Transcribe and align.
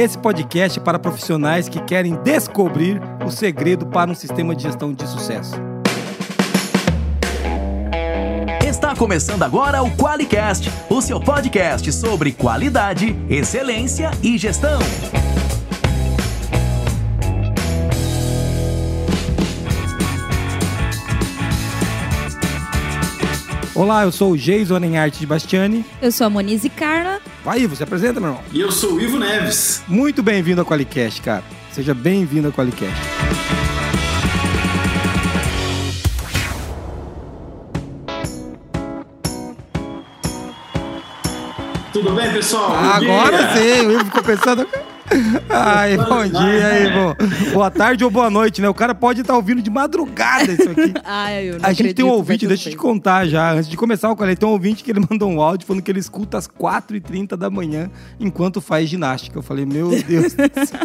Esse 0.00 0.16
podcast 0.16 0.78
é 0.78 0.82
para 0.82 0.98
profissionais 0.98 1.68
que 1.68 1.78
querem 1.78 2.14
descobrir 2.22 3.02
o 3.22 3.30
segredo 3.30 3.84
para 3.84 4.10
um 4.10 4.14
sistema 4.14 4.56
de 4.56 4.62
gestão 4.62 4.94
de 4.94 5.06
sucesso. 5.06 5.52
Está 8.66 8.96
começando 8.96 9.42
agora 9.42 9.82
o 9.82 9.94
QualiCast, 9.94 10.72
o 10.88 11.02
seu 11.02 11.20
podcast 11.20 11.92
sobre 11.92 12.32
qualidade, 12.32 13.14
excelência 13.28 14.10
e 14.22 14.38
gestão. 14.38 14.80
Olá, 23.80 24.02
eu 24.02 24.12
sou 24.12 24.32
o 24.32 24.36
Geison 24.36 24.76
Enhart 24.76 25.18
de 25.18 25.24
Bastiani. 25.24 25.86
Eu 26.02 26.12
sou 26.12 26.26
a 26.26 26.30
Monize 26.30 26.68
Carla. 26.68 27.18
Vai, 27.42 27.60
Ivo, 27.60 27.74
se 27.74 27.82
apresenta, 27.82 28.20
meu 28.20 28.28
irmão. 28.28 28.44
E 28.52 28.60
eu 28.60 28.70
sou 28.70 28.92
o 28.92 29.00
Ivo 29.00 29.18
Neves. 29.18 29.82
Muito 29.88 30.22
bem-vindo 30.22 30.60
ao 30.60 30.66
Qualicast, 30.66 31.22
cara. 31.22 31.42
Seja 31.72 31.94
bem-vindo 31.94 32.48
ao 32.48 32.52
Qualicast. 32.52 32.94
Tudo 41.90 42.12
bem, 42.12 42.30
pessoal? 42.34 42.76
Agora 42.76 43.56
sim, 43.56 43.86
o 43.86 43.92
Ivo 43.92 44.04
ficou 44.04 44.22
pensando. 44.22 44.68
Ai, 45.48 45.96
bom 45.96 46.26
dia, 46.26 46.88
Ivo. 46.88 47.52
Boa 47.52 47.70
tarde 47.70 48.04
ou 48.04 48.10
boa 48.10 48.30
noite, 48.30 48.60
né? 48.60 48.68
O 48.68 48.74
cara 48.74 48.94
pode 48.94 49.22
estar 49.22 49.34
ouvindo 49.34 49.60
de 49.60 49.70
madrugada 49.70 50.52
isso 50.52 50.70
aqui. 50.70 50.94
Ai, 51.04 51.50
eu 51.50 51.58
não 51.58 51.68
A 51.68 51.72
gente 51.72 51.94
tem 51.94 52.04
um 52.04 52.10
ouvinte, 52.10 52.46
deixa 52.46 52.68
eu 52.68 52.72
te 52.72 52.78
contar 52.78 53.26
já, 53.26 53.52
antes 53.52 53.68
de 53.68 53.76
começar 53.76 54.10
o 54.10 54.16
qual 54.16 54.34
tem 54.34 54.48
um 54.48 54.52
ouvinte 54.52 54.84
que 54.84 54.90
ele 54.90 55.00
mandou 55.08 55.28
um 55.30 55.40
áudio 55.40 55.66
falando 55.66 55.82
que 55.82 55.90
ele 55.90 55.98
escuta 55.98 56.38
às 56.38 56.46
4h30 56.46 57.36
da 57.36 57.50
manhã 57.50 57.90
enquanto 58.18 58.60
faz 58.60 58.88
ginástica. 58.88 59.38
Eu 59.38 59.42
falei, 59.42 59.66
meu 59.66 59.90
Deus 60.06 60.34
do 60.34 60.66
céu. 60.66 60.80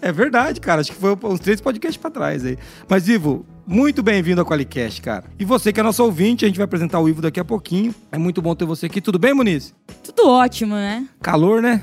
É 0.00 0.10
verdade, 0.10 0.60
cara. 0.60 0.80
Acho 0.80 0.92
que 0.92 0.98
foi 0.98 1.16
uns 1.24 1.40
três 1.40 1.60
podcasts 1.60 2.00
pra 2.00 2.10
trás 2.10 2.44
aí. 2.44 2.56
Mas, 2.88 3.08
Ivo, 3.08 3.44
muito 3.66 4.02
bem-vindo 4.02 4.40
ao 4.40 4.46
Qualicast, 4.46 5.02
cara. 5.02 5.24
E 5.38 5.44
você 5.44 5.72
que 5.72 5.80
é 5.80 5.82
nosso 5.82 6.02
ouvinte, 6.02 6.44
a 6.44 6.48
gente 6.48 6.56
vai 6.56 6.64
apresentar 6.64 6.98
o 7.00 7.08
Ivo 7.08 7.20
daqui 7.20 7.38
a 7.38 7.44
pouquinho. 7.44 7.94
É 8.10 8.16
muito 8.16 8.40
bom 8.40 8.54
ter 8.54 8.64
você 8.64 8.86
aqui. 8.86 9.00
Tudo 9.00 9.18
bem, 9.18 9.34
Muniz? 9.34 9.74
Tudo 10.02 10.30
ótimo, 10.30 10.74
né? 10.74 11.06
Calor, 11.20 11.60
né? 11.60 11.82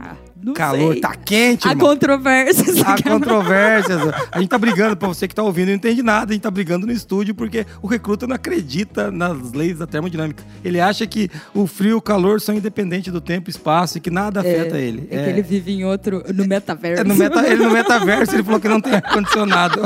Ah, 0.00 0.14
não 0.44 0.52
Calor, 0.54 0.92
sei. 0.92 1.00
tá 1.00 1.14
quente, 1.14 1.66
Há 1.66 1.70
irmão. 1.72 1.88
controvérsias. 1.88 2.76
Há 2.82 2.96
controvérsias. 3.02 4.00
A 4.30 4.38
gente 4.40 4.48
tá 4.50 4.58
brigando, 4.58 4.96
pra 4.96 5.08
você 5.08 5.26
que 5.26 5.34
tá 5.34 5.42
ouvindo, 5.42 5.68
não 5.68 5.74
entende 5.74 6.02
nada. 6.02 6.30
A 6.30 6.34
gente 6.34 6.42
tá 6.42 6.50
brigando 6.50 6.86
no 6.86 6.92
estúdio 6.92 7.34
porque 7.34 7.66
o 7.82 7.86
recruta 7.86 8.26
não 8.26 8.34
acredita 8.36 9.10
nas 9.10 9.52
leis 9.52 9.78
da 9.78 9.86
termodinâmica. 9.86 10.44
Ele 10.64 10.80
acha 10.80 11.06
que 11.06 11.30
o 11.54 11.66
frio 11.66 11.90
e 11.90 11.94
o 11.94 12.00
calor 12.02 12.40
são 12.40 12.54
independentes 12.54 13.12
do 13.12 13.20
tempo 13.20 13.48
e 13.48 13.50
espaço 13.50 13.98
e 13.98 14.00
que 14.00 14.10
nada 14.10 14.40
afeta 14.40 14.76
ele. 14.78 15.06
É, 15.10 15.24
que 15.24 15.30
ele 15.30 15.42
vive 15.42 15.72
em 15.72 15.84
outro. 15.84 16.22
no 16.34 16.46
metaverso. 16.46 17.00
É, 17.00 17.04
no 17.04 17.14
meta- 17.14 17.46
ele 17.46 17.64
no 17.64 17.70
metaverso, 17.70 18.34
ele 18.34 18.42
falou 18.42 18.60
que 18.60 18.68
não 18.68 18.80
tem 18.80 18.94
ar-condicionado. 18.94 19.82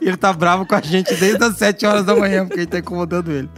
E 0.00 0.04
ele 0.08 0.16
tá 0.16 0.32
bravo 0.32 0.66
com 0.66 0.74
a 0.74 0.80
gente 0.80 1.14
desde 1.14 1.42
as 1.42 1.56
7 1.56 1.86
horas 1.86 2.04
da 2.04 2.14
manhã, 2.14 2.44
porque 2.44 2.60
a 2.60 2.62
gente 2.62 2.70
tá 2.70 2.78
incomodando 2.78 3.30
ele. 3.32 3.48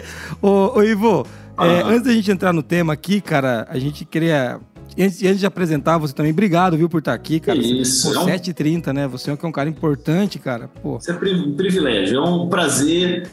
Ô, 0.41 0.79
ô 0.79 0.83
Ivo, 0.83 1.27
é, 1.59 1.83
antes 1.83 2.03
da 2.05 2.13
gente 2.13 2.31
entrar 2.31 2.53
no 2.53 2.63
tema 2.63 2.93
aqui, 2.93 3.21
cara, 3.21 3.67
a 3.69 3.79
gente 3.79 4.05
queria. 4.05 4.61
Antes, 4.99 5.23
antes 5.23 5.41
de 5.41 5.47
apresentar 5.47 5.99
você 5.99 6.15
também, 6.15 6.33
obrigado, 6.33 6.77
viu, 6.77 6.89
por 6.89 6.99
estar 6.99 7.15
aqui, 7.15 7.41
cara. 7.41 7.59
Que 7.59 7.83
isso, 7.83 8.13
Pô, 8.13 8.15
é 8.15 8.19
um- 8.21 8.25
7h30, 8.27 8.93
né? 8.93 9.09
Você 9.09 9.31
é 9.31 9.33
um 9.33 9.53
cara 9.53 9.69
importante, 9.69 10.39
cara. 10.39 10.69
Pô. 10.83 10.99
Isso 10.99 11.11
é 11.11 11.15
um 11.15 11.53
privilégio, 11.55 12.19
é 12.19 12.21
um 12.21 12.49
prazer 12.49 13.29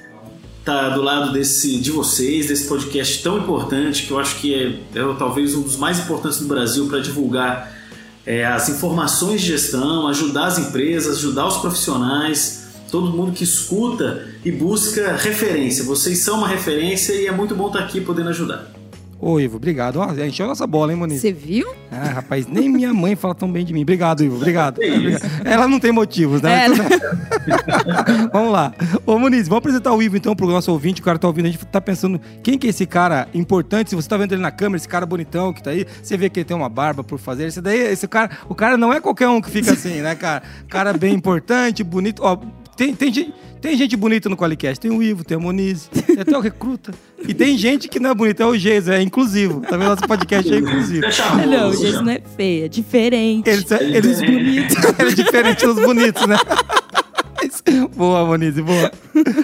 estar 0.59 0.89
do 0.89 1.01
lado 1.01 1.31
desse, 1.33 1.79
de 1.79 1.91
vocês, 1.91 2.47
desse 2.47 2.67
podcast 2.67 3.21
tão 3.23 3.37
importante, 3.37 4.05
que 4.05 4.11
eu 4.11 4.19
acho 4.19 4.39
que 4.39 4.53
é, 4.53 4.99
é 4.99 5.15
talvez 5.17 5.55
um 5.55 5.61
dos 5.61 5.75
mais 5.75 5.99
importantes 5.99 6.39
do 6.39 6.47
Brasil 6.47 6.87
para 6.87 6.99
divulgar 6.99 7.71
é, 8.25 8.45
as 8.45 8.69
informações 8.69 9.41
de 9.41 9.47
gestão, 9.47 10.07
ajudar 10.07 10.45
as 10.45 10.59
empresas, 10.59 11.17
ajudar 11.17 11.47
os 11.47 11.57
profissionais, 11.57 12.67
todo 12.91 13.09
mundo 13.11 13.31
que 13.31 13.43
escuta 13.43 14.27
e 14.45 14.51
busca 14.51 15.15
referência. 15.15 15.83
Vocês 15.83 16.19
são 16.19 16.37
uma 16.37 16.47
referência 16.47 17.13
e 17.13 17.25
é 17.25 17.31
muito 17.31 17.55
bom 17.55 17.67
estar 17.67 17.79
aqui 17.79 17.99
podendo 17.99 18.29
ajudar. 18.29 18.71
Ô, 19.21 19.39
Ivo, 19.39 19.57
obrigado. 19.57 19.97
Ó, 19.97 20.11
encheu 20.25 20.47
a 20.47 20.49
nossa 20.49 20.65
bola, 20.65 20.91
hein, 20.91 20.97
Moniz? 20.97 21.21
Você 21.21 21.31
viu? 21.31 21.71
Ah, 21.91 22.07
rapaz, 22.07 22.47
nem 22.47 22.67
minha 22.67 22.91
mãe 22.91 23.15
fala 23.15 23.35
tão 23.35 23.51
bem 23.51 23.63
de 23.63 23.71
mim. 23.71 23.83
Obrigado, 23.83 24.23
Ivo, 24.23 24.37
obrigado. 24.37 24.79
Ela 25.45 25.67
não 25.67 25.79
tem 25.79 25.91
motivos, 25.91 26.41
né? 26.41 26.65
É, 26.65 26.69
tudo 26.69 26.83
bem. 26.89 26.99
vamos 28.33 28.51
lá. 28.51 28.73
Ô, 29.05 29.19
Muniz, 29.19 29.47
vamos 29.47 29.59
apresentar 29.59 29.93
o 29.93 30.01
Ivo 30.01 30.17
então 30.17 30.35
pro 30.35 30.47
nosso 30.47 30.71
ouvinte. 30.71 31.01
O 31.01 31.03
cara 31.03 31.19
tá 31.19 31.27
ouvindo, 31.27 31.45
a 31.45 31.51
gente 31.51 31.63
tá 31.67 31.79
pensando 31.79 32.19
quem 32.41 32.57
que 32.57 32.65
é 32.65 32.71
esse 32.71 32.87
cara 32.87 33.27
importante. 33.31 33.91
Se 33.91 33.95
você 33.95 34.09
tá 34.09 34.17
vendo 34.17 34.33
ele 34.33 34.41
na 34.41 34.51
câmera, 34.51 34.77
esse 34.77 34.87
cara 34.87 35.05
bonitão 35.05 35.53
que 35.53 35.61
tá 35.61 35.69
aí, 35.69 35.85
você 36.01 36.17
vê 36.17 36.27
que 36.27 36.39
ele 36.39 36.45
tem 36.45 36.57
uma 36.57 36.69
barba 36.69 37.03
por 37.03 37.19
fazer. 37.19 37.45
Esse 37.45 37.61
daí, 37.61 37.79
esse 37.79 38.07
cara, 38.07 38.31
o 38.49 38.55
cara 38.55 38.75
não 38.75 38.91
é 38.91 38.99
qualquer 38.99 39.27
um 39.27 39.39
que 39.39 39.51
fica 39.51 39.73
assim, 39.73 40.01
né, 40.01 40.15
cara? 40.15 40.41
Cara 40.67 40.93
bem 40.93 41.13
importante, 41.13 41.83
bonito. 41.83 42.23
Ó, 42.23 42.39
tem, 42.75 42.93
tem, 42.95 43.13
gente- 43.13 43.33
tem 43.61 43.77
gente 43.77 43.95
bonita 43.95 44.27
no 44.29 44.35
Qualicast. 44.37 44.79
Tem 44.79 44.89
o 44.91 45.01
Ivo, 45.03 45.23
tem 45.23 45.37
o 45.37 45.41
Muniz, 45.41 45.87
tem 46.07 46.19
até 46.19 46.37
o 46.37 46.41
Recruta. 46.41 46.91
E 47.27 47.33
tem 47.33 47.57
gente 47.57 47.87
que 47.87 47.99
não 47.99 48.09
é 48.11 48.13
bonita, 48.15 48.43
é 48.43 48.45
o 48.45 48.55
Geiso, 48.57 48.91
é 48.91 49.01
inclusivo. 49.01 49.61
Tá 49.61 49.77
vendo? 49.77 49.89
Nosso 49.89 50.01
podcast 50.07 50.51
é 50.51 50.57
inclusivo. 50.57 51.05
É 51.05 51.45
Não, 51.45 51.71
já. 51.73 51.79
gente, 51.91 52.03
não 52.03 52.11
é 52.11 52.21
feia, 52.35 52.65
é 52.65 52.67
diferente. 52.67 53.49
Eles, 53.49 53.69
eles 53.71 54.19
bonitos. 54.21 54.75
é 54.97 55.05
diferente 55.23 55.65
dos 55.65 55.75
bonitos, 55.75 56.25
né? 56.27 56.37
boa, 57.95 58.25
Monize, 58.25 58.61
boa. 58.61 58.91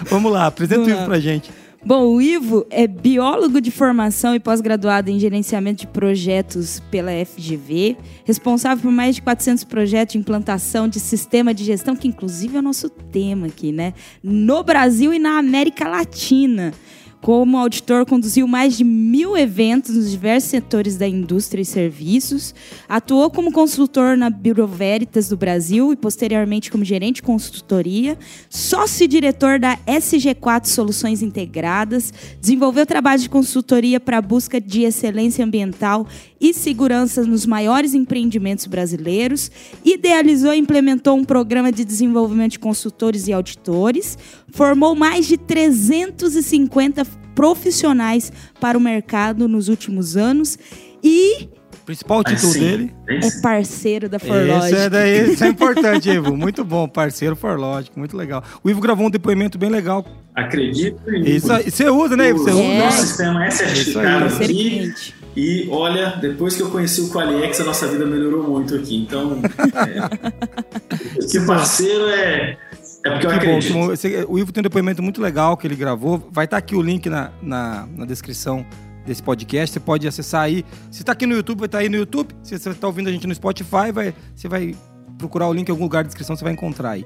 Vamos 0.09 0.31
lá, 0.31 0.47
apresenta 0.47 0.81
o 0.81 0.83
Vamos 0.83 0.91
Ivo 0.93 1.01
lá. 1.01 1.07
pra 1.07 1.19
gente. 1.19 1.51
Bom, 1.87 2.15
o 2.15 2.21
Ivo 2.21 2.67
é 2.69 2.85
biólogo 2.85 3.61
de 3.61 3.71
formação 3.71 4.35
e 4.35 4.41
pós-graduado 4.41 5.09
em 5.09 5.17
gerenciamento 5.17 5.79
de 5.79 5.87
projetos 5.87 6.81
pela 6.91 7.11
FGV, 7.25 7.95
responsável 8.25 8.81
por 8.83 8.91
mais 8.91 9.15
de 9.15 9.21
400 9.21 9.63
projetos 9.63 10.11
de 10.11 10.19
implantação 10.19 10.89
de 10.89 10.99
sistema 10.99 11.53
de 11.53 11.63
gestão, 11.63 11.95
que 11.95 12.09
inclusive 12.09 12.57
é 12.57 12.59
o 12.59 12.61
nosso 12.61 12.89
tema 12.89 13.47
aqui, 13.47 13.71
né? 13.71 13.93
No 14.21 14.63
Brasil 14.63 15.13
e 15.13 15.17
na 15.17 15.37
América 15.37 15.87
Latina. 15.87 16.73
Como 17.21 17.57
auditor, 17.57 18.05
conduziu 18.05 18.47
mais 18.47 18.77
de 18.77 18.83
mil 18.83 19.35
eventos 19.35 19.95
nos 19.95 20.11
diversos 20.11 20.49
setores 20.49 20.97
da 20.97 21.07
indústria 21.07 21.61
e 21.61 21.65
serviços. 21.65 22.53
Atuou 22.87 23.29
como 23.29 23.51
consultor 23.51 24.15
na 24.15 24.29
Bureau 24.29 24.67
Veritas 24.67 25.27
do 25.27 25.35
Brasil 25.35 25.91
e, 25.91 25.95
posteriormente, 25.95 26.71
como 26.71 26.85
gerente 26.85 27.15
de 27.15 27.23
consultoria. 27.23 28.17
Sócio-diretor 28.49 29.59
da 29.59 29.77
SG4 29.77 30.67
Soluções 30.67 31.21
Integradas. 31.21 32.13
Desenvolveu 32.39 32.85
trabalho 32.85 33.21
de 33.21 33.29
consultoria 33.29 33.99
para 33.99 34.19
a 34.19 34.21
busca 34.21 34.61
de 34.61 34.83
excelência 34.83 35.43
ambiental 35.43 36.07
e 36.39 36.53
segurança 36.53 37.23
nos 37.23 37.45
maiores 37.45 37.93
empreendimentos 37.93 38.65
brasileiros. 38.65 39.51
Idealizou 39.83 40.53
e 40.53 40.57
implementou 40.57 41.15
um 41.17 41.23
programa 41.25 41.71
de 41.71 41.83
desenvolvimento 41.83 42.51
de 42.53 42.59
consultores 42.59 43.27
e 43.27 43.33
auditores. 43.33 44.17
Formou 44.51 44.95
mais 44.95 45.25
de 45.27 45.37
350 45.37 47.05
profissionais 47.35 48.31
para 48.59 48.77
o 48.77 48.81
mercado 48.81 49.47
nos 49.47 49.67
últimos 49.69 50.17
anos 50.17 50.57
e 51.03 51.49
Principal 51.87 52.21
título 52.21 52.51
sim, 52.51 52.59
dele. 52.59 52.93
é 53.07 53.41
parceiro 53.41 54.09
da 54.09 54.19
Forlogic. 54.19 54.75
é, 54.75 54.89
daí, 54.89 55.31
isso 55.31 55.45
é 55.45 55.47
importante, 55.47 56.09
Ivo. 56.09 56.35
Muito 56.35 56.65
bom, 56.65 56.85
parceiro 56.85 57.33
Forlógico, 57.33 57.97
muito 57.97 58.17
legal. 58.17 58.43
O 58.61 58.69
Ivo 58.69 58.81
gravou 58.81 59.07
um 59.07 59.09
depoimento 59.09 59.57
bem 59.57 59.69
legal. 59.69 60.05
Acredito 60.35 61.01
em 61.09 61.23
Isso 61.35 61.47
você 61.47 61.89
usa, 61.89 62.17
né, 62.17 62.29
Ivo? 62.31 62.39
Você 62.39 62.51
O 62.51 62.55
usa. 62.55 62.63
É. 62.63 62.79
nosso 62.79 63.07
sistema 63.07 63.45
é 63.45 63.51
certificado 63.51 64.27
Isso 64.27 64.43
aqui. 64.43 64.93
E 65.37 65.67
olha, 65.69 66.15
depois 66.19 66.55
que 66.55 66.63
eu 66.63 66.71
conheci 66.71 66.99
o 66.99 67.09
Qualiex, 67.09 67.61
a 67.61 67.63
nossa 67.63 67.87
vida 67.87 68.07
melhorou 68.07 68.41
muito 68.41 68.73
aqui. 68.73 68.97
Então, 68.97 69.37
é, 69.85 71.19
esse 71.19 71.45
parceiro 71.45 72.09
é, 72.09 72.57
é 73.05 73.09
porque 73.11 73.27
eu 73.27 73.29
Que 73.29 73.35
acredito. 73.35 73.71
bom. 73.71 74.33
O 74.33 74.39
Ivo 74.39 74.51
tem 74.51 74.61
um 74.61 74.63
depoimento 74.63 75.03
muito 75.03 75.21
legal 75.21 75.55
que 75.55 75.67
ele 75.67 75.75
gravou. 75.75 76.27
Vai 76.31 76.45
estar 76.45 76.57
aqui 76.57 76.75
o 76.75 76.81
link 76.81 77.07
na, 77.07 77.29
na, 77.39 77.87
na 77.95 78.05
descrição 78.05 78.65
desse 79.05 79.21
podcast. 79.21 79.73
Você 79.73 79.79
pode 79.79 80.07
acessar 80.07 80.41
aí. 80.41 80.65
Se 80.89 81.03
está 81.03 81.11
aqui 81.11 81.27
no 81.27 81.35
YouTube, 81.35 81.59
vai 81.59 81.67
estar 81.67 81.77
aí 81.77 81.89
no 81.89 81.97
YouTube. 81.97 82.33
Se 82.41 82.57
você 82.57 82.71
está 82.71 82.87
ouvindo 82.87 83.07
a 83.07 83.11
gente 83.11 83.27
no 83.27 83.35
Spotify, 83.35 83.91
vai, 83.93 84.15
você 84.35 84.47
vai 84.47 84.75
procurar 85.19 85.47
o 85.49 85.53
link 85.53 85.67
em 85.67 85.71
algum 85.71 85.83
lugar 85.83 86.03
da 86.03 86.07
descrição, 86.07 86.35
você 86.35 86.43
vai 86.43 86.53
encontrar 86.53 86.89
aí. 86.89 87.05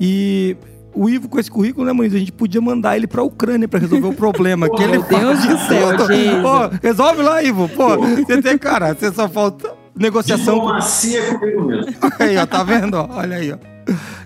E 0.00 0.56
o 0.96 1.08
Ivo, 1.08 1.28
com 1.28 1.38
esse 1.38 1.50
currículo, 1.50 1.86
né, 1.86 1.92
Muniz? 1.92 2.14
A 2.14 2.18
gente 2.18 2.32
podia 2.32 2.60
mandar 2.60 2.96
ele 2.96 3.06
para 3.06 3.20
a 3.20 3.24
Ucrânia 3.24 3.68
para 3.68 3.78
resolver 3.80 4.08
o 4.08 4.12
problema. 4.14 4.68
que 4.68 4.82
ele 4.82 4.98
Meu 4.98 5.02
Deus 5.02 5.38
faz 5.38 5.46
do 5.46 5.56
de 5.56 5.66
céu. 5.68 6.06
Jesus. 6.06 6.42
Pô, 6.42 6.78
resolve 6.82 7.22
lá, 7.22 7.42
Ivo. 7.42 7.68
Pô, 7.68 7.98
você 7.98 8.40
tem, 8.42 8.56
cara, 8.58 8.94
você 8.94 9.12
só 9.12 9.28
falta 9.28 9.70
negociação 9.94 10.54
com 10.60 10.66
Diplomacia 10.66 11.38
comigo 11.38 11.64
mesmo. 11.66 11.94
aí, 12.18 12.36
ó, 12.36 12.46
tá 12.46 12.62
vendo? 12.62 12.94
ó? 12.94 13.08
Olha 13.12 13.36
aí, 13.36 13.52
ó. 13.52 13.56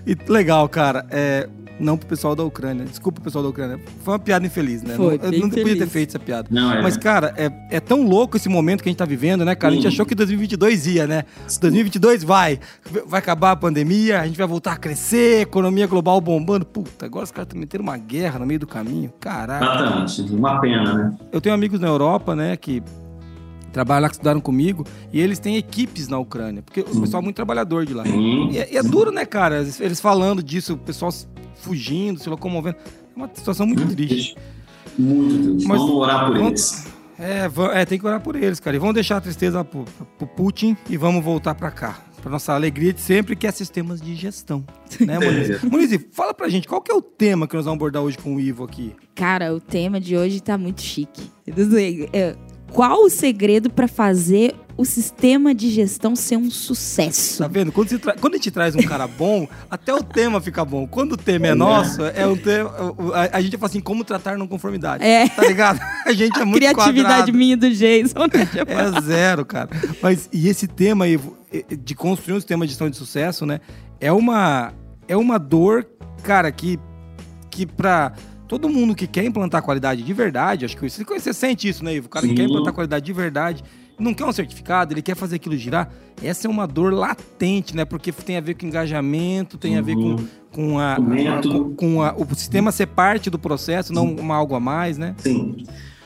E 0.07 0.17
legal, 0.31 0.67
cara. 0.69 1.05
É, 1.11 1.47
não 1.81 1.97
pro 1.97 2.07
pessoal 2.07 2.35
da 2.35 2.43
Ucrânia. 2.43 2.85
Desculpa 2.85 3.19
o 3.19 3.23
pessoal 3.23 3.43
da 3.43 3.49
Ucrânia. 3.49 3.79
Foi 4.03 4.13
uma 4.13 4.19
piada 4.19 4.45
infeliz, 4.45 4.81
né? 4.83 4.95
Foi, 4.95 5.17
não, 5.17 5.25
eu 5.25 5.39
não 5.39 5.49
podia 5.49 5.77
ter 5.77 5.87
feito 5.87 6.09
essa 6.09 6.19
piada. 6.19 6.47
Não, 6.51 6.71
é. 6.71 6.81
Mas, 6.81 6.95
cara, 6.95 7.33
é, 7.37 7.51
é 7.69 7.79
tão 7.79 8.03
louco 8.07 8.37
esse 8.37 8.47
momento 8.47 8.81
que 8.83 8.89
a 8.89 8.91
gente 8.91 8.99
tá 8.99 9.05
vivendo, 9.05 9.43
né, 9.43 9.55
cara? 9.55 9.73
A 9.73 9.75
gente 9.75 9.83
Sim. 9.83 9.89
achou 9.89 10.05
que 10.05 10.15
2022 10.15 10.87
ia, 10.87 11.07
né? 11.07 11.23
2022 11.59 12.23
vai. 12.23 12.59
Vai 13.05 13.19
acabar 13.19 13.51
a 13.51 13.55
pandemia, 13.55 14.21
a 14.21 14.25
gente 14.27 14.37
vai 14.37 14.47
voltar 14.47 14.73
a 14.73 14.77
crescer, 14.77 15.41
economia 15.41 15.87
global 15.87 16.21
bombando. 16.21 16.65
Puta, 16.65 17.05
agora 17.05 17.25
os 17.25 17.31
caras 17.31 17.47
estão 17.47 17.59
metendo 17.59 17.83
uma 17.83 17.97
guerra 17.97 18.39
no 18.39 18.45
meio 18.45 18.59
do 18.59 18.67
caminho. 18.67 19.11
Caralho. 19.19 19.65
Exatamente. 19.65 20.21
Uma 20.33 20.59
pena, 20.61 20.93
né? 20.93 21.17
Eu 21.31 21.41
tenho 21.41 21.55
amigos 21.55 21.79
na 21.79 21.87
Europa, 21.87 22.35
né, 22.35 22.55
que 22.55 22.81
trabalham 23.71 24.01
lá 24.01 24.09
que 24.09 24.15
estudaram 24.15 24.41
comigo, 24.41 24.85
e 25.13 25.21
eles 25.21 25.39
têm 25.39 25.55
equipes 25.55 26.07
na 26.09 26.19
Ucrânia, 26.19 26.61
porque 26.61 26.81
o 26.81 26.99
pessoal 27.01 27.21
é 27.21 27.23
muito 27.23 27.37
trabalhador 27.37 27.85
de 27.85 27.93
lá. 27.93 28.03
E, 28.05 28.57
é- 28.57 28.73
e 28.73 28.77
é 28.77 28.83
duro, 28.83 29.11
né, 29.11 29.25
cara? 29.25 29.65
Eles 29.79 30.01
falando 30.01 30.43
disso, 30.43 30.73
o 30.73 30.77
pessoal 30.77 31.09
fugindo, 31.61 32.19
se 32.19 32.29
locomovendo. 32.29 32.77
É 32.77 33.15
uma 33.15 33.29
situação 33.33 33.65
muito 33.65 33.85
triste. 33.95 34.35
Muito 34.97 35.43
Deus. 35.53 35.65
Mas- 35.65 35.79
Vamos 35.79 35.95
orar 35.95 36.25
por 36.27 36.37
vamos- 36.37 36.49
eles. 36.49 36.87
É, 37.19 37.81
é, 37.81 37.85
tem 37.85 37.99
que 37.99 38.05
orar 38.07 38.19
por 38.19 38.35
eles, 38.35 38.59
cara. 38.59 38.75
E 38.75 38.79
vamos 38.79 38.95
deixar 38.95 39.17
a 39.17 39.21
tristeza 39.21 39.63
pro, 39.63 39.85
pro 40.17 40.27
Putin 40.27 40.75
e 40.89 40.97
vamos 40.97 41.23
voltar 41.23 41.53
pra 41.53 41.69
cá. 41.69 41.99
Pra 42.19 42.29
nossa 42.31 42.53
alegria 42.53 42.91
de 42.93 42.99
sempre, 43.01 43.35
que 43.35 43.45
é 43.47 43.51
sistemas 43.51 44.01
de 44.01 44.15
gestão. 44.15 44.63
Né, 44.99 45.17
Muniz? 45.19 45.61
Muniz, 45.63 46.05
fala 46.11 46.33
pra 46.33 46.49
gente, 46.49 46.67
qual 46.67 46.81
que 46.81 46.91
é 46.91 46.95
o 46.95 47.01
tema 47.01 47.47
que 47.47 47.55
nós 47.55 47.65
vamos 47.65 47.77
abordar 47.77 48.01
hoje 48.03 48.17
com 48.17 48.35
o 48.35 48.39
Ivo 48.39 48.63
aqui? 48.63 48.93
Cara, 49.15 49.53
o 49.53 49.59
tema 49.59 49.99
de 49.99 50.15
hoje 50.17 50.41
tá 50.41 50.57
muito 50.57 50.81
chique. 50.81 51.29
É, 52.13 52.35
Qual 52.71 53.03
o 53.03 53.09
segredo 53.09 53.69
para 53.69 53.87
fazer 53.87 54.55
o 54.81 54.85
sistema 54.85 55.53
de 55.53 55.69
gestão 55.69 56.15
ser 56.15 56.37
um 56.37 56.49
sucesso? 56.49 57.37
Tá 57.37 57.47
vendo? 57.47 57.71
Quando, 57.71 57.99
tra- 57.99 58.15
Quando 58.19 58.33
a 58.33 58.37
gente 58.37 58.49
traz 58.49 58.75
um 58.75 58.81
cara 58.81 59.07
bom, 59.07 59.47
até 59.69 59.93
o 59.93 60.01
tema 60.01 60.41
fica 60.41 60.65
bom. 60.65 60.87
Quando 60.87 61.13
o 61.13 61.17
tema 61.17 61.47
é 61.47 61.53
nosso, 61.55 62.03
é 62.03 62.25
um 62.25 62.35
tema. 62.35 62.71
A, 63.31 63.39
gente 63.41 63.57
fala 63.57 63.69
assim, 63.69 63.79
como 63.79 64.03
tratar 64.03 64.37
não 64.37 64.47
conformidade. 64.47 65.03
É. 65.03 65.29
Tá 65.29 65.43
ligado? 65.43 65.79
A 66.05 66.13
gente 66.13 66.37
é 66.39 66.43
muito 66.43 66.57
Criatividade 66.57 67.07
quadrado. 67.07 67.33
minha 67.37 67.55
do 67.55 67.69
Jason, 67.69 68.19
né? 68.19 68.49
É 68.97 69.01
zero, 69.01 69.45
cara. 69.45 69.69
Mas 70.01 70.27
e 70.33 70.47
esse 70.47 70.67
tema 70.67 71.05
aí, 71.05 71.19
de 71.79 71.93
construir 71.93 72.35
um 72.35 72.39
sistema 72.39 72.65
de 72.65 72.71
gestão 72.71 72.89
de 72.89 72.97
sucesso, 72.97 73.45
né? 73.45 73.61
É 73.99 74.11
uma 74.11 74.73
é 75.07 75.15
uma 75.15 75.37
dor, 75.37 75.85
cara, 76.23 76.51
que 76.51 76.79
que 77.51 77.65
para 77.67 78.13
todo 78.47 78.67
mundo 78.67 78.95
que 78.95 79.05
quer 79.07 79.23
implantar 79.23 79.61
qualidade 79.61 80.01
de 80.01 80.13
verdade, 80.13 80.65
acho 80.65 80.75
que 80.75 80.89
você, 80.89 81.03
você 81.03 81.33
sente 81.33 81.69
isso, 81.69 81.85
né, 81.85 81.95
Ivo? 81.95 82.07
O 82.07 82.09
cara 82.09 82.23
que 82.25 82.31
Sim. 82.31 82.35
quer 82.35 82.43
implantar 82.43 82.73
qualidade 82.73 83.05
de 83.05 83.13
verdade, 83.13 83.63
não 84.01 84.13
quer 84.13 84.25
um 84.25 84.31
certificado, 84.31 84.93
ele 84.93 85.01
quer 85.01 85.15
fazer 85.15 85.35
aquilo 85.37 85.55
girar. 85.55 85.89
Essa 86.21 86.47
é 86.47 86.49
uma 86.49 86.65
dor 86.67 86.93
latente, 86.93 87.75
né? 87.75 87.85
Porque 87.85 88.11
tem 88.11 88.37
a 88.37 88.41
ver 88.41 88.55
com 88.55 88.65
engajamento, 88.65 89.57
tem 89.57 89.77
a 89.77 89.81
ver 89.81 89.95
com, 89.95 90.01
Uhum. 90.01 90.27
com, 90.51 90.79
a, 90.79 90.95
Com 90.95 91.01
método. 91.03 91.63
com, 91.65 91.75
com 91.75 92.01
a- 92.03 92.13
o 92.17 92.25
sistema 92.35 92.71
ser 92.71 92.87
parte 92.87 93.29
do 93.29 93.39
processo, 93.39 93.93
não 93.93 94.05
uma 94.15 94.35
algo 94.35 94.55
a 94.55 94.59
mais, 94.59 94.97
né? 94.97 95.15
Sim. 95.19 95.63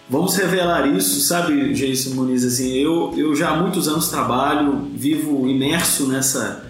Vamos 0.09 0.35
revelar 0.37 0.87
isso, 0.95 1.19
sabe, 1.21 1.73
Jason 1.73 2.11
Muniz? 2.13 2.43
Assim, 2.45 2.71
eu, 2.73 3.11
eu 3.17 3.35
já 3.35 3.49
há 3.49 3.57
muitos 3.59 3.87
anos 3.87 4.07
trabalho, 4.09 4.87
vivo 4.93 5.47
imerso 5.49 6.07
nessa, 6.07 6.63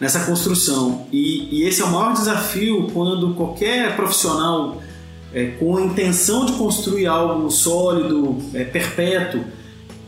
nessa 0.00 0.24
construção. 0.26 1.06
E, 1.12 1.60
e 1.60 1.62
esse 1.62 1.80
é 1.80 1.84
o 1.84 1.92
maior 1.92 2.12
desafio 2.12 2.88
quando 2.92 3.34
qualquer 3.34 3.94
profissional 3.94 4.82
é, 5.32 5.46
com 5.52 5.76
a 5.76 5.82
intenção 5.82 6.44
de 6.44 6.52
construir 6.54 7.06
algo 7.06 7.48
sólido, 7.50 8.36
é, 8.52 8.64
perpétuo, 8.64 9.44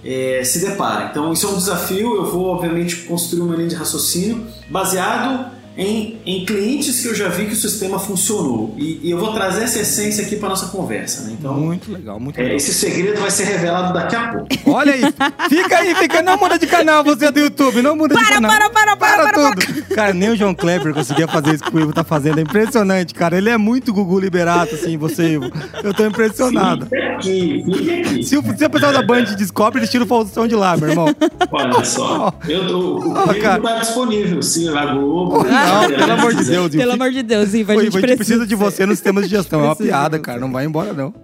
é, 0.04 0.44
se 0.44 0.58
depara. 0.60 1.08
Então, 1.10 1.32
isso 1.32 1.46
é 1.46 1.50
um 1.50 1.56
desafio. 1.56 2.16
Eu 2.16 2.26
vou, 2.26 2.46
obviamente, 2.46 2.96
construir 3.04 3.40
uma 3.40 3.56
linha 3.56 3.68
de 3.68 3.74
raciocínio 3.74 4.46
baseado 4.68 5.53
em, 5.76 6.20
em 6.24 6.44
clientes 6.44 7.00
que 7.00 7.08
eu 7.08 7.14
já 7.14 7.28
vi 7.28 7.46
que 7.46 7.52
o 7.52 7.56
sistema 7.56 7.98
funcionou. 7.98 8.74
E, 8.78 9.00
e 9.02 9.10
eu 9.10 9.18
vou 9.18 9.32
trazer 9.32 9.64
essa 9.64 9.80
essência 9.80 10.24
aqui 10.24 10.36
para 10.36 10.50
nossa 10.50 10.66
conversa. 10.66 11.24
Né? 11.24 11.36
Então, 11.38 11.54
Muito 11.54 11.90
legal, 11.92 12.20
muito 12.20 12.38
é, 12.38 12.42
legal. 12.42 12.56
esse 12.56 12.72
segredo 12.72 13.20
vai 13.20 13.30
ser 13.30 13.44
revelado 13.44 13.92
daqui 13.92 14.14
a 14.14 14.28
pouco. 14.28 14.46
Olha 14.66 14.92
aí, 14.92 15.02
fica 15.48 15.78
aí, 15.78 15.94
fica, 15.96 16.22
não 16.22 16.36
muda 16.36 16.58
de 16.58 16.66
canal 16.66 17.02
você 17.02 17.30
do 17.30 17.40
YouTube, 17.40 17.82
não 17.82 17.96
muda 17.96 18.14
de 18.14 18.22
Para, 18.22 18.34
canal. 18.34 18.50
para, 18.50 18.70
para, 18.70 18.96
para, 18.96 19.22
para, 19.32 19.54
tudo. 19.54 19.84
Cara, 19.94 20.12
nem 20.12 20.30
o 20.30 20.36
João 20.36 20.54
Kleber 20.54 20.94
conseguia 20.94 21.26
fazer 21.26 21.54
isso 21.54 21.64
que 21.64 21.76
o 21.76 21.80
Ivo 21.80 21.92
tá 21.92 22.04
fazendo, 22.04 22.38
é 22.38 22.42
impressionante, 22.42 23.12
cara. 23.14 23.36
Ele 23.36 23.50
é 23.50 23.56
muito 23.56 23.92
Gugu 23.92 24.20
Liberato, 24.20 24.74
assim, 24.74 24.96
você, 24.96 25.34
Ivo. 25.34 25.50
Eu 25.82 25.92
tô 25.92 26.04
impressionado. 26.06 26.86
Fica 26.86 27.12
aqui, 27.14 27.64
fica 27.64 27.94
aqui. 27.94 28.22
Se 28.22 28.36
o, 28.36 28.42
se 28.56 28.64
o 28.64 28.70
pessoal 28.70 28.92
da 28.92 29.02
Band 29.02 29.24
descobre, 29.36 29.80
eles 29.80 29.90
tiram 29.90 30.04
o 30.04 30.08
Faustão 30.08 30.46
de 30.46 30.54
lá, 30.54 30.76
meu 30.76 30.88
irmão. 30.90 31.06
Olha 31.50 31.84
só. 31.84 32.32
Eu 32.48 32.66
tô, 32.68 32.96
o 32.98 33.00
currículo 33.00 33.40
cara. 33.42 33.62
tá 33.62 33.78
disponível, 33.80 34.42
sim, 34.42 34.68
a 34.68 34.86
Globo. 34.86 35.44
Não, 35.64 35.88
pelo 35.96 36.12
amor 36.12 36.34
de 36.34 36.44
Deus. 36.44 36.70
Pelo 36.70 36.92
amor 36.92 37.10
de 37.10 37.22
Deus, 37.22 37.54
Ivo, 37.54 37.72
a 37.72 37.74
gente, 37.76 37.86
Ivo, 37.86 37.98
a 37.98 38.00
gente 38.00 38.16
precisa 38.16 38.46
de 38.46 38.54
você 38.54 38.86
nos 38.86 39.00
temas 39.00 39.24
de 39.24 39.30
gestão. 39.30 39.60
É 39.64 39.66
uma 39.66 39.76
piada, 39.76 40.18
cara. 40.18 40.38
Não 40.38 40.50
vai 40.52 40.64
embora, 40.64 40.92
não. 40.92 41.14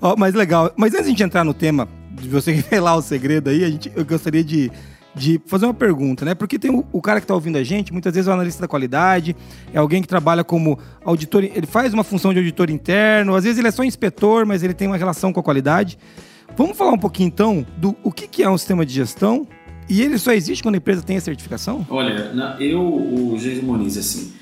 Ó, 0.00 0.16
mas 0.16 0.34
legal. 0.34 0.72
Mas 0.76 0.94
antes 0.94 1.04
de 1.04 1.08
a 1.08 1.10
gente 1.10 1.22
entrar 1.22 1.44
no 1.44 1.52
tema, 1.52 1.88
de 2.20 2.28
você 2.28 2.52
revelar 2.52 2.96
o 2.96 3.02
segredo 3.02 3.50
aí, 3.50 3.64
a 3.64 3.70
gente, 3.70 3.90
eu 3.94 4.04
gostaria 4.04 4.44
de, 4.44 4.70
de 5.14 5.40
fazer 5.46 5.66
uma 5.66 5.74
pergunta, 5.74 6.24
né? 6.24 6.34
Porque 6.34 6.58
tem 6.58 6.70
o, 6.70 6.84
o 6.92 7.00
cara 7.00 7.20
que 7.20 7.26
tá 7.26 7.34
ouvindo 7.34 7.58
a 7.58 7.64
gente, 7.64 7.92
muitas 7.92 8.14
vezes 8.14 8.28
é 8.28 8.30
o 8.30 8.34
analista 8.34 8.62
da 8.62 8.68
qualidade, 8.68 9.36
é 9.72 9.78
alguém 9.78 10.02
que 10.02 10.08
trabalha 10.08 10.44
como 10.44 10.78
auditor, 11.04 11.44
ele 11.44 11.66
faz 11.66 11.92
uma 11.92 12.04
função 12.04 12.32
de 12.32 12.38
auditor 12.38 12.70
interno, 12.70 13.34
às 13.34 13.44
vezes 13.44 13.58
ele 13.58 13.68
é 13.68 13.72
só 13.72 13.82
inspetor, 13.84 14.46
mas 14.46 14.62
ele 14.62 14.74
tem 14.74 14.86
uma 14.86 14.96
relação 14.96 15.32
com 15.32 15.40
a 15.40 15.42
qualidade. 15.42 15.98
Vamos 16.56 16.76
falar 16.76 16.92
um 16.92 16.98
pouquinho 16.98 17.28
então 17.28 17.66
do 17.76 17.96
o 18.02 18.10
que, 18.10 18.26
que 18.26 18.42
é 18.42 18.50
um 18.50 18.58
sistema 18.58 18.84
de 18.84 18.92
gestão 18.92 19.46
e 19.88 20.02
ele 20.02 20.18
só 20.18 20.32
existe 20.32 20.62
quando 20.62 20.76
a 20.76 20.78
empresa 20.78 21.02
tem 21.02 21.16
a 21.16 21.20
certificação? 21.20 21.86
Olha, 21.90 22.32
eu, 22.60 22.80
o 22.80 23.36
Jason 23.38 23.62
Moniz, 23.62 23.96
assim, 23.96 24.32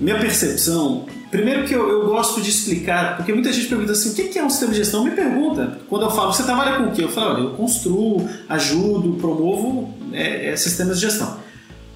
minha 0.00 0.18
percepção, 0.18 1.06
primeiro 1.30 1.64
que 1.64 1.72
eu, 1.72 1.88
eu 1.88 2.06
gosto 2.06 2.40
de 2.40 2.50
explicar, 2.50 3.16
porque 3.16 3.32
muita 3.32 3.52
gente 3.52 3.68
pergunta 3.68 3.92
assim, 3.92 4.10
o 4.10 4.14
que 4.14 4.24
que 4.24 4.38
é 4.38 4.44
um 4.44 4.50
sistema 4.50 4.72
de 4.72 4.78
gestão? 4.78 5.04
Me 5.04 5.12
pergunta. 5.12 5.78
Quando 5.88 6.02
eu 6.02 6.10
falo, 6.10 6.32
você 6.32 6.42
trabalha 6.42 6.76
com 6.78 6.90
o 6.90 6.92
quê? 6.92 7.04
Eu 7.04 7.08
falo, 7.08 7.34
olha, 7.34 7.42
eu 7.44 7.50
construo, 7.50 8.28
ajudo, 8.48 9.14
promovo 9.20 9.94
é, 10.12 10.50
é, 10.50 10.56
sistemas 10.56 10.98
de 10.98 11.06
gestão. 11.06 11.36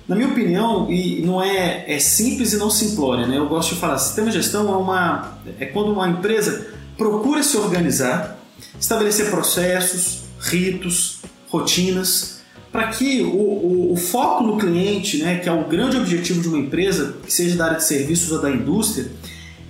Na 0.06 0.14
minha 0.14 0.28
opinião, 0.28 0.88
e 0.88 1.20
não 1.22 1.42
é, 1.42 1.84
é 1.88 1.98
simples 1.98 2.52
e 2.52 2.56
não 2.56 2.70
simplória, 2.70 3.26
né? 3.26 3.38
Eu 3.38 3.48
gosto 3.48 3.74
de 3.74 3.80
falar, 3.80 3.98
sistema 3.98 4.30
de 4.30 4.36
gestão 4.36 4.72
é 4.72 4.76
uma 4.76 5.38
é 5.58 5.66
quando 5.66 5.90
uma 5.90 6.08
empresa 6.08 6.68
procura 6.96 7.42
se 7.42 7.56
organizar, 7.56 8.38
estabelecer 8.80 9.30
processos, 9.30 10.20
ritos, 10.38 11.22
rotinas, 11.48 12.35
para 12.76 12.88
que 12.88 13.22
o, 13.22 13.26
o- 13.28 13.92
o 13.94 13.96
foco 13.96 14.44
no 14.44 14.58
cliente, 14.58 15.16
né, 15.22 15.38
que 15.38 15.48
é 15.48 15.52
o 15.52 15.64
grande 15.64 15.96
objetivo 15.96 16.42
de 16.42 16.48
uma 16.48 16.58
empresa, 16.58 17.14
que 17.24 17.32
seja 17.32 17.56
da 17.56 17.64
área 17.64 17.76
de 17.78 17.84
serviços 17.84 18.30
ou 18.30 18.42
da 18.42 18.50
indústria, 18.50 19.10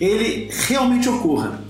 ele 0.01 0.51
realmente 0.67 1.09
ocorra. 1.09 1.61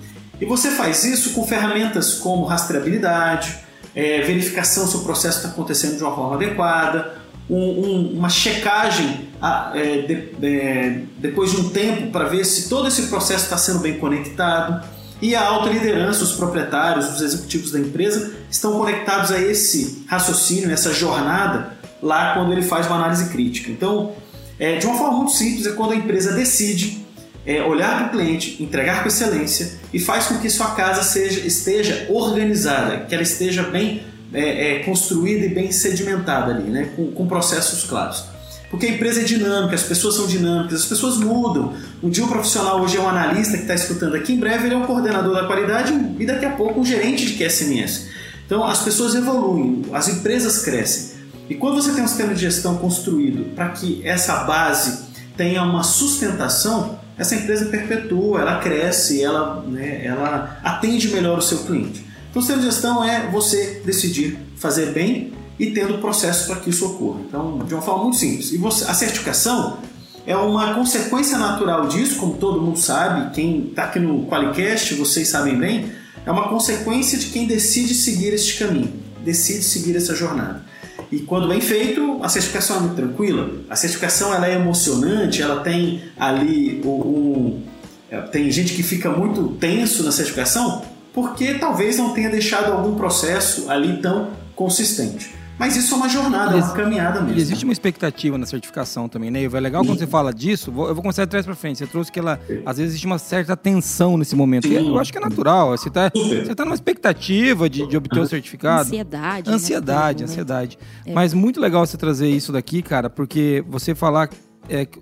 E 0.40 0.46
você 0.46 0.70
faz 0.70 1.04
isso 1.04 1.30
com 1.34 1.46
ferramentas 1.46 2.14
como 2.14 2.44
rastreabilidade, 2.46 3.54
é, 3.94 4.22
verificação 4.22 4.86
se 4.86 4.96
o 4.96 5.00
processo 5.00 5.38
está 5.38 5.48
acontecendo 5.50 5.96
de 5.98 6.02
uma 6.02 6.14
forma 6.14 6.36
adequada, 6.36 7.14
um- 7.48 7.56
um- 7.56 8.12
uma 8.18 8.28
checagem 8.30 9.26
ah, 9.40 9.70
é, 9.74 9.98
de- 9.98 10.30
é, 10.46 11.00
depois 11.18 11.50
de 11.50 11.58
um 11.60 11.68
tempo 11.68 12.10
para 12.10 12.24
ver 12.24 12.44
se 12.46 12.70
todo 12.70 12.88
esse 12.88 13.02
processo 13.08 13.44
está 13.44 13.58
sendo 13.58 13.80
bem 13.80 13.98
conectado. 13.98 14.82
E 15.20 15.34
a 15.34 15.42
alta 15.42 15.70
liderança, 15.70 16.24
os 16.24 16.32
proprietários, 16.32 17.08
os 17.14 17.20
executivos 17.22 17.70
da 17.72 17.78
empresa 17.78 18.34
estão 18.50 18.78
conectados 18.78 19.30
a 19.30 19.40
esse 19.40 20.04
raciocínio, 20.06 20.70
essa 20.70 20.92
jornada 20.92 21.72
lá 22.02 22.34
quando 22.34 22.52
ele 22.52 22.62
faz 22.62 22.86
uma 22.86 22.96
análise 22.96 23.30
crítica. 23.30 23.70
Então, 23.70 24.12
é, 24.58 24.76
de 24.76 24.86
uma 24.86 24.96
forma 24.96 25.19
muito 25.19 25.32
simples, 25.32 25.67
é 25.67 25.72
quando 25.72 25.93
a 25.93 25.96
empresa 25.96 26.32
decide 26.32 27.05
é, 27.46 27.62
olhar 27.62 27.96
para 27.96 28.06
o 28.08 28.10
cliente, 28.10 28.62
entregar 28.62 29.02
com 29.02 29.08
excelência 29.08 29.79
e 29.93 29.98
faz 29.98 30.26
com 30.26 30.38
que 30.38 30.50
sua 30.50 30.72
casa 30.72 31.02
seja, 31.02 31.41
esteja 31.41 32.06
organizada, 32.10 33.06
que 33.06 33.14
ela 33.14 33.22
esteja 33.22 33.62
bem 33.62 34.02
é, 34.34 34.72
é, 34.72 34.79
construída 34.81 35.46
e 35.46 35.48
bem 35.48 35.70
sedimentada 35.70 36.52
ali, 36.52 36.69
né? 36.69 36.91
com, 36.96 37.10
com 37.12 37.26
processos 37.26 37.84
claros. 37.84 38.24
Porque 38.70 38.87
a 38.87 38.91
empresa 38.91 39.20
é 39.20 39.25
dinâmica, 39.25 39.75
as 39.75 39.85
pessoas 39.85 40.17
são 40.17 40.27
dinâmicas, 40.27 40.81
as 40.81 40.87
pessoas 40.87 41.17
mudam. 41.19 41.73
Um 42.03 42.11
dia 42.11 42.25
o 42.25 42.29
profissional 42.29 42.81
hoje 42.81 42.96
é 42.96 43.01
um 43.01 43.08
analista 43.08 43.56
que 43.56 43.63
está 43.63 43.75
escutando 43.75 44.17
aqui, 44.17 44.32
em 44.32 44.41
breve 44.41 44.67
ele 44.67 44.75
é 44.75 44.77
um 44.77 44.85
coordenador 44.85 45.35
da 45.35 45.46
qualidade 45.46 45.93
e 46.19 46.27
daqui 46.27 46.44
a 46.44 46.51
pouco 46.51 46.81
um 46.81 46.85
gerente 46.85 47.25
de 47.25 47.35
QSMS. 47.35 48.08
Então 48.44 48.65
as 48.65 48.82
pessoas 48.82 49.15
evoluem, 49.15 49.82
as 49.93 50.08
empresas 50.08 50.63
crescem. 50.63 51.17
E 51.49 51.55
quando 51.55 51.81
você 51.81 51.93
tem 51.93 52.03
um 52.03 52.08
sistema 52.08 52.35
de 52.35 52.41
gestão 52.41 52.77
construído 52.77 53.55
para 53.55 53.69
que 53.69 54.01
essa 54.05 54.44
base 54.44 55.06
tenha 55.37 55.63
uma 55.63 55.85
sustentação, 55.85 56.99
essa 57.17 57.35
empresa 57.35 57.67
perpetua, 57.67 58.41
ela 58.41 58.58
cresce, 58.58 59.23
ela, 59.23 59.63
né, 59.63 60.05
ela 60.05 60.58
atende 60.63 61.08
melhor 61.08 61.39
o 61.39 61.43
seu 61.43 61.58
cliente. 61.58 62.05
Então, 62.31 62.43
sistema 62.43 62.61
de 62.61 62.67
gestão 62.67 63.03
é 63.03 63.31
você 63.31 63.81
decidir 63.85 64.39
fazer 64.56 64.93
bem 64.93 65.32
e 65.58 65.70
tendo 65.70 65.98
processo 65.98 66.46
para 66.46 66.56
que 66.56 66.70
isso 66.70 66.84
ocorra. 66.86 67.20
Então, 67.27 67.58
de 67.67 67.72
uma 67.75 67.82
forma 67.82 68.05
muito 68.05 68.17
simples. 68.19 68.53
E 68.53 68.58
você, 68.58 68.84
a 68.84 68.94
certificação 68.94 69.79
é 70.27 70.36
uma 70.36 70.75
consequência 70.75 71.39
natural 71.39 71.86
disso, 71.89 72.17
como 72.17 72.34
todo 72.34 72.60
mundo 72.60 72.79
sabe, 72.79 73.34
quem 73.34 73.69
está 73.69 73.84
aqui 73.84 73.98
no 73.98 74.27
Qualicast, 74.27 74.94
vocês 74.94 75.29
sabem 75.29 75.56
bem, 75.58 75.86
é 76.25 76.31
uma 76.31 76.48
consequência 76.48 77.17
de 77.17 77.27
quem 77.27 77.46
decide 77.46 77.94
seguir 77.94 78.32
este 78.34 78.58
caminho, 78.58 78.93
decide 79.25 79.63
seguir 79.63 79.94
essa 79.96 80.15
jornada. 80.15 80.65
E 81.13 81.20
quando 81.20 81.46
bem 81.46 81.60
feito, 81.60 82.19
a 82.22 82.29
certificação 82.29 82.79
é 82.79 82.81
muito 82.81 82.96
tranquila. 82.96 83.48
A 83.70 83.77
certificação 83.77 84.34
ela 84.34 84.48
é 84.48 84.55
emocionante, 84.56 85.41
ela 85.41 85.60
tem 85.63 86.03
ali 86.19 86.81
o, 86.84 86.89
o- 86.89 87.63
é, 88.10 88.20
tem 88.22 88.51
gente 88.51 88.75
que 88.75 88.82
fica 88.82 89.08
muito 89.10 89.48
tenso 89.60 90.03
na 90.03 90.10
certificação 90.13 90.82
porque 91.13 91.55
talvez 91.55 91.96
não 91.96 92.10
tenha 92.13 92.29
deixado 92.29 92.72
algum 92.72 92.94
processo 92.96 93.70
ali 93.70 93.98
tão 94.03 94.31
consistente. 94.55 95.31
Mas 95.58 95.75
isso 95.75 95.94
é 95.94 95.96
uma 95.96 96.08
jornada, 96.08 96.53
é 96.53 96.56
uma 96.63 96.72
caminhada 96.75 97.20
mesmo. 97.20 97.39
E 97.39 97.41
existe 97.43 97.65
uma 97.65 97.72
expectativa 97.72 98.36
na 98.36 98.44
certificação 98.44 99.08
também, 99.08 99.31
né? 99.31 99.43
É 99.44 99.48
legal 99.60 99.84
quando 99.84 99.98
você 99.98 100.06
fala 100.06 100.32
disso, 100.32 100.70
vou- 100.70 100.89
eu 100.89 100.94
vou 100.94 101.03
começar 101.03 101.25
de 101.25 101.31
trás 101.31 101.46
pra 101.46 101.55
frente. 101.55 101.79
Você 101.79 101.86
trouxe 101.86 102.13
que 102.13 102.19
ela, 102.19 102.39
às 102.67 102.77
vezes 102.77 102.93
existe 102.93 103.06
uma 103.06 103.19
certa 103.19 103.56
tensão 103.56 104.19
nesse 104.19 104.36
momento. 104.36 104.67
E 104.67 104.79
Sim. 104.79 104.89
eu 104.89 104.98
acho 104.98 105.10
que 105.10 105.17
é 105.19 105.20
natural. 105.20 105.70
Você 105.70 105.89
tá, 105.89 106.10
Super. 106.15 106.44
você 106.46 106.55
tá 106.55 106.65
numa 106.65 106.75
expectativa 106.75 107.70
de, 107.70 107.86
de 107.86 107.96
obter 107.96 108.20
o 108.20 108.27
certificado. 108.27 108.82
Ansiedade. 108.82 109.48
né, 109.48 109.56
Ansiedade, 109.56 110.19
momento. 110.19 110.31
ansiedade. 110.31 110.79
Mas 111.15 111.32
muito 111.32 111.58
legal 111.60 111.86
você 111.86 111.96
trazer 111.96 112.29
isso 112.29 112.53
daqui, 112.53 112.82
cara, 112.82 113.08
porque 113.08 113.65
você 113.69 113.94
falar. 113.94 114.29
É, 114.69 114.84
que 114.84 115.01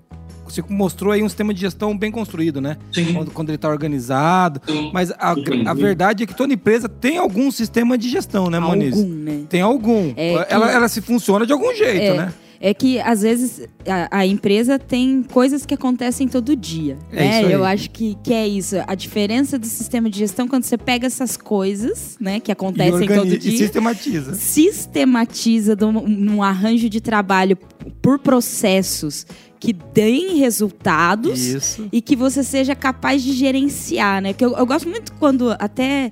você 0.55 0.65
mostrou 0.69 1.13
aí 1.13 1.23
um 1.23 1.29
sistema 1.29 1.53
de 1.53 1.61
gestão 1.61 1.97
bem 1.97 2.11
construído, 2.11 2.61
né? 2.61 2.77
Sim. 2.93 3.13
Quando, 3.15 3.31
quando 3.31 3.49
ele 3.51 3.57
está 3.57 3.69
organizado. 3.69 4.61
Sim. 4.67 4.91
Mas 4.93 5.11
a, 5.13 5.35
a 5.67 5.75
verdade 5.75 6.25
é 6.25 6.27
que 6.27 6.35
toda 6.35 6.53
empresa 6.53 6.89
tem 6.89 7.19
algum 7.19 7.51
sistema 7.51 7.97
de 7.99 8.09
gestão, 8.09 8.49
né, 8.51 8.59
Moniz? 8.61 8.97
Algum, 8.97 9.09
né? 9.09 9.41
Tem 9.49 9.61
algum. 9.61 10.13
É 10.17 10.45
que- 10.45 10.53
ela, 10.55 10.71
ela 10.71 10.89
se 10.89 11.01
funciona 11.01 11.47
de 11.47 11.53
algum 11.53 11.75
jeito, 11.75 12.03
É, 12.13 12.17
né? 12.17 12.33
É 12.67 12.73
que, 12.73 12.99
às 12.99 13.21
vezes, 13.21 13.69
a, 13.87 14.21
a 14.21 14.27
empresa 14.27 14.79
tem 14.79 15.23
coisas 15.23 15.67
que 15.67 15.75
acontecem 15.75 16.27
todo 16.27 16.57
dia. 16.57 16.97
É 17.13 17.17
né? 17.17 17.37
isso 17.39 17.47
aí. 17.47 17.53
Eu 17.53 17.63
acho 17.63 17.91
que, 17.91 18.17
que 18.23 18.33
é 18.33 18.49
isso. 18.49 18.77
A 18.87 18.95
diferença 18.95 19.59
do 19.59 19.67
sistema 19.67 20.09
de 20.09 20.19
gestão, 20.19 20.49
quando 20.49 20.65
você 20.65 20.79
pega 20.79 21.07
essas 21.07 21.37
coisas, 21.37 22.17
né, 22.19 22.41
que 22.41 22.51
E, 22.51 22.55
acontecem 22.55 22.95
organiza- 22.95 23.21
todo 23.21 23.35
e 23.35 23.37
dia, 23.39 23.59
sistematiza. 23.59 24.35
sistematiza 24.35 25.77
num, 25.79 26.09
num 26.09 26.43
arranjo 26.43 26.89
de 26.89 27.03
trabalho 27.03 27.59
por 28.01 28.19
processos 28.19 29.27
que 29.61 29.75
deem 29.75 30.39
resultados 30.39 31.45
Isso. 31.45 31.87
e 31.93 32.01
que 32.01 32.17
você 32.17 32.43
seja 32.43 32.75
capaz 32.75 33.23
de 33.23 33.33
gerenciar, 33.33 34.23
né? 34.23 34.33
Que 34.33 34.43
eu, 34.45 34.57
eu 34.57 34.65
gosto 34.65 34.89
muito 34.89 35.13
quando 35.15 35.55
até 35.59 36.11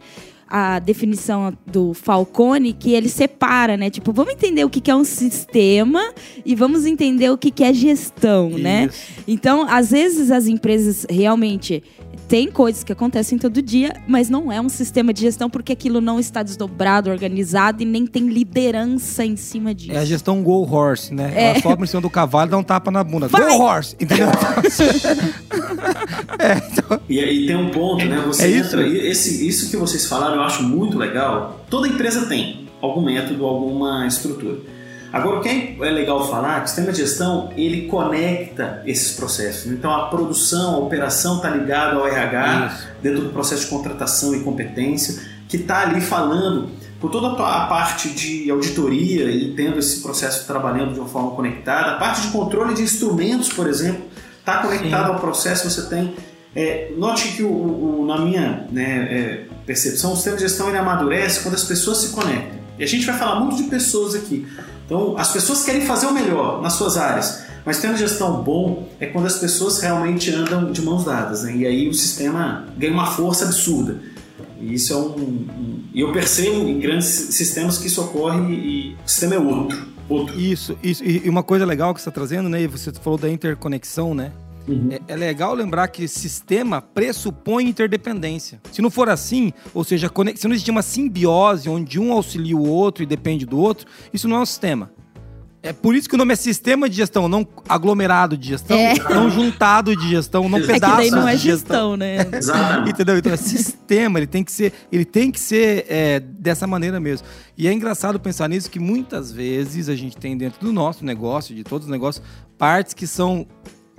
a 0.55 0.79
definição 0.79 1.57
do 1.67 1.95
Falcone 1.95 2.75
que 2.75 2.93
ele 2.93 3.09
separa, 3.09 3.75
né? 3.75 3.89
Tipo, 3.89 4.13
vamos 4.13 4.35
entender 4.35 4.63
o 4.67 4.69
que 4.69 4.91
é 4.91 4.95
um 4.95 5.03
sistema 5.03 6.13
e 6.45 6.55
vamos 6.55 6.85
entender 6.85 7.31
o 7.31 7.39
que 7.39 7.65
é 7.65 7.73
gestão, 7.73 8.51
né? 8.51 8.85
Isso. 8.85 9.23
Então, 9.27 9.67
às 9.67 9.93
vezes 9.93 10.31
as 10.31 10.47
empresas 10.47 11.07
realmente 11.09 11.83
têm 12.29 12.51
coisas 12.51 12.85
que 12.85 12.93
acontecem 12.93 13.39
todo 13.39 13.63
dia, 13.63 13.97
mas 14.07 14.29
não 14.29 14.53
é 14.53 14.61
um 14.61 14.69
sistema 14.69 15.13
de 15.13 15.23
gestão 15.23 15.49
porque 15.49 15.73
aquilo 15.73 16.03
não 16.03 16.21
está 16.21 16.43
desdobrado, 16.43 17.11
organizado 17.11 17.83
e 17.83 17.87
nem 17.87 18.07
tem 18.07 18.29
liderança 18.29 19.25
em 19.25 19.37
cima 19.37 19.75
disso. 19.75 19.93
É 19.93 19.99
a 19.99 20.05
gestão 20.05 20.43
Go 20.43 20.71
Horse, 20.71 21.15
né? 21.15 21.33
É. 21.35 21.51
Ela 21.51 21.61
sobe 21.61 21.85
em 21.85 21.87
cima 21.87 22.03
do 22.03 22.11
cavalo 22.11 22.49
e 22.49 22.51
dá 22.51 22.59
um 22.59 22.63
tapa 22.63 22.91
na 22.91 23.03
bunda. 23.03 23.27
Vai! 23.27 23.57
Go 23.57 23.65
Horse! 23.65 23.97
Entendeu? 23.99 24.29
é, 26.39 26.63
então, 26.73 27.01
E 27.09 27.21
aí 27.21 27.47
tem 27.47 27.57
um 27.57 27.71
ponto, 27.71 28.05
né? 28.05 28.23
Você 28.27 28.45
É 28.45 28.49
isso? 28.49 28.77
entra. 28.77 28.87
Esse, 28.89 29.47
isso 29.47 29.71
que 29.71 29.77
vocês 29.77 30.07
falaram 30.07 30.37
eu 30.37 30.43
acho 30.43 30.63
muito 30.63 30.99
legal. 30.99 31.65
Toda 31.69 31.89
empresa 31.89 32.27
tem 32.27 32.69
algum 32.81 33.03
método, 33.03 33.45
alguma 33.47 34.07
estrutura. 34.07 34.59
Agora, 35.13 35.41
o 35.41 35.43
que 35.43 35.77
é 35.79 35.91
legal 35.91 36.27
falar, 36.27 36.61
que 36.61 36.65
o 36.65 36.69
sistema 36.69 36.91
de 36.91 36.99
gestão, 36.99 37.51
ele 37.55 37.87
conecta 37.87 38.83
esses 38.87 39.13
processos. 39.15 39.71
Então, 39.71 39.93
a 39.93 40.07
produção, 40.07 40.77
a 40.77 40.79
operação 40.79 41.37
está 41.37 41.51
ligada 41.51 41.97
ao 41.97 42.07
RH, 42.07 42.73
Isso. 42.73 42.89
dentro 43.03 43.21
do 43.25 43.29
processo 43.29 43.65
de 43.65 43.71
contratação 43.71 44.35
e 44.35 44.41
competência, 44.41 45.23
que 45.51 45.59
está 45.59 45.83
ali 45.83 46.01
falando 46.01 46.71
por 46.99 47.11
toda 47.11 47.29
a 47.33 47.67
parte 47.67 48.09
de 48.09 48.51
auditoria 48.51 49.31
e 49.31 49.53
tendo 49.55 49.79
esse 49.79 50.01
processo 50.01 50.47
trabalhando 50.47 50.95
de 50.95 51.01
uma 51.01 51.09
forma 51.09 51.33
conectada, 51.33 51.91
a 51.91 51.97
parte 51.97 52.23
de 52.23 52.29
controle 52.29 52.73
de 52.75 52.81
instrumentos, 52.83 53.53
por 53.53 53.67
exemplo, 53.69 54.05
está 54.43 54.59
conectada 54.59 55.09
ao 55.09 55.19
processo, 55.21 55.69
você 55.71 55.83
tem 55.89 56.15
é, 56.55 56.91
note 56.99 57.29
que 57.29 57.43
o, 57.43 57.49
o- 57.49 58.05
na 58.07 58.19
minha 58.19 58.67
né, 58.71 59.09
é, 59.11 59.45
percepção, 59.65 60.13
o 60.13 60.17
sistema 60.17 60.37
de 60.37 60.43
gestão 60.43 60.69
ele 60.69 60.77
amadurece 60.77 61.41
quando 61.41 61.55
as 61.55 61.65
pessoas 61.65 61.99
se 61.99 62.09
conectam. 62.11 62.61
E 62.79 62.85
a 62.85 62.87
gente 62.87 63.07
vai 63.07 63.17
falar 63.17 63.41
muito 63.41 63.57
de 63.57 63.65
pessoas 63.65 64.15
aqui. 64.15 64.47
Então, 64.85 65.17
as 65.17 65.31
pessoas 65.33 65.63
querem 65.65 65.83
fazer 65.87 66.07
o 66.07 66.13
melhor 66.13 66.61
nas 66.61 66.75
suas 66.75 66.97
áreas, 66.99 67.45
mas 67.65 67.77
sistema 67.77 67.95
de 67.95 68.01
gestão 68.01 68.43
bom 68.43 68.89
é 69.01 69.07
quando 69.07 69.27
as 69.27 69.39
pessoas 69.39 69.81
realmente 69.81 70.31
andam 70.35 70.71
de 70.73 70.83
mãos 70.83 71.05
dadas. 71.05 71.45
né? 71.45 71.55
E 71.57 71.67
aí 71.67 71.89
o 71.89 71.95
sistema 71.95 72.67
ganha 72.77 72.93
uma 72.93 73.07
força 73.07 73.45
absurda. 73.45 74.01
E 74.61 74.75
isso 74.75 74.93
é 74.93 74.97
um. 74.97 75.03
um- 75.17 75.83
eu 75.95 76.13
percebo 76.13 76.69
em 76.69 76.79
grandes 76.79 77.07
sistemas 77.07 77.79
que 77.79 77.87
isso 77.87 78.01
ocorre 78.03 78.53
e 78.53 78.97
o 79.05 79.09
sistema 79.09 79.35
é 79.37 79.39
outro. 79.39 79.87
Outro. 80.09 80.39
Isso, 80.39 80.77
isso. 80.83 81.05
E 81.05 81.29
uma 81.29 81.43
coisa 81.43 81.65
legal 81.65 81.95
que 81.95 82.01
você 82.01 82.09
está 82.09 82.13
trazendo, 82.13 82.49
né? 82.49 82.63
e 82.63 82.67
Você 82.67 82.93
falou 82.93 83.19
da 83.19 83.31
interconexão, 83.31 84.15
né? 84.15 84.33
Uhum. 84.67 84.91
É, 84.93 85.13
é 85.13 85.17
legal 85.17 85.55
lembrar 85.55 85.89
que 85.89 86.07
sistema 86.07 86.81
pressupõe 86.81 87.67
interdependência. 87.67 88.61
Se 88.71 88.81
não 88.81 88.91
for 88.91 89.09
assim, 89.09 89.53
ou 89.75 89.83
seja, 89.85 90.11
se 90.37 90.47
não 90.47 90.55
existir 90.55 90.71
uma 90.71 90.83
simbiose 90.83 91.69
onde 91.69 91.99
um 91.99 92.13
auxilia 92.13 92.57
o 92.57 92.69
outro 92.69 93.03
e 93.03 93.07
depende 93.07 93.45
do 93.45 93.59
outro, 93.59 93.87
isso 94.13 94.29
não 94.29 94.37
é 94.37 94.41
um 94.41 94.47
sistema. 94.47 94.91
É 95.65 95.73
por 95.73 95.95
isso 95.95 96.09
que 96.09 96.17
o 96.17 96.19
nome 96.19 96.33
é 96.33 96.37
sistema 96.37 96.89
de 96.89 96.97
gestão, 96.97 97.29
não 97.29 97.47
aglomerado 97.69 98.37
de 98.37 98.49
gestão, 98.49 98.77
É. 98.77 98.95
não 99.15 99.31
juntado 99.31 99.95
de 99.97 100.09
gestão, 100.11 100.49
não 100.49 100.59
É 100.59 100.63
pedaço 100.67 100.97
daí 100.97 101.11
não 101.11 101.29
é 101.29 101.37
gestão. 101.37 101.97
gestão, 101.97 101.97
né? 101.97 102.17
Exatamente. 102.33 102.91
Entendeu? 102.93 103.17
Então 103.19 103.33
é 103.33 103.37
sistema, 103.37 104.19
ele 104.19 104.27
tem 104.27 104.43
que 104.43 104.51
ser, 104.51 104.73
ele 104.91 105.05
tem 105.05 105.31
que 105.31 105.39
ser 105.39 105.87
é, 105.89 106.19
dessa 106.19 106.67
maneira 106.67 106.99
mesmo. 106.99 107.27
E 107.57 107.69
é 107.69 107.73
engraçado 107.73 108.19
pensar 108.19 108.49
nisso 108.49 108.69
que 108.69 108.81
muitas 108.81 109.31
vezes 109.31 109.89
a 109.89 109.95
gente 109.95 110.17
tem 110.17 110.37
dentro 110.37 110.61
do 110.61 110.73
nosso 110.73 111.05
negócio, 111.05 111.55
de 111.55 111.63
todos 111.63 111.87
os 111.87 111.93
negócios, 111.93 112.25
partes 112.59 112.93
que 112.93 113.07
são 113.07 113.47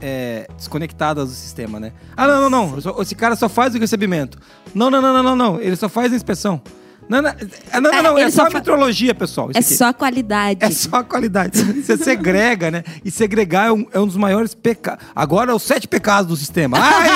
é, 0.01 0.47
desconectadas 0.57 1.29
do 1.29 1.33
sistema, 1.35 1.79
né? 1.79 1.93
Ah, 2.17 2.27
não, 2.27 2.49
não, 2.49 2.71
não. 2.81 3.01
Esse 3.01 3.15
cara 3.15 3.37
só 3.37 3.47
faz 3.47 3.73
o 3.73 3.77
recebimento. 3.79 4.37
Não, 4.75 4.91
não, 4.91 5.01
não, 5.01 5.13
não, 5.13 5.23
não, 5.23 5.35
não. 5.37 5.61
Ele 5.61 5.77
só 5.77 5.87
faz 5.87 6.11
a 6.11 6.15
inspeção. 6.17 6.61
Não, 7.09 7.21
não, 7.21 7.29
é, 7.29 7.35
não, 7.79 7.91
não, 7.91 8.03
não, 8.03 8.15
Ah, 8.15 8.19
é 8.19 8.23
ele 8.23 8.31
só 8.31 8.45
só 8.49 8.53
metrologia, 8.53 9.13
pessoal. 9.13 9.49
isso 9.51 9.57
É 9.57 9.61
aqui. 9.61 9.73
só 9.75 9.85
a 9.87 9.93
qualidade. 9.93 10.59
É 10.63 10.71
só 10.71 10.97
a 10.97 11.03
qualidade. 11.03 11.61
Você 11.61 11.97
segrega, 11.97 12.71
né? 12.71 12.83
E 13.03 13.11
segregar 13.11 13.67
é 13.67 13.71
um, 13.71 13.85
é 13.93 13.99
um 13.99 14.07
dos 14.07 14.15
maiores 14.17 14.53
pecados. 14.55 15.03
Agora 15.15 15.51
é 15.51 15.53
os 15.53 15.61
sete 15.63 15.87
pecados 15.87 16.27
do 16.29 16.35
sistema. 16.35 16.77
Ai, 16.79 17.09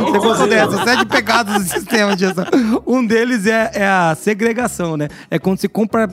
vou! 0.00 0.10
Você 0.12 0.18
gostou 0.18 0.48
dessa? 0.48 0.76
Os 0.76 0.82
sete 0.84 1.06
pecados 1.06 1.54
do 1.54 1.68
sistema 1.68 2.16
gestão. 2.16 2.44
Um 2.86 3.04
deles 3.04 3.46
é, 3.46 3.70
é 3.74 3.86
a 3.86 4.14
segregação, 4.18 4.96
né? 4.96 5.08
É 5.30 5.38
quando 5.38 5.58
você 5.58 5.68
compra, 5.68 6.08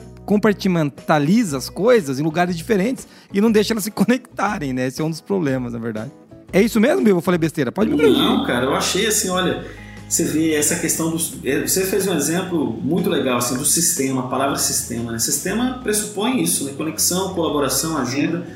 compartimentaliza 0.58 1.56
as 1.56 1.68
coisas 1.68 2.18
em 2.18 2.22
lugares 2.22 2.56
diferentes 2.56 3.06
e 3.32 3.40
não 3.40 3.50
deixa 3.50 3.72
elas 3.74 3.84
se 3.84 3.90
conectarem, 3.90 4.72
né? 4.72 4.86
Esse 4.86 5.00
é 5.00 5.04
um 5.04 5.10
dos 5.10 5.20
problemas, 5.20 5.72
na 5.72 5.78
verdade. 5.78 6.10
É 6.52 6.62
isso 6.62 6.80
mesmo, 6.80 7.02
Bill? 7.02 7.16
Eu 7.16 7.20
falei 7.20 7.38
besteira. 7.38 7.72
Pode 7.72 7.90
me. 7.90 7.96
Não, 7.96 8.44
cara, 8.46 8.66
eu 8.66 8.74
achei 8.74 9.06
assim, 9.06 9.28
olha, 9.28 9.64
você 10.08 10.24
vê 10.24 10.54
essa 10.54 10.76
questão 10.76 11.10
do. 11.10 11.18
é, 11.44 11.66
Você 11.66 11.84
fez 11.84 12.06
um 12.06 12.14
exemplo 12.14 12.78
muito 12.82 13.08
legal 13.08 13.38
assim, 13.38 13.56
do 13.56 13.64
sistema, 13.64 14.22
a 14.22 14.26
palavra 14.26 14.56
sistema. 14.56 15.12
Né? 15.12 15.18
Sistema 15.18 15.80
pressupõe 15.82 16.42
isso, 16.42 16.64
né? 16.64 16.72
Conexão, 16.76 17.34
colaboração, 17.34 17.96
ajuda 17.98 18.46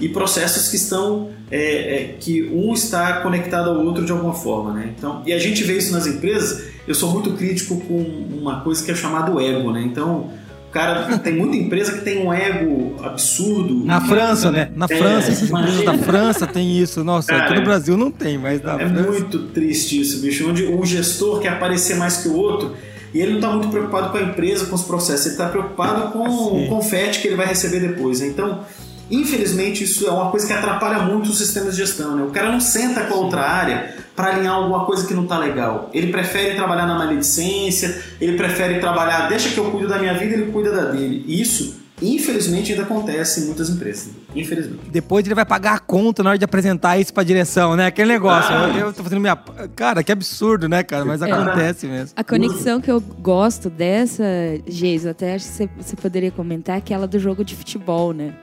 e 0.00 0.08
processos 0.08 0.68
que 0.68 0.76
estão. 0.76 1.30
é, 1.50 1.60
é, 1.60 2.16
que 2.18 2.42
um 2.52 2.72
está 2.72 3.20
conectado 3.20 3.70
ao 3.70 3.84
outro 3.84 4.04
de 4.04 4.12
alguma 4.12 4.34
forma. 4.34 4.72
Né? 4.72 4.94
Então, 4.96 5.22
e 5.26 5.32
a 5.32 5.38
gente 5.38 5.62
vê 5.62 5.76
isso 5.76 5.92
nas 5.92 6.06
empresas. 6.06 6.64
Eu 6.86 6.94
sou 6.94 7.10
muito 7.12 7.32
crítico 7.32 7.80
com 7.82 7.98
uma 7.98 8.60
coisa 8.60 8.84
que 8.84 8.90
é 8.90 8.94
chamado 8.94 9.40
ego, 9.40 9.70
né? 9.72 9.82
Então. 9.82 10.30
Cara, 10.74 11.18
tem 11.18 11.36
muita 11.36 11.56
empresa 11.56 11.92
que 11.92 12.00
tem 12.00 12.26
um 12.26 12.32
ego 12.32 12.96
absurdo. 13.02 13.84
Na 13.84 14.00
França, 14.00 14.50
né? 14.50 14.70
Na 14.74 14.86
É, 14.90 14.96
França, 14.98 15.30
essas 15.30 15.48
empresas 15.48 15.74
imagina. 15.74 15.92
da 15.92 15.98
França 15.98 16.46
tem 16.48 16.76
isso. 16.78 17.04
Nossa, 17.04 17.32
aqui 17.32 17.40
Cara, 17.48 17.60
no 17.60 17.64
Brasil 17.64 17.96
não 17.96 18.10
tem, 18.10 18.36
mas 18.36 18.60
na 18.60 18.74
É 18.74 18.88
França. 18.88 19.10
muito 19.12 19.38
triste 19.50 20.00
isso, 20.00 20.20
bicho. 20.20 20.50
Onde 20.50 20.66
um 20.66 20.84
gestor 20.84 21.38
quer 21.40 21.50
aparecer 21.50 21.94
mais 21.96 22.16
que 22.16 22.28
o 22.28 22.34
outro 22.36 22.74
e 23.14 23.20
ele 23.20 23.30
não 23.34 23.38
está 23.38 23.50
muito 23.52 23.68
preocupado 23.68 24.10
com 24.10 24.18
a 24.18 24.22
empresa, 24.22 24.66
com 24.66 24.74
os 24.74 24.82
processos, 24.82 25.26
ele 25.26 25.34
está 25.36 25.48
preocupado 25.48 26.10
com 26.12 26.28
Sim. 26.28 26.64
o 26.64 26.68
confete 26.68 27.20
que 27.20 27.28
ele 27.28 27.36
vai 27.36 27.46
receber 27.46 27.78
depois. 27.78 28.20
Então, 28.20 28.62
infelizmente, 29.10 29.84
isso 29.84 30.06
é 30.06 30.10
uma 30.10 30.30
coisa 30.30 30.46
que 30.46 30.52
atrapalha 30.52 31.00
muito 31.00 31.30
os 31.30 31.38
sistemas 31.38 31.76
de 31.76 31.82
gestão. 31.82 32.16
Né? 32.16 32.22
O 32.22 32.30
cara 32.30 32.50
não 32.50 32.60
senta 32.60 33.02
com 33.04 33.14
a 33.14 33.16
outra 33.18 33.42
área 33.42 33.94
para 34.14 34.28
alinhar 34.28 34.54
alguma 34.54 34.84
coisa 34.84 35.06
que 35.06 35.14
não 35.14 35.24
está 35.24 35.38
legal. 35.38 35.90
Ele 35.92 36.10
prefere 36.12 36.54
trabalhar 36.54 36.86
na 36.86 36.96
maledicência, 36.96 38.02
ele 38.20 38.36
prefere 38.36 38.78
trabalhar, 38.78 39.28
deixa 39.28 39.50
que 39.50 39.58
eu 39.58 39.70
cuido 39.70 39.88
da 39.88 39.98
minha 39.98 40.14
vida, 40.14 40.34
ele 40.34 40.52
cuida 40.52 40.70
da 40.70 40.84
dele. 40.84 41.24
Isso, 41.26 41.76
infelizmente, 42.00 42.72
ainda 42.72 42.84
acontece 42.84 43.40
em 43.40 43.46
muitas 43.46 43.68
empresas. 43.70 44.10
Infelizmente. 44.34 44.90
Depois 44.90 45.24
ele 45.24 45.34
vai 45.34 45.44
pagar 45.44 45.74
a 45.74 45.78
conta 45.78 46.22
na 46.22 46.30
hora 46.30 46.38
de 46.38 46.44
apresentar 46.44 46.98
isso 46.98 47.12
pra 47.12 47.22
direção, 47.22 47.76
né? 47.76 47.86
Aquele 47.86 48.12
negócio. 48.12 48.52
Ah. 48.52 48.68
Eu, 48.68 48.86
eu 48.86 48.92
tô 48.92 49.02
fazendo 49.02 49.20
minha. 49.20 49.36
Cara, 49.76 50.02
que 50.02 50.10
absurdo, 50.10 50.68
né, 50.68 50.82
cara? 50.82 51.04
Mas 51.04 51.22
acontece 51.22 51.86
mesmo. 51.86 52.10
A 52.16 52.24
conexão 52.24 52.80
que 52.80 52.90
eu 52.90 53.00
gosto 53.00 53.70
dessa, 53.70 54.24
Geiso, 54.66 55.08
até 55.08 55.34
acho 55.34 55.46
que 55.46 55.52
você, 55.52 55.68
você 55.76 55.96
poderia 55.96 56.30
comentar, 56.30 56.76
é 56.76 56.78
aquela 56.78 57.06
do 57.06 57.18
jogo 57.18 57.44
de 57.44 57.54
futebol, 57.54 58.12
né? 58.12 58.34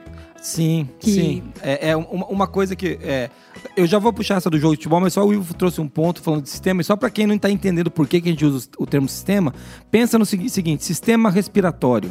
Sim, 0.42 0.88
Que- 0.98 1.12
sim. 1.12 1.42
É, 1.62 1.90
é 1.90 1.96
uma, 1.96 2.46
coisa 2.48 2.74
que. 2.74 2.98
É, 3.00 3.30
eu 3.76 3.86
já 3.86 3.98
vou 4.00 4.12
puxar 4.12 4.34
essa 4.36 4.50
do 4.50 4.58
jogo 4.58 4.72
de 4.74 4.78
futebol, 4.78 5.00
mas 5.00 5.12
só 5.12 5.24
o 5.24 5.32
Ivo 5.32 5.54
trouxe 5.54 5.80
um 5.80 5.86
ponto 5.88 6.20
falando 6.20 6.42
de 6.42 6.50
sistema. 6.50 6.80
E 6.80 6.84
só 6.84 6.96
pra 6.96 7.08
quem 7.10 7.26
não 7.28 7.38
tá 7.38 7.48
entendendo 7.48 7.90
por 7.92 8.08
que, 8.08 8.20
que 8.20 8.28
a 8.28 8.32
gente 8.32 8.44
usa 8.44 8.68
o 8.76 8.84
termo 8.84 9.08
sistema, 9.08 9.54
pensa 9.90 10.18
no 10.18 10.26
segui- 10.26 10.50
seguinte: 10.50 10.84
sistema 10.84 11.30
respiratório. 11.30 12.10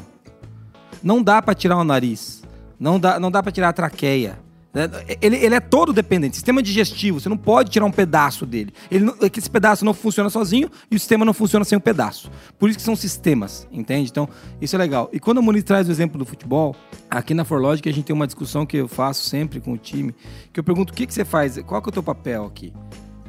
Não 1.04 1.22
dá 1.22 1.42
pra 1.42 1.54
tirar 1.54 1.78
o 1.78 1.84
nariz. 1.84 2.42
Não 2.80 2.98
dá, 3.00 3.20
não 3.20 3.30
dá 3.30 3.44
para 3.44 3.52
tirar 3.52 3.70
a 3.70 3.74
traqueia. 3.74 4.40
Né? 4.74 4.90
Ele, 5.22 5.38
ele 5.38 5.56
é 5.56 5.60
todo 5.60 5.92
dependente. 5.92 6.36
Sistema 6.36 6.62
digestivo, 6.62 7.20
você 7.20 7.28
não 7.28 7.38
pode 7.38 7.70
tirar 7.70 7.86
um 7.86 7.92
pedaço 7.92 8.46
dele. 8.46 8.74
Ele 8.90 9.06
não, 9.06 9.16
é 9.22 9.30
esse 9.38 9.50
pedaço 9.50 9.84
não 9.84 9.94
funciona 9.94 10.30
sozinho 10.30 10.70
e 10.90 10.96
o 10.96 11.00
sistema 11.00 11.25
não 11.25 11.34
funciona 11.34 11.66
sem 11.66 11.75
o 11.75 11.80
um 11.80 11.82
pedaço. 11.82 12.32
Por 12.58 12.70
isso 12.70 12.80
que 12.80 12.84
são 12.84 12.96
sistemas, 12.96 13.68
entende? 13.72 14.10
Então, 14.10 14.30
isso 14.62 14.75
é 14.75 14.80
legal. 14.80 15.10
E 15.12 15.20
quando 15.20 15.40
a 15.40 15.42
Muniz 15.42 15.63
traz 15.63 15.88
o 15.88 15.92
exemplo 15.92 16.18
do 16.18 16.25
futebol, 16.25 16.75
aqui 17.10 17.34
na 17.34 17.44
Forlogic 17.44 17.88
a 17.90 17.94
gente 17.94 18.06
tem 18.06 18.16
uma 18.16 18.28
discussão 18.28 18.66
que 18.66 18.78
eu 18.78 18.88
faço 18.88 19.28
sempre 19.28 19.60
com 19.60 19.74
o 19.74 19.78
time, 19.78 20.16
que 20.54 20.60
eu 20.60 20.63
pergunto 20.63 20.94
o 20.94 20.96
que, 20.96 21.06
que 21.06 21.13
você 21.13 21.25
faz, 21.25 21.58
qual 21.63 21.82
que 21.82 21.90
é 21.90 21.92
o 21.92 21.94
teu 21.94 22.04
papel 22.04 22.46
aqui? 22.46 22.74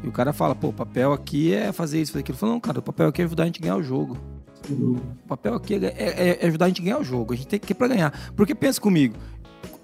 E 0.03 0.09
o 0.09 0.13
cara 0.13 0.33
fala, 0.33 0.55
pô, 0.55 0.69
o 0.69 0.73
papel 0.73 1.13
aqui 1.13 1.55
é 1.55 1.71
fazer 1.73 2.01
isso, 2.01 2.13
fazer 2.13 2.23
aquilo. 2.23 2.35
Eu 2.37 2.41
falo, 2.41 2.53
não, 2.53 2.61
cara, 2.61 2.81
o 2.81 2.83
papel 2.83 3.09
aqui 3.09 3.23
é 3.23 3.25
ajudar 3.25 3.45
a 3.45 3.47
gente 3.47 3.61
a 3.61 3.63
ganhar 3.63 3.77
o 3.77 3.83
jogo. 3.83 4.19
O 4.71 5.29
papel 5.29 5.55
aqui 5.55 5.75
é, 5.75 5.87
é, 5.87 6.39
é, 6.41 6.47
ajudar 6.47 6.67
a 6.67 6.69
gente 6.69 6.81
a 6.81 6.85
ganhar 6.85 6.99
o 6.99 7.05
jogo. 7.05 7.33
A 7.33 7.37
gente 7.37 7.49
tem 7.49 7.59
que 7.59 7.73
ir 7.73 7.75
pra 7.75 7.89
ganhar. 7.89 8.33
Porque 8.37 8.55
pensa 8.55 8.81
comigo, 8.81 9.17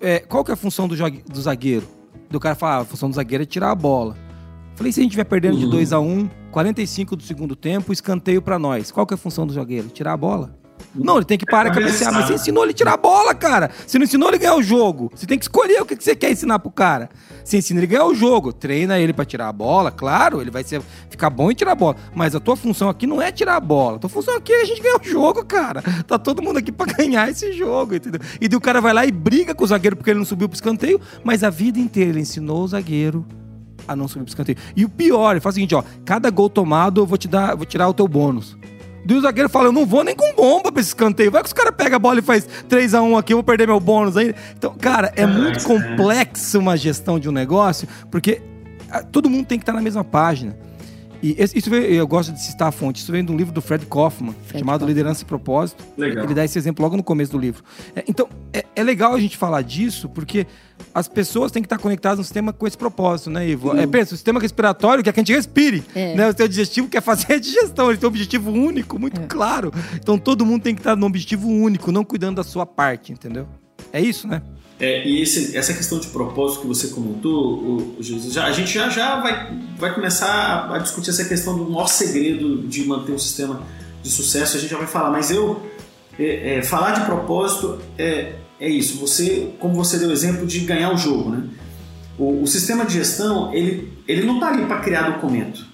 é, 0.00 0.20
qual 0.20 0.44
que 0.44 0.50
é 0.50 0.54
a 0.54 0.56
função 0.56 0.86
do, 0.86 0.94
do 0.96 1.40
zagueiro? 1.40 1.86
Do 2.30 2.38
cara 2.38 2.54
falar, 2.54 2.76
ah, 2.76 2.80
a 2.80 2.84
função 2.84 3.08
do 3.08 3.14
zagueiro 3.14 3.42
é 3.42 3.46
tirar 3.46 3.70
a 3.70 3.74
bola. 3.74 4.16
Falei, 4.76 4.92
se 4.92 5.00
a 5.00 5.02
gente 5.02 5.16
vai 5.16 5.24
perdendo 5.24 5.54
uhum. 5.54 5.60
de 5.60 5.70
2 5.70 5.92
a 5.92 6.00
1 6.00 6.08
um, 6.08 6.30
45 6.50 7.16
do 7.16 7.22
segundo 7.22 7.56
tempo, 7.56 7.92
escanteio 7.92 8.40
para 8.40 8.58
nós. 8.58 8.90
Qual 8.90 9.06
que 9.06 9.14
é 9.14 9.16
a 9.16 9.18
função 9.18 9.46
do 9.46 9.52
zagueiro? 9.52 9.88
Tirar 9.88 10.12
a 10.12 10.16
bola. 10.16 10.56
Não, 10.94 11.16
ele 11.16 11.24
tem 11.24 11.36
que 11.36 11.46
parar 11.46 11.70
e 11.70 11.74
cabecear. 11.74 12.12
Mas 12.12 12.26
você 12.26 12.34
ensinou 12.34 12.64
ele 12.64 12.72
a 12.72 12.74
tirar 12.74 12.94
a 12.94 12.96
bola, 12.96 13.34
cara. 13.34 13.70
Você 13.86 13.98
não 13.98 14.04
ensinou 14.04 14.28
ele 14.28 14.36
a 14.36 14.40
ganhar 14.40 14.54
o 14.54 14.62
jogo. 14.62 15.10
Você 15.14 15.26
tem 15.26 15.38
que 15.38 15.44
escolher 15.44 15.82
o 15.82 15.86
que 15.86 15.96
você 15.96 16.14
quer 16.14 16.30
ensinar 16.30 16.58
pro 16.58 16.70
cara. 16.70 17.08
Você 17.48 17.56
ensina 17.56 17.80
ele 17.80 17.86
a 17.86 17.88
ganhar 17.88 18.04
o 18.04 18.14
jogo. 18.14 18.52
Treina 18.52 18.98
ele 18.98 19.14
para 19.14 19.24
tirar 19.24 19.48
a 19.48 19.52
bola, 19.52 19.90
claro. 19.90 20.42
Ele 20.42 20.50
vai 20.50 20.62
ser, 20.62 20.82
ficar 21.08 21.30
bom 21.30 21.50
em 21.50 21.54
tirar 21.54 21.72
a 21.72 21.74
bola. 21.74 21.96
Mas 22.14 22.34
a 22.34 22.40
tua 22.40 22.54
função 22.54 22.90
aqui 22.90 23.06
não 23.06 23.22
é 23.22 23.32
tirar 23.32 23.56
a 23.56 23.60
bola. 23.60 23.96
A 23.96 23.98
tua 24.00 24.10
função 24.10 24.36
aqui 24.36 24.52
é 24.52 24.60
a 24.60 24.64
gente 24.66 24.82
ganhar 24.82 25.00
o 25.00 25.04
jogo, 25.04 25.42
cara. 25.46 25.80
Tá 26.06 26.18
todo 26.18 26.42
mundo 26.42 26.58
aqui 26.58 26.70
para 26.70 26.92
ganhar 26.92 27.30
esse 27.30 27.54
jogo, 27.54 27.94
entendeu? 27.94 28.20
E 28.38 28.48
daí 28.48 28.56
o 28.56 28.60
cara 28.60 28.82
vai 28.82 28.92
lá 28.92 29.06
e 29.06 29.10
briga 29.10 29.54
com 29.54 29.64
o 29.64 29.66
zagueiro 29.66 29.96
porque 29.96 30.10
ele 30.10 30.18
não 30.18 30.26
subiu 30.26 30.46
pro 30.46 30.56
escanteio. 30.56 31.00
Mas 31.24 31.42
a 31.42 31.48
vida 31.48 31.78
inteira 31.78 32.10
ele 32.10 32.20
ensinou 32.20 32.64
o 32.64 32.68
zagueiro 32.68 33.24
a 33.86 33.96
não 33.96 34.06
subir 34.06 34.24
pro 34.24 34.30
escanteio. 34.30 34.58
E 34.76 34.84
o 34.84 34.88
pior, 34.90 35.30
ele 35.30 35.40
faz 35.40 35.54
o 35.54 35.56
seguinte, 35.56 35.74
ó. 35.74 35.82
Cada 36.04 36.28
gol 36.28 36.50
tomado 36.50 37.00
eu 37.00 37.06
vou 37.06 37.16
te 37.16 37.28
dar, 37.28 37.56
vou 37.56 37.64
tirar 37.64 37.88
o 37.88 37.94
teu 37.94 38.06
bônus. 38.06 38.58
E 39.08 39.14
o 39.14 39.20
zagueiro 39.22 39.48
fala: 39.48 39.68
Eu 39.68 39.72
não 39.72 39.86
vou 39.86 40.04
nem 40.04 40.14
com 40.14 40.34
bomba 40.34 40.70
pra 40.70 40.80
esse 40.80 40.90
escanteio. 40.90 41.30
Vai 41.30 41.42
que 41.42 41.48
os 41.48 41.52
caras 41.52 41.74
pegam 41.74 41.96
a 41.96 41.98
bola 41.98 42.18
e 42.18 42.22
faz 42.22 42.46
3x1 42.68 43.18
aqui, 43.18 43.32
eu 43.32 43.38
vou 43.38 43.44
perder 43.44 43.66
meu 43.66 43.80
bônus 43.80 44.16
aí. 44.16 44.34
Então, 44.56 44.74
cara, 44.74 45.12
é 45.16 45.26
muito 45.26 45.64
complexo 45.64 46.58
uma 46.58 46.76
gestão 46.76 47.18
de 47.18 47.28
um 47.28 47.32
negócio, 47.32 47.88
porque 48.10 48.42
ah, 48.90 49.02
todo 49.02 49.30
mundo 49.30 49.46
tem 49.46 49.58
que 49.58 49.62
estar 49.62 49.72
na 49.72 49.80
mesma 49.80 50.04
página. 50.04 50.56
E 51.22 51.36
isso 51.54 51.68
veio, 51.68 51.84
eu 51.84 52.06
gosto 52.06 52.32
de 52.32 52.40
citar 52.40 52.68
a 52.68 52.72
fonte. 52.72 53.00
Isso 53.00 53.10
vem 53.10 53.24
de 53.24 53.32
um 53.32 53.36
livro 53.36 53.52
do 53.52 53.60
Fred 53.60 53.84
Kaufman, 53.86 54.34
Fred 54.46 54.60
chamado 54.60 54.80
Kaufman. 54.80 54.88
Liderança 54.88 55.22
e 55.22 55.26
Propósito. 55.26 55.84
Legal. 55.96 56.24
Ele 56.24 56.34
dá 56.34 56.44
esse 56.44 56.58
exemplo 56.58 56.82
logo 56.84 56.96
no 56.96 57.02
começo 57.02 57.32
do 57.32 57.38
livro. 57.38 57.64
É, 57.96 58.04
então, 58.06 58.28
é, 58.52 58.64
é, 58.76 58.82
legal 58.82 59.14
a 59.14 59.20
gente 59.20 59.36
falar 59.36 59.62
disso, 59.62 60.08
porque 60.08 60.46
as 60.98 61.06
pessoas 61.06 61.52
têm 61.52 61.62
que 61.62 61.66
estar 61.66 61.78
conectadas 61.78 62.18
no 62.18 62.24
sistema 62.24 62.52
com 62.52 62.66
esse 62.66 62.76
propósito, 62.76 63.30
né, 63.30 63.48
Ivo? 63.48 63.76
É, 63.76 63.86
pensa, 63.86 64.14
o 64.14 64.16
sistema 64.16 64.40
respiratório 64.40 65.04
quer 65.04 65.12
que 65.12 65.20
a 65.20 65.22
gente 65.22 65.32
respire. 65.32 65.84
É. 65.94 66.14
Né? 66.16 66.24
O 66.24 66.28
sistema 66.28 66.48
digestivo 66.48 66.88
quer 66.88 67.00
fazer 67.00 67.34
a 67.34 67.38
digestão. 67.38 67.88
Ele 67.88 67.98
tem 67.98 68.06
um 68.06 68.10
objetivo 68.10 68.50
único, 68.50 68.98
muito 68.98 69.20
é. 69.20 69.26
claro. 69.26 69.72
Então, 69.94 70.18
todo 70.18 70.44
mundo 70.44 70.62
tem 70.62 70.74
que 70.74 70.80
estar 70.80 70.96
num 70.96 71.06
objetivo 71.06 71.48
único, 71.48 71.92
não 71.92 72.04
cuidando 72.04 72.36
da 72.36 72.42
sua 72.42 72.66
parte, 72.66 73.12
entendeu? 73.12 73.46
É 73.92 74.00
isso, 74.00 74.26
né? 74.26 74.42
É, 74.80 75.06
e 75.06 75.22
esse, 75.22 75.56
essa 75.56 75.72
questão 75.72 76.00
de 76.00 76.08
propósito 76.08 76.62
que 76.62 76.66
você 76.66 76.88
comentou, 76.88 77.58
o, 77.58 77.96
o 77.98 78.02
Jesus, 78.02 78.32
já, 78.32 78.46
a 78.46 78.52
gente 78.52 78.72
já, 78.72 78.88
já 78.88 79.20
vai, 79.20 79.56
vai 79.76 79.94
começar 79.94 80.28
a, 80.28 80.76
a, 80.76 80.78
discutir 80.78 81.10
essa 81.10 81.24
questão 81.24 81.56
do 81.56 81.68
maior 81.68 81.86
segredo 81.86 82.62
de 82.66 82.84
manter 82.84 83.12
um 83.12 83.18
sistema 83.18 83.62
de 84.02 84.10
sucesso, 84.10 84.56
a 84.56 84.60
gente 84.60 84.70
já 84.70 84.78
vai 84.78 84.86
falar, 84.86 85.10
mas 85.10 85.30
eu 85.30 85.62
é, 86.18 86.58
é, 86.58 86.62
falar 86.62 86.92
de 86.92 87.04
propósito 87.06 87.80
é, 87.96 88.34
é 88.60 88.68
isso, 88.68 88.98
você, 88.98 89.52
como 89.58 89.74
você 89.74 89.98
deu 89.98 90.08
o 90.08 90.12
exemplo 90.12 90.46
de 90.46 90.60
ganhar 90.60 90.92
o 90.92 90.96
jogo, 90.96 91.30
né? 91.30 91.44
O, 92.18 92.42
o 92.42 92.46
sistema 92.46 92.84
de 92.84 92.94
gestão, 92.94 93.54
ele, 93.54 93.92
ele 94.06 94.26
não 94.26 94.34
está 94.34 94.48
ali 94.48 94.66
para 94.66 94.80
criar 94.80 95.10
documento. 95.10 95.64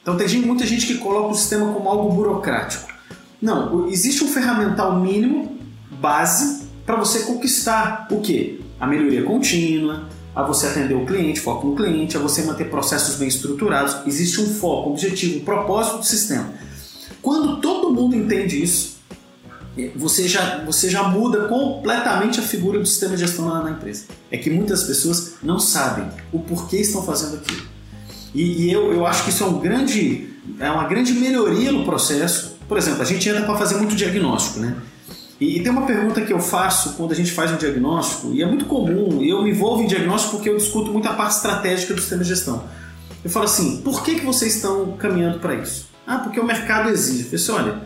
Então 0.00 0.16
tem 0.16 0.26
gente, 0.26 0.46
muita 0.46 0.66
gente 0.66 0.86
que 0.86 0.94
coloca 0.94 1.28
o 1.28 1.34
sistema 1.34 1.72
como 1.72 1.88
algo 1.88 2.14
burocrático. 2.14 2.90
Não, 3.40 3.88
existe 3.88 4.24
um 4.24 4.28
ferramental 4.28 4.98
mínimo, 4.98 5.58
base, 5.90 6.66
para 6.86 6.96
você 6.96 7.20
conquistar 7.20 8.08
o 8.10 8.20
quê? 8.20 8.60
A 8.78 8.86
melhoria 8.86 9.22
contínua, 9.22 10.08
a 10.34 10.42
você 10.42 10.68
atender 10.68 10.94
o 10.94 11.04
cliente, 11.04 11.40
foco 11.40 11.66
no 11.66 11.76
cliente, 11.76 12.16
a 12.16 12.20
você 12.20 12.42
manter 12.42 12.70
processos 12.70 13.16
bem 13.16 13.28
estruturados. 13.28 13.96
Existe 14.06 14.40
um 14.40 14.46
foco, 14.46 14.88
um 14.88 14.92
objetivo, 14.92 15.40
um 15.40 15.44
propósito 15.44 15.98
do 15.98 16.04
sistema. 16.04 16.52
Quando 17.20 17.60
todo 17.60 17.92
mundo 17.92 18.16
entende 18.16 18.62
isso, 18.62 18.99
você 19.88 20.28
já, 20.28 20.64
você 20.64 20.88
já 20.88 21.02
muda 21.04 21.48
completamente 21.48 22.40
a 22.40 22.42
figura 22.42 22.78
do 22.78 22.86
sistema 22.86 23.14
de 23.14 23.20
gestão 23.20 23.48
na, 23.48 23.62
na 23.62 23.70
empresa. 23.70 24.04
É 24.30 24.36
que 24.36 24.50
muitas 24.50 24.84
pessoas 24.84 25.34
não 25.42 25.58
sabem 25.58 26.08
o 26.32 26.40
porquê 26.40 26.78
estão 26.78 27.02
fazendo 27.02 27.36
aquilo. 27.36 27.62
E, 28.34 28.64
e 28.64 28.72
eu, 28.72 28.92
eu 28.92 29.06
acho 29.06 29.24
que 29.24 29.30
isso 29.30 29.42
é, 29.42 29.46
um 29.46 29.58
grande, 29.58 30.28
é 30.58 30.70
uma 30.70 30.86
grande 30.86 31.12
melhoria 31.12 31.72
no 31.72 31.84
processo. 31.84 32.58
Por 32.68 32.78
exemplo, 32.78 33.02
a 33.02 33.04
gente 33.04 33.28
entra 33.28 33.42
para 33.42 33.56
fazer 33.56 33.76
muito 33.76 33.94
diagnóstico, 33.94 34.60
né? 34.60 34.76
E, 35.40 35.56
e, 35.56 35.62
tem 35.62 35.72
uma 35.72 35.86
pergunta 35.86 36.20
que 36.20 36.32
eu 36.32 36.38
faço 36.38 36.94
quando 36.94 37.12
a 37.12 37.14
gente 37.14 37.32
faz 37.32 37.50
um 37.50 37.56
diagnóstico, 37.56 38.30
e 38.32 38.42
é 38.42 38.46
muito 38.46 38.66
comum, 38.66 39.22
eu 39.22 39.42
me 39.42 39.50
envolvo 39.50 39.82
em 39.82 39.86
diagnóstico 39.86 40.36
porque 40.36 40.50
eu 40.50 40.56
discuto 40.56 40.92
muito 40.92 41.08
a 41.08 41.14
parte 41.14 41.36
estratégica 41.36 41.94
do 41.94 42.00
sistema 42.00 42.22
de 42.22 42.28
gestão. 42.28 42.62
Eu 43.24 43.30
falo 43.30 43.46
assim, 43.46 43.78
por 43.78 44.02
que, 44.02 44.16
que 44.16 44.24
vocês 44.24 44.56
estão 44.56 44.92
caminhando 44.98 45.38
para 45.38 45.54
isso? 45.54 45.88
Ah, 46.06 46.18
porque 46.18 46.38
o 46.38 46.44
mercado 46.44 46.90
exige. 46.90 47.28
Eu 47.30 47.36
assim, 47.36 47.52
olha, 47.52 47.80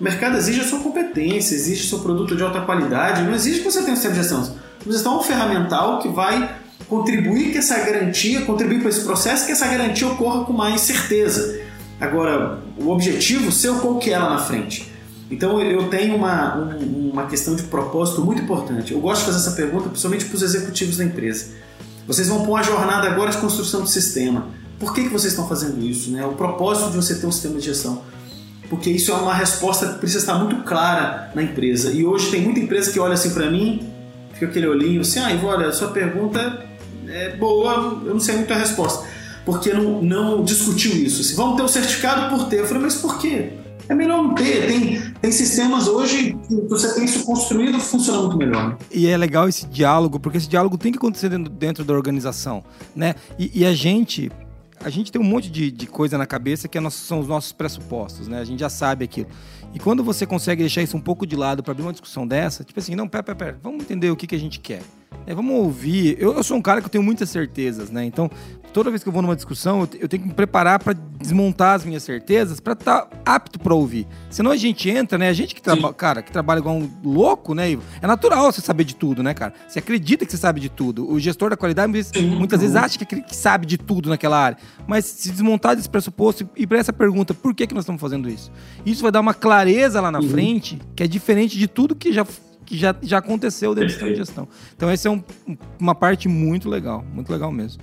o 0.00 0.04
mercado 0.04 0.36
exige 0.36 0.60
a 0.60 0.64
sua 0.64 0.80
competência, 0.80 1.54
exige 1.54 1.84
o 1.84 1.88
seu 1.88 1.98
produto 1.98 2.34
de 2.34 2.42
alta 2.42 2.60
qualidade, 2.62 3.22
não 3.22 3.34
exige 3.34 3.58
que 3.58 3.64
você 3.64 3.80
tenha 3.80 3.92
um 3.92 3.96
sistema 3.96 4.14
de 4.14 4.20
gestão. 4.22 4.56
De 4.84 4.92
gestão 4.92 5.14
é 5.14 5.16
um 5.18 5.22
ferramental 5.22 5.98
que 5.98 6.08
vai 6.08 6.56
contribuir 6.88 7.52
que 7.52 7.58
essa 7.58 7.78
garantia, 7.78 8.42
contribuir 8.42 8.80
para 8.80 8.88
esse 8.88 9.02
processo, 9.02 9.46
que 9.46 9.52
essa 9.52 9.66
garantia 9.66 10.08
ocorra 10.08 10.44
com 10.44 10.52
mais 10.52 10.80
certeza. 10.80 11.60
Agora, 12.00 12.60
o 12.78 12.88
objetivo 12.88 13.52
seu, 13.52 13.78
qual 13.80 13.98
que 13.98 14.10
é 14.10 14.18
lá 14.18 14.30
na 14.30 14.38
frente? 14.38 14.90
Então 15.30 15.60
eu 15.60 15.88
tenho 15.88 16.16
uma, 16.16 16.56
um, 16.56 17.10
uma 17.12 17.26
questão 17.26 17.54
de 17.54 17.62
propósito 17.64 18.24
muito 18.24 18.42
importante. 18.42 18.92
Eu 18.92 19.00
gosto 19.00 19.20
de 19.20 19.26
fazer 19.26 19.38
essa 19.38 19.52
pergunta 19.52 19.88
principalmente 19.88 20.24
para 20.24 20.34
os 20.34 20.42
executivos 20.42 20.96
da 20.96 21.04
empresa. 21.04 21.52
Vocês 22.06 22.26
vão 22.28 22.42
pôr 22.42 22.52
uma 22.52 22.62
jornada 22.62 23.08
agora 23.08 23.30
de 23.30 23.38
construção 23.38 23.82
do 23.82 23.86
sistema. 23.86 24.48
Por 24.78 24.92
que, 24.92 25.04
que 25.04 25.08
vocês 25.10 25.32
estão 25.32 25.46
fazendo 25.46 25.80
isso? 25.84 26.10
Né? 26.10 26.24
O 26.24 26.32
propósito 26.32 26.90
de 26.90 26.96
você 26.96 27.14
ter 27.14 27.26
um 27.26 27.30
sistema 27.30 27.58
de 27.58 27.66
gestão. 27.66 28.02
Porque 28.70 28.88
isso 28.88 29.10
é 29.10 29.14
uma 29.16 29.34
resposta 29.34 29.88
que 29.88 29.98
precisa 29.98 30.20
estar 30.20 30.38
muito 30.38 30.62
clara 30.62 31.30
na 31.34 31.42
empresa. 31.42 31.90
E 31.90 32.06
hoje 32.06 32.30
tem 32.30 32.40
muita 32.40 32.60
empresa 32.60 32.90
que 32.90 32.98
olha 32.98 33.14
assim 33.14 33.34
para 33.34 33.50
mim, 33.50 33.86
fica 34.32 34.46
aquele 34.46 34.66
olhinho 34.66 35.02
assim, 35.02 35.18
ah, 35.18 35.30
Ivo, 35.32 35.48
olha, 35.48 35.66
a 35.66 35.72
sua 35.72 35.88
pergunta 35.88 36.64
é 37.08 37.36
boa, 37.36 38.00
eu 38.06 38.14
não 38.14 38.20
sei 38.20 38.36
muito 38.36 38.52
a 38.52 38.56
resposta. 38.56 39.06
Porque 39.44 39.72
não, 39.72 40.00
não 40.00 40.44
discutiu 40.44 40.92
isso. 40.92 41.20
Assim, 41.20 41.34
vamos 41.34 41.56
ter 41.56 41.62
o 41.62 41.64
um 41.64 41.68
certificado 41.68 42.34
por 42.34 42.48
ter. 42.48 42.60
Eu 42.60 42.66
falei, 42.66 42.84
mas 42.84 42.94
por 42.94 43.18
quê? 43.18 43.50
é 43.90 43.94
melhor 43.94 44.22
não 44.22 44.34
ter. 44.34 44.68
Tem, 44.68 45.00
tem 45.20 45.32
sistemas 45.32 45.88
hoje 45.88 46.36
que 46.46 46.54
você 46.68 46.94
tem 46.94 47.04
isso 47.04 47.24
construído 47.24 47.78
funciona 47.80 48.20
muito 48.20 48.36
melhor. 48.36 48.78
E 48.90 49.08
é 49.08 49.16
legal 49.16 49.48
esse 49.48 49.66
diálogo, 49.66 50.20
porque 50.20 50.38
esse 50.38 50.48
diálogo 50.48 50.78
tem 50.78 50.92
que 50.92 50.98
acontecer 50.98 51.28
dentro, 51.28 51.52
dentro 51.52 51.84
da 51.84 51.92
organização, 51.92 52.62
né? 52.94 53.16
E, 53.36 53.50
e, 53.52 53.66
a 53.66 53.74
gente, 53.74 54.30
a 54.82 54.88
gente 54.88 55.12
tem 55.12 55.20
um 55.20 55.24
monte 55.24 55.50
de, 55.50 55.70
de 55.70 55.86
coisa 55.86 56.16
na 56.16 56.26
cabeça 56.26 56.66
que 56.66 56.78
é 56.78 56.90
são 56.90 57.20
os 57.20 57.28
nossos 57.28 57.52
pressupostos, 57.52 58.26
né? 58.26 58.40
A 58.40 58.44
gente 58.44 58.60
já 58.60 58.70
sabe 58.70 59.04
aquilo. 59.04 59.28
E 59.74 59.78
quando 59.78 60.02
você 60.02 60.26
consegue 60.26 60.62
deixar 60.62 60.82
isso 60.82 60.96
um 60.96 61.00
pouco 61.00 61.26
de 61.26 61.36
lado 61.36 61.62
para 61.62 61.72
abrir 61.72 61.84
uma 61.84 61.92
discussão 61.92 62.26
dessa, 62.26 62.64
tipo 62.64 62.78
assim, 62.80 62.94
não, 62.94 63.06
pera, 63.06 63.22
pera, 63.22 63.36
pera, 63.36 63.60
vamos 63.62 63.82
entender 63.82 64.10
o 64.10 64.16
que, 64.16 64.26
que 64.26 64.34
a 64.34 64.38
gente 64.38 64.58
quer. 64.58 64.82
É, 65.26 65.34
vamos 65.34 65.54
ouvir. 65.54 66.16
Eu, 66.18 66.34
eu, 66.34 66.42
sou 66.42 66.56
um 66.56 66.62
cara 66.62 66.80
que 66.80 66.86
eu 66.86 66.90
tenho 66.90 67.04
muitas 67.04 67.30
certezas, 67.30 67.90
né? 67.90 68.04
Então, 68.04 68.30
toda 68.72 68.90
vez 68.90 69.02
que 69.02 69.08
eu 69.08 69.12
vou 69.12 69.22
numa 69.22 69.36
discussão, 69.36 69.80
eu, 69.80 69.88
eu 70.00 70.08
tenho 70.08 70.22
que 70.22 70.28
me 70.28 70.34
preparar 70.34 70.78
para 70.78 70.92
desmontar 70.92 71.76
as 71.76 71.84
minhas 71.84 72.02
certezas 72.02 72.58
para 72.58 72.72
estar 72.72 73.02
tá 73.02 73.16
apto 73.24 73.58
para 73.58 73.74
ouvir. 73.74 74.06
Senão 74.30 74.50
a 74.50 74.56
gente 74.56 74.88
entra, 74.88 75.18
né? 75.18 75.28
A 75.28 75.32
gente 75.32 75.54
que 75.54 75.62
trabalha, 75.62 75.94
cara, 75.94 76.22
que 76.22 76.32
trabalha 76.32 76.58
igual 76.58 76.76
um 76.76 76.90
louco, 77.04 77.54
né? 77.54 77.78
É 78.00 78.06
natural 78.06 78.50
você 78.50 78.60
saber 78.60 78.84
de 78.84 78.96
tudo, 78.96 79.22
né, 79.22 79.34
cara? 79.34 79.52
Você 79.68 79.78
acredita 79.78 80.24
que 80.24 80.32
você 80.32 80.38
sabe 80.38 80.60
de 80.60 80.68
tudo. 80.68 81.08
O 81.08 81.20
gestor 81.20 81.50
da 81.50 81.56
qualidade 81.56 81.92
muitas 82.20 82.60
vezes 82.60 82.74
acha 82.74 82.98
que, 82.98 83.22
que 83.22 83.36
sabe 83.36 83.66
de 83.66 83.78
tudo 83.78 84.08
naquela 84.08 84.38
área. 84.38 84.58
Mas 84.86 85.04
se 85.04 85.30
desmontar 85.30 85.76
desse 85.76 85.88
pressuposto 85.88 86.48
e 86.56 86.66
para 86.66 86.78
essa 86.78 86.92
pergunta, 86.92 87.34
por 87.34 87.54
que, 87.54 87.66
que 87.66 87.74
nós 87.74 87.82
estamos 87.82 88.00
fazendo 88.00 88.28
isso? 88.28 88.50
Isso 88.84 89.02
vai 89.02 89.12
dar 89.12 89.20
uma 89.20 89.34
clareza 89.34 90.00
lá 90.00 90.10
na 90.10 90.20
uhum. 90.20 90.28
frente 90.28 90.80
que 90.96 91.02
é 91.02 91.06
diferente 91.06 91.58
de 91.58 91.68
tudo 91.68 91.94
que 91.94 92.12
já 92.12 92.24
que 92.70 92.76
já, 92.76 92.94
já 93.02 93.18
aconteceu 93.18 93.74
dentro 93.74 93.98
da 93.98 94.14
gestão. 94.14 94.46
Então, 94.76 94.88
essa 94.88 95.08
é 95.08 95.10
um, 95.10 95.20
uma 95.76 95.92
parte 95.92 96.28
muito 96.28 96.68
legal, 96.68 97.04
muito 97.12 97.32
legal 97.32 97.50
mesmo. 97.50 97.82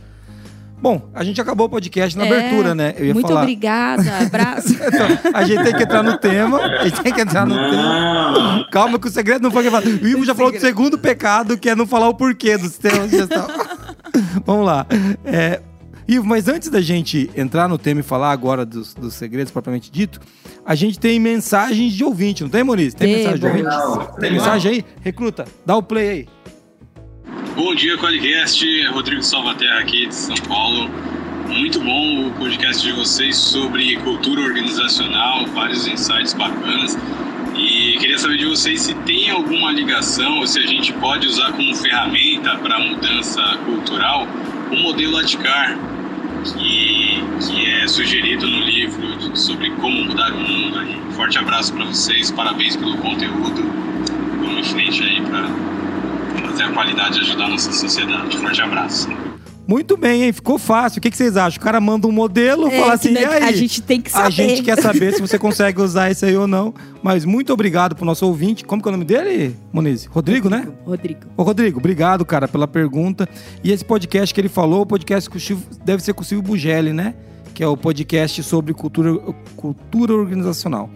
Bom, 0.81 1.09
a 1.13 1.25
gente 1.25 1.41
acabou 1.41 1.65
o 1.65 1.69
podcast 1.69 2.17
na 2.17 2.25
é, 2.25 2.27
abertura, 2.27 2.73
né? 2.73 2.93
Eu 2.97 3.07
ia 3.07 3.13
muito 3.13 3.27
falar... 3.27 3.41
obrigada, 3.41 4.03
abraço. 4.21 4.73
então, 4.73 5.31
a 5.33 5.43
gente 5.43 5.61
tem 5.61 5.75
que 5.75 5.83
entrar 5.83 6.03
no 6.03 6.17
tema. 6.17 6.61
A 6.61 6.87
gente 6.87 7.01
tem 7.01 7.13
que 7.13 7.19
entrar 7.19 7.45
no 7.45 7.55
não. 7.55 7.69
tema. 7.69 8.67
Calma 8.71 8.97
que 8.97 9.07
o 9.07 9.11
segredo 9.11 9.41
não 9.41 9.51
foi 9.51 9.69
que 9.69 10.05
O 10.05 10.07
Ivo 10.07 10.23
já 10.23 10.33
falou 10.33 10.53
do 10.53 10.59
segundo 10.59 10.97
pecado, 10.97 11.57
que 11.57 11.69
é 11.69 11.75
não 11.75 11.85
falar 11.85 12.07
o 12.07 12.13
porquê 12.13 12.57
do 12.57 12.69
sistema 12.69 13.07
de 13.07 13.17
gestão. 13.17 13.45
Vamos 14.45 14.65
lá. 14.65 14.85
É, 15.25 15.61
Ivo, 16.07 16.25
mas 16.25 16.47
antes 16.47 16.69
da 16.69 16.79
gente 16.79 17.29
entrar 17.35 17.67
no 17.67 17.77
tema 17.77 17.99
e 17.99 18.03
falar 18.03 18.31
agora 18.31 18.65
dos, 18.65 18.93
dos 18.93 19.13
segredos 19.13 19.51
propriamente 19.51 19.91
dito, 19.91 20.21
a 20.65 20.73
gente 20.73 20.97
tem 20.97 21.19
mensagens 21.19 21.91
de 21.91 22.03
ouvinte, 22.03 22.43
não 22.43 22.49
tem, 22.49 22.63
Maurício? 22.63 22.97
Tem, 22.97 23.13
tem 23.13 23.17
mensagem 23.17 23.39
de 23.39 23.45
ouvinte? 23.45 23.63
Não. 23.63 24.05
Tem 24.17 24.31
mensagem 24.31 24.71
aí? 24.71 24.85
Recruta, 25.01 25.45
dá 25.65 25.75
o 25.75 25.83
play 25.83 26.09
aí. 26.09 26.27
Bom 27.57 27.75
dia, 27.75 27.97
Qualicast. 27.97 28.63
Rodrigo 28.87 29.21
Salvaterra 29.21 29.79
aqui 29.79 30.07
de 30.07 30.15
São 30.15 30.35
Paulo. 30.47 30.89
Muito 31.47 31.79
bom 31.81 32.27
o 32.27 32.31
podcast 32.33 32.81
de 32.81 32.93
vocês 32.93 33.35
sobre 33.35 33.97
cultura 33.97 34.41
organizacional, 34.41 35.45
vários 35.47 35.87
insights 35.87 36.33
bacanas. 36.33 36.97
E 37.57 37.97
queria 37.97 38.17
saber 38.17 38.37
de 38.37 38.45
vocês 38.45 38.81
se 38.81 38.93
tem 38.93 39.29
alguma 39.31 39.71
ligação, 39.71 40.39
ou 40.39 40.47
se 40.47 40.59
a 40.59 40.67
gente 40.67 40.93
pode 40.93 41.27
usar 41.27 41.51
como 41.53 41.75
ferramenta 41.75 42.55
para 42.57 42.79
mudança 42.79 43.41
cultural 43.65 44.27
o 44.71 44.75
modelo 44.75 45.17
Adcar, 45.17 45.77
que, 46.53 47.23
que 47.47 47.65
é 47.65 47.87
sugerido 47.87 48.47
no 48.47 48.59
livro 48.61 49.35
sobre 49.35 49.71
como 49.71 50.05
mudar 50.05 50.33
o 50.33 50.39
mundo. 50.39 50.79
Aí. 50.79 50.97
Forte 51.11 51.37
abraço 51.37 51.73
para 51.73 51.85
vocês, 51.85 52.31
parabéns 52.31 52.75
pelo 52.75 52.97
conteúdo. 52.97 53.63
Vamos 54.41 54.59
em 54.59 54.63
frente 54.63 55.03
aí 55.03 55.21
para 55.21 55.47
fazer 56.47 56.63
a 56.63 56.71
qualidade 56.71 57.19
ajudar 57.19 57.45
a 57.45 57.49
nossa 57.49 57.71
sociedade. 57.71 58.37
Forte 58.37 58.61
abraço. 58.61 59.26
Muito 59.67 59.97
bem, 59.97 60.23
hein? 60.23 60.31
Ficou 60.31 60.57
fácil. 60.57 60.99
O 60.99 61.01
que, 61.01 61.11
que 61.11 61.17
vocês 61.17 61.35
acham? 61.35 61.59
O 61.59 61.61
cara 61.63 61.81
manda 61.81 62.07
um 62.07 62.11
modelo, 62.11 62.67
É, 62.69 62.79
fala 62.79 62.93
assim, 62.93 63.11
não- 63.11 63.21
e 63.21 63.25
aí? 63.25 63.43
a 63.43 63.51
gente 63.51 63.81
tem 63.81 63.99
que 64.01 64.09
saber. 64.09 64.25
A 64.27 64.29
gente 64.29 64.63
quer 64.63 64.81
saber 64.81 65.13
se 65.13 65.19
você 65.21 65.37
consegue 65.39 65.81
usar 65.81 66.09
isso 66.09 66.25
aí 66.25 66.37
ou 66.37 66.47
não. 66.47 66.73
Mas 67.03 67.25
muito 67.25 67.51
obrigado 67.51 67.93
pro 67.95 68.05
nosso 68.05 68.25
ouvinte. 68.25 68.63
Como 68.63 68.81
que 68.81 68.87
é 68.87 68.89
o 68.89 68.93
nome 68.93 69.03
dele, 69.03 69.55
Moniz? 69.73 70.05
Rodrigo, 70.05 70.49
né? 70.49 70.67
Rodrigo. 70.85 71.19
Ô, 71.35 71.43
Rodrigo, 71.43 71.79
obrigado, 71.79 72.25
cara, 72.25 72.47
pela 72.47 72.67
pergunta. 72.67 73.27
E 73.63 73.71
esse 73.71 73.83
podcast 73.83 74.33
que 74.33 74.39
ele 74.39 74.49
falou, 74.49 74.81
o 74.81 74.85
podcast 74.85 75.29
com 75.29 75.37
o 75.37 75.39
Silvio- 75.41 75.67
deve 75.83 76.01
ser 76.01 76.13
com 76.13 76.21
o 76.21 76.25
Silvio 76.25 76.47
Bugelli, 76.47 76.93
né? 76.93 77.13
Que 77.53 77.61
é 77.61 77.67
o 77.67 77.75
podcast 77.75 78.41
sobre 78.43 78.73
cultura, 78.73 79.17
cultura 79.57 80.13
organizacional. 80.13 80.89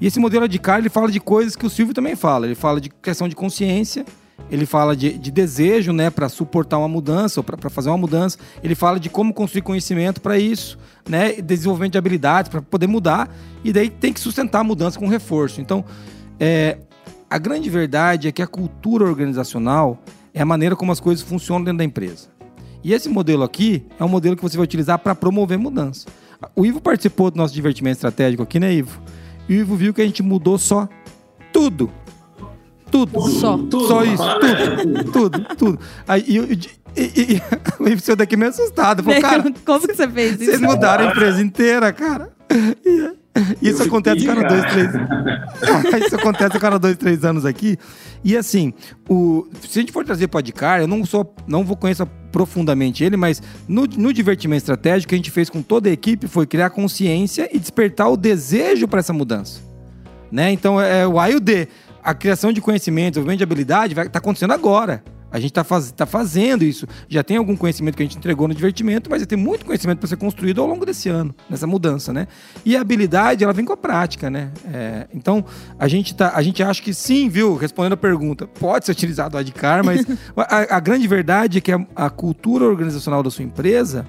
E 0.00 0.06
esse 0.06 0.20
modelo 0.20 0.46
de 0.46 0.58
cara, 0.58 0.80
ele 0.80 0.88
fala 0.90 1.10
de 1.10 1.18
coisas 1.18 1.56
que 1.56 1.64
o 1.66 1.70
Silvio 1.70 1.94
também 1.94 2.14
fala. 2.14 2.46
Ele 2.46 2.54
fala 2.54 2.80
de 2.80 2.88
questão 3.02 3.28
de 3.28 3.34
consciência, 3.34 4.04
ele 4.50 4.64
fala 4.64 4.96
de, 4.96 5.18
de 5.18 5.30
desejo, 5.30 5.92
né, 5.92 6.10
para 6.10 6.28
suportar 6.28 6.78
uma 6.78 6.88
mudança, 6.88 7.40
ou 7.40 7.44
para 7.44 7.68
fazer 7.68 7.90
uma 7.90 7.98
mudança. 7.98 8.38
Ele 8.62 8.74
fala 8.74 8.98
de 8.98 9.10
como 9.10 9.34
construir 9.34 9.62
conhecimento 9.62 10.20
para 10.20 10.38
isso, 10.38 10.78
né, 11.08 11.32
desenvolvimento 11.42 11.92
de 11.92 11.98
habilidades 11.98 12.50
para 12.50 12.62
poder 12.62 12.86
mudar. 12.86 13.34
E 13.62 13.72
daí 13.72 13.90
tem 13.90 14.12
que 14.12 14.20
sustentar 14.20 14.60
a 14.60 14.64
mudança 14.64 14.98
com 14.98 15.06
reforço. 15.06 15.60
Então, 15.60 15.84
é, 16.40 16.78
a 17.28 17.36
grande 17.36 17.68
verdade 17.68 18.28
é 18.28 18.32
que 18.32 18.40
a 18.40 18.46
cultura 18.46 19.04
organizacional 19.04 19.98
é 20.32 20.40
a 20.40 20.46
maneira 20.46 20.74
como 20.74 20.92
as 20.92 21.00
coisas 21.00 21.22
funcionam 21.22 21.64
dentro 21.64 21.78
da 21.78 21.84
empresa. 21.84 22.28
E 22.82 22.94
esse 22.94 23.08
modelo 23.08 23.42
aqui 23.42 23.84
é 23.98 24.04
um 24.04 24.08
modelo 24.08 24.36
que 24.36 24.42
você 24.42 24.56
vai 24.56 24.64
utilizar 24.64 24.98
para 24.98 25.14
promover 25.14 25.58
mudança. 25.58 26.06
O 26.54 26.64
Ivo 26.64 26.80
participou 26.80 27.30
do 27.30 27.36
nosso 27.36 27.52
divertimento 27.52 27.96
estratégico 27.96 28.42
aqui, 28.42 28.60
né, 28.60 28.72
Ivo? 28.72 29.02
E 29.48 29.56
o 29.56 29.60
Ivo 29.60 29.76
viu 29.76 29.92
que 29.92 30.00
a 30.00 30.06
gente 30.06 30.22
mudou 30.22 30.56
só 30.56 30.88
tudo. 31.52 31.90
Tudo. 32.90 33.20
Só. 33.30 33.56
Tudo, 33.56 33.86
Só 33.86 34.04
isso. 34.04 34.22
Tudo. 34.40 35.12
Tudo. 35.12 35.56
Tudo. 35.56 35.78
Aí, 36.06 36.24
e, 36.26 36.36
e, 36.96 37.02
e, 37.02 37.42
e, 37.90 37.94
o 37.94 38.00
saiu 38.00 38.16
daqui 38.16 38.36
meio 38.36 38.50
assustado. 38.50 39.02
Falou, 39.02 39.20
cara, 39.20 39.44
Como 39.64 39.86
que 39.86 39.94
você 39.94 40.08
fez 40.08 40.36
vocês 40.36 40.54
isso? 40.54 40.62
mudaram 40.62 41.08
a 41.08 41.10
empresa 41.10 41.42
inteira, 41.42 41.92
cara. 41.92 42.30
E- 42.84 43.16
Isso 43.62 43.82
Eu 43.82 43.86
acontece 43.86 44.28
a 44.28 44.34
fiquei, 44.34 44.42
cada 44.42 44.48
dois, 44.48 44.72
três. 44.72 46.02
Isso 46.06 46.16
acontece 46.16 46.56
a 46.56 46.60
cada 46.60 46.78
dois, 46.78 46.96
três 46.96 47.24
anos 47.24 47.44
aqui. 47.44 47.76
E 48.24 48.36
assim, 48.36 48.72
o, 49.08 49.46
se 49.60 49.78
a 49.78 49.82
gente 49.82 49.92
for 49.92 50.04
trazer 50.04 50.26
para 50.26 50.40
Podcar, 50.40 50.80
eu 50.80 50.88
não 50.88 51.04
sou, 51.04 51.32
não 51.46 51.64
vou 51.64 51.76
conhecer 51.76 52.04
profundamente 52.32 53.04
ele, 53.04 53.16
mas 53.16 53.40
no, 53.68 53.86
no 53.86 54.12
divertimento 54.12 54.58
estratégico 54.58 55.10
que 55.10 55.14
a 55.14 55.18
gente 55.18 55.30
fez 55.30 55.48
com 55.48 55.62
toda 55.62 55.88
a 55.88 55.92
equipe 55.92 56.26
foi 56.26 56.46
criar 56.46 56.70
consciência 56.70 57.48
e 57.52 57.58
despertar 57.60 58.08
o 58.08 58.16
desejo 58.16 58.88
para 58.88 58.98
essa 59.00 59.12
mudança. 59.12 59.60
Né? 60.32 60.50
Então 60.52 60.80
é 60.80 61.06
o 61.06 61.18
A 61.20 61.30
e 61.30 61.36
o 61.36 61.40
D. 61.40 61.68
A 62.02 62.14
criação 62.14 62.52
de 62.52 62.60
conhecimento, 62.60 63.14
desenvolvimento 63.14 63.38
de 63.38 63.44
habilidade 63.44 63.94
vai 63.94 64.08
tá 64.08 64.18
acontecendo 64.18 64.52
agora. 64.52 65.02
A 65.30 65.38
gente 65.38 65.50
está 65.50 65.62
faz, 65.62 65.92
tá 65.92 66.06
fazendo 66.06 66.64
isso. 66.64 66.86
Já 67.06 67.22
tem 67.22 67.36
algum 67.36 67.54
conhecimento 67.54 67.96
que 67.96 68.02
a 68.02 68.06
gente 68.06 68.16
entregou 68.16 68.48
no 68.48 68.54
divertimento, 68.54 69.10
mas 69.10 69.24
tem 69.26 69.36
muito 69.36 69.66
conhecimento 69.66 69.98
para 69.98 70.08
ser 70.08 70.16
construído 70.16 70.62
ao 70.62 70.66
longo 70.66 70.86
desse 70.86 71.10
ano, 71.10 71.34
nessa 71.50 71.66
mudança, 71.66 72.12
né? 72.12 72.26
E 72.64 72.74
a 72.76 72.80
habilidade, 72.80 73.44
ela 73.44 73.52
vem 73.52 73.64
com 73.64 73.72
a 73.74 73.76
prática, 73.76 74.30
né? 74.30 74.50
É, 74.72 75.06
então, 75.12 75.44
a 75.78 75.86
gente, 75.86 76.14
tá, 76.14 76.32
a 76.34 76.40
gente 76.40 76.62
acha 76.62 76.82
que 76.82 76.94
sim, 76.94 77.28
viu? 77.28 77.56
Respondendo 77.56 77.92
a 77.92 77.96
pergunta, 77.96 78.46
pode 78.46 78.86
ser 78.86 78.92
utilizado 78.92 79.36
o 79.36 79.40
ADCAR, 79.40 79.84
mas 79.84 80.06
a, 80.34 80.76
a 80.76 80.80
grande 80.80 81.06
verdade 81.06 81.58
é 81.58 81.60
que 81.60 81.72
a, 81.72 81.86
a 81.94 82.08
cultura 82.08 82.64
organizacional 82.64 83.22
da 83.22 83.30
sua 83.30 83.44
empresa 83.44 84.06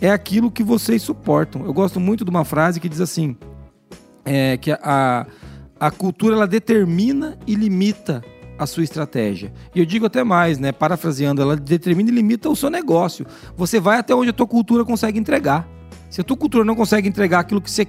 é 0.00 0.10
aquilo 0.10 0.50
que 0.50 0.62
vocês 0.62 1.02
suportam. 1.02 1.66
Eu 1.66 1.74
gosto 1.74 2.00
muito 2.00 2.24
de 2.24 2.30
uma 2.30 2.44
frase 2.44 2.80
que 2.80 2.88
diz 2.88 3.02
assim: 3.02 3.36
é, 4.24 4.56
que 4.56 4.72
a, 4.72 4.78
a 4.82 5.26
cultura 5.90 6.34
ela 6.34 6.46
determina 6.46 7.36
e 7.46 7.54
limita 7.54 8.22
a 8.58 8.66
sua 8.66 8.84
estratégia. 8.84 9.52
E 9.74 9.80
eu 9.80 9.84
digo 9.86 10.06
até 10.06 10.22
mais, 10.22 10.58
né? 10.58 10.70
Parafraseando, 10.72 11.42
ela 11.42 11.56
determina 11.56 12.10
e 12.10 12.14
limita 12.14 12.48
o 12.48 12.54
seu 12.56 12.70
negócio. 12.70 13.26
Você 13.56 13.80
vai 13.80 13.98
até 13.98 14.14
onde 14.14 14.30
a 14.30 14.32
tua 14.32 14.46
cultura 14.46 14.84
consegue 14.84 15.18
entregar. 15.18 15.68
Se 16.08 16.20
a 16.20 16.24
tua 16.24 16.36
cultura 16.36 16.64
não 16.64 16.76
consegue 16.76 17.08
entregar 17.08 17.40
aquilo 17.40 17.60
que 17.60 17.68
você 17.70 17.86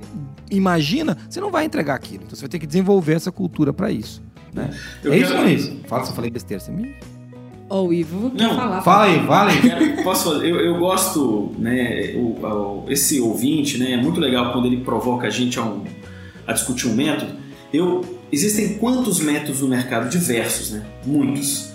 imagina, 0.50 1.18
você 1.30 1.40
não 1.40 1.52
vai 1.52 1.66
entregar 1.66 1.94
aquilo. 1.96 2.24
Então 2.24 2.36
você 2.36 2.42
vai 2.42 2.50
ter 2.50 2.60
que 2.60 2.66
desenvolver 2.68 3.14
essa 3.14 3.32
cultura 3.32 3.72
para 3.74 3.92
isso. 3.92 4.24
Né? 4.54 4.72
Eu 5.04 5.14
é 5.14 5.18
isso, 5.18 5.32
quero- 5.32 5.44
Muniz? 5.44 5.72
Fala 5.88 6.04
se 6.06 6.12
eu 6.12 6.16
falei 6.16 6.32
besteira. 6.32 6.60
Você 6.60 6.72
me... 6.72 6.96
Ó, 7.70 7.84
o 7.84 7.94
Ivo 7.94 8.30
quer 8.32 8.48
Não, 8.48 8.56
falar. 8.56 8.82
Fala 8.82 9.04
aí, 9.06 9.26
fala 9.26 9.52
aí. 9.52 10.04
Posso 10.04 10.32
fazer? 10.34 10.48
Eu, 10.50 10.56
eu 10.60 10.78
gosto, 10.80 11.54
né? 11.58 12.14
o- 12.16 12.46
o- 12.46 12.86
esse 12.90 13.20
ouvinte, 13.20 13.78
né? 13.78 13.92
É 13.94 13.98
muito 13.98 14.20
legal 14.20 14.54
quando 14.54 14.66
ele 14.68 14.78
provoca 14.78 15.28
a 15.28 15.30
gente 15.30 15.60
a, 15.60 15.64
um- 15.64 15.84
a 16.48 16.54
discutir 16.54 16.88
um 16.88 16.96
método. 16.96 17.34
Eu, 17.76 18.02
existem 18.32 18.78
quantos 18.78 19.20
métodos 19.20 19.62
no 19.62 19.68
mercado? 19.68 20.10
Diversos, 20.10 20.72
né? 20.72 20.82
Muitos. 21.06 21.70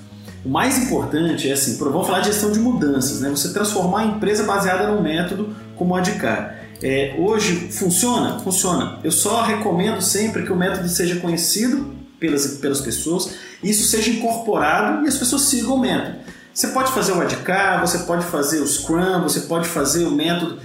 O 0.44 0.48
mais 0.48 0.78
importante 0.78 1.48
é 1.48 1.52
assim, 1.52 1.76
vamos 1.76 2.06
falar 2.06 2.20
de 2.20 2.28
gestão 2.28 2.50
de 2.50 2.58
mudanças, 2.58 3.20
né? 3.20 3.28
Você 3.28 3.52
transformar 3.52 4.00
a 4.00 4.04
empresa 4.06 4.44
baseada 4.44 4.90
num 4.90 5.02
método 5.02 5.54
como 5.76 5.92
o 5.92 5.96
ADCAR. 5.96 6.58
É, 6.82 7.14
hoje 7.18 7.68
funciona? 7.70 8.38
Funciona. 8.38 8.98
Eu 9.04 9.12
só 9.12 9.42
recomendo 9.42 10.00
sempre 10.00 10.44
que 10.44 10.52
o 10.52 10.56
método 10.56 10.88
seja 10.88 11.16
conhecido 11.16 11.92
pelas, 12.18 12.46
pelas 12.56 12.80
pessoas, 12.80 13.34
isso 13.62 13.86
seja 13.86 14.10
incorporado 14.10 15.04
e 15.04 15.08
as 15.08 15.18
pessoas 15.18 15.42
sigam 15.42 15.74
o 15.74 15.80
método. 15.80 16.16
Você 16.54 16.68
pode 16.68 16.90
fazer 16.92 17.12
o 17.12 17.20
ADK, 17.20 17.80
você 17.80 17.98
pode 18.00 18.24
fazer 18.24 18.60
o 18.60 18.66
Scrum, 18.66 19.22
você 19.22 19.40
pode 19.40 19.68
fazer 19.68 20.06
o 20.06 20.10
método 20.10 20.58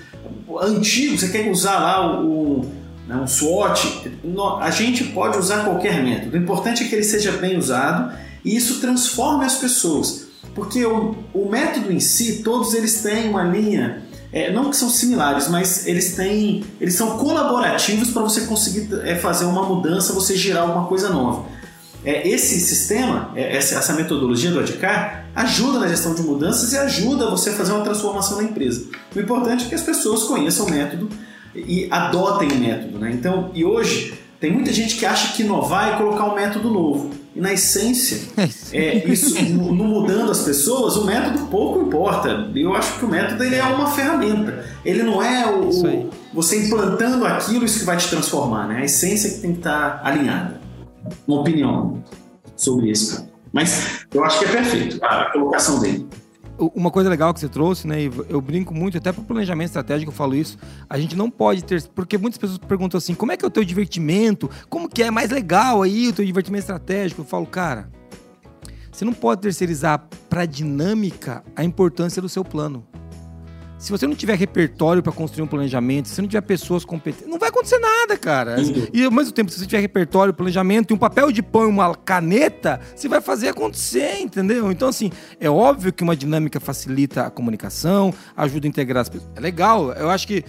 antigo, 0.61 1.17
você 1.17 1.27
quer 1.27 1.49
usar 1.51 1.79
lá 1.79 2.21
o 2.21 2.84
né, 3.07 3.15
um 3.15 3.27
SWOT, 3.27 4.11
a 4.61 4.71
gente 4.71 5.03
pode 5.05 5.37
usar 5.37 5.63
qualquer 5.63 6.03
método. 6.03 6.35
O 6.35 6.39
importante 6.39 6.83
é 6.83 6.87
que 6.87 6.95
ele 6.95 7.03
seja 7.03 7.31
bem 7.33 7.57
usado 7.57 8.15
e 8.43 8.55
isso 8.55 8.79
transforme 8.79 9.45
as 9.45 9.55
pessoas. 9.55 10.25
Porque 10.53 10.85
o, 10.85 11.15
o 11.33 11.49
método 11.49 11.91
em 11.91 11.99
si, 11.99 12.41
todos 12.43 12.73
eles 12.73 13.01
têm 13.01 13.29
uma 13.29 13.43
linha, 13.43 14.03
é, 14.31 14.51
não 14.51 14.69
que 14.69 14.77
são 14.77 14.89
similares, 14.89 15.47
mas 15.47 15.85
eles 15.85 16.15
têm, 16.15 16.63
eles 16.79 16.95
são 16.95 17.17
colaborativos 17.17 18.09
para 18.09 18.21
você 18.21 18.41
conseguir 18.41 18.87
é, 19.03 19.15
fazer 19.15 19.45
uma 19.45 19.63
mudança, 19.63 20.13
você 20.13 20.35
gerar 20.35 20.61
alguma 20.61 20.87
coisa 20.87 21.09
nova. 21.09 21.45
É, 22.03 22.27
esse 22.27 22.59
sistema, 22.59 23.31
é, 23.35 23.57
essa, 23.57 23.75
essa 23.75 23.93
metodologia 23.93 24.51
do 24.51 24.59
ADCAR, 24.59 25.25
ajuda 25.35 25.79
na 25.79 25.87
gestão 25.87 26.13
de 26.13 26.21
mudanças 26.21 26.71
e 26.71 26.77
ajuda 26.77 27.29
você 27.29 27.49
a 27.49 27.53
fazer 27.53 27.71
uma 27.73 27.83
transformação 27.83 28.37
na 28.37 28.43
empresa. 28.43 28.85
O 29.15 29.19
importante 29.19 29.65
é 29.65 29.69
que 29.69 29.75
as 29.75 29.81
pessoas 29.81 30.23
conheçam 30.23 30.67
o 30.67 30.69
método 30.69 31.09
e 31.55 31.87
adotem 31.89 32.49
o 32.51 32.55
método. 32.59 32.99
Né? 32.99 33.11
Então, 33.13 33.49
e 33.53 33.63
hoje, 33.63 34.13
tem 34.39 34.51
muita 34.51 34.71
gente 34.73 34.95
que 34.95 35.05
acha 35.05 35.33
que 35.33 35.43
inovar 35.43 35.93
é 35.93 35.97
colocar 35.97 36.25
um 36.25 36.35
método 36.35 36.69
novo. 36.69 37.11
E 37.35 37.41
na 37.41 37.51
essência, 37.51 38.17
é, 38.71 39.05
isso, 39.11 39.35
no, 39.53 39.73
no 39.75 39.83
mudando 39.83 40.31
as 40.31 40.41
pessoas, 40.43 40.95
o 40.95 41.03
método 41.05 41.47
pouco 41.47 41.81
importa. 41.81 42.49
Eu 42.55 42.73
acho 42.73 42.97
que 42.97 43.03
o 43.05 43.09
método 43.09 43.43
ele 43.43 43.55
é 43.55 43.63
uma 43.63 43.87
ferramenta. 43.91 44.63
Ele 44.85 45.03
não 45.03 45.21
é 45.21 45.45
o, 45.45 45.69
o- 45.69 46.09
você 46.33 46.65
implantando 46.65 47.25
aquilo 47.25 47.65
isso 47.65 47.79
que 47.79 47.85
vai 47.85 47.97
te 47.97 48.07
transformar. 48.09 48.67
Né? 48.69 48.77
A 48.77 48.85
essência 48.85 49.29
que 49.31 49.39
tem 49.41 49.51
que 49.51 49.57
estar 49.57 49.99
alinhada. 50.03 50.61
Uma 51.27 51.41
opinião 51.41 52.01
sobre 52.55 52.89
isso. 52.89 53.27
Mas 53.51 54.05
eu 54.13 54.23
acho 54.23 54.39
que 54.39 54.45
é 54.45 54.47
perfeito 54.49 54.97
a 55.03 55.25
colocação 55.31 55.79
dele. 55.79 56.07
Uma 56.57 56.89
coisa 56.89 57.09
legal 57.09 57.33
que 57.33 57.39
você 57.39 57.49
trouxe, 57.49 57.85
né, 57.85 58.03
Ivo? 58.03 58.25
Eu 58.29 58.39
brinco 58.39 58.73
muito, 58.73 58.97
até 58.97 59.11
pro 59.11 59.23
planejamento 59.23 59.67
estratégico 59.67 60.11
eu 60.11 60.15
falo 60.15 60.35
isso. 60.35 60.57
A 60.89 60.97
gente 60.97 61.15
não 61.15 61.29
pode 61.29 61.63
ter. 61.63 61.83
Porque 61.89 62.17
muitas 62.17 62.37
pessoas 62.37 62.57
perguntam 62.57 62.97
assim: 62.97 63.13
como 63.13 63.31
é 63.31 63.37
que 63.37 63.43
é 63.43 63.47
o 63.47 63.51
teu 63.51 63.63
divertimento? 63.63 64.49
Como 64.69 64.87
que 64.87 65.03
é 65.03 65.11
mais 65.11 65.31
legal 65.31 65.81
aí 65.81 66.07
o 66.07 66.13
teu 66.13 66.25
divertimento 66.25 66.61
estratégico? 66.61 67.21
Eu 67.21 67.25
falo, 67.25 67.45
cara, 67.45 67.89
você 68.89 69.03
não 69.03 69.13
pode 69.13 69.41
terceirizar 69.41 70.07
pra 70.29 70.45
dinâmica 70.45 71.43
a 71.55 71.63
importância 71.63 72.21
do 72.21 72.29
seu 72.29 72.45
plano. 72.45 72.87
Se 73.85 73.91
você 73.91 74.07
não 74.07 74.15
tiver 74.15 74.35
repertório 74.35 75.03
para 75.03 75.11
construir 75.11 75.43
um 75.43 75.47
planejamento, 75.47 76.07
se 76.07 76.15
você 76.15 76.21
não 76.23 76.27
tiver 76.27 76.41
pessoas 76.41 76.83
competentes, 76.83 77.29
não 77.29 77.37
vai 77.37 77.49
acontecer 77.49 77.77
nada, 77.77 78.17
cara. 78.17 78.59
Uhum. 78.59 78.87
E 78.91 79.05
ao 79.05 79.11
mesmo 79.11 79.31
tempo, 79.31 79.51
se 79.51 79.59
você 79.59 79.67
tiver 79.67 79.79
repertório, 79.79 80.33
planejamento 80.33 80.89
e 80.89 80.95
um 80.95 80.97
papel 80.97 81.31
de 81.31 81.43
pão 81.43 81.65
e 81.65 81.67
uma 81.67 81.93
caneta, 81.93 82.79
você 82.95 83.07
vai 83.07 83.21
fazer 83.21 83.49
acontecer, 83.49 84.21
entendeu? 84.21 84.71
Então, 84.71 84.87
assim, 84.87 85.11
é 85.39 85.47
óbvio 85.47 85.93
que 85.93 86.01
uma 86.01 86.15
dinâmica 86.15 86.59
facilita 86.59 87.27
a 87.27 87.29
comunicação, 87.29 88.11
ajuda 88.35 88.65
a 88.65 88.69
integrar 88.69 89.03
as 89.03 89.09
pessoas. 89.09 89.31
É 89.35 89.39
legal. 89.39 89.91
Eu 89.91 90.09
acho 90.09 90.25
que 90.25 90.43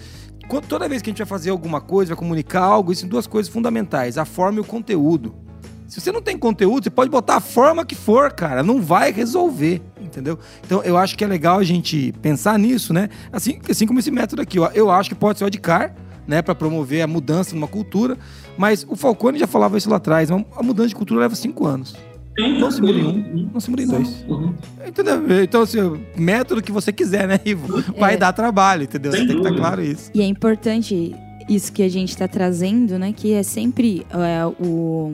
toda 0.67 0.89
vez 0.89 1.03
que 1.03 1.09
a 1.09 1.11
gente 1.11 1.19
vai 1.19 1.27
fazer 1.27 1.51
alguma 1.51 1.79
coisa, 1.79 2.15
vai 2.15 2.17
comunicar 2.17 2.61
algo, 2.63 2.91
isso 2.91 3.01
são 3.01 3.09
duas 3.09 3.27
coisas 3.27 3.53
fundamentais: 3.53 4.17
a 4.17 4.25
forma 4.25 4.57
e 4.57 4.61
o 4.61 4.65
conteúdo. 4.65 5.46
Se 5.87 6.01
você 6.01 6.11
não 6.11 6.21
tem 6.21 6.37
conteúdo, 6.37 6.83
você 6.83 6.89
pode 6.89 7.09
botar 7.09 7.37
a 7.37 7.39
forma 7.39 7.85
que 7.85 7.95
for, 7.95 8.31
cara, 8.31 8.61
não 8.61 8.81
vai 8.81 9.11
resolver, 9.11 9.81
entendeu? 10.01 10.37
Então 10.65 10.83
eu 10.83 10.97
acho 10.97 11.17
que 11.17 11.23
é 11.23 11.27
legal 11.27 11.59
a 11.59 11.63
gente 11.63 12.13
pensar 12.21 12.59
nisso, 12.59 12.93
né? 12.93 13.09
Assim, 13.31 13.59
assim 13.69 13.87
como 13.87 13.99
esse 13.99 14.11
método 14.11 14.41
aqui, 14.41 14.59
ó, 14.59 14.69
eu 14.73 14.91
acho 14.91 15.09
que 15.09 15.15
pode 15.15 15.39
ser 15.39 15.45
o 15.45 15.47
Adcar, 15.47 15.95
né, 16.27 16.41
para 16.41 16.53
promover 16.53 17.01
a 17.01 17.07
mudança 17.07 17.55
numa 17.55 17.69
cultura, 17.69 18.17
mas 18.57 18.85
o 18.89 18.97
Falcone 18.97 19.39
já 19.39 19.47
falava 19.47 19.77
isso 19.77 19.89
lá 19.89 19.95
atrás, 19.95 20.29
a 20.29 20.61
mudança 20.61 20.89
de 20.89 20.95
cultura 20.95 21.21
leva 21.21 21.35
cinco 21.35 21.65
anos. 21.65 21.95
Não 22.37 22.69
se 22.69 22.81
muda 22.81 22.99
em 22.99 23.03
um, 23.03 23.49
não 23.51 23.59
se 23.59 23.71
muda 23.71 23.81
em 23.81 23.87
dois. 23.87 24.25
Uhum. 24.27 24.53
Entendeu? 24.85 25.41
Então, 25.41 25.61
assim, 25.61 25.79
método 26.15 26.61
que 26.61 26.71
você 26.71 26.91
quiser, 26.91 27.27
né, 27.27 27.39
Ivo? 27.43 27.81
Vai 27.97 28.13
é. 28.13 28.17
dar 28.17 28.31
trabalho, 28.31 28.83
entendeu? 28.83 29.11
Sem 29.11 29.25
Tem 29.25 29.37
que 29.37 29.41
estar 29.41 29.49
tá 29.49 29.55
claro 29.55 29.81
isso. 29.81 30.11
E 30.13 30.21
é 30.21 30.25
importante 30.25 31.15
isso 31.49 31.71
que 31.71 31.81
a 31.81 31.89
gente 31.89 32.09
está 32.09 32.27
trazendo, 32.27 32.99
né? 32.99 33.11
Que 33.11 33.33
é 33.33 33.41
sempre 33.41 34.05
é, 34.11 34.45
o, 34.45 35.13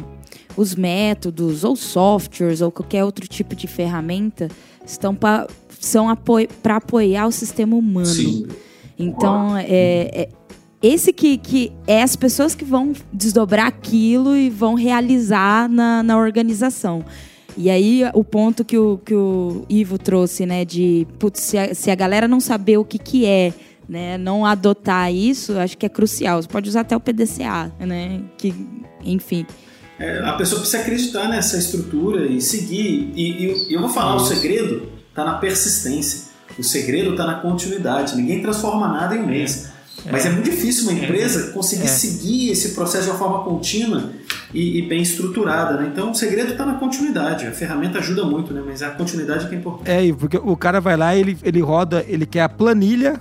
os 0.56 0.76
métodos, 0.76 1.64
ou 1.64 1.76
softwares, 1.76 2.62
ou 2.62 2.72
qualquer 2.72 3.04
outro 3.04 3.28
tipo 3.28 3.56
de 3.56 3.68
ferramenta, 3.68 4.50
estão 4.86 5.16
pra, 5.16 5.48
são 5.80 6.08
para 6.62 6.78
apoiar 6.78 7.28
o 7.28 7.32
sistema 7.32 7.76
humano. 7.76 8.06
Sim. 8.06 8.48
Então, 8.98 9.58
é, 9.58 9.68
é, 10.14 10.30
esse 10.82 11.14
que, 11.14 11.38
que 11.38 11.72
é 11.88 12.04
as 12.04 12.16
pessoas 12.16 12.54
que 12.54 12.66
vão 12.66 12.94
desdobrar 13.12 13.68
aquilo 13.68 14.36
e 14.36 14.50
vão 14.50 14.76
realizar 14.76 15.70
na, 15.70 16.04
na 16.04 16.18
organização. 16.18 17.04
E 17.56 17.70
aí, 17.70 18.02
o 18.14 18.24
ponto 18.24 18.66
que 18.66 18.78
o, 18.78 18.98
que 18.98 19.14
o 19.14 19.66
Ivo 19.70 19.98
trouxe, 19.98 20.46
né, 20.46 20.66
de 20.66 21.08
putz, 21.20 21.40
se, 21.40 21.58
a, 21.58 21.76
se 21.76 21.92
a 21.92 21.96
galera 21.96 22.28
não 22.28 22.40
saber 22.40 22.78
o 22.78 22.86
que, 22.86 22.98
que 22.98 23.26
é, 23.26 23.54
né, 23.88 24.18
não 24.18 24.46
adotar 24.46 25.14
isso, 25.14 25.58
acho 25.58 25.78
que 25.78 25.86
é 25.86 25.90
crucial. 25.90 26.42
Você 26.42 26.48
pode 26.48 26.68
usar 26.68 26.82
até 26.82 26.98
o 26.98 27.00
PDCA, 27.00 27.72
né, 27.80 28.22
que, 28.38 28.54
enfim. 29.04 29.46
É, 30.00 30.20
a 30.20 30.34
pessoa 30.34 30.60
precisa 30.60 30.82
acreditar 30.82 31.28
nessa 31.28 31.58
estrutura 31.58 32.26
e 32.26 32.42
seguir. 32.42 33.12
E, 33.16 33.70
e 33.70 33.74
eu 33.74 33.80
vou 33.80 33.90
falar, 33.90 34.16
o 34.16 34.20
segredo 34.20 34.90
está 35.10 35.24
na 35.24 35.36
persistência. 35.36 36.34
O 36.58 36.64
segredo 36.64 37.12
está 37.12 37.26
na 37.26 37.36
continuidade. 37.36 38.16
Ninguém 38.16 38.42
transforma 38.42 38.88
nada 38.88 39.16
em 39.16 39.22
um 39.22 39.28
mês. 39.28 39.72
Mas 40.12 40.26
é, 40.26 40.30
é 40.30 40.32
muito 40.32 40.50
difícil 40.50 40.90
uma 40.90 41.00
é. 41.00 41.04
empresa 41.04 41.52
conseguir 41.52 41.86
é. 41.86 41.88
seguir 41.88 42.52
esse 42.52 42.70
processo 42.70 43.06
de 43.06 43.10
uma 43.12 43.18
forma 43.18 43.44
contínua 43.44 44.12
e, 44.54 44.80
e 44.80 44.82
bem 44.88 45.02
estruturada, 45.02 45.78
né? 45.78 45.90
Então 45.92 46.12
o 46.12 46.16
segredo 46.16 46.52
está 46.52 46.66
na 46.66 46.76
continuidade. 46.76 47.48
A 47.48 47.52
ferramenta 47.52 48.00
ajuda 48.00 48.24
muito, 48.24 48.54
né? 48.54 48.62
Mas 48.66 48.82
a 48.82 48.90
continuidade 48.90 49.46
é 49.46 49.50
que 49.50 49.56
é 49.56 49.58
importante. 49.58 49.90
É, 49.90 50.14
porque 50.14 50.38
o 50.38 50.58
cara 50.58 50.82
vai 50.82 50.98
lá, 50.98 51.16
ele, 51.16 51.38
ele 51.44 51.62
roda, 51.62 52.04
ele 52.08 52.26
quer 52.26 52.42
a 52.42 52.50
planilha 52.50 53.20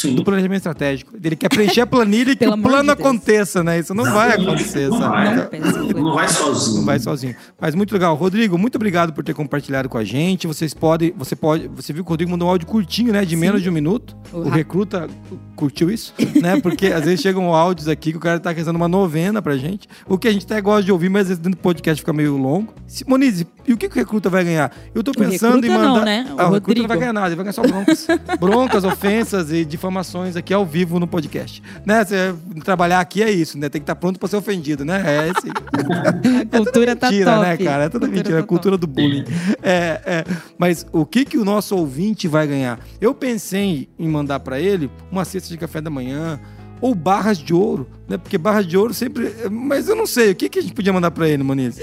Sim. 0.00 0.14
do 0.14 0.24
planejamento 0.24 0.58
estratégico. 0.58 1.12
Ele 1.22 1.36
quer 1.36 1.48
preencher 1.48 1.82
a 1.82 1.86
planilha 1.86 2.32
e 2.32 2.36
que 2.36 2.46
o 2.46 2.56
plano 2.56 2.84
de 2.84 2.90
aconteça, 2.90 3.62
né? 3.62 3.78
Isso 3.78 3.94
não, 3.94 4.04
não 4.04 4.12
vai 4.12 4.32
acontecer, 4.32 4.88
não 4.88 4.98
sabe? 4.98 5.14
Vai. 5.14 5.60
Não, 5.60 6.02
não 6.02 6.14
vai 6.14 6.28
sozinho. 6.28 6.76
Não 6.78 6.84
vai 6.84 6.98
sozinho. 6.98 7.36
Mas 7.60 7.74
muito 7.74 7.92
legal. 7.92 8.14
Rodrigo, 8.14 8.56
muito 8.56 8.76
obrigado 8.76 9.12
por 9.12 9.22
ter 9.22 9.34
compartilhado 9.34 9.88
com 9.88 9.98
a 9.98 10.04
gente. 10.04 10.46
Vocês 10.46 10.72
podem, 10.72 11.12
você 11.16 11.36
pode, 11.36 11.68
você 11.68 11.92
viu 11.92 12.02
que 12.02 12.08
o 12.08 12.12
Rodrigo 12.12 12.30
mandou 12.30 12.48
um 12.48 12.50
áudio 12.50 12.66
curtinho, 12.66 13.12
né? 13.12 13.24
De 13.24 13.34
Sim. 13.34 13.40
menos 13.40 13.62
de 13.62 13.68
um 13.68 13.72
minuto. 13.72 14.16
O, 14.32 14.38
o 14.38 14.48
recruta 14.48 15.08
curtiu 15.54 15.90
isso, 15.90 16.14
né? 16.40 16.58
Porque 16.60 16.86
às 16.86 17.04
vezes 17.04 17.20
chegam 17.20 17.54
áudios 17.54 17.88
aqui 17.88 18.12
que 18.12 18.16
o 18.16 18.20
cara 18.20 18.40
tá 18.40 18.50
rezando 18.50 18.78
uma 18.78 18.88
novena 18.88 19.42
pra 19.42 19.56
gente. 19.56 19.86
O 20.08 20.16
que 20.16 20.28
a 20.28 20.32
gente 20.32 20.46
até 20.46 20.60
gosta 20.60 20.84
de 20.84 20.92
ouvir, 20.92 21.10
mas 21.10 21.22
às 21.22 21.28
vezes 21.28 21.42
dentro 21.42 21.58
do 21.58 21.62
podcast 21.62 22.00
fica 22.00 22.12
meio 22.12 22.36
longo. 22.36 22.72
Monize, 23.06 23.46
e 23.66 23.72
o 23.72 23.76
que, 23.76 23.88
que 23.88 23.96
o 23.96 23.98
recruta 23.98 24.30
vai 24.30 24.44
ganhar? 24.44 24.72
Eu 24.94 25.04
tô 25.04 25.12
pensando 25.12 25.64
em 25.64 25.68
mandar. 25.68 25.88
Não, 25.88 26.04
né? 26.04 26.26
O, 26.34 26.40
ah, 26.40 26.48
o 26.48 26.52
recruta 26.54 26.80
não 26.80 26.88
vai 26.88 26.98
ganhar 26.98 27.12
nada, 27.12 27.28
ele 27.28 27.36
vai 27.36 27.44
ganhar 27.44 27.52
só 27.52 27.62
broncas. 27.62 28.06
broncas, 28.40 28.84
ofensas 28.84 29.52
e 29.52 29.64
difamações 29.64 29.89
aqui 30.36 30.52
ao 30.54 30.64
vivo 30.64 30.98
no 30.98 31.06
podcast. 31.06 31.62
Né? 31.84 32.04
Você 32.04 32.34
trabalhar 32.64 33.00
aqui 33.00 33.22
é 33.22 33.30
isso, 33.30 33.58
né? 33.58 33.68
Tem 33.68 33.80
que 33.80 33.84
estar 33.84 33.94
tá 33.94 34.00
pronto 34.00 34.18
pra 34.18 34.28
ser 34.28 34.36
ofendido, 34.36 34.84
né? 34.84 35.02
É 35.04 35.28
esse. 35.28 35.48
a 35.50 36.46
cultura 36.58 36.92
é 36.92 36.94
tá 36.94 37.10
mentira, 37.10 37.40
né, 37.40 37.56
cara? 37.56 37.84
É 37.84 37.88
toda 37.88 38.06
mentira, 38.06 38.40
tá 38.40 38.46
cultura 38.46 38.76
do 38.76 38.86
bullying. 38.86 39.24
É, 39.62 40.00
é. 40.04 40.24
Mas 40.58 40.86
o 40.92 41.04
que, 41.04 41.24
que 41.24 41.38
o 41.38 41.44
nosso 41.44 41.76
ouvinte 41.76 42.28
vai 42.28 42.46
ganhar? 42.46 42.78
Eu 43.00 43.14
pensei 43.14 43.88
em 43.98 44.08
mandar 44.08 44.40
para 44.40 44.60
ele 44.60 44.90
uma 45.10 45.24
cesta 45.24 45.48
de 45.48 45.58
café 45.58 45.80
da 45.80 45.90
manhã, 45.90 46.40
ou 46.80 46.94
barras 46.94 47.38
de 47.38 47.52
ouro, 47.52 47.86
né? 48.08 48.16
Porque 48.16 48.38
barras 48.38 48.66
de 48.66 48.76
ouro 48.76 48.94
sempre. 48.94 49.32
Mas 49.50 49.88
eu 49.88 49.96
não 49.96 50.06
sei, 50.06 50.32
o 50.32 50.34
que, 50.34 50.48
que 50.48 50.58
a 50.58 50.62
gente 50.62 50.74
podia 50.74 50.92
mandar 50.92 51.10
para 51.10 51.28
ele, 51.28 51.42
Moniz? 51.42 51.78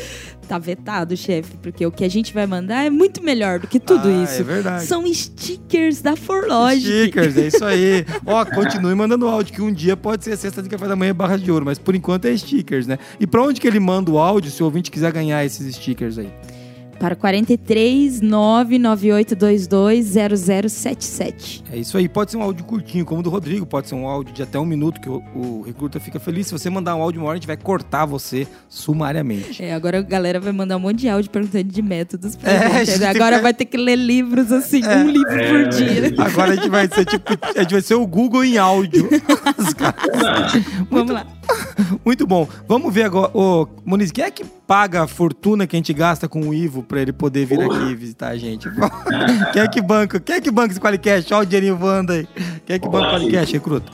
Tá 0.48 0.58
vetado, 0.58 1.16
chefe, 1.18 1.58
porque 1.58 1.86
o 1.86 1.92
que 1.92 2.06
a 2.06 2.10
gente 2.10 2.34
vai 2.34 2.48
mandar 2.48 2.86
é 2.86 2.90
muito 2.90 3.22
melhor 3.22 3.60
do 3.60 3.68
que 3.68 3.80
tudo 3.80 4.08
ah, 4.08 4.24
isso. 4.24 4.42
É 4.42 4.44
verdade. 4.44 4.86
São 4.86 5.06
stickers 5.14 6.02
da 6.02 6.16
Forlogic. 6.16 6.86
Stickers, 6.86 7.38
é 7.38 7.48
isso 7.48 7.66
aí. 7.66 8.06
Ó, 8.26 8.46
continue 8.46 8.96
mandando 8.96 9.28
áudio, 9.28 9.54
que 9.54 9.62
um 9.62 9.74
dia 9.74 9.98
pode 9.98 10.24
ser 10.24 10.32
a 10.32 10.38
cesta 10.38 10.64
de 10.64 10.70
café 10.70 10.88
da 10.88 10.96
manhã 10.96 11.14
barras 11.14 11.42
de 11.42 11.52
ouro, 11.52 11.66
mas 11.66 11.78
por 11.78 11.96
enquanto 11.96 12.26
é 12.26 12.38
stickers, 12.38 12.88
né? 12.88 12.98
E 13.20 13.28
para 13.28 13.42
onde 13.44 13.60
que 13.60 13.68
ele 13.68 13.80
manda 13.80 14.10
o 14.10 14.18
áudio 14.18 14.50
se 14.50 14.64
o 14.64 14.66
ouvinte 14.66 14.90
quiser 14.90 15.12
ganhar 15.12 15.44
esses 15.44 15.76
stickers 15.76 16.18
aí? 16.18 16.32
Para 17.00 17.16
43 17.16 18.22
99822 18.22 20.06
0077. 20.06 21.64
É 21.72 21.78
isso 21.78 21.98
aí. 21.98 22.08
Pode 22.10 22.32
ser 22.32 22.38
um 22.38 22.42
áudio 22.42 22.66
curtinho, 22.66 23.06
como 23.06 23.20
o 23.20 23.24
do 23.24 23.30
Rodrigo. 23.30 23.66
Pode 23.66 23.88
ser 23.88 23.96
um 23.96 24.08
áudio 24.08 24.34
de 24.34 24.44
até 24.44 24.60
um 24.60 24.66
minuto 24.66 25.00
que 25.00 25.10
o, 25.10 25.24
o 25.36 25.64
recruta 25.66 26.00
fica 26.00 26.20
feliz. 26.20 26.48
Se 26.48 26.54
você 26.54 26.70
mandar 26.70 26.96
um 26.96 27.02
áudio 27.02 27.22
uma 27.22 27.30
hora, 27.30 27.38
a 27.38 27.40
gente 27.40 27.48
vai 27.48 27.58
cortar 27.58 28.06
você 28.06 28.48
sumariamente. 28.68 29.64
É, 29.64 29.74
agora 29.74 30.00
a 30.00 30.02
galera 30.02 30.40
vai 30.40 30.52
mandar 30.52 30.78
um 30.78 30.80
monte 30.80 31.00
de 31.00 31.10
áudio 31.10 31.30
perguntando 31.30 31.66
de 31.66 31.82
métodos 31.82 32.36
pra 32.36 32.52
é, 32.52 32.86
gente. 32.86 33.04
Agora 33.04 33.42
vai 33.42 33.54
ter 33.54 33.66
que 33.66 33.78
ler 33.78 33.96
livros 33.96 34.52
assim, 34.52 34.84
é, 34.84 34.98
um 34.98 35.10
livro 35.10 35.40
é, 35.40 35.50
por 35.50 35.70
dia. 35.70 36.14
Agora 36.18 36.54
a 36.54 36.56
gente 36.56 36.70
vai 36.70 36.88
ser 36.88 37.06
tipo, 37.06 37.28
a 37.44 37.62
gente 37.62 37.72
vai 37.72 37.82
ser 37.82 37.96
o 37.96 38.06
Google 38.08 38.44
em 38.44 38.58
áudio. 38.58 39.10
Vamos 40.90 41.12
lá. 41.12 41.26
Muito 42.04 42.26
bom. 42.26 42.48
Vamos 42.68 42.94
ver 42.94 43.04
agora. 43.04 43.32
Ô, 43.34 43.68
Muniz, 43.86 44.12
quem 44.12 44.24
é 44.24 44.32
que 44.32 44.44
paga 44.44 45.04
a 45.04 45.08
fortuna 45.08 45.66
que 45.66 45.76
a 45.76 45.80
gente 45.80 45.94
gasta 45.94 46.28
com 46.28 46.42
o 46.42 46.54
Ivo 46.54 46.84
pra 46.88 47.02
ele 47.02 47.14
poder 47.14 47.46
vir 47.46 47.60
Porra. 47.60 47.84
aqui 47.84 47.96
visitar 47.96 48.30
a 48.30 48.38
gente? 48.38 48.70
quem 49.54 49.62
é 49.62 49.68
que 49.68 49.82
banca? 49.82 50.20
Quem 50.20 50.36
é 50.36 50.42
que 50.42 50.52
banca 50.52 50.72
esse 50.72 50.80
Qualicast? 50.80 51.34
Olha 51.34 51.44
o 51.44 51.46
dinheirinho 51.46 51.78
voando 51.78 52.14
aí. 52.14 52.28
Quem 52.66 52.76
é 52.76 52.80
que 52.80 52.88
banca 52.88 53.08
o 53.08 53.12
Qualicast, 53.12 53.54
recruta? 53.54 53.92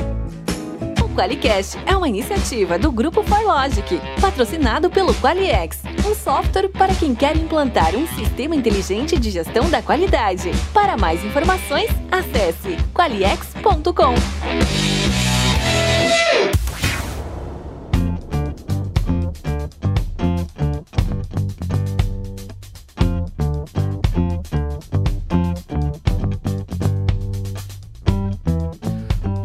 O 1.01 1.09
Qualicast 1.15 1.77
é 1.85 1.95
uma 1.95 2.07
iniciativa 2.09 2.79
do 2.79 2.91
Grupo 2.91 3.23
ForLogic, 3.23 3.99
patrocinado 4.19 4.89
pelo 4.89 5.13
Qualiex, 5.15 5.81
um 6.07 6.15
software 6.15 6.69
para 6.69 6.93
quem 6.95 7.13
quer 7.13 7.35
implantar 7.37 7.95
um 7.95 8.07
sistema 8.07 8.55
inteligente 8.55 9.19
de 9.19 9.29
gestão 9.29 9.69
da 9.69 9.81
qualidade. 9.81 10.51
Para 10.73 10.97
mais 10.97 11.23
informações, 11.23 11.89
acesse 12.11 12.77
qualiex.com. 12.93 14.15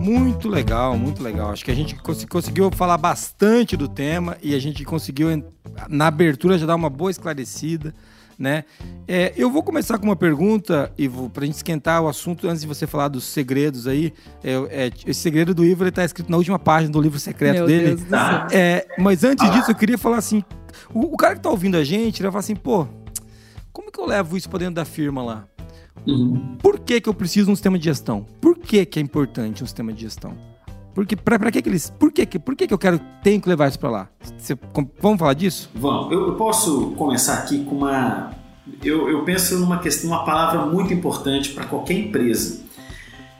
Muito 0.08 0.48
legal, 0.48 0.96
muito 0.96 1.22
legal. 1.22 1.50
Acho 1.50 1.62
que 1.62 1.70
a 1.70 1.74
gente 1.74 1.94
cons 1.96 2.24
conseguiu 2.24 2.70
falar 2.70 2.96
bastante 2.96 3.76
do 3.76 3.86
tema 3.86 4.38
e 4.42 4.54
a 4.54 4.58
gente 4.58 4.82
conseguiu, 4.82 5.28
na 5.86 6.06
abertura, 6.06 6.56
já 6.56 6.64
dar 6.64 6.76
uma 6.76 6.88
boa 6.88 7.10
esclarecida. 7.10 7.94
Né? 8.38 8.64
É, 9.06 9.34
eu 9.36 9.50
vou 9.50 9.62
começar 9.62 9.98
com 9.98 10.06
uma 10.06 10.16
pergunta, 10.16 10.90
Ivo, 10.96 11.28
para 11.28 11.42
a 11.42 11.46
gente 11.46 11.56
esquentar 11.56 12.00
o 12.00 12.08
assunto 12.08 12.48
antes 12.48 12.62
de 12.62 12.66
você 12.68 12.86
falar 12.86 13.08
dos 13.08 13.24
segredos 13.24 13.86
aí. 13.86 14.14
É, 14.42 14.52
é, 14.70 14.90
esse 15.06 15.20
segredo 15.20 15.52
do 15.52 15.62
Ivo 15.62 15.84
está 15.86 16.04
escrito 16.04 16.30
na 16.30 16.38
última 16.38 16.58
página 16.58 16.90
do 16.90 17.00
livro 17.00 17.18
secreto 17.18 17.56
Meu 17.56 17.66
dele. 17.66 17.96
Do. 17.96 18.16
É, 18.52 18.86
mas 18.96 19.24
antes 19.24 19.50
disso, 19.50 19.72
eu 19.72 19.74
queria 19.74 19.98
falar 19.98 20.18
assim: 20.18 20.42
o, 20.94 21.00
o 21.12 21.16
cara 21.16 21.34
que 21.34 21.40
está 21.40 21.50
ouvindo 21.50 21.76
a 21.76 21.84
gente, 21.84 22.20
ele 22.20 22.28
vai 22.28 22.32
falar 22.32 22.40
assim, 22.40 22.56
pô, 22.56 22.86
como 23.72 23.92
que 23.92 24.00
eu 24.00 24.06
levo 24.06 24.36
isso 24.36 24.48
para 24.48 24.60
dentro 24.60 24.76
da 24.76 24.84
firma 24.84 25.22
lá? 25.22 25.44
Uhum. 26.06 26.56
Por 26.60 26.78
que, 26.78 27.00
que 27.00 27.08
eu 27.08 27.14
preciso 27.14 27.46
de 27.46 27.52
um 27.52 27.54
sistema 27.56 27.78
de 27.78 27.84
gestão? 27.84 28.26
Por 28.40 28.56
que, 28.58 28.84
que 28.86 28.98
é 28.98 29.02
importante 29.02 29.62
um 29.62 29.66
sistema 29.66 29.92
de 29.92 30.02
gestão? 30.02 30.36
Porque 30.94 31.14
para 31.14 31.50
que, 31.52 31.62
que 31.62 31.68
eles. 31.68 31.90
Por 31.90 32.10
que, 32.10 32.26
por 32.40 32.56
que, 32.56 32.66
que 32.66 32.74
eu 32.74 32.78
quero 32.78 33.00
tenho 33.22 33.40
que 33.40 33.48
levar 33.48 33.68
isso 33.68 33.78
para 33.78 33.90
lá? 33.90 34.08
Vamos 35.00 35.18
falar 35.18 35.34
disso? 35.34 35.70
Vamos. 35.74 36.10
Eu, 36.12 36.26
eu, 36.26 36.34
posso 36.34 36.92
começar 36.96 37.34
aqui 37.34 37.64
com 37.64 37.76
uma. 37.76 38.32
Eu, 38.82 39.08
eu 39.08 39.22
penso 39.22 39.58
numa 39.58 39.78
questão, 39.78 40.10
uma 40.10 40.24
palavra 40.24 40.66
muito 40.66 40.92
importante 40.92 41.50
para 41.50 41.64
qualquer 41.66 41.94
empresa. 41.94 42.62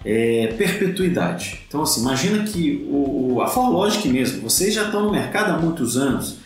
É 0.04 0.54
perpetuidade. 0.56 1.64
Então, 1.66 1.82
assim, 1.82 2.00
imagina 2.00 2.44
que 2.44 2.86
o, 2.88 3.40
a 3.42 3.48
ForLogic 3.48 4.08
mesmo, 4.08 4.42
vocês 4.42 4.72
já 4.72 4.84
estão 4.84 5.02
no 5.02 5.10
mercado 5.10 5.50
há 5.50 5.58
muitos 5.58 5.96
anos 5.96 6.38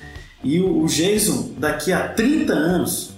e 0.43 0.61
o, 0.61 0.83
o 0.83 0.87
Jason, 0.87 1.51
daqui 1.59 1.93
a 1.93 2.09
30 2.09 2.53
anos, 2.53 3.13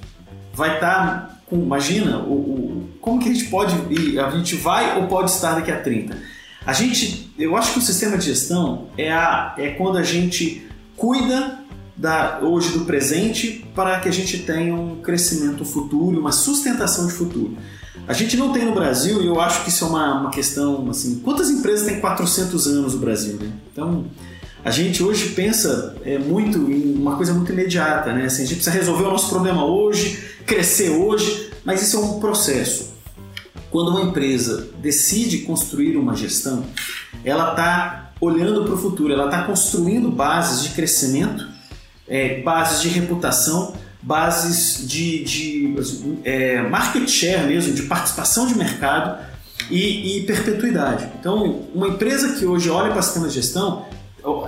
vai 0.53 0.75
estar 0.75 1.29
tá 1.29 1.34
com, 1.47 1.57
imagina, 1.57 2.19
o, 2.19 2.33
o, 2.33 2.89
como 3.01 3.21
que 3.21 3.29
a 3.29 3.33
gente 3.33 3.47
pode 3.47 3.75
ir, 3.93 4.19
a 4.19 4.31
gente 4.31 4.57
vai 4.57 4.99
ou 4.99 5.07
pode 5.07 5.31
estar 5.31 5.55
daqui 5.55 5.71
a 5.71 5.81
30? 5.81 6.17
A 6.67 6.73
gente, 6.73 7.33
eu 7.39 7.57
acho 7.57 7.73
que 7.73 7.79
o 7.79 7.83
sistema 7.83 8.17
de 8.17 8.27
gestão 8.27 8.89
é, 8.97 9.13
a, 9.13 9.55
é 9.59 9.71
quando 9.71 9.99
a 9.99 10.03
gente 10.03 10.67
cuida 10.97 11.59
da, 11.97 12.41
hoje 12.41 12.71
do 12.77 12.85
presente 12.85 13.65
para 13.75 14.01
que 14.01 14.09
a 14.09 14.13
gente 14.13 14.39
tenha 14.39 14.75
um 14.75 14.97
crescimento 14.97 15.65
futuro, 15.65 16.19
uma 16.19 16.33
sustentação 16.33 17.07
de 17.07 17.13
futuro. 17.13 17.57
A 18.07 18.13
gente 18.13 18.37
não 18.37 18.53
tem 18.53 18.65
no 18.65 18.75
Brasil, 18.75 19.23
e 19.23 19.27
eu 19.27 19.41
acho 19.41 19.63
que 19.63 19.71
isso 19.71 19.85
é 19.85 19.89
uma, 19.89 20.21
uma 20.21 20.31
questão 20.31 20.89
assim, 20.91 21.21
quantas 21.21 21.49
empresas 21.51 21.87
têm 21.87 22.01
400 22.01 22.67
anos 22.67 22.95
no 22.95 23.01
Brasil, 23.01 23.37
né? 23.41 23.51
Então, 23.73 24.05
a 24.65 24.71
gente 24.71 25.03
hoje 25.03 25.31
pensa 25.31 25.95
é, 26.05 26.19
muito 26.19 26.59
em 26.71 26.95
uma 26.95 27.17
coisa 27.17 27.35
muito 27.35 27.53
imediata, 27.53 28.13
né? 28.15 28.25
Assim, 28.25 28.43
a 28.43 28.47
gente 28.47 28.57
precisa 28.57 28.75
resolver 28.75 29.05
o 29.05 29.11
nosso 29.11 29.29
problema 29.29 29.65
hoje, 29.65 30.25
crescer 30.47 30.91
hoje, 30.91 31.51
Mas 31.65 31.83
isso 31.83 31.97
é 31.97 32.01
um 32.01 32.21
processo. 32.21 32.95
Quando 33.71 33.89
uma 33.89 34.03
empresa 34.03 34.69
decide 34.81 35.39
construir 35.39 35.97
uma 35.97 36.15
gestão, 36.15 36.65
ela 37.25 37.51
está 37.51 38.13
olhando 38.21 38.65
para 38.65 38.75
o 38.75 38.77
futuro, 38.77 39.13
ela 39.13 39.27
está 39.27 39.43
construindo 39.45 40.11
bases 40.11 40.63
de 40.63 40.71
crescimento, 40.71 41.49
é, 42.07 42.43
bases 42.43 42.83
de 42.83 42.89
reputação, 42.89 43.75
bases 44.03 44.87
de, 44.87 45.25
de 45.25 45.75
é, 46.23 46.63
market 46.63 47.09
share 47.09 47.47
mesmo, 47.47 47.73
de 47.73 47.85
participação 47.85 48.47
de 48.47 48.57
mercado 48.57 49.19
e, 49.71 50.19
e, 50.19 50.27
perpetuidade. 50.27 51.09
Então, 51.19 51.63
uma 51.75 51.89
empresa 51.89 52.35
que 52.35 52.45
hoje 52.45 52.69
olha 52.69 52.93
para 52.93 53.01
sistema 53.01 53.27
de 53.27 53.35
gestão, 53.35 53.87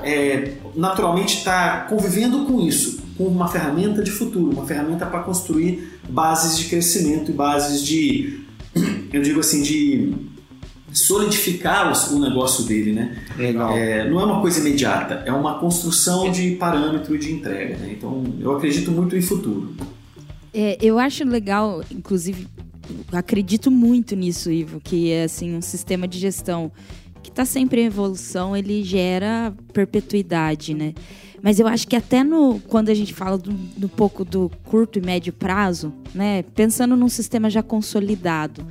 é, 0.02 0.54
naturalmente 0.74 1.38
está 1.38 1.82
convivendo 1.82 2.46
com 2.46 2.60
isso, 2.60 3.00
com 3.16 3.24
uma 3.24 3.48
ferramenta 3.48 4.02
de 4.02 4.10
futuro, 4.10 4.50
uma 4.50 4.66
ferramenta 4.66 5.04
para 5.06 5.22
construir 5.22 6.00
bases 6.08 6.56
de 6.56 6.64
crescimento 6.66 7.30
e 7.30 7.34
bases 7.34 7.84
de, 7.84 8.40
eu 9.12 9.22
digo 9.22 9.40
assim, 9.40 9.62
de 9.62 10.14
solidificar 10.92 11.92
o 12.12 12.18
negócio 12.18 12.64
dele, 12.64 12.92
né? 12.92 13.22
Legal. 13.36 13.76
É, 13.76 14.08
não 14.08 14.20
é 14.20 14.24
uma 14.24 14.40
coisa 14.40 14.60
imediata, 14.60 15.22
é 15.26 15.32
uma 15.32 15.58
construção 15.58 16.30
de 16.30 16.52
parâmetro 16.52 17.18
de 17.18 17.32
entrega, 17.32 17.76
né? 17.76 17.94
Então, 17.96 18.24
eu 18.40 18.56
acredito 18.56 18.90
muito 18.90 19.14
em 19.14 19.20
futuro. 19.20 19.74
É, 20.54 20.78
eu 20.80 20.98
acho 20.98 21.22
legal, 21.24 21.82
inclusive, 21.90 22.48
acredito 23.12 23.70
muito 23.70 24.16
nisso, 24.16 24.50
Ivo, 24.50 24.80
que 24.80 25.10
é 25.10 25.24
assim 25.24 25.54
um 25.54 25.60
sistema 25.60 26.08
de 26.08 26.18
gestão 26.18 26.72
que 27.26 27.30
está 27.30 27.44
sempre 27.44 27.82
em 27.82 27.86
evolução, 27.86 28.56
ele 28.56 28.84
gera 28.84 29.52
perpetuidade, 29.72 30.72
né? 30.74 30.94
Mas 31.42 31.58
eu 31.58 31.66
acho 31.66 31.86
que 31.86 31.96
até 31.96 32.22
no 32.22 32.60
quando 32.68 32.88
a 32.88 32.94
gente 32.94 33.12
fala 33.12 33.36
do, 33.36 33.52
do 33.52 33.88
pouco 33.88 34.24
do 34.24 34.50
curto 34.64 34.98
e 34.98 35.02
médio 35.02 35.32
prazo, 35.32 35.92
né? 36.14 36.42
Pensando 36.54 36.96
num 36.96 37.08
sistema 37.08 37.50
já 37.50 37.62
consolidado, 37.62 38.64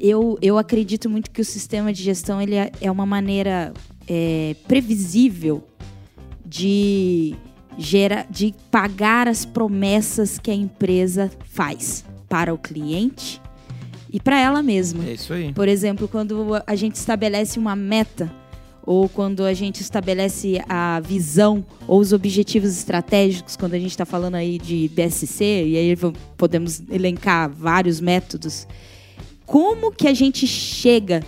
eu, 0.00 0.36
eu 0.42 0.58
acredito 0.58 1.08
muito 1.08 1.30
que 1.30 1.40
o 1.40 1.44
sistema 1.44 1.92
de 1.92 2.02
gestão 2.02 2.42
ele 2.42 2.56
é, 2.56 2.72
é 2.80 2.90
uma 2.90 3.06
maneira 3.06 3.72
é, 4.08 4.56
previsível 4.66 5.64
de 6.44 7.36
gera, 7.78 8.26
de 8.28 8.52
pagar 8.70 9.28
as 9.28 9.44
promessas 9.44 10.38
que 10.38 10.50
a 10.50 10.54
empresa 10.54 11.30
faz 11.44 12.04
para 12.28 12.52
o 12.52 12.58
cliente 12.58 13.40
e 14.12 14.20
para 14.20 14.40
ela 14.40 14.62
mesma. 14.62 15.04
É 15.04 15.12
isso 15.14 15.32
aí. 15.32 15.52
Por 15.52 15.68
exemplo, 15.68 16.08
quando 16.08 16.62
a 16.66 16.74
gente 16.74 16.94
estabelece 16.94 17.58
uma 17.58 17.74
meta 17.76 18.32
ou 18.84 19.08
quando 19.08 19.44
a 19.44 19.52
gente 19.52 19.80
estabelece 19.80 20.62
a 20.68 21.00
visão 21.00 21.64
ou 21.88 21.98
os 21.98 22.12
objetivos 22.12 22.76
estratégicos, 22.76 23.56
quando 23.56 23.74
a 23.74 23.78
gente 23.78 23.90
está 23.90 24.04
falando 24.04 24.36
aí 24.36 24.58
de 24.58 24.88
BSC, 24.94 25.44
e 25.44 25.76
aí 25.76 25.96
podemos 26.36 26.82
elencar 26.88 27.50
vários 27.50 28.00
métodos 28.00 28.66
como 29.46 29.92
que 29.92 30.08
a 30.08 30.12
gente 30.12 30.46
chega 30.46 31.22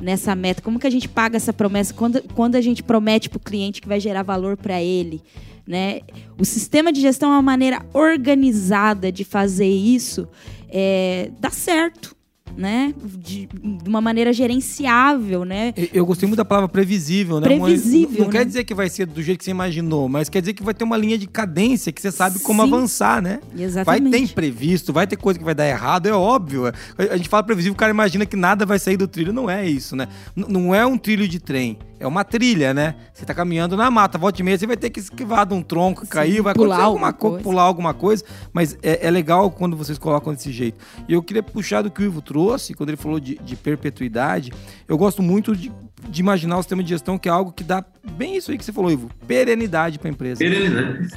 nessa 0.00 0.34
meta? 0.34 0.60
Como 0.60 0.78
que 0.78 0.86
a 0.86 0.90
gente 0.90 1.08
paga 1.08 1.38
essa 1.38 1.52
promessa? 1.52 1.94
Quando, 1.94 2.22
quando 2.34 2.54
a 2.54 2.60
gente 2.60 2.82
promete 2.82 3.30
para 3.30 3.38
o 3.38 3.40
cliente 3.40 3.80
que 3.80 3.88
vai 3.88 3.98
gerar 3.98 4.22
valor 4.22 4.56
para 4.58 4.80
ele? 4.80 5.22
Né? 5.66 6.00
O 6.38 6.44
sistema 6.44 6.92
de 6.92 7.00
gestão 7.00 7.30
é 7.30 7.36
uma 7.36 7.42
maneira 7.42 7.84
organizada 7.94 9.10
de 9.10 9.24
fazer 9.24 9.68
isso 9.68 10.28
é, 10.68 11.30
dá 11.40 11.50
certo 11.50 12.14
né? 12.56 12.94
De, 13.18 13.46
de, 13.46 13.88
uma 13.88 14.00
maneira 14.00 14.32
gerenciável, 14.32 15.44
né? 15.44 15.72
Eu 15.92 16.06
gostei 16.06 16.26
muito 16.26 16.38
da 16.38 16.44
palavra 16.44 16.68
previsível, 16.68 17.40
né? 17.40 17.46
Previsível. 17.46 18.10
Não, 18.10 18.18
não 18.20 18.26
né? 18.26 18.32
quer 18.32 18.44
dizer 18.44 18.64
que 18.64 18.74
vai 18.74 18.88
ser 18.88 19.06
do 19.06 19.22
jeito 19.22 19.38
que 19.38 19.44
você 19.44 19.50
imaginou, 19.50 20.08
mas 20.08 20.28
quer 20.28 20.40
dizer 20.40 20.54
que 20.54 20.62
vai 20.62 20.74
ter 20.74 20.84
uma 20.84 20.96
linha 20.96 21.18
de 21.18 21.26
cadência 21.26 21.92
que 21.92 22.00
você 22.00 22.10
sabe 22.10 22.38
como 22.40 22.62
Sim. 22.62 22.68
avançar, 22.68 23.22
né? 23.22 23.40
Exatamente. 23.56 24.02
Vai 24.02 24.10
ter 24.10 24.18
imprevisto, 24.24 24.92
vai 24.92 25.06
ter 25.06 25.16
coisa 25.16 25.38
que 25.38 25.44
vai 25.44 25.54
dar 25.54 25.66
errado, 25.66 26.06
é 26.06 26.12
óbvio. 26.12 26.64
A 26.98 27.16
gente 27.16 27.28
fala 27.28 27.42
previsível, 27.42 27.74
o 27.74 27.76
cara 27.76 27.90
imagina 27.90 28.26
que 28.26 28.36
nada 28.36 28.66
vai 28.66 28.78
sair 28.78 28.96
do 28.96 29.08
trilho. 29.08 29.32
Não 29.32 29.48
é 29.48 29.66
isso, 29.66 29.96
né? 29.96 30.08
N 30.36 30.46
não 30.48 30.74
é 30.74 30.84
um 30.84 30.98
trilho 30.98 31.26
de 31.26 31.40
trem 31.40 31.78
é 32.02 32.06
uma 32.06 32.24
trilha, 32.24 32.74
né? 32.74 32.96
Você 33.14 33.24
tá 33.24 33.32
caminhando 33.32 33.76
na 33.76 33.88
mata, 33.90 34.18
volta 34.18 34.40
e 34.40 34.44
meia, 34.44 34.58
você 34.58 34.66
vai 34.66 34.76
ter 34.76 34.90
que 34.90 34.98
esquivar 34.98 35.46
de 35.46 35.54
um 35.54 35.62
tronco, 35.62 36.02
Sim, 36.02 36.08
cair, 36.08 36.42
vai 36.42 36.52
pular 36.52 36.82
alguma 36.82 37.12
coisa. 37.12 37.38
pular 37.42 37.62
alguma 37.62 37.94
coisa, 37.94 38.24
mas 38.52 38.76
é, 38.82 39.06
é, 39.06 39.10
legal 39.10 39.50
quando 39.52 39.76
vocês 39.76 39.98
colocam 39.98 40.34
desse 40.34 40.50
jeito. 40.50 40.84
E 41.08 41.12
eu 41.12 41.22
queria 41.22 41.44
puxar 41.44 41.82
do 41.82 41.90
que 41.90 42.02
o 42.02 42.04
Ivo 42.04 42.20
trouxe, 42.20 42.74
quando 42.74 42.88
ele 42.90 42.96
falou 42.96 43.20
de, 43.20 43.38
de 43.38 43.54
perpetuidade, 43.54 44.52
eu 44.88 44.98
gosto 44.98 45.22
muito 45.22 45.54
de, 45.54 45.70
de, 46.08 46.20
imaginar 46.20 46.58
o 46.58 46.62
sistema 46.62 46.82
de 46.82 46.88
gestão 46.88 47.16
que 47.16 47.28
é 47.28 47.32
algo 47.32 47.52
que 47.52 47.62
dá 47.62 47.84
bem 48.16 48.36
isso 48.36 48.50
aí 48.50 48.58
que 48.58 48.64
você 48.64 48.72
falou, 48.72 48.90
Ivo, 48.90 49.08
perenidade 49.28 50.00
para 50.00 50.08
a 50.08 50.12
empresa. 50.12 50.38
Perenidade. 50.38 51.08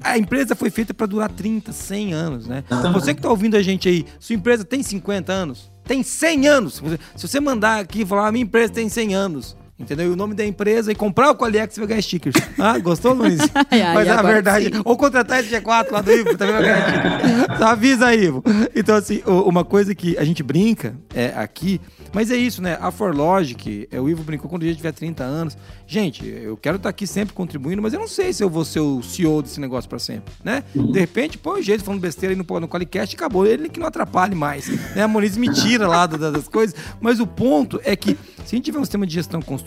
A 0.00 0.16
empresa 0.16 0.54
foi 0.54 0.70
feita 0.70 0.94
para 0.94 1.06
durar 1.06 1.28
30, 1.28 1.72
100 1.72 2.12
anos, 2.12 2.46
né? 2.46 2.62
Você 2.92 3.14
que 3.14 3.20
tá 3.20 3.28
ouvindo 3.28 3.56
a 3.56 3.62
gente 3.62 3.88
aí, 3.88 4.06
sua 4.20 4.36
empresa 4.36 4.64
tem 4.64 4.80
50 4.80 5.32
anos, 5.32 5.72
tem 5.84 6.04
100 6.04 6.46
anos. 6.46 6.82
Se 7.16 7.26
você 7.26 7.40
mandar 7.40 7.80
aqui 7.80 8.02
e 8.02 8.06
falar, 8.06 8.30
minha 8.30 8.44
empresa 8.44 8.72
tem 8.72 8.88
100 8.88 9.14
anos, 9.14 9.56
Entendeu? 9.76 10.06
E 10.06 10.10
o 10.10 10.16
nome 10.16 10.34
da 10.34 10.46
empresa 10.46 10.92
e 10.92 10.94
comprar 10.94 11.32
o 11.32 11.34
Qualiex 11.34 11.74
você 11.74 11.80
vai 11.80 11.88
ganhar 11.88 12.02
stickers. 12.02 12.36
Ah, 12.56 12.78
gostou, 12.78 13.12
Luiz? 13.12 13.38
Mas 13.92 14.06
é 14.06 14.10
a 14.10 14.22
verdade. 14.22 14.66
Sim. 14.66 14.82
Ou 14.84 14.96
contratar 14.96 15.40
esse 15.40 15.52
G4 15.52 15.90
lá 15.90 16.00
do 16.00 16.12
Ivo, 16.12 16.38
também 16.38 16.54
vai 16.54 16.62
ganhar 16.62 16.88
stickers. 16.88 17.58
Só 17.58 17.64
avisa 17.66 18.06
aí, 18.06 18.24
Ivo. 18.24 18.44
Então, 18.74 18.94
assim, 18.94 19.20
uma 19.26 19.64
coisa 19.64 19.92
que 19.92 20.16
a 20.16 20.24
gente 20.24 20.44
brinca 20.44 20.94
é 21.12 21.32
aqui, 21.34 21.80
mas 22.12 22.30
é 22.30 22.36
isso, 22.36 22.62
né? 22.62 22.78
A 22.80 22.92
Forlogic, 22.92 23.88
é, 23.90 24.00
o 24.00 24.08
Ivo 24.08 24.22
brincou 24.22 24.48
quando 24.48 24.62
a 24.62 24.66
gente 24.66 24.76
tiver 24.76 24.92
30 24.92 25.24
anos. 25.24 25.58
Gente, 25.88 26.24
eu 26.24 26.56
quero 26.56 26.76
estar 26.76 26.88
aqui 26.88 27.04
sempre 27.04 27.34
contribuindo, 27.34 27.82
mas 27.82 27.92
eu 27.92 27.98
não 27.98 28.08
sei 28.08 28.32
se 28.32 28.44
eu 28.44 28.48
vou 28.48 28.64
ser 28.64 28.78
o 28.78 29.02
CEO 29.02 29.42
desse 29.42 29.60
negócio 29.60 29.90
para 29.90 29.98
sempre, 29.98 30.32
né? 30.44 30.62
De 30.72 31.00
repente, 31.00 31.36
põe 31.36 31.58
um 31.58 31.62
jeito 31.62 31.82
falando 31.82 32.00
besteira 32.00 32.32
aí 32.32 32.36
no, 32.36 32.60
no 32.60 32.68
Qualicast 32.68 33.12
e 33.12 33.16
acabou. 33.16 33.44
Ele 33.44 33.68
que 33.68 33.80
não 33.80 33.88
atrapalhe 33.88 34.36
mais. 34.36 34.68
Né? 34.94 35.02
A 35.02 35.08
Moniz 35.08 35.36
me 35.36 35.52
tira 35.52 35.88
lá 35.88 36.06
das 36.06 36.46
coisas. 36.46 36.76
Mas 37.00 37.18
o 37.18 37.26
ponto 37.26 37.80
é 37.82 37.96
que, 37.96 38.16
se 38.44 38.54
a 38.54 38.56
gente 38.56 38.66
tiver 38.66 38.78
um 38.78 38.84
sistema 38.84 39.04
de 39.04 39.14
gestão 39.14 39.42
construído, 39.42 39.63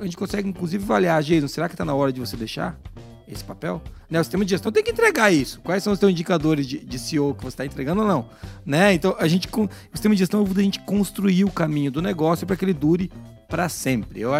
a 0.00 0.04
gente 0.04 0.16
consegue, 0.16 0.48
inclusive, 0.48 0.84
avaliar, 0.84 1.22
Jason, 1.22 1.48
será 1.48 1.68
que 1.68 1.74
está 1.74 1.84
na 1.84 1.94
hora 1.94 2.12
de 2.12 2.20
você 2.20 2.36
deixar 2.36 2.78
esse 3.26 3.44
papel? 3.44 3.82
Né, 4.08 4.20
o 4.20 4.24
sistema 4.24 4.44
de 4.44 4.50
gestão 4.50 4.72
tem 4.72 4.82
que 4.82 4.90
entregar 4.90 5.32
isso. 5.32 5.60
Quais 5.60 5.82
são 5.82 5.92
os 5.92 5.98
seus 5.98 6.10
indicadores 6.10 6.66
de, 6.66 6.78
de 6.78 6.98
CEO 6.98 7.34
que 7.34 7.42
você 7.42 7.54
está 7.54 7.64
entregando 7.64 8.02
ou 8.02 8.08
não? 8.08 8.28
Né? 8.66 8.92
Então, 8.92 9.14
a 9.18 9.28
gente, 9.28 9.48
o 9.48 9.68
sistema 9.92 10.14
de 10.14 10.18
gestão 10.18 10.42
ajuda 10.42 10.60
a 10.60 10.64
gente 10.64 10.80
construir 10.80 11.44
o 11.44 11.50
caminho 11.50 11.90
do 11.92 12.02
negócio 12.02 12.46
para 12.46 12.56
que 12.56 12.64
ele 12.64 12.74
dure 12.74 13.10
para 13.48 13.68
sempre. 13.68 14.20
Eu, 14.20 14.30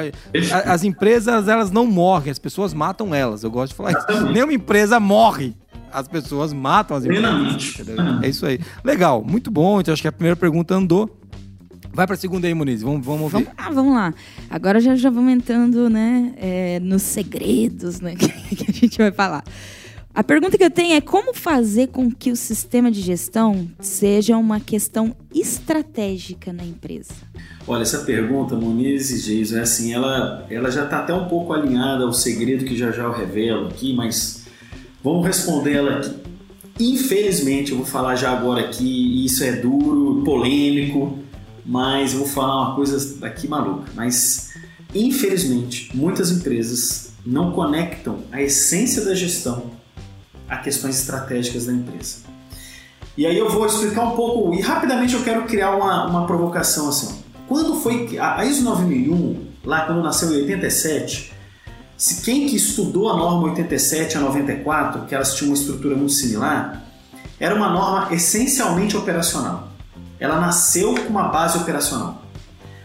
as 0.64 0.84
empresas, 0.84 1.48
elas 1.48 1.70
não 1.70 1.86
morrem, 1.86 2.30
as 2.30 2.38
pessoas 2.38 2.72
matam 2.72 3.14
elas. 3.14 3.42
Eu 3.42 3.50
gosto 3.50 3.72
de 3.72 3.76
falar 3.76 3.92
isso. 3.92 4.32
Nenhuma 4.32 4.52
empresa 4.52 4.98
morre. 4.98 5.54
As 5.92 6.06
pessoas 6.06 6.52
matam 6.52 6.96
as 6.96 7.04
empresas. 7.04 7.24
É 8.22 8.28
isso 8.28 8.46
aí. 8.46 8.60
Legal, 8.84 9.22
muito 9.24 9.50
bom. 9.50 9.80
Então, 9.80 9.92
acho 9.92 10.00
que 10.00 10.08
a 10.08 10.12
primeira 10.12 10.36
pergunta 10.36 10.74
andou. 10.74 11.19
Vai 11.92 12.06
para 12.06 12.14
a 12.14 12.18
segunda 12.18 12.46
aí, 12.46 12.54
Muniz. 12.54 12.82
Vamos, 12.82 13.04
vamos 13.04 13.22
ouvir. 13.22 13.44
Vamos, 13.44 13.52
ah, 13.56 13.70
vamos 13.70 13.94
lá. 13.94 14.14
Agora 14.48 14.80
já, 14.80 14.94
já 14.94 15.10
vamos 15.10 15.32
entrando 15.32 15.90
né, 15.90 16.32
é, 16.36 16.80
nos 16.80 17.02
segredos 17.02 18.00
né, 18.00 18.14
que 18.16 18.70
a 18.70 18.72
gente 18.72 18.98
vai 18.98 19.10
falar. 19.10 19.44
A 20.12 20.24
pergunta 20.24 20.58
que 20.58 20.64
eu 20.64 20.70
tenho 20.70 20.94
é 20.94 21.00
como 21.00 21.32
fazer 21.32 21.88
com 21.88 22.10
que 22.10 22.32
o 22.32 22.36
sistema 22.36 22.90
de 22.90 23.00
gestão 23.00 23.70
seja 23.78 24.36
uma 24.36 24.58
questão 24.58 25.14
estratégica 25.32 26.52
na 26.52 26.64
empresa? 26.64 27.14
Olha, 27.66 27.82
essa 27.82 28.00
pergunta, 28.00 28.56
Moniz 28.56 29.10
e 29.12 29.18
Geiso, 29.18 29.56
é 29.56 29.60
assim, 29.60 29.92
ela, 29.92 30.44
ela 30.50 30.68
já 30.68 30.84
está 30.84 30.98
até 30.98 31.14
um 31.14 31.28
pouco 31.28 31.52
alinhada 31.52 32.04
ao 32.04 32.12
segredo 32.12 32.64
que 32.64 32.76
já 32.76 32.90
já 32.90 33.04
eu 33.04 33.12
revelo 33.12 33.68
aqui, 33.68 33.94
mas 33.94 34.46
vamos 35.02 35.24
responder 35.24 35.74
ela 35.74 35.98
aqui. 35.98 36.16
Infelizmente, 36.80 37.70
eu 37.70 37.76
vou 37.76 37.86
falar 37.86 38.16
já 38.16 38.32
agora 38.32 38.62
aqui, 38.62 38.84
e 38.84 39.24
isso 39.24 39.44
é 39.44 39.52
duro, 39.52 40.24
polêmico, 40.24 41.20
mas 41.64 42.12
eu 42.12 42.20
vou 42.20 42.28
falar 42.28 42.68
uma 42.68 42.76
coisa 42.76 43.26
aqui 43.26 43.48
maluca. 43.48 43.90
Mas, 43.94 44.50
infelizmente, 44.94 45.90
muitas 45.94 46.30
empresas 46.30 47.10
não 47.24 47.52
conectam 47.52 48.20
a 48.32 48.40
essência 48.40 49.04
da 49.04 49.14
gestão 49.14 49.70
a 50.48 50.56
questões 50.56 50.98
estratégicas 50.98 51.66
da 51.66 51.72
empresa. 51.72 52.18
E 53.16 53.24
aí 53.24 53.38
eu 53.38 53.48
vou 53.48 53.64
explicar 53.66 54.02
um 54.04 54.16
pouco, 54.16 54.52
e 54.54 54.60
rapidamente 54.60 55.14
eu 55.14 55.22
quero 55.22 55.44
criar 55.44 55.76
uma, 55.76 56.06
uma 56.06 56.26
provocação 56.26 56.88
assim. 56.88 57.22
Quando 57.46 57.76
foi 57.76 58.18
a 58.18 58.44
ISO 58.44 58.62
9001, 58.62 59.46
lá 59.64 59.86
quando 59.86 60.02
nasceu 60.02 60.32
em 60.32 60.42
87, 60.42 61.32
se 61.96 62.22
quem 62.22 62.48
que 62.48 62.56
estudou 62.56 63.10
a 63.10 63.16
norma 63.16 63.50
87 63.50 64.16
a 64.16 64.20
94, 64.20 65.06
que 65.06 65.14
elas 65.14 65.34
tinham 65.34 65.50
uma 65.50 65.56
estrutura 65.56 65.94
muito 65.94 66.12
similar, 66.12 66.84
era 67.38 67.54
uma 67.54 67.70
norma 67.70 68.14
essencialmente 68.14 68.96
operacional 68.96 69.69
ela 70.20 70.38
nasceu 70.38 70.94
com 70.94 71.08
uma 71.08 71.28
base 71.28 71.58
operacional. 71.58 72.22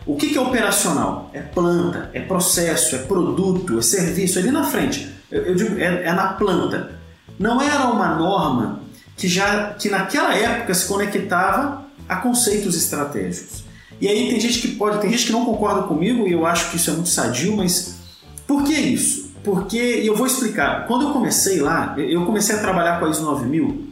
O 0.05 0.15
que 0.15 0.37
é 0.37 0.41
operacional? 0.41 1.29
É 1.33 1.41
planta, 1.41 2.09
é 2.13 2.21
processo, 2.21 2.95
é 2.95 2.99
produto, 2.99 3.77
é 3.77 3.81
serviço, 3.81 4.39
é 4.39 4.41
ali 4.41 4.51
na 4.51 4.63
frente. 4.63 5.13
Eu, 5.29 5.53
digo, 5.53 5.77
é, 5.79 6.03
é, 6.05 6.13
na 6.13 6.33
planta. 6.33 6.97
Não 7.37 7.61
era 7.61 7.87
uma 7.87 8.15
norma 8.15 8.79
que 9.17 9.27
já 9.27 9.73
que 9.73 9.89
naquela 9.89 10.33
época 10.33 10.73
se 10.73 10.87
conectava 10.87 11.85
a 12.07 12.17
conceitos 12.17 12.75
estratégicos. 12.75 13.63
E 13.99 14.07
aí 14.07 14.29
tem 14.29 14.39
gente 14.39 14.59
que 14.59 14.67
pode, 14.69 14.99
tem 14.99 15.09
gente 15.09 15.25
que 15.25 15.31
não 15.31 15.45
concorda 15.45 15.83
comigo 15.83 16.27
e 16.27 16.33
eu 16.33 16.45
acho 16.45 16.69
que 16.69 16.77
isso 16.77 16.89
é 16.89 16.93
muito 16.93 17.09
sadio, 17.09 17.55
mas 17.55 17.97
por 18.45 18.63
que 18.63 18.73
isso? 18.73 19.33
Porque, 19.43 20.01
e 20.01 20.07
eu 20.07 20.15
vou 20.15 20.27
explicar, 20.27 20.85
quando 20.87 21.03
eu 21.07 21.11
comecei 21.11 21.59
lá, 21.61 21.95
eu 21.97 22.25
comecei 22.25 22.55
a 22.55 22.59
trabalhar 22.59 22.99
com 22.99 23.05
a 23.05 23.09
ISO 23.09 23.23
9000 23.23 23.87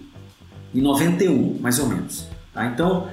em 0.75 0.81
91, 0.81 1.59
mais 1.59 1.79
ou 1.79 1.87
menos. 1.87 2.27
Tá? 2.53 2.65
Então, 2.65 3.07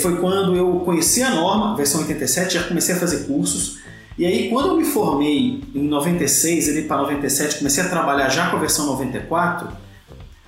foi 0.00 0.16
quando 0.16 0.56
eu 0.56 0.80
conheci 0.80 1.22
a 1.22 1.30
norma, 1.30 1.76
versão 1.76 2.00
87, 2.00 2.54
já 2.54 2.64
comecei 2.64 2.94
a 2.94 2.98
fazer 2.98 3.24
cursos. 3.26 3.78
E 4.16 4.24
aí, 4.24 4.48
quando 4.48 4.68
eu 4.68 4.76
me 4.76 4.84
formei 4.84 5.62
em 5.74 5.88
96, 5.88 6.68
ele 6.68 6.82
para 6.82 6.98
97, 6.98 7.58
comecei 7.58 7.82
a 7.82 7.88
trabalhar 7.88 8.28
já 8.28 8.50
com 8.50 8.56
a 8.56 8.60
versão 8.60 8.86
94, 8.86 9.68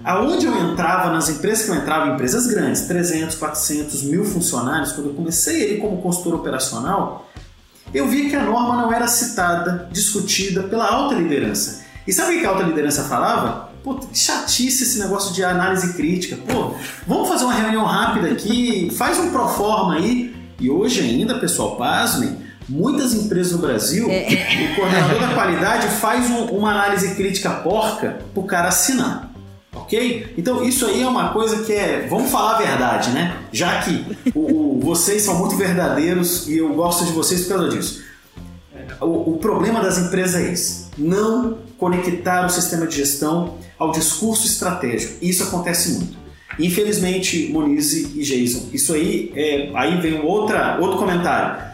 aonde 0.04 0.46
eu 0.46 0.54
entrava, 0.54 1.10
nas 1.10 1.28
empresas 1.28 1.64
que 1.64 1.70
eu 1.72 1.74
entrava, 1.74 2.12
empresas 2.12 2.46
grandes, 2.46 2.82
300, 2.82 3.34
400, 3.34 4.02
mil 4.04 4.24
funcionários, 4.24 4.92
quando 4.92 5.08
eu 5.08 5.14
comecei 5.14 5.62
ele 5.62 5.80
como 5.80 6.00
consultor 6.00 6.34
operacional, 6.34 7.28
eu 7.92 8.06
vi 8.06 8.28
que 8.28 8.36
a 8.36 8.42
norma 8.42 8.76
não 8.82 8.92
era 8.92 9.08
citada, 9.08 9.88
discutida 9.90 10.62
pela 10.64 10.86
alta 10.88 11.14
liderança. 11.14 11.84
E 12.06 12.12
sabe 12.12 12.36
o 12.36 12.40
que 12.40 12.46
a 12.46 12.50
alta 12.50 12.62
liderança 12.62 13.02
falava? 13.04 13.65
Pô, 13.86 13.96
chatice 14.12 14.82
esse 14.82 14.98
negócio 14.98 15.32
de 15.32 15.44
análise 15.44 15.92
crítica. 15.92 16.36
Pô, 16.48 16.74
vamos 17.06 17.28
fazer 17.28 17.44
uma 17.44 17.54
reunião 17.54 17.84
rápida 17.84 18.32
aqui, 18.32 18.90
faz 18.98 19.16
um 19.16 19.30
pro 19.30 19.46
forma 19.46 19.94
aí. 19.94 20.34
E 20.58 20.68
hoje 20.68 21.02
ainda, 21.02 21.38
pessoal, 21.38 21.76
pasmem, 21.76 22.36
muitas 22.68 23.14
empresas 23.14 23.52
no 23.52 23.58
Brasil, 23.58 24.10
é. 24.10 24.72
o 24.72 24.74
coordenador 24.74 25.20
da 25.20 25.34
qualidade 25.34 25.86
faz 26.00 26.28
um, 26.28 26.46
uma 26.46 26.72
análise 26.72 27.14
crítica 27.14 27.48
porca 27.48 28.18
pro 28.34 28.42
cara 28.42 28.66
assinar. 28.66 29.30
Ok? 29.72 30.34
Então 30.36 30.64
isso 30.64 30.84
aí 30.86 31.02
é 31.02 31.06
uma 31.06 31.28
coisa 31.28 31.62
que 31.62 31.72
é. 31.72 32.08
Vamos 32.10 32.28
falar 32.28 32.56
a 32.56 32.58
verdade, 32.58 33.10
né? 33.10 33.36
Já 33.52 33.82
que 33.82 34.04
o, 34.34 34.78
o, 34.78 34.80
vocês 34.80 35.22
são 35.22 35.38
muito 35.38 35.54
verdadeiros 35.54 36.48
e 36.48 36.58
eu 36.58 36.74
gosto 36.74 37.04
de 37.04 37.12
vocês 37.12 37.42
por 37.42 37.50
causa 37.50 37.68
disso. 37.68 38.02
O, 39.00 39.34
o 39.34 39.38
problema 39.38 39.80
das 39.82 39.98
empresas 39.98 40.34
é 40.36 40.52
esse: 40.52 40.86
não 40.96 41.58
conectar 41.78 42.46
o 42.46 42.48
sistema 42.48 42.86
de 42.86 42.96
gestão 42.96 43.58
ao 43.78 43.92
discurso 43.92 44.46
estratégico. 44.46 45.14
Isso 45.22 45.42
acontece 45.42 45.92
muito. 45.92 46.16
Infelizmente, 46.58 47.50
Moniz 47.52 47.92
e 47.92 48.22
Jason, 48.22 48.68
isso 48.72 48.94
aí, 48.94 49.30
é, 49.36 49.70
aí 49.74 50.00
vem 50.00 50.22
outra, 50.22 50.78
outro 50.80 50.98
comentário. 50.98 51.66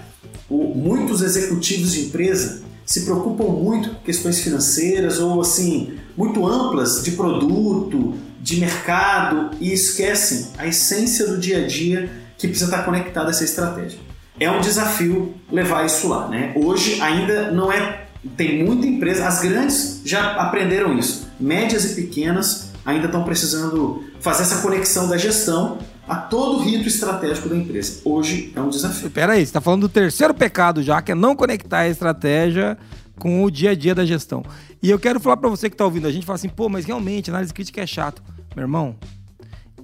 O, 0.50 0.74
muitos 0.74 1.22
executivos 1.22 1.92
de 1.92 2.06
empresa 2.06 2.62
se 2.84 3.02
preocupam 3.02 3.44
muito 3.44 3.90
com 3.90 4.02
questões 4.02 4.40
financeiras 4.40 5.20
ou 5.20 5.40
assim 5.40 5.94
muito 6.16 6.46
amplas 6.46 7.02
de 7.02 7.12
produto, 7.12 8.14
de 8.40 8.56
mercado 8.58 9.56
e 9.60 9.72
esquecem 9.72 10.48
a 10.58 10.66
essência 10.66 11.26
do 11.28 11.38
dia 11.38 11.64
a 11.64 11.66
dia 11.66 12.10
que 12.36 12.48
precisa 12.48 12.70
estar 12.70 12.84
conectada 12.84 13.28
a 13.28 13.30
essa 13.30 13.44
estratégia. 13.44 14.00
É 14.39 14.51
um 14.51 14.61
desafio 14.61 15.35
levar 15.51 15.85
isso 15.85 16.09
lá, 16.09 16.28
né? 16.28 16.53
Hoje 16.57 17.01
ainda 17.01 17.51
não 17.51 17.70
é 17.70 18.07
tem 18.37 18.64
muita 18.64 18.87
empresa, 18.87 19.26
as 19.26 19.41
grandes 19.41 20.01
já 20.05 20.37
aprenderam 20.37 20.97
isso. 20.97 21.28
Médias 21.41 21.85
e 21.91 21.95
pequenas 21.95 22.72
ainda 22.85 23.07
estão 23.07 23.24
precisando 23.24 24.05
fazer 24.20 24.43
essa 24.43 24.62
conexão 24.62 25.09
da 25.09 25.16
gestão 25.16 25.78
a 26.09 26.16
todo 26.16 26.59
o 26.59 26.62
rito 26.62 26.87
estratégico 26.89 27.49
da 27.49 27.57
empresa. 27.57 28.01
Hoje 28.05 28.53
é 28.55 28.61
um 28.61 28.68
desafio. 28.68 29.09
Espera 29.09 29.33
aí, 29.33 29.41
você 29.41 29.45
está 29.45 29.61
falando 29.61 29.83
do 29.83 29.89
terceiro 29.89 30.35
pecado 30.35 30.83
já, 30.83 31.01
que 31.03 31.12
é 31.12 31.14
não 31.14 31.35
conectar 31.35 31.80
a 31.80 31.89
estratégia 31.89 32.78
com 33.18 33.45
o 33.45 33.51
dia 33.51 33.70
a 33.70 33.74
dia 33.74 33.95
da 33.95 34.05
gestão. 34.05 34.45
E 34.83 34.91
eu 34.91 34.99
quero 34.99 35.20
falar 35.20 35.37
para 35.37 35.49
você 35.49 35.68
que 35.68 35.74
está 35.74 35.85
ouvindo 35.85 36.07
a 36.07 36.12
gente, 36.12 36.26
fala 36.26 36.37
assim, 36.37 36.49
pô, 36.49 36.68
mas 36.68 36.85
realmente 36.85 37.30
análise 37.30 37.53
crítica 37.53 37.80
é 37.80 37.87
chato. 37.87 38.22
Meu 38.55 38.64
irmão, 38.64 38.97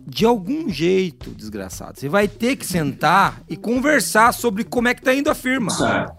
de 0.09 0.25
algum 0.25 0.71
jeito, 0.71 1.31
desgraçado, 1.31 2.01
você 2.01 2.09
vai 2.09 2.27
ter 2.27 2.57
que 2.57 2.65
sentar 2.65 3.43
e 3.47 3.57
conversar 3.57 4.33
sobre 4.33 4.65
como 4.65 4.89
é 4.89 4.95
que 4.95 5.03
tá 5.03 5.13
indo 5.13 5.29
a 5.29 5.35
firma. 5.35 5.71
Certo. 5.71 6.17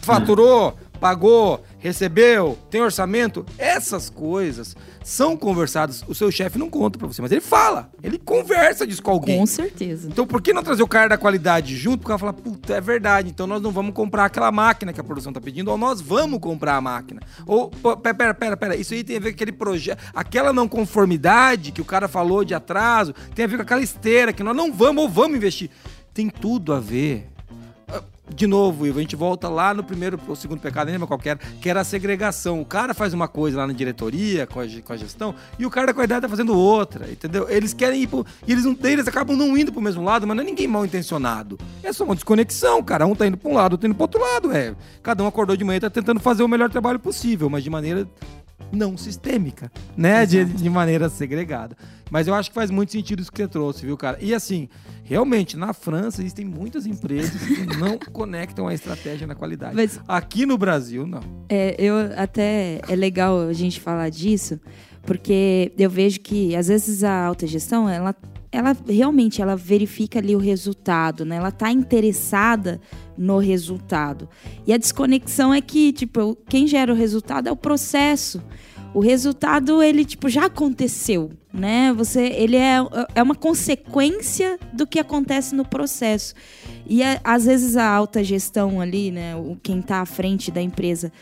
Faturou, 0.00 0.78
pagou, 1.00 1.64
recebeu, 1.78 2.58
tem 2.70 2.82
orçamento, 2.82 3.44
essas 3.56 4.10
coisas 4.10 4.76
são 5.02 5.36
conversadas. 5.36 6.04
O 6.06 6.14
seu 6.14 6.30
chefe 6.30 6.58
não 6.58 6.68
conta 6.68 6.98
para 6.98 7.08
você, 7.08 7.22
mas 7.22 7.32
ele 7.32 7.40
fala, 7.40 7.90
ele 8.02 8.18
conversa 8.18 8.86
disso 8.86 9.02
com 9.02 9.10
alguém. 9.10 9.38
Com 9.38 9.46
certeza. 9.46 10.08
Então 10.08 10.26
por 10.26 10.42
que 10.42 10.52
não 10.52 10.62
trazer 10.62 10.82
o 10.82 10.88
cara 10.88 11.08
da 11.08 11.18
qualidade 11.18 11.74
junto? 11.74 11.98
Porque 11.98 12.12
ela 12.12 12.18
fala, 12.18 12.32
puta, 12.32 12.74
é 12.74 12.80
verdade, 12.80 13.30
então 13.30 13.46
nós 13.46 13.62
não 13.62 13.70
vamos 13.70 13.94
comprar 13.94 14.26
aquela 14.26 14.52
máquina 14.52 14.92
que 14.92 15.00
a 15.00 15.04
produção 15.04 15.32
tá 15.32 15.40
pedindo, 15.40 15.70
ou 15.70 15.78
nós 15.78 16.00
vamos 16.00 16.38
comprar 16.38 16.76
a 16.76 16.80
máquina. 16.80 17.20
Ou, 17.46 17.70
pera, 17.70 18.14
pera, 18.14 18.34
pera, 18.34 18.56
pera, 18.56 18.76
isso 18.76 18.92
aí 18.92 19.02
tem 19.02 19.16
a 19.16 19.20
ver 19.20 19.30
com 19.30 19.36
aquele 19.36 19.52
projeto, 19.52 20.02
aquela 20.14 20.52
não 20.52 20.68
conformidade 20.68 21.72
que 21.72 21.80
o 21.80 21.84
cara 21.84 22.06
falou 22.06 22.44
de 22.44 22.54
atraso, 22.54 23.14
tem 23.34 23.46
a 23.46 23.48
ver 23.48 23.56
com 23.56 23.62
aquela 23.62 23.80
esteira 23.80 24.32
que 24.32 24.42
nós 24.42 24.54
não 24.54 24.72
vamos 24.72 25.02
ou 25.04 25.08
vamos 25.08 25.36
investir. 25.36 25.70
Tem 26.12 26.28
tudo 26.28 26.74
a 26.74 26.80
ver 26.80 27.29
de 28.34 28.46
novo, 28.46 28.86
Ivo, 28.86 28.98
a 28.98 29.02
gente 29.02 29.16
volta 29.16 29.48
lá 29.48 29.74
no 29.74 29.82
primeiro 29.82 30.18
ou 30.26 30.36
segundo 30.36 30.60
pecado, 30.60 30.86
nem 30.86 30.94
lembro 30.94 31.06
qualquer, 31.06 31.38
que 31.38 31.68
era 31.68 31.80
a 31.80 31.84
segregação. 31.84 32.60
O 32.60 32.64
cara 32.64 32.94
faz 32.94 33.12
uma 33.12 33.28
coisa 33.28 33.58
lá 33.58 33.66
na 33.66 33.72
diretoria, 33.72 34.46
com 34.46 34.60
a, 34.60 34.64
com 34.84 34.92
a 34.92 34.96
gestão, 34.96 35.34
e 35.58 35.66
o 35.66 35.70
cara 35.70 35.88
da 35.88 35.94
qualidade 35.94 36.22
tá 36.22 36.28
fazendo 36.28 36.56
outra, 36.56 37.10
entendeu? 37.10 37.48
Eles 37.48 37.74
querem 37.74 38.02
ir 38.02 38.06
pro, 38.06 38.24
e 38.46 38.52
eles, 38.52 38.64
não, 38.64 38.76
eles 38.82 39.06
acabam 39.06 39.36
não 39.36 39.56
indo 39.56 39.72
pro 39.72 39.80
mesmo 39.80 40.02
lado, 40.02 40.26
mas 40.26 40.36
não 40.36 40.42
é 40.42 40.46
ninguém 40.46 40.66
mal 40.66 40.84
intencionado. 40.84 41.58
É 41.82 41.92
só 41.92 42.04
uma 42.04 42.14
desconexão, 42.14 42.82
cara. 42.82 43.06
Um 43.06 43.14
tá 43.14 43.26
indo 43.26 43.36
pra 43.36 43.50
um 43.50 43.54
lado, 43.54 43.72
outro 43.72 43.82
tá 43.82 43.88
indo 43.88 43.94
pro 43.94 44.04
outro 44.04 44.20
lado, 44.20 44.52
é. 44.52 44.74
Cada 45.02 45.22
um 45.22 45.26
acordou 45.26 45.56
de 45.56 45.64
manhã 45.64 45.78
e 45.78 45.80
tá 45.80 45.90
tentando 45.90 46.20
fazer 46.20 46.42
o 46.42 46.48
melhor 46.48 46.70
trabalho 46.70 46.98
possível, 46.98 47.48
mas 47.48 47.64
de 47.64 47.70
maneira 47.70 48.08
não 48.72 48.96
sistêmica, 48.96 49.70
né? 49.96 50.24
De, 50.26 50.44
de, 50.44 50.70
maneira 50.70 51.08
segregada. 51.08 51.76
Mas 52.10 52.26
eu 52.26 52.34
acho 52.34 52.50
que 52.50 52.54
faz 52.54 52.70
muito 52.70 52.92
sentido 52.92 53.20
isso 53.20 53.30
que 53.30 53.38
você 53.38 53.48
trouxe, 53.48 53.86
viu, 53.86 53.96
cara? 53.96 54.18
E 54.20 54.34
assim, 54.34 54.68
realmente, 55.04 55.56
na 55.56 55.72
França 55.72 56.20
existem 56.20 56.44
muitas 56.44 56.86
empresas 56.86 57.40
que 57.42 57.66
não 57.78 57.98
conectam 57.98 58.68
a 58.68 58.74
estratégia 58.74 59.26
na 59.26 59.34
qualidade. 59.34 59.74
Mas, 59.74 60.00
Aqui 60.06 60.46
no 60.46 60.58
Brasil, 60.58 61.06
não. 61.06 61.20
É, 61.48 61.74
eu 61.78 61.94
até 62.16 62.80
é 62.88 62.96
legal 62.96 63.40
a 63.40 63.52
gente 63.52 63.80
falar 63.80 64.08
disso, 64.08 64.60
porque 65.02 65.72
eu 65.78 65.90
vejo 65.90 66.20
que 66.20 66.54
às 66.56 66.68
vezes 66.68 67.04
a 67.04 67.26
alta 67.26 67.46
gestão, 67.46 67.88
ela 67.88 68.14
ela 68.52 68.76
realmente 68.88 69.40
ela 69.40 69.56
verifica 69.56 70.18
ali 70.18 70.34
o 70.34 70.38
resultado, 70.38 71.24
né? 71.24 71.36
Ela 71.36 71.50
está 71.50 71.70
interessada 71.70 72.80
no 73.16 73.38
resultado. 73.38 74.28
E 74.66 74.72
a 74.72 74.76
desconexão 74.76 75.54
é 75.54 75.60
que, 75.60 75.92
tipo, 75.92 76.36
quem 76.48 76.66
gera 76.66 76.92
o 76.92 76.96
resultado 76.96 77.48
é 77.48 77.52
o 77.52 77.56
processo. 77.56 78.42
O 78.92 78.98
resultado 78.98 79.80
ele 79.80 80.04
tipo 80.04 80.28
já 80.28 80.46
aconteceu, 80.46 81.30
né? 81.52 81.92
Você 81.92 82.26
ele 82.26 82.56
é, 82.56 82.78
é 83.14 83.22
uma 83.22 83.36
consequência 83.36 84.58
do 84.72 84.84
que 84.84 84.98
acontece 84.98 85.54
no 85.54 85.64
processo. 85.64 86.34
E 86.88 87.00
às 87.22 87.44
vezes 87.44 87.76
a 87.76 87.88
alta 87.88 88.24
gestão 88.24 88.80
ali, 88.80 89.12
né, 89.12 89.34
quem 89.62 89.78
está 89.78 90.00
à 90.00 90.06
frente 90.06 90.50
da 90.50 90.60
empresa, 90.60 91.12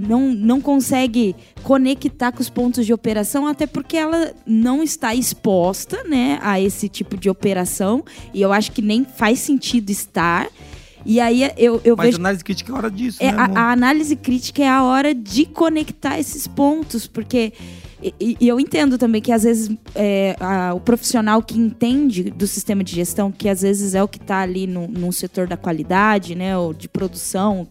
não, 0.00 0.34
não 0.34 0.60
consegue 0.60 1.36
conectar 1.62 2.32
com 2.32 2.40
os 2.40 2.48
pontos 2.48 2.86
de 2.86 2.92
operação, 2.92 3.46
até 3.46 3.66
porque 3.66 3.96
ela 3.96 4.32
não 4.46 4.82
está 4.82 5.14
exposta 5.14 6.02
né, 6.04 6.38
a 6.42 6.60
esse 6.60 6.88
tipo 6.88 7.16
de 7.16 7.28
operação. 7.28 8.04
E 8.32 8.40
eu 8.40 8.52
acho 8.52 8.72
que 8.72 8.80
nem 8.80 9.04
faz 9.04 9.40
sentido 9.40 9.90
estar. 9.90 10.48
E 11.04 11.20
aí 11.20 11.50
eu, 11.56 11.80
eu 11.84 11.96
Mas 11.96 12.06
vejo. 12.06 12.18
a 12.18 12.20
análise 12.20 12.44
crítica 12.44 12.72
é 12.72 12.74
a 12.74 12.78
hora 12.78 12.90
disso, 12.90 13.18
é, 13.20 13.32
né, 13.32 13.38
a, 13.38 13.60
a, 13.60 13.72
análise 13.72 14.16
crítica 14.16 14.62
é 14.62 14.68
a 14.68 14.82
hora 14.82 15.14
de 15.14 15.46
conectar 15.46 16.18
esses 16.18 16.46
pontos, 16.46 17.06
porque. 17.06 17.52
E, 18.18 18.38
e 18.40 18.48
eu 18.48 18.58
entendo 18.58 18.96
também 18.96 19.20
que 19.20 19.30
às 19.30 19.42
vezes 19.42 19.70
é, 19.94 20.34
a, 20.40 20.72
o 20.72 20.80
profissional 20.80 21.42
que 21.42 21.58
entende 21.58 22.30
do 22.30 22.46
sistema 22.46 22.82
de 22.82 22.94
gestão, 22.94 23.30
que 23.30 23.46
às 23.46 23.60
vezes 23.60 23.94
é 23.94 24.02
o 24.02 24.08
que 24.08 24.16
está 24.16 24.40
ali 24.40 24.66
no, 24.66 24.88
no 24.88 25.12
setor 25.12 25.46
da 25.46 25.56
qualidade, 25.56 26.34
né, 26.34 26.56
ou 26.56 26.72
de 26.72 26.88
produção, 26.88 27.68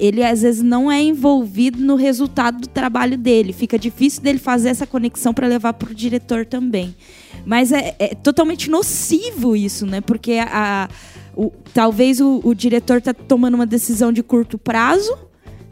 ele 0.00 0.24
às 0.24 0.40
vezes 0.40 0.62
não 0.62 0.90
é 0.90 1.00
envolvido 1.02 1.78
no 1.78 1.94
resultado 1.94 2.62
do 2.62 2.66
trabalho 2.66 3.18
dele. 3.18 3.52
Fica 3.52 3.78
difícil 3.78 4.22
dele 4.22 4.38
fazer 4.38 4.70
essa 4.70 4.86
conexão 4.86 5.34
para 5.34 5.46
levar 5.46 5.74
para 5.74 5.90
o 5.90 5.94
diretor 5.94 6.46
também. 6.46 6.96
Mas 7.44 7.70
é, 7.70 7.94
é, 7.98 8.14
totalmente 8.14 8.70
nocivo 8.70 9.54
isso, 9.54 9.84
né? 9.84 10.00
Porque 10.00 10.38
a, 10.40 10.88
o, 11.36 11.52
talvez 11.74 12.20
o, 12.20 12.40
o 12.42 12.54
diretor 12.54 12.98
está 12.98 13.12
tomando 13.12 13.54
uma 13.54 13.66
decisão 13.66 14.10
de 14.10 14.22
curto 14.22 14.56
prazo, 14.56 15.16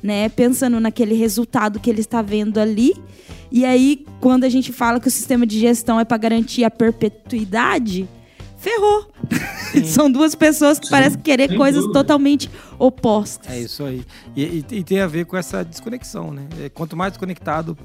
né? 0.03 0.29
Pensando 0.29 0.79
naquele 0.79 1.15
resultado 1.15 1.81
que 1.81 1.89
ele 1.89 2.01
está 2.01 2.21
vendo 2.21 2.59
ali. 2.59 2.95
E 3.51 3.65
aí, 3.65 4.05
quando 4.21 4.45
a 4.45 4.49
gente 4.51 4.73
fala 4.73 5.01
que 5.01 5.09
o 5.09 5.11
sistema 5.11 5.47
de 5.47 5.59
gestão 5.59 5.99
é 5.99 6.05
para 6.05 6.19
garantir 6.19 6.65
a 6.65 6.71
perpetuidade, 6.71 8.07
ferrou. 8.59 9.07
São 9.87 10.11
duas 10.11 10.35
pessoas 10.35 10.79
que 10.79 10.87
Sim. 10.87 10.91
parecem 10.91 11.21
querer 11.21 11.49
Sem 11.49 11.57
coisas 11.57 11.83
dúvida. 11.83 12.01
totalmente 12.01 12.51
opostas. 12.79 13.51
É 13.51 13.59
isso 13.59 13.85
aí. 13.85 14.05
E, 14.37 14.43
e, 14.43 14.65
e, 14.71 14.85
tem 14.85 15.01
a 15.01 15.07
ver 15.07 15.25
com 15.25 15.37
essa 15.37 15.65
desconexão, 15.65 16.33
né? 16.33 16.47
É, 16.61 16.69
quanto 16.69 16.97
mais 16.97 17.13
desconectado, 17.13 17.77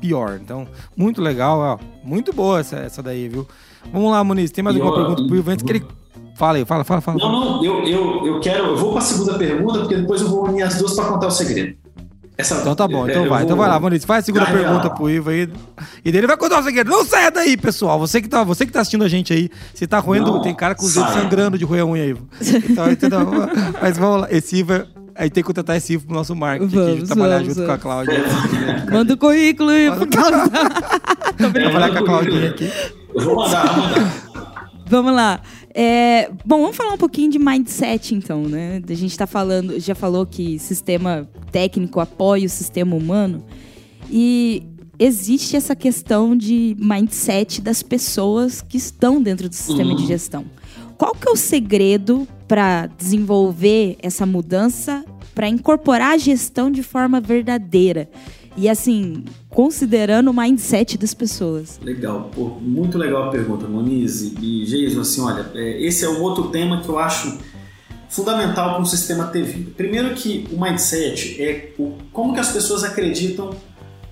pior. 0.00 0.38
Então, 0.42 0.66
muito 0.96 1.20
legal, 1.20 1.58
ó. 1.58 1.78
Muito 2.04 2.32
boa 2.32 2.60
essa, 2.60 2.76
essa 2.76 3.02
daí, 3.02 3.28
viu? 3.28 3.46
Vamos 3.92 4.10
lá, 4.10 4.22
Muniz. 4.24 4.50
Tem 4.50 4.62
mais 4.62 4.76
alguma 4.76 4.94
pergunta 4.94 5.24
pro 5.26 5.36
Ivo 5.36 5.50
antes 5.50 5.64
que 5.64 5.72
ele. 5.72 5.86
Fala 6.36 6.56
aí, 6.56 6.64
fala, 6.64 6.84
fala, 6.84 7.00
fala. 7.02 7.18
Não, 7.18 7.30
não, 7.30 7.64
eu, 7.64 7.84
eu, 7.84 8.26
eu 8.26 8.40
quero. 8.40 8.68
Eu 8.68 8.76
vou 8.76 8.92
para 8.92 9.00
a 9.00 9.02
segunda 9.02 9.36
pergunta, 9.36 9.80
porque 9.80 9.96
depois 9.96 10.22
eu 10.22 10.28
vou 10.28 10.48
unir 10.48 10.62
as 10.62 10.78
duas 10.78 10.94
para 10.94 11.04
contar 11.04 11.26
o 11.26 11.30
segredo. 11.30 11.76
Essa, 12.40 12.56
então 12.56 12.74
tá 12.74 12.88
bom, 12.88 13.08
então 13.08 13.24
é, 13.24 13.28
vai. 13.28 13.38
Vou... 13.38 13.44
Então 13.44 13.56
vai 13.56 13.68
lá, 13.68 13.78
Maurício. 13.78 14.06
Faz 14.06 14.24
a 14.24 14.26
segunda 14.26 14.44
ah, 14.44 14.52
pergunta 14.52 14.88
não. 14.88 14.94
pro 14.94 15.10
Ivo 15.10 15.30
aí. 15.30 15.48
E 16.04 16.10
dele 16.10 16.26
vai 16.26 16.36
contar 16.36 16.60
o 16.60 16.62
segredo. 16.62 16.90
Não 16.90 17.04
saia 17.04 17.30
daí, 17.30 17.56
pessoal. 17.56 17.98
Você 17.98 18.20
que 18.20 18.28
tá, 18.28 18.42
você 18.42 18.64
que 18.64 18.72
tá 18.72 18.80
assistindo 18.80 19.04
a 19.04 19.08
gente 19.08 19.32
aí. 19.32 19.50
Você 19.74 19.86
tá 19.86 19.98
roendo. 19.98 20.32
Não, 20.32 20.42
tem 20.42 20.54
cara 20.54 20.74
com 20.74 20.84
os 20.84 20.94
dedos 20.94 21.12
sangrando 21.12 21.58
de 21.58 21.64
roer 21.64 21.82
a 21.82 21.86
unha, 21.86 22.04
Ivo. 22.06 22.26
Então, 22.70 22.90
entendeu? 22.90 23.20
Mas 23.80 23.98
vamos 23.98 24.22
lá. 24.22 24.28
Esse 24.30 24.56
Ivo 24.56 24.72
é- 24.72 24.86
Aí 25.14 25.28
tem 25.28 25.42
que 25.42 25.46
contratar 25.46 25.76
esse 25.76 25.92
Ivo 25.92 26.06
pro 26.06 26.14
nosso 26.14 26.34
marketing 26.34 26.74
vamos, 26.74 26.92
aqui, 26.92 27.06
trabalhar 27.06 27.38
vamos, 27.40 27.48
junto 27.48 27.66
vamos. 27.66 27.68
com 27.68 27.74
a 27.74 27.78
Cláudia. 27.78 28.24
Manda 28.90 29.12
o 29.12 29.16
currículo, 29.18 29.70
Ivo. 29.72 30.06
Trabalhar 31.52 31.90
com 31.90 31.98
a 31.98 32.04
Claudinha 32.04 32.48
aqui. 32.48 32.72
Eu 33.14 33.20
vou 33.20 33.36
mandar, 33.36 33.66
vou 33.66 33.82
mandar. 33.84 34.29
Vamos 34.90 35.12
lá. 35.12 35.40
É, 35.72 36.28
bom, 36.44 36.62
vamos 36.62 36.76
falar 36.76 36.94
um 36.94 36.98
pouquinho 36.98 37.30
de 37.30 37.38
mindset, 37.38 38.12
então, 38.12 38.42
né? 38.42 38.82
A 38.88 38.94
gente 38.94 39.12
está 39.12 39.24
falando, 39.24 39.78
já 39.78 39.94
falou 39.94 40.26
que 40.26 40.58
sistema 40.58 41.30
técnico 41.52 42.00
apoia 42.00 42.44
o 42.44 42.50
sistema 42.50 42.96
humano. 42.96 43.44
E 44.10 44.64
existe 44.98 45.54
essa 45.54 45.76
questão 45.76 46.36
de 46.36 46.76
mindset 46.76 47.60
das 47.60 47.84
pessoas 47.84 48.60
que 48.60 48.76
estão 48.76 49.22
dentro 49.22 49.48
do 49.48 49.54
sistema 49.54 49.94
de 49.94 50.06
gestão. 50.06 50.44
Qual 50.98 51.14
que 51.14 51.28
é 51.28 51.30
o 51.30 51.36
segredo 51.36 52.26
para 52.48 52.86
desenvolver 52.86 53.96
essa 54.02 54.26
mudança, 54.26 55.04
para 55.36 55.48
incorporar 55.48 56.14
a 56.14 56.18
gestão 56.18 56.68
de 56.68 56.82
forma 56.82 57.20
verdadeira? 57.20 58.10
E 58.60 58.68
assim, 58.68 59.24
considerando 59.48 60.30
o 60.30 60.34
mindset 60.34 60.98
das 60.98 61.14
pessoas. 61.14 61.80
Legal, 61.82 62.30
Pô, 62.34 62.58
muito 62.60 62.98
legal 62.98 63.28
a 63.28 63.30
pergunta, 63.30 63.66
Moniz 63.66 64.20
e 64.38 64.64
Jason. 64.66 65.00
Assim, 65.00 65.22
olha, 65.22 65.50
é, 65.54 65.82
esse 65.82 66.04
é 66.04 66.08
um 66.10 66.20
outro 66.20 66.48
tema 66.50 66.82
que 66.82 66.88
eu 66.90 66.98
acho 66.98 67.38
fundamental 68.10 68.74
para 68.74 68.82
um 68.82 68.84
sistema 68.84 69.28
ter 69.28 69.44
vida. 69.44 69.70
Primeiro 69.74 70.12
que 70.12 70.46
o 70.52 70.60
mindset 70.60 71.42
é 71.42 71.72
o, 71.78 71.94
como 72.12 72.34
que 72.34 72.40
as 72.40 72.52
pessoas 72.52 72.84
acreditam 72.84 73.56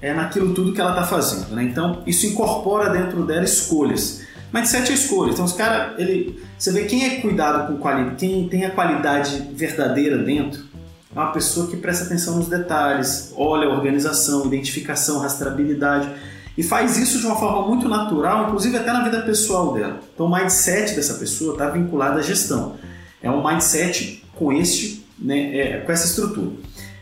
é, 0.00 0.14
naquilo 0.14 0.54
tudo 0.54 0.72
que 0.72 0.80
ela 0.80 0.92
está 0.92 1.04
fazendo. 1.04 1.54
Né? 1.54 1.64
Então, 1.64 2.02
isso 2.06 2.24
incorpora 2.24 2.88
dentro 2.88 3.26
dela 3.26 3.44
escolhas. 3.44 4.22
Mindset 4.50 4.90
é 4.90 4.94
escolha. 4.94 5.32
Então, 5.32 5.44
os 5.44 5.52
caras, 5.52 5.98
ele, 5.98 6.42
você 6.56 6.72
vê 6.72 6.86
quem 6.86 7.04
é 7.04 7.20
cuidado 7.20 7.70
com 7.70 7.78
qualidade, 7.78 8.16
quem 8.16 8.48
tem 8.48 8.64
a 8.64 8.70
qualidade 8.70 9.46
verdadeira 9.52 10.16
dentro, 10.16 10.67
é 11.14 11.18
uma 11.18 11.32
pessoa 11.32 11.66
que 11.66 11.76
presta 11.76 12.04
atenção 12.04 12.36
nos 12.36 12.48
detalhes, 12.48 13.32
olha 13.36 13.66
a 13.66 13.72
organização, 13.72 14.46
identificação, 14.46 15.20
rastreabilidade 15.20 16.08
e 16.56 16.62
faz 16.62 16.98
isso 16.98 17.20
de 17.20 17.26
uma 17.26 17.36
forma 17.36 17.66
muito 17.66 17.88
natural, 17.88 18.46
inclusive 18.46 18.76
até 18.76 18.92
na 18.92 19.04
vida 19.04 19.22
pessoal 19.22 19.72
dela. 19.72 20.00
Então, 20.12 20.26
o 20.26 20.34
mindset 20.34 20.94
dessa 20.96 21.14
pessoa 21.14 21.52
está 21.52 21.70
vinculado 21.70 22.18
à 22.18 22.22
gestão. 22.22 22.76
É 23.22 23.30
um 23.30 23.46
mindset 23.46 24.24
com 24.34 24.52
este, 24.52 25.04
né, 25.18 25.56
é, 25.56 25.76
com 25.78 25.92
essa 25.92 26.06
estrutura. 26.06 26.50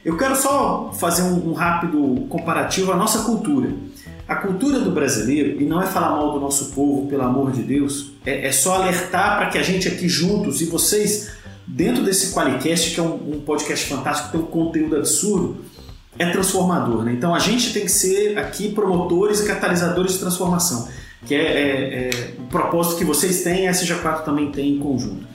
Eu 0.05 0.17
quero 0.17 0.37
só 0.37 0.93
fazer 0.99 1.23
um, 1.23 1.51
um 1.51 1.53
rápido 1.53 2.27
comparativo 2.29 2.93
à 2.93 2.97
nossa 2.97 3.21
cultura. 3.25 3.71
A 4.29 4.37
cultura 4.37 4.81
do 4.81 4.91
brasileiro, 4.91 5.61
e 5.61 5.65
não 5.65 5.83
é 5.83 5.87
falar 5.87 6.11
mal 6.11 6.33
do 6.33 6.41
nosso 6.41 6.73
povo, 6.73 7.09
pelo 7.09 7.23
amor 7.23 7.51
de 7.51 7.63
Deus, 7.63 8.13
é, 8.25 8.49
é 8.49 8.53
só 8.53 8.83
alertar 8.83 9.39
para 9.39 9.49
que 9.51 9.57
a 9.57 9.63
gente 9.63 9.89
aqui 9.89 10.09
juntos 10.09 10.61
e 10.61 10.67
vocês, 10.67 11.33
dentro 11.67 12.05
desse 12.05 12.33
Qualicast, 12.33 12.95
que 12.95 13.01
é 13.01 13.03
um, 13.03 13.37
um 13.37 13.41
podcast 13.41 13.87
fantástico, 13.87 14.31
tem 14.31 14.41
um 14.41 14.47
conteúdo 14.47 14.97
absurdo, 14.97 15.65
é 16.19 16.31
transformador. 16.31 17.05
Né? 17.05 17.13
Então 17.13 17.35
a 17.35 17.39
gente 17.39 17.73
tem 17.73 17.83
que 17.83 17.91
ser 17.91 18.39
aqui 18.39 18.71
promotores 18.71 19.41
e 19.41 19.47
catalisadores 19.47 20.13
de 20.13 20.19
transformação, 20.19 20.89
que 21.27 21.35
é, 21.35 21.41
é, 21.41 22.11
é 22.11 22.35
o 22.39 22.45
propósito 22.45 22.97
que 22.97 23.05
vocês 23.05 23.43
têm, 23.43 23.69
a 23.69 23.73
SG4 23.73 24.23
também 24.25 24.51
tem 24.51 24.77
em 24.77 24.79
conjunto. 24.79 25.27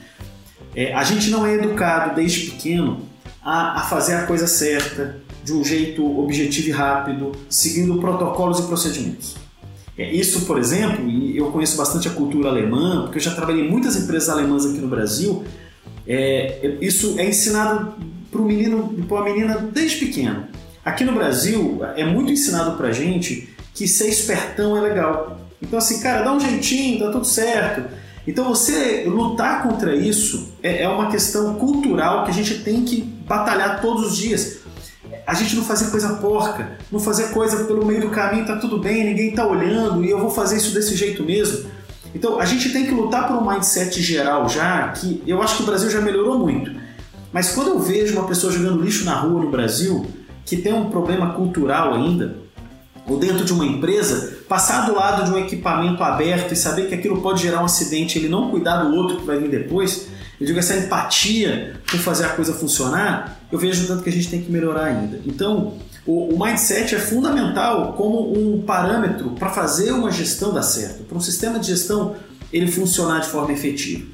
É, 0.74 0.94
a 0.94 1.04
gente 1.04 1.30
não 1.30 1.46
é 1.46 1.54
educado 1.54 2.14
desde 2.14 2.50
pequeno 2.50 3.02
a, 3.42 3.80
a 3.80 3.82
fazer 3.82 4.14
a 4.14 4.26
coisa 4.26 4.46
certa, 4.46 5.20
de 5.44 5.52
um 5.52 5.64
jeito 5.64 6.20
objetivo 6.20 6.68
e 6.68 6.70
rápido, 6.70 7.32
seguindo 7.48 7.98
protocolos 7.98 8.60
e 8.60 8.62
procedimentos. 8.62 9.36
É, 9.98 10.10
isso, 10.10 10.46
por 10.46 10.58
exemplo, 10.58 11.06
e 11.06 11.36
eu 11.36 11.50
conheço 11.50 11.76
bastante 11.76 12.08
a 12.08 12.10
cultura 12.12 12.48
alemã, 12.48 13.02
porque 13.02 13.18
eu 13.18 13.22
já 13.22 13.34
trabalhei 13.34 13.66
em 13.66 13.70
muitas 13.70 13.96
empresas 13.96 14.28
alemãs 14.28 14.64
aqui 14.64 14.78
no 14.78 14.88
Brasil, 14.88 15.44
é, 16.06 16.76
isso 16.80 17.18
é 17.18 17.28
ensinado 17.28 17.94
para 18.30 18.40
o 18.40 18.44
menino, 18.44 19.04
para 19.08 19.20
a 19.20 19.24
menina 19.24 19.58
desde 19.58 19.98
pequeno. 19.98 20.46
Aqui 20.84 21.04
no 21.04 21.12
Brasil 21.12 21.80
é 21.96 22.04
muito 22.04 22.32
ensinado 22.32 22.76
para 22.76 22.90
gente 22.90 23.48
que 23.74 23.86
ser 23.86 24.08
espertão 24.08 24.76
é 24.76 24.80
legal. 24.80 25.40
Então 25.60 25.78
assim, 25.78 26.00
cara, 26.00 26.22
dá 26.22 26.32
um 26.32 26.40
jeitinho, 26.40 26.98
tá 26.98 27.10
tudo 27.10 27.26
certo. 27.26 27.84
Então 28.26 28.48
você 28.48 29.04
lutar 29.06 29.62
contra 29.62 29.94
isso 29.94 30.52
é, 30.62 30.82
é 30.82 30.88
uma 30.88 31.10
questão 31.10 31.54
cultural 31.56 32.24
que 32.24 32.30
a 32.30 32.34
gente 32.34 32.62
tem 32.62 32.84
que 32.84 33.00
batalhar 33.00 33.80
todos 33.80 34.12
os 34.12 34.16
dias. 34.16 34.58
A 35.26 35.34
gente 35.34 35.54
não 35.54 35.64
fazer 35.64 35.90
coisa 35.90 36.14
porca, 36.14 36.78
não 36.90 36.98
fazer 36.98 37.30
coisa 37.30 37.64
pelo 37.64 37.84
meio 37.84 38.00
do 38.00 38.10
caminho, 38.10 38.46
tá 38.46 38.56
tudo 38.56 38.78
bem, 38.78 39.04
ninguém 39.04 39.32
tá 39.32 39.46
olhando 39.46 40.04
e 40.04 40.10
eu 40.10 40.18
vou 40.18 40.30
fazer 40.30 40.56
isso 40.56 40.74
desse 40.74 40.96
jeito 40.96 41.22
mesmo. 41.22 41.70
Então 42.14 42.38
a 42.38 42.44
gente 42.44 42.70
tem 42.70 42.86
que 42.86 42.92
lutar 42.92 43.28
por 43.28 43.36
um 43.36 43.48
mindset 43.48 44.00
geral 44.02 44.48
já, 44.48 44.88
que 44.88 45.22
eu 45.26 45.42
acho 45.42 45.56
que 45.56 45.62
o 45.62 45.66
Brasil 45.66 45.90
já 45.90 46.00
melhorou 46.00 46.38
muito. 46.38 46.70
Mas 47.32 47.52
quando 47.52 47.68
eu 47.68 47.78
vejo 47.78 48.12
uma 48.12 48.26
pessoa 48.26 48.52
jogando 48.52 48.82
lixo 48.82 49.04
na 49.04 49.14
rua 49.14 49.42
no 49.42 49.50
Brasil, 49.50 50.06
que 50.44 50.56
tem 50.56 50.72
um 50.72 50.90
problema 50.90 51.32
cultural 51.32 51.94
ainda, 51.94 52.36
ou 53.06 53.18
dentro 53.18 53.44
de 53.44 53.52
uma 53.52 53.64
empresa, 53.64 54.38
passar 54.48 54.86
do 54.86 54.94
lado 54.94 55.24
de 55.24 55.30
um 55.30 55.38
equipamento 55.38 56.02
aberto 56.04 56.52
e 56.52 56.56
saber 56.56 56.88
que 56.88 56.94
aquilo 56.94 57.20
pode 57.20 57.42
gerar 57.42 57.62
um 57.62 57.64
acidente, 57.64 58.18
ele 58.18 58.28
não 58.28 58.50
cuidar 58.50 58.84
do 58.84 58.94
outro 58.94 59.16
que 59.16 59.24
vai 59.24 59.38
vir 59.38 59.48
depois, 59.48 60.08
eu 60.40 60.46
digo 60.46 60.58
essa 60.58 60.76
empatia 60.76 61.80
por 61.86 61.98
fazer 61.98 62.26
a 62.26 62.30
coisa 62.30 62.52
funcionar, 62.52 63.40
eu 63.50 63.58
vejo 63.58 63.86
tanto 63.86 64.02
que 64.02 64.10
a 64.10 64.12
gente 64.12 64.28
tem 64.28 64.42
que 64.42 64.50
melhorar 64.50 64.84
ainda. 64.84 65.20
Então, 65.24 65.74
o, 66.06 66.34
o 66.34 66.44
mindset 66.44 66.94
é 66.94 66.98
fundamental 66.98 67.92
como 67.94 68.32
um 68.32 68.62
parâmetro 68.62 69.30
para 69.30 69.50
fazer 69.50 69.92
uma 69.92 70.10
gestão 70.10 70.52
dar 70.52 70.62
certo, 70.62 71.04
para 71.04 71.16
um 71.16 71.20
sistema 71.20 71.58
de 71.58 71.68
gestão 71.68 72.16
ele 72.52 72.70
funcionar 72.70 73.20
de 73.20 73.28
forma 73.28 73.52
efetiva. 73.52 74.06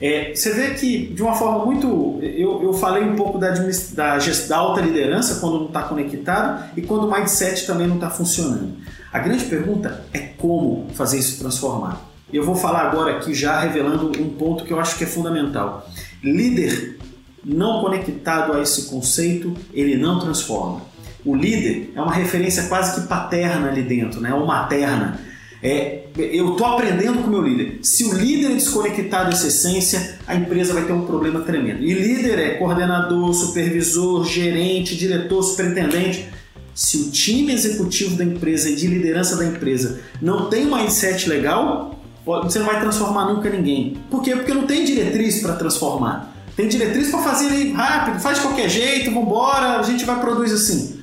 É, 0.00 0.32
você 0.32 0.52
vê 0.52 0.74
que, 0.74 1.08
de 1.08 1.22
uma 1.22 1.34
forma 1.34 1.66
muito. 1.66 2.20
Eu, 2.22 2.62
eu 2.62 2.72
falei 2.72 3.02
um 3.02 3.16
pouco 3.16 3.36
da, 3.36 3.50
da, 3.50 4.18
da 4.18 4.56
alta 4.56 4.80
liderança 4.80 5.40
quando 5.40 5.58
não 5.58 5.66
está 5.66 5.82
conectado 5.82 6.70
e 6.76 6.82
quando 6.82 7.08
o 7.08 7.12
mindset 7.12 7.66
também 7.66 7.86
não 7.86 7.96
está 7.96 8.08
funcionando. 8.08 8.74
A 9.12 9.18
grande 9.18 9.44
pergunta 9.46 10.04
é 10.12 10.18
como 10.20 10.86
fazer 10.94 11.18
isso 11.18 11.40
transformar. 11.40 12.08
Eu 12.32 12.44
vou 12.44 12.54
falar 12.54 12.82
agora 12.82 13.16
aqui 13.16 13.34
já 13.34 13.58
revelando 13.58 14.12
um 14.22 14.30
ponto 14.30 14.64
que 14.64 14.72
eu 14.72 14.78
acho 14.78 14.96
que 14.96 15.04
é 15.04 15.06
fundamental. 15.06 15.88
Líder 16.22 16.98
não 17.44 17.80
conectado 17.80 18.52
a 18.52 18.62
esse 18.62 18.88
conceito, 18.88 19.56
ele 19.72 19.96
não 19.96 20.20
transforma. 20.20 20.82
O 21.28 21.36
líder 21.36 21.92
é 21.94 22.00
uma 22.00 22.14
referência 22.14 22.62
quase 22.68 22.98
que 22.98 23.06
paterna 23.06 23.68
ali 23.68 23.82
dentro, 23.82 24.18
né? 24.18 24.32
ou 24.32 24.46
materna. 24.46 25.20
É, 25.62 26.04
eu 26.16 26.52
estou 26.52 26.66
aprendendo 26.66 27.18
com 27.18 27.28
o 27.28 27.30
meu 27.30 27.42
líder. 27.42 27.80
Se 27.82 28.04
o 28.04 28.14
líder 28.14 28.52
é 28.52 28.54
desconectado 28.54 29.28
dessa 29.28 29.48
essência, 29.48 30.16
a 30.26 30.34
empresa 30.34 30.72
vai 30.72 30.84
ter 30.84 30.92
um 30.94 31.04
problema 31.04 31.40
tremendo. 31.40 31.82
E 31.82 31.92
líder 31.92 32.38
é 32.38 32.54
coordenador, 32.54 33.34
supervisor, 33.34 34.24
gerente, 34.24 34.96
diretor, 34.96 35.42
superintendente. 35.42 36.30
Se 36.74 36.96
o 36.96 37.10
time 37.10 37.52
executivo 37.52 38.16
da 38.16 38.24
empresa 38.24 38.70
e 38.70 38.74
de 38.74 38.86
liderança 38.86 39.36
da 39.36 39.44
empresa 39.44 40.00
não 40.22 40.48
tem 40.48 40.66
um 40.66 40.74
mindset 40.74 41.28
legal, 41.28 42.02
você 42.24 42.58
não 42.58 42.64
vai 42.64 42.80
transformar 42.80 43.26
nunca 43.26 43.50
ninguém. 43.50 43.98
Por 44.10 44.22
quê? 44.22 44.34
Porque 44.34 44.54
não 44.54 44.66
tem 44.66 44.82
diretriz 44.82 45.42
para 45.42 45.56
transformar. 45.56 46.34
Tem 46.56 46.68
diretriz 46.68 47.10
para 47.10 47.20
fazer 47.20 47.70
rápido, 47.72 48.18
faz 48.18 48.38
de 48.38 48.44
qualquer 48.44 48.70
jeito, 48.70 49.12
vambora, 49.12 49.78
a 49.78 49.82
gente 49.82 50.06
vai 50.06 50.18
produzir 50.18 50.54
assim. 50.54 50.97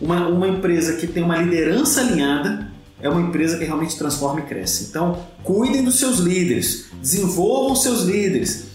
Uma, 0.00 0.28
uma 0.28 0.48
empresa 0.48 0.94
que 0.94 1.06
tem 1.06 1.22
uma 1.22 1.38
liderança 1.38 2.00
alinhada 2.00 2.70
é 3.00 3.08
uma 3.08 3.20
empresa 3.20 3.58
que 3.58 3.64
realmente 3.64 3.96
transforma 3.96 4.40
e 4.40 4.44
cresce. 4.44 4.86
Então, 4.88 5.22
cuidem 5.42 5.84
dos 5.84 5.98
seus 5.98 6.18
líderes, 6.18 6.86
desenvolvam 7.00 7.76
seus 7.76 8.02
líderes, 8.02 8.66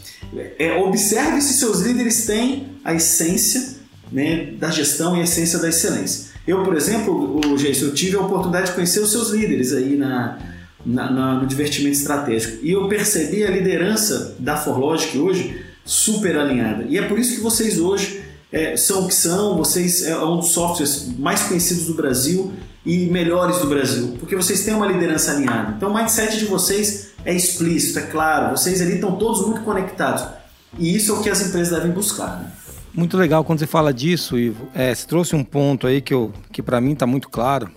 é, 0.58 0.74
observe 0.78 1.42
se 1.42 1.54
seus 1.54 1.82
líderes 1.82 2.26
têm 2.26 2.68
a 2.84 2.94
essência 2.94 3.82
né, 4.12 4.54
da 4.58 4.70
gestão 4.70 5.18
e 5.18 5.22
a 5.22 5.24
essência 5.24 5.60
da 5.60 5.70
excelência. 5.70 6.32
Eu, 6.48 6.64
por 6.64 6.76
exemplo, 6.76 7.40
o 7.46 7.56
Jason, 7.56 7.86
eu 7.86 7.94
tive 7.94 8.16
a 8.16 8.22
oportunidade 8.22 8.68
de 8.68 8.74
conhecer 8.74 9.00
os 9.00 9.12
seus 9.12 9.30
líderes 9.30 9.74
aí 9.74 9.96
na, 9.96 10.40
na, 10.86 11.12
na, 11.12 11.34
no 11.36 11.46
divertimento 11.46 11.98
estratégico 11.98 12.64
e 12.64 12.72
eu 12.72 12.88
percebi 12.88 13.44
a 13.44 13.52
liderança 13.52 14.36
da 14.40 14.58
Forlogic 14.58 15.18
hoje 15.18 15.64
super 15.86 16.38
alinhada. 16.38 16.86
E 16.88 16.98
é 16.98 17.04
por 17.04 17.20
isso 17.20 17.36
que 17.36 17.42
vocês 17.42 17.80
hoje 17.80 18.21
é, 18.52 18.76
são 18.76 19.06
o 19.06 19.08
que 19.08 19.14
são, 19.14 19.56
vocês 19.58 20.04
é 20.04 20.18
um 20.18 20.38
dos 20.38 20.50
softwares 20.50 21.08
mais 21.18 21.44
conhecidos 21.44 21.86
do 21.86 21.94
Brasil 21.94 22.52
e 22.86 23.06
melhores 23.06 23.60
do 23.60 23.68
Brasil, 23.68 24.16
porque 24.20 24.36
vocês 24.36 24.64
têm 24.66 24.74
uma 24.74 24.88
liderança 24.88 25.32
alinhada. 25.32 25.76
Então 25.78 25.90
o 25.90 25.94
mindset 25.94 26.38
de 26.38 26.46
vocês 26.46 27.12
é 27.24 27.34
explícito, 27.34 28.00
é 28.00 28.04
claro, 28.04 28.58
vocês 28.58 28.82
ali 28.82 28.96
estão 28.96 29.16
todos 29.16 29.46
muito 29.46 29.62
conectados. 29.62 30.24
E 30.78 30.96
isso 30.96 31.12
é 31.12 31.16
o 31.16 31.22
que 31.22 31.30
as 31.30 31.42
empresas 31.42 31.78
devem 31.78 31.92
buscar. 31.92 32.40
Né? 32.40 32.52
Muito 32.94 33.16
legal 33.18 33.44
quando 33.44 33.60
você 33.60 33.68
fala 33.68 33.94
disso, 33.94 34.38
Ivo. 34.38 34.68
É, 34.74 34.94
você 34.94 35.06
trouxe 35.06 35.36
um 35.36 35.44
ponto 35.44 35.88
aí 35.88 36.02
que, 36.02 36.14
que 36.52 36.62
para 36.62 36.82
mim 36.82 36.94
está 36.94 37.06
muito 37.06 37.30
claro. 37.30 37.70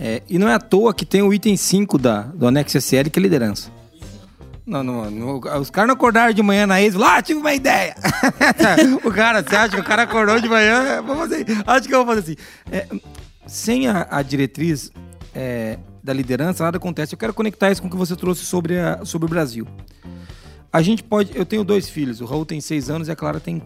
É, 0.00 0.22
e 0.28 0.38
não 0.38 0.48
é 0.48 0.54
à 0.54 0.60
toa 0.60 0.94
que 0.94 1.04
tem 1.04 1.22
o 1.22 1.34
item 1.34 1.56
5 1.56 1.98
da, 1.98 2.22
do 2.22 2.46
anexo 2.46 2.78
SL, 2.78 3.10
que 3.10 3.18
é 3.18 3.22
liderança. 3.22 3.77
Não, 4.68 4.82
não, 4.82 5.10
não, 5.10 5.40
os 5.58 5.70
caras 5.70 5.88
não 5.88 5.94
acordaram 5.94 6.30
de 6.30 6.42
manhã 6.42 6.66
na 6.66 6.82
ex, 6.82 6.94
lá, 6.94 7.22
tive 7.22 7.40
uma 7.40 7.54
ideia. 7.54 7.96
o 9.02 9.10
cara, 9.10 9.42
você 9.42 9.56
acha 9.56 9.74
que 9.74 9.80
o 9.80 9.84
cara 9.84 10.02
acordou 10.02 10.38
de 10.38 10.46
manhã? 10.46 11.00
Vou 11.00 11.16
fazer, 11.16 11.46
acho 11.66 11.88
que 11.88 11.94
eu 11.94 12.04
vou 12.04 12.14
fazer 12.14 12.32
assim. 12.32 12.36
É, 12.70 12.86
sem 13.46 13.88
a, 13.88 14.06
a 14.10 14.22
diretriz 14.22 14.92
é, 15.34 15.78
da 16.04 16.12
liderança, 16.12 16.64
nada 16.64 16.76
acontece. 16.76 17.14
Eu 17.14 17.18
quero 17.18 17.32
conectar 17.32 17.70
isso 17.70 17.80
com 17.80 17.88
o 17.88 17.90
que 17.90 17.96
você 17.96 18.14
trouxe 18.14 18.44
sobre, 18.44 18.78
a, 18.78 19.06
sobre 19.06 19.24
o 19.24 19.28
Brasil. 19.28 19.66
A 20.70 20.82
gente 20.82 21.02
pode. 21.02 21.34
Eu 21.34 21.46
tenho 21.46 21.64
dois 21.64 21.88
filhos, 21.88 22.20
o 22.20 22.26
Raul 22.26 22.44
tem 22.44 22.60
seis 22.60 22.90
anos 22.90 23.08
e 23.08 23.10
a 23.10 23.16
Clara 23.16 23.40
tem 23.40 23.62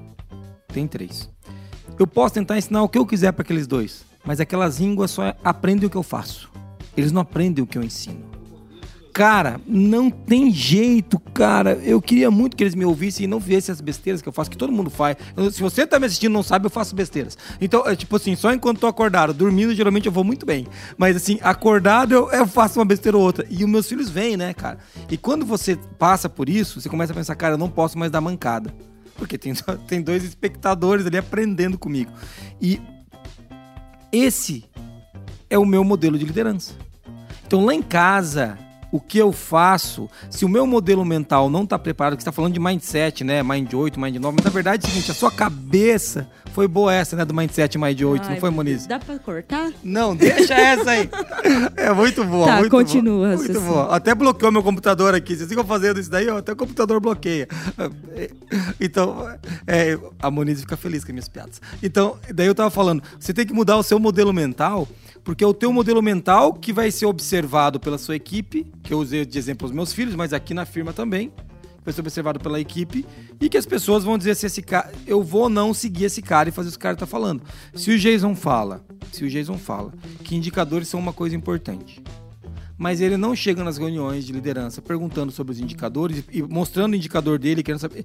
tem 0.73 0.87
três. 0.87 1.29
Eu 1.99 2.07
posso 2.07 2.35
tentar 2.35 2.57
ensinar 2.57 2.83
o 2.83 2.89
que 2.89 2.97
eu 2.97 3.05
quiser 3.05 3.33
para 3.33 3.43
aqueles 3.43 3.67
dois, 3.67 4.05
mas 4.25 4.41
aquelas 4.41 4.79
línguas 4.79 5.11
só 5.11 5.35
aprendem 5.45 5.87
o 5.87 5.91
que 5.91 5.97
eu 5.97 6.03
faço. 6.03 6.49
Eles 6.97 7.13
não 7.13 7.23
aprendem 7.23 7.63
o 7.63 7.67
que 7.67 7.77
eu 7.77 7.83
ensino. 7.83 8.32
Cara, 9.13 9.61
não 9.67 10.11
tem 10.11 10.51
jeito, 10.51 11.19
cara. 11.19 11.75
Eu 11.83 12.01
queria 12.01 12.31
muito 12.31 12.57
que 12.57 12.63
eles 12.63 12.75
me 12.75 12.85
ouvissem 12.85 13.25
e 13.25 13.27
não 13.27 13.39
vissem 13.39 13.71
as 13.71 13.81
besteiras 13.81 14.23
que 14.23 14.29
eu 14.29 14.33
faço, 14.33 14.51
que 14.51 14.57
todo 14.57 14.73
mundo 14.73 14.89
faz. 14.89 15.17
Eu- 15.37 15.51
se 15.53 15.61
você 15.61 15.87
tá 15.87 15.99
me 16.01 16.07
assistindo 16.07 16.31
e 16.31 16.33
não 16.33 16.43
sabe, 16.43 16.65
eu 16.65 16.71
faço 16.71 16.95
besteiras. 16.97 17.37
Então, 17.61 17.87
é 17.87 17.95
tipo 17.95 18.17
assim, 18.17 18.35
só 18.35 18.51
enquanto 18.55 18.79
tô 18.81 18.87
acordado, 18.87 19.35
dormindo, 19.35 19.75
geralmente 19.75 20.07
eu 20.07 20.13
vou 20.13 20.25
muito 20.25 20.47
bem. 20.47 20.67
Mas 20.97 21.15
assim, 21.15 21.39
acordado 21.43 22.15
eu, 22.15 22.31
eu 22.31 22.47
faço 22.47 22.79
uma 22.79 22.87
besteira 22.87 23.19
ou 23.19 23.23
outra. 23.23 23.47
E 23.51 23.63
os 23.63 23.69
meus 23.71 23.87
filhos 23.87 24.09
vêm, 24.09 24.35
né, 24.35 24.55
cara? 24.55 24.79
E 25.11 25.19
quando 25.19 25.45
você 25.45 25.77
passa 25.99 26.27
por 26.29 26.49
isso, 26.49 26.81
você 26.81 26.89
começa 26.89 27.13
a 27.13 27.17
pensar, 27.17 27.35
cara, 27.35 27.55
eu 27.55 27.59
não 27.59 27.69
posso 27.69 27.99
mais 27.99 28.11
dar 28.11 28.23
mancada. 28.23 28.75
Porque 29.17 29.37
tem, 29.37 29.53
tem 29.87 30.01
dois 30.01 30.25
espectadores 30.25 31.05
ali 31.05 31.19
aprendendo 31.19 31.77
comigo. 31.77 32.11
E 32.61 32.81
esse 34.11 34.65
é 35.51 35.59
o 35.59 35.67
meu 35.67 35.85
modelo 35.85 36.19
de 36.19 36.25
liderança. 36.25 36.73
Então 37.47 37.63
lá 37.67 37.75
em 37.75 37.83
casa, 37.83 38.59
o 38.93 39.01
que 39.01 39.17
eu 39.19 39.33
faço, 39.33 40.09
se 40.31 40.45
o 40.45 40.49
meu 40.49 40.67
modelo 40.67 41.05
mental 41.05 41.49
não 41.51 41.65
está 41.65 41.79
preparado, 41.79 42.15
que 42.17 42.23
você 42.23 42.29
está 42.29 42.33
falando 42.33 42.53
de 42.53 42.61
mindset, 42.61 43.25
né? 43.25 43.43
Mind 43.43 43.73
8, 43.73 43.99
Mind 43.99 44.17
9, 44.17 44.37
mas 44.37 44.45
na 44.45 44.51
verdade 44.51 44.85
é 44.85 44.87
o 44.87 44.91
seguinte, 44.91 45.11
a 45.11 45.15
sua 45.15 45.31
cabeça 45.33 46.29
foi 46.53 46.69
boa 46.69 46.93
essa, 46.93 47.17
né? 47.17 47.25
Do 47.25 47.33
mindset 47.33 47.79
Mind 47.79 47.99
8, 48.01 48.23
Ai, 48.23 48.35
não 48.35 48.41
foi, 48.41 48.51
Moniz? 48.51 48.87
Dá 48.87 48.99
pra 48.99 49.19
cortar? 49.19 49.73
Não, 49.83 50.15
deixa 50.15 50.55
essa 50.55 50.91
aí. 50.91 51.09
É 51.75 51.93
muito 51.93 52.23
boa, 52.25 52.47
Tá, 52.47 52.59
muito 52.59 52.71
continua, 52.71 53.15
boa. 53.15 53.29
Muito 53.29 53.41
raciocínio. 53.49 53.73
boa. 53.73 53.97
Até 53.97 54.15
bloqueou 54.15 54.53
meu 54.53 54.63
computador 54.63 55.15
aqui. 55.15 55.35
Vocês 55.35 55.49
ficam 55.49 55.65
fazendo 55.65 55.99
isso 55.99 56.11
daí, 56.11 56.29
ó, 56.29 56.37
até 56.39 56.53
o 56.53 56.57
computador 56.57 57.01
bloqueia. 57.01 57.49
Então, 58.81 59.27
é, 59.67 59.99
a 60.21 60.31
Moniz 60.31 60.61
fica 60.61 60.77
feliz 60.77 61.03
com 61.05 61.11
as 61.11 61.15
minhas 61.15 61.29
piadas. 61.29 61.61
Então, 61.83 62.17
daí 62.35 62.47
eu 62.47 62.55
tava 62.55 62.71
falando, 62.71 63.03
você 63.19 63.33
tem 63.33 63.47
que 63.47 63.53
mudar 63.53 63.77
o 63.77 63.83
seu 63.83 63.99
modelo 63.99 64.33
mental, 64.33 64.87
porque 65.25 65.45
é 65.45 65.47
o 65.47 65.55
teu 65.55 65.73
modelo 65.73 66.03
mental 66.03 66.55
que 66.55 66.73
vai 66.73 66.91
ser 66.91 67.07
observado 67.07 67.79
pela 67.79 67.99
sua 67.99 68.17
equipe, 68.17 68.67
que 68.83 68.93
eu 68.93 68.99
usei 68.99 69.25
de 69.25 69.39
exemplo 69.39 69.67
os 69.67 69.73
meus 69.73 69.93
filhos, 69.93 70.15
mas 70.15 70.33
aqui 70.33 70.53
na 70.53 70.65
firma 70.65 70.93
também 70.93 71.33
vai 71.85 71.93
ser 71.93 72.01
observado 72.01 72.39
pela 72.39 72.61
equipe 72.61 73.05
e 73.41 73.49
que 73.49 73.57
as 73.57 73.67
pessoas 73.67 74.05
vão 74.05 74.17
dizer 74.17 74.37
se 74.37 74.47
esse 74.47 74.63
cara, 74.63 74.93
eu 75.07 75.23
vou 75.23 75.43
ou 75.43 75.49
não 75.49 75.75
seguir 75.75 76.05
esse 76.05 76.23
cara 76.23 76.49
e 76.49 76.53
fazer 76.53 76.69
o 76.69 76.71
que 76.71 76.75
esse 76.75 76.79
cara 76.79 76.97
tá 76.97 77.07
falando. 77.07 77.43
Se 77.75 77.91
o 77.91 77.99
Jason 77.99 78.35
fala, 78.35 78.85
se 79.13 79.25
o 79.25 79.29
Jason 79.29 79.59
fala 79.59 79.93
que 80.23 80.37
indicadores 80.37 80.89
são 80.89 81.01
uma 81.01 81.13
coisa 81.13 81.35
importante, 81.35 82.01
mas 82.83 83.01
ele 83.01 83.17
não 83.17 83.37
chega 83.37 83.63
nas 83.63 83.79
reuniões 83.79 84.27
de 84.27 84.33
liderança 84.33 84.83
perguntando 84.83 85.31
sobre 85.31 85.53
os 85.53 85.61
indicadores 85.61 86.25
e 86.33 86.43
mostrando 86.43 86.95
o 86.95 86.97
indicador 86.97 87.39
dele, 87.39 87.63
querendo 87.63 87.81
saber. 87.81 88.05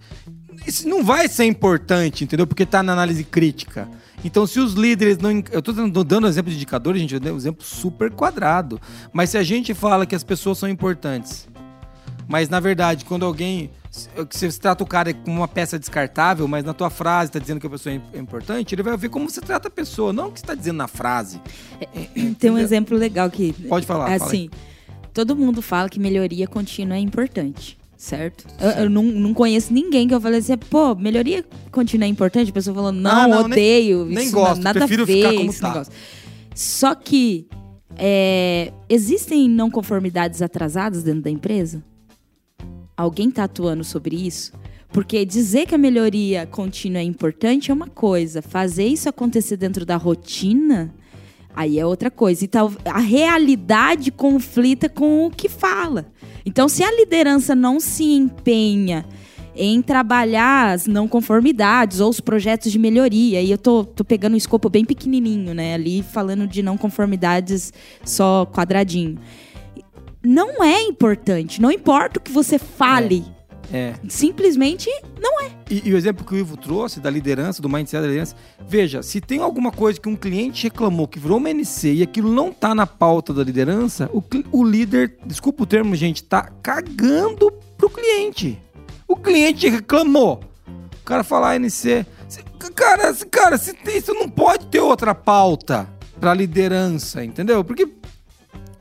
Isso 0.67 0.87
não 0.87 1.03
vai 1.03 1.27
ser 1.27 1.45
importante, 1.45 2.23
entendeu? 2.23 2.45
Porque 2.45 2.63
tá 2.63 2.83
na 2.83 2.93
análise 2.93 3.23
crítica. 3.23 3.89
Então, 4.23 4.45
se 4.45 4.59
os 4.59 4.73
líderes 4.73 5.17
não. 5.17 5.31
Eu 5.51 5.63
dando, 5.63 6.03
dando 6.03 6.27
exemplo 6.27 6.51
de 6.51 6.57
indicadores, 6.57 7.01
gente, 7.01 7.15
eu 7.15 7.19
dei 7.19 7.31
um 7.31 7.37
exemplo 7.37 7.65
super 7.65 8.11
quadrado. 8.11 8.79
Mas 9.11 9.31
se 9.31 9.39
a 9.39 9.41
gente 9.41 9.73
fala 9.73 10.05
que 10.05 10.13
as 10.13 10.23
pessoas 10.23 10.59
são 10.59 10.69
importantes, 10.69 11.49
mas 12.27 12.47
na 12.47 12.59
verdade, 12.59 13.03
quando 13.03 13.25
alguém. 13.25 13.71
Se- 13.97 14.09
Você 14.49 14.59
trata 14.59 14.83
o 14.83 14.87
cara 14.87 15.13
como 15.13 15.37
uma 15.37 15.47
peça 15.47 15.77
descartável, 15.79 16.47
mas 16.47 16.63
na 16.63 16.73
tua 16.73 16.89
frase 16.89 17.31
tá 17.31 17.39
dizendo 17.39 17.59
que 17.59 17.67
a 17.67 17.69
pessoa 17.69 17.93
é 17.93 18.01
é 18.13 18.19
importante, 18.19 18.73
ele 18.75 18.83
vai 18.83 18.95
ver 18.95 19.09
como 19.09 19.29
você 19.29 19.41
trata 19.41 19.67
a 19.67 19.71
pessoa, 19.71 20.13
não 20.13 20.27
o 20.27 20.31
que 20.31 20.39
você 20.39 20.45
tá 20.45 20.55
dizendo 20.55 20.77
na 20.77 20.87
frase. 20.87 21.41
Tem 22.39 22.49
um 22.51 22.57
exemplo 22.57 22.97
legal 22.97 23.29
que. 23.29 23.51
Pode 23.67 23.85
falar, 23.85 24.05
fala 24.05 24.23
Assim, 24.25 24.49
todo 25.13 25.35
mundo 25.35 25.61
fala 25.61 25.89
que 25.89 25.99
melhoria 25.99 26.47
contínua 26.47 26.95
é 26.95 26.99
importante. 26.99 27.77
Certo? 27.97 28.45
Eu, 28.61 28.83
eu 28.83 28.89
não, 28.91 29.01
não 29.01 29.33
conheço 29.33 29.73
ninguém 29.73 30.07
que 30.07 30.13
eu 30.13 30.21
falei 30.21 30.37
assim, 30.37 30.55
pô, 30.55 30.93
melhoria 30.93 31.43
contínua 31.71 32.05
é 32.05 32.07
importante. 32.07 32.51
A 32.51 32.53
pessoa 32.53 32.75
falou, 32.75 32.91
não, 32.91 33.09
Ah, 33.09 33.27
não, 33.27 33.47
nem- 33.47 33.51
odeio. 33.53 34.05
nem 34.05 34.25
isso 34.25 34.33
gosto, 34.35 34.61
nada 34.61 34.79
prefiro 34.79 35.01
a 35.01 35.05
ver, 35.07 35.13
ficar 35.15 35.33
como 35.33 35.49
esse 35.49 35.59
tá. 35.61 35.67
negócio. 35.69 35.93
Só 36.53 36.93
que 36.93 37.47
é, 37.97 38.71
existem 38.87 39.49
não 39.49 39.71
conformidades 39.71 40.43
atrasadas 40.43 41.01
dentro 41.01 41.21
da 41.23 41.31
empresa? 41.31 41.83
Alguém 42.97 43.29
tá 43.29 43.43
atuando 43.43 43.83
sobre 43.83 44.15
isso? 44.15 44.51
Porque 44.91 45.23
dizer 45.23 45.67
que 45.67 45.75
a 45.75 45.77
melhoria 45.77 46.47
contínua 46.47 46.99
é 46.99 47.03
importante 47.03 47.69
é 47.69 47.73
uma 47.73 47.85
coisa, 47.85 48.41
fazer 48.41 48.87
isso 48.87 49.07
acontecer 49.07 49.55
dentro 49.55 49.85
da 49.85 49.97
rotina, 49.97 50.91
aí 51.55 51.77
é 51.77 51.85
outra 51.85 52.09
coisa. 52.09 52.43
Então, 52.43 52.75
a 52.85 52.99
realidade 52.99 54.09
conflita 54.09 54.89
com 54.89 55.27
o 55.27 55.29
que 55.29 55.47
fala. 55.47 56.11
Então, 56.43 56.67
se 56.67 56.83
a 56.83 56.91
liderança 56.91 57.53
não 57.53 57.79
se 57.79 58.03
empenha 58.03 59.05
em 59.55 59.81
trabalhar 59.81 60.73
as 60.73 60.87
não 60.87 61.07
conformidades 61.07 61.99
ou 61.99 62.09
os 62.09 62.19
projetos 62.19 62.71
de 62.71 62.79
melhoria, 62.79 63.41
e 63.41 63.51
eu 63.51 63.57
tô, 63.57 63.83
tô 63.83 64.05
pegando 64.05 64.33
um 64.33 64.37
escopo 64.37 64.69
bem 64.69 64.85
pequenininho, 64.85 65.53
né? 65.53 65.73
Ali 65.73 66.03
falando 66.03 66.47
de 66.47 66.61
não 66.61 66.77
conformidades 66.77 67.73
só 68.03 68.45
quadradinho. 68.45 69.19
Não 70.27 70.61
é 70.61 70.81
importante, 70.81 71.61
não 71.61 71.71
importa 71.71 72.19
o 72.19 72.21
que 72.21 72.33
você 72.33 72.59
fale. 72.59 73.23
É. 73.71 73.93
Simplesmente 74.09 74.89
não 75.21 75.41
é. 75.41 75.51
E, 75.69 75.87
e 75.87 75.93
o 75.93 75.97
exemplo 75.97 76.25
que 76.25 76.33
o 76.33 76.37
Ivo 76.37 76.57
trouxe 76.57 76.99
da 76.99 77.09
liderança, 77.09 77.61
do 77.61 77.69
mindset 77.69 78.01
da 78.01 78.07
liderança, 78.07 78.35
veja, 78.67 79.01
se 79.01 79.21
tem 79.21 79.39
alguma 79.39 79.71
coisa 79.71 79.99
que 79.99 80.09
um 80.09 80.17
cliente 80.17 80.63
reclamou 80.63 81.07
que 81.07 81.17
virou 81.17 81.37
uma 81.37 81.49
NC 81.49 81.93
e 81.93 82.03
aquilo 82.03 82.29
não 82.29 82.51
tá 82.51 82.75
na 82.75 82.85
pauta 82.85 83.33
da 83.33 83.41
liderança, 83.41 84.09
o, 84.13 84.21
o 84.51 84.65
líder, 84.65 85.17
desculpa 85.25 85.63
o 85.63 85.65
termo, 85.65 85.95
gente, 85.95 86.21
tá 86.21 86.49
cagando 86.61 87.49
pro 87.77 87.89
cliente. 87.89 88.61
O 89.07 89.15
cliente 89.15 89.69
reclamou. 89.69 90.41
O 90.67 91.05
cara 91.05 91.23
fala 91.23 91.51
"Ah, 91.51 91.55
NC. 91.55 92.05
Cara, 92.75 93.13
cara, 93.31 93.57
se 93.57 93.73
tem, 93.73 93.97
isso 93.97 94.13
não 94.13 94.27
pode 94.27 94.65
ter 94.67 94.81
outra 94.81 95.15
pauta 95.15 95.87
pra 96.19 96.33
liderança, 96.33 97.23
entendeu? 97.23 97.63
Porque 97.63 97.87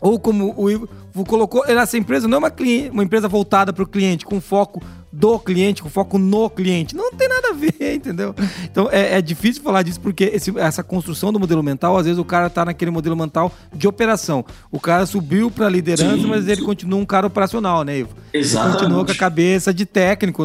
ou 0.00 0.18
como 0.18 0.54
o 0.56 0.70
Ivo 0.70 0.88
colocou, 1.26 1.64
essa 1.66 1.96
empresa 1.96 2.28
não 2.28 2.36
é 2.36 2.38
uma, 2.38 2.50
cliente, 2.50 2.90
uma 2.90 3.02
empresa 3.04 3.26
voltada 3.28 3.72
para 3.72 3.82
o 3.82 3.86
cliente, 3.86 4.24
com 4.24 4.40
foco 4.40 4.82
do 5.10 5.38
cliente, 5.38 5.82
com 5.82 5.88
foco 5.88 6.18
no 6.18 6.50
cliente. 6.50 6.94
Não 6.94 7.10
tem 7.10 7.26
nada 7.26 7.48
a 7.48 7.52
ver, 7.54 7.72
entendeu? 7.96 8.34
Então 8.64 8.86
é, 8.92 9.16
é 9.16 9.22
difícil 9.22 9.62
falar 9.62 9.82
disso 9.82 9.98
porque 9.98 10.24
esse- 10.24 10.58
essa 10.58 10.82
construção 10.82 11.32
do 11.32 11.40
modelo 11.40 11.62
mental, 11.62 11.96
às 11.96 12.04
vezes 12.04 12.18
o 12.18 12.24
cara 12.24 12.50
tá 12.50 12.66
naquele 12.66 12.90
modelo 12.90 13.16
mental 13.16 13.50
de 13.74 13.88
operação. 13.88 14.44
O 14.70 14.78
cara 14.78 15.06
subiu 15.06 15.50
para 15.50 15.70
liderança, 15.70 16.18
Sim. 16.18 16.26
mas 16.26 16.46
ele 16.46 16.60
continua 16.60 17.00
um 17.00 17.06
cara 17.06 17.26
operacional, 17.26 17.82
né, 17.82 18.00
Ivo? 18.00 18.10
Ele 18.30 18.42
Exatamente. 18.44 18.78
continua 18.78 19.04
com 19.06 19.12
a 19.12 19.14
cabeça 19.14 19.72
de 19.72 19.86
técnico, 19.86 20.44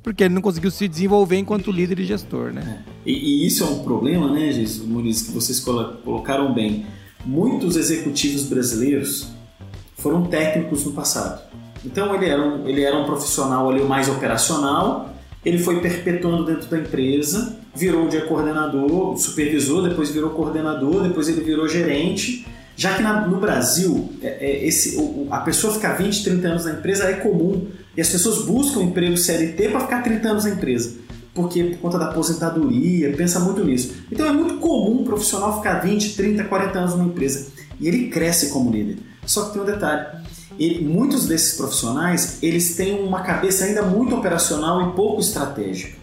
porque 0.00 0.22
ele 0.22 0.34
não 0.34 0.42
conseguiu 0.42 0.70
se 0.70 0.86
desenvolver 0.86 1.36
enquanto 1.38 1.72
líder 1.72 1.98
e 1.98 2.04
gestor, 2.04 2.52
né? 2.52 2.84
E, 3.04 3.12
e 3.12 3.46
isso 3.48 3.64
é 3.64 3.66
um 3.66 3.80
problema, 3.82 4.30
né, 4.30 4.52
Jesus, 4.52 4.86
Muniz, 4.88 5.22
que 5.22 5.32
vocês 5.32 5.58
colo- 5.58 5.94
colocaram 6.04 6.54
bem. 6.54 6.86
Muitos 7.24 7.76
executivos 7.76 8.44
brasileiros 8.44 9.28
foram 9.98 10.24
técnicos 10.24 10.84
no 10.84 10.92
passado. 10.92 11.42
Então 11.84 12.14
ele 12.14 12.26
era 12.28 12.42
um, 12.42 12.68
ele 12.68 12.82
era 12.82 12.96
um 12.98 13.04
profissional 13.04 13.68
ali 13.70 13.82
mais 13.82 14.08
operacional, 14.08 15.10
ele 15.44 15.58
foi 15.58 15.80
perpetuando 15.80 16.44
dentro 16.44 16.68
da 16.68 16.78
empresa, 16.78 17.56
virou 17.74 18.08
dia 18.08 18.22
coordenador, 18.26 19.16
supervisor, 19.18 19.88
depois 19.88 20.10
virou 20.10 20.30
coordenador, 20.30 21.02
depois 21.02 21.28
ele 21.28 21.42
virou 21.42 21.68
gerente. 21.68 22.46
Já 22.76 22.94
que 22.94 23.02
na- 23.02 23.26
no 23.26 23.36
Brasil, 23.38 24.10
é- 24.22 24.38
é 24.46 24.66
esse, 24.66 24.96
o- 24.96 25.28
a 25.30 25.38
pessoa 25.40 25.72
ficar 25.72 25.92
20, 25.94 26.24
30 26.24 26.48
anos 26.48 26.64
na 26.64 26.72
empresa 26.72 27.04
é 27.04 27.14
comum. 27.14 27.66
E 27.96 28.00
as 28.00 28.08
pessoas 28.08 28.44
buscam 28.44 28.82
emprego 28.82 29.16
CLT 29.16 29.68
para 29.68 29.80
ficar 29.80 30.02
30 30.02 30.28
anos 30.30 30.44
na 30.44 30.50
empresa 30.50 30.96
porque 31.34 31.64
por 31.64 31.78
conta 31.78 31.98
da 31.98 32.10
aposentadoria, 32.10 33.12
pensa 33.16 33.40
muito 33.40 33.64
nisso. 33.64 33.92
Então 34.10 34.26
é 34.26 34.32
muito 34.32 34.58
comum 34.58 35.00
um 35.00 35.04
profissional 35.04 35.56
ficar 35.56 35.80
20, 35.80 36.14
30, 36.14 36.44
40 36.44 36.78
anos 36.78 36.92
numa 36.92 37.06
empresa 37.06 37.48
e 37.80 37.88
ele 37.88 38.08
cresce 38.08 38.50
como 38.50 38.70
líder. 38.70 38.98
Só 39.26 39.46
que 39.46 39.54
tem 39.54 39.62
um 39.62 39.64
detalhe, 39.64 40.06
ele- 40.58 40.84
muitos 40.84 41.26
desses 41.26 41.56
profissionais, 41.56 42.38
eles 42.42 42.76
têm 42.76 43.00
uma 43.02 43.22
cabeça 43.22 43.64
ainda 43.64 43.82
muito 43.82 44.14
operacional 44.14 44.88
e 44.88 44.92
pouco 44.94 45.20
estratégica. 45.20 45.96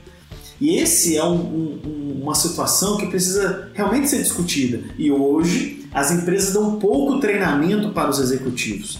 E 0.59 0.75
esse 0.75 1.15
é 1.17 1.23
um- 1.23 1.79
um- 1.85 2.19
uma 2.21 2.35
situação 2.35 2.97
que 2.97 3.07
precisa 3.07 3.69
realmente 3.73 4.09
ser 4.09 4.21
discutida. 4.21 4.81
E 4.97 5.11
hoje 5.11 5.87
as 5.93 6.11
empresas 6.11 6.53
dão 6.53 6.77
pouco 6.77 7.19
treinamento 7.19 7.89
para 7.89 8.09
os 8.09 8.19
executivos. 8.19 8.99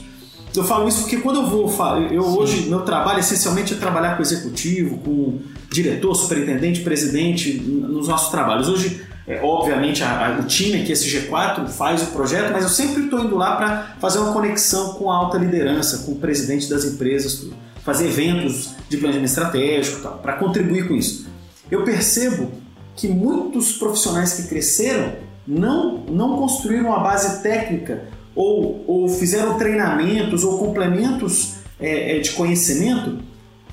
Eu 0.56 0.64
falo 0.66 0.88
isso 0.88 1.02
porque 1.02 1.18
quando 1.18 1.38
eu 1.38 1.48
vou, 1.48 1.72
eu 2.12 2.24
hoje 2.24 2.68
meu 2.70 2.82
trabalho 2.82 3.20
essencialmente 3.20 3.74
é 3.74 3.78
trabalhar 3.78 4.16
com 4.18 4.22
executivo, 4.22 4.98
com 4.98 5.40
diretor, 5.72 6.14
superintendente, 6.14 6.82
presidente 6.82 7.54
nos 7.54 8.08
nossos 8.10 8.30
trabalhos. 8.30 8.68
Hoje, 8.68 9.02
é, 9.26 9.40
obviamente, 9.42 10.04
a- 10.04 10.28
a- 10.28 10.40
o 10.42 10.44
time 10.44 10.82
aqui, 10.82 10.92
esse 10.92 11.08
G4, 11.08 11.68
faz 11.70 12.04
o 12.04 12.08
projeto, 12.08 12.52
mas 12.52 12.64
eu 12.64 12.70
sempre 12.70 13.04
estou 13.06 13.22
indo 13.24 13.38
lá 13.38 13.56
para 13.56 13.96
fazer 14.02 14.20
uma 14.20 14.34
conexão 14.34 14.94
com 14.96 15.10
a 15.10 15.16
alta 15.16 15.38
liderança, 15.38 16.00
com 16.00 16.12
o 16.12 16.16
presidente 16.16 16.70
das 16.70 16.84
empresas, 16.84 17.48
fazer 17.86 18.08
eventos 18.08 18.72
de 18.90 18.98
planejamento 18.98 19.30
estratégico, 19.30 20.06
para 20.18 20.34
contribuir 20.34 20.86
com 20.88 20.96
isso. 20.96 21.28
Eu 21.70 21.84
percebo 21.86 22.52
que 22.98 23.08
muitos 23.08 23.72
profissionais 23.72 24.34
que 24.34 24.50
cresceram 24.50 25.14
não, 25.48 26.00
não 26.10 26.36
construíram 26.36 26.88
uma 26.90 27.00
base 27.00 27.42
técnica 27.42 28.04
ou, 28.36 28.84
ou 28.88 29.10
fizeram 29.10 29.58
treinamentos 29.58 30.44
ou 30.44 30.58
complementos 30.58 31.56
é, 31.80 32.18
é, 32.18 32.20
de 32.20 32.32
conhecimento 32.32 33.20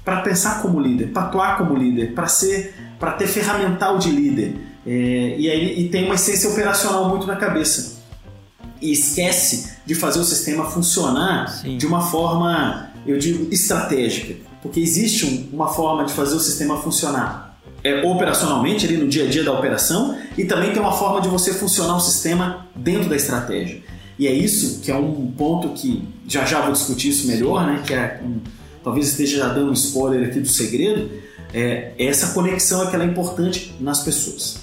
para 0.05 0.21
pensar 0.23 0.63
como 0.63 0.81
líder, 0.81 1.09
para 1.09 1.23
atuar 1.25 1.59
como 1.59 1.77
líder, 1.77 2.15
para 2.15 2.27
ser, 2.29 2.75
para 2.99 3.13
ter 3.13 3.27
ferramental 3.27 3.99
de 3.99 4.11
líder. 4.11 4.57
É, 4.87 5.37
e 5.39 5.51
aí 5.51 5.81
e 5.81 5.89
tem 5.91 6.07
uma 6.07 6.15
essência 6.15 6.49
operacional 6.51 7.09
muito 7.09 7.27
na 7.27 7.37
cabeça. 7.37 7.99
e 8.81 8.93
esquece 8.93 9.73
de 9.85 9.93
fazer 9.95 10.21
o 10.21 10.25
sistema 10.25 10.65
funcionar 10.71 11.49
Sim. 11.49 11.77
de 11.79 11.85
uma 11.85 12.01
forma, 12.01 12.91
eu 13.05 13.19
digo, 13.19 13.53
estratégica. 13.53 14.37
Porque 14.63 14.79
existe 14.79 15.27
um- 15.27 15.49
uma 15.53 15.67
forma 15.69 16.05
de 16.05 16.13
fazer 16.13 16.37
o 16.37 16.41
sistema 16.41 16.77
funcionar 16.77 17.59
é, 17.83 18.03
operacionalmente, 18.07 18.87
ali 18.87 18.97
no 18.97 19.09
dia 19.09 19.25
a 19.25 19.29
dia 19.29 19.43
da 19.45 19.53
operação, 19.53 20.17
e 20.37 20.45
também 20.45 20.73
tem 20.73 20.81
uma 20.81 20.93
forma 20.93 21.21
de 21.21 21.29
você 21.29 21.53
funcionar 21.53 21.97
o 21.97 22.01
sistema 22.01 22.67
dentro 22.75 23.09
da 23.09 23.17
estratégia. 23.17 23.83
E 24.19 24.27
é 24.27 24.33
isso 24.33 24.81
que 24.81 24.91
é 24.91 24.97
um 24.97 25.31
ponto 25.31 25.69
que 25.71 26.03
já 26.27 26.45
já 26.45 26.63
vou 26.63 26.73
discutir 26.73 27.11
isso 27.11 27.27
melhor, 27.29 27.67
né? 27.67 27.83
Que 27.87 27.95
é 27.95 28.21
um- 28.25 28.41
talvez 28.83 29.09
esteja 29.09 29.39
já 29.39 29.49
dando 29.53 29.71
um 29.71 29.75
spoiler 29.75 30.29
aqui 30.29 30.41
do 30.41 30.49
segredo. 30.49 31.11
É, 31.55 31.93
essa 31.99 32.35
conexão 32.35 32.83
é 32.83 32.91
que 32.91 32.95
ela 32.95 33.05
é 33.05 33.07
importante 33.07 33.73
nas 33.81 34.03
pessoas. 34.03 34.59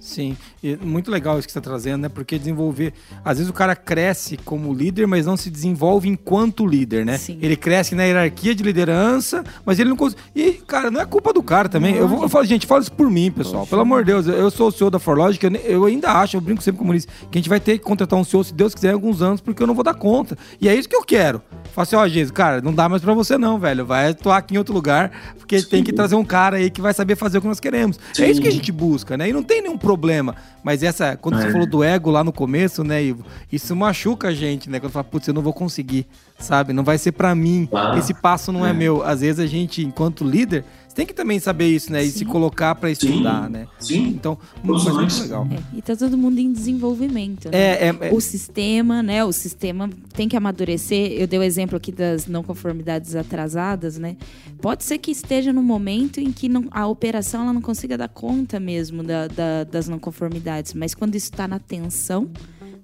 Sim, 0.00 0.36
e 0.62 0.76
muito 0.76 1.10
legal 1.10 1.38
isso 1.38 1.48
que 1.48 1.52
você 1.52 1.58
está 1.58 1.70
trazendo, 1.70 2.02
né? 2.02 2.08
Porque 2.08 2.38
desenvolver. 2.38 2.94
Às 3.24 3.38
vezes 3.38 3.50
o 3.50 3.52
cara 3.52 3.74
cresce 3.74 4.36
como 4.36 4.72
líder, 4.72 5.08
mas 5.08 5.26
não 5.26 5.36
se 5.36 5.50
desenvolve 5.50 6.08
enquanto 6.08 6.64
líder, 6.64 7.04
né? 7.04 7.18
Sim. 7.18 7.36
Ele 7.42 7.56
cresce 7.56 7.96
na 7.96 8.04
hierarquia 8.04 8.54
de 8.54 8.62
liderança, 8.62 9.42
mas 9.66 9.80
ele 9.80 9.90
não 9.90 9.96
consegue. 9.96 10.22
E, 10.36 10.52
cara, 10.52 10.88
não 10.88 11.00
é 11.00 11.04
culpa 11.04 11.32
do 11.32 11.42
cara 11.42 11.68
também. 11.68 11.96
Eu, 11.96 12.06
vou, 12.06 12.22
eu 12.22 12.28
falo, 12.28 12.44
gente, 12.44 12.64
fala 12.64 12.80
isso 12.80 12.92
por 12.92 13.10
mim, 13.10 13.32
pessoal. 13.32 13.66
Pelo 13.66 13.82
amor 13.82 14.04
de 14.04 14.12
Deus, 14.12 14.26
eu, 14.28 14.50
sou 14.52 14.68
o 14.68 14.70
CEO 14.70 14.88
da 14.88 15.00
Forlogic, 15.00 15.44
eu, 15.44 15.52
eu 15.52 15.84
ainda 15.86 16.12
acho, 16.12 16.36
eu 16.36 16.40
brinco 16.40 16.62
sempre 16.62 16.78
com 16.78 16.84
o 16.84 16.86
Maurício, 16.86 17.08
que 17.28 17.38
a 17.38 17.40
gente 17.40 17.48
vai 17.48 17.58
ter 17.58 17.78
que 17.78 17.84
contratar 17.84 18.16
um 18.16 18.22
CEO, 18.22 18.44
se 18.44 18.54
Deus 18.54 18.72
quiser, 18.72 18.90
em 18.90 18.94
alguns 18.94 19.20
anos, 19.20 19.40
porque 19.40 19.60
eu 19.60 19.66
não 19.66 19.74
vou 19.74 19.82
dar 19.82 19.94
conta. 19.94 20.38
E 20.60 20.68
é 20.68 20.74
isso 20.76 20.88
que 20.88 20.94
eu 20.94 21.02
quero. 21.02 21.42
Fala 21.72 21.82
assim, 21.82 21.96
ó, 21.96 22.06
Jesus, 22.06 22.30
cara, 22.30 22.60
não 22.60 22.72
dá 22.72 22.88
mais 22.88 23.02
pra 23.02 23.14
você 23.14 23.36
não, 23.36 23.58
velho. 23.58 23.84
Vai 23.84 24.10
atuar 24.10 24.36
aqui 24.36 24.54
em 24.54 24.58
outro 24.58 24.72
lugar, 24.72 25.10
porque 25.38 25.60
tem 25.60 25.82
que 25.82 25.92
trazer 25.92 26.14
um 26.14 26.24
cara 26.24 26.58
aí 26.58 26.70
que 26.70 26.80
vai 26.80 26.94
saber 26.94 27.16
fazer 27.16 27.38
o 27.38 27.40
que 27.40 27.48
nós 27.48 27.58
queremos. 27.58 27.98
É 28.16 28.30
isso 28.30 28.40
que 28.40 28.48
a 28.48 28.52
gente 28.52 28.70
busca, 28.70 29.16
né? 29.16 29.28
E 29.28 29.32
não 29.32 29.42
tem 29.42 29.60
nenhum 29.60 29.78
problema. 29.78 30.36
Mas 30.62 30.82
essa, 30.82 31.16
quando 31.16 31.38
você 31.40 31.48
É. 31.48 31.50
falou 31.52 31.66
do 31.66 31.82
ego 31.82 32.10
lá 32.10 32.22
no 32.22 32.32
começo, 32.32 32.84
né, 32.84 33.02
Ivo? 33.02 33.24
Isso 33.50 33.74
machuca 33.74 34.28
a 34.28 34.34
gente, 34.34 34.70
né? 34.70 34.78
Quando 34.78 34.92
fala, 34.92 35.04
putz, 35.04 35.26
eu 35.26 35.34
não 35.34 35.42
vou 35.42 35.52
conseguir, 35.52 36.06
sabe? 36.38 36.72
Não 36.72 36.84
vai 36.84 36.98
ser 36.98 37.12
pra 37.12 37.34
mim. 37.34 37.66
Claro. 37.68 37.98
Esse 37.98 38.14
passo 38.14 38.52
não 38.52 38.64
é. 38.64 38.70
É. 38.70 38.72
meu. 38.72 39.02
Às 39.02 39.20
vezes 39.22 39.40
a 39.40 39.46
gente, 39.46 39.82
enquanto 39.84 40.24
líder, 40.24 40.64
você 40.92 40.96
tem 40.96 41.06
que 41.06 41.14
também 41.14 41.40
saber 41.40 41.68
isso, 41.68 41.90
né? 41.90 42.04
E 42.04 42.10
se 42.10 42.22
colocar 42.26 42.74
pra 42.74 42.90
estudar, 42.90 43.48
né? 43.48 43.66
Sim. 43.80 44.08
Então, 44.08 44.36
mas 44.62 44.84
muito 44.84 45.22
legal. 45.22 45.48
É, 45.50 45.78
e 45.78 45.80
tá 45.80 45.96
todo 45.96 46.18
mundo 46.18 46.38
em 46.38 46.52
desenvolvimento. 46.52 47.46
né? 47.46 47.56
É, 47.58 47.86
é, 47.88 48.08
é- 48.08 48.12
O 48.12 48.20
sistema, 48.20 49.02
né? 49.02 49.24
O 49.24 49.32
sistema 49.32 49.88
tem 50.12 50.28
que 50.28 50.36
amadurecer. 50.36 51.12
Eu 51.12 51.26
dei 51.26 51.38
o 51.38 51.42
exemplo 51.42 51.78
aqui 51.78 51.90
das 51.90 52.26
não 52.26 52.42
conformidades 52.42 53.16
atrasadas, 53.16 53.96
né? 53.96 54.16
Pode 54.60 54.84
ser 54.84 54.98
que 54.98 55.10
esteja 55.10 55.50
no 55.50 55.62
momento 55.62 56.20
em 56.20 56.30
que 56.30 56.46
não- 56.46 56.66
a 56.70 56.86
operação 56.86 57.42
ela 57.42 57.52
não 57.54 57.62
consiga 57.62 57.96
dar 57.96 58.08
conta 58.08 58.60
mesmo 58.60 59.02
da- 59.02 59.28
da- 59.28 59.64
das 59.64 59.88
não 59.88 59.98
conformidades, 59.98 60.74
mas 60.74 60.94
quando 60.94 61.14
isso 61.16 61.30
está 61.30 61.48
na 61.48 61.58
tensão 61.58 62.28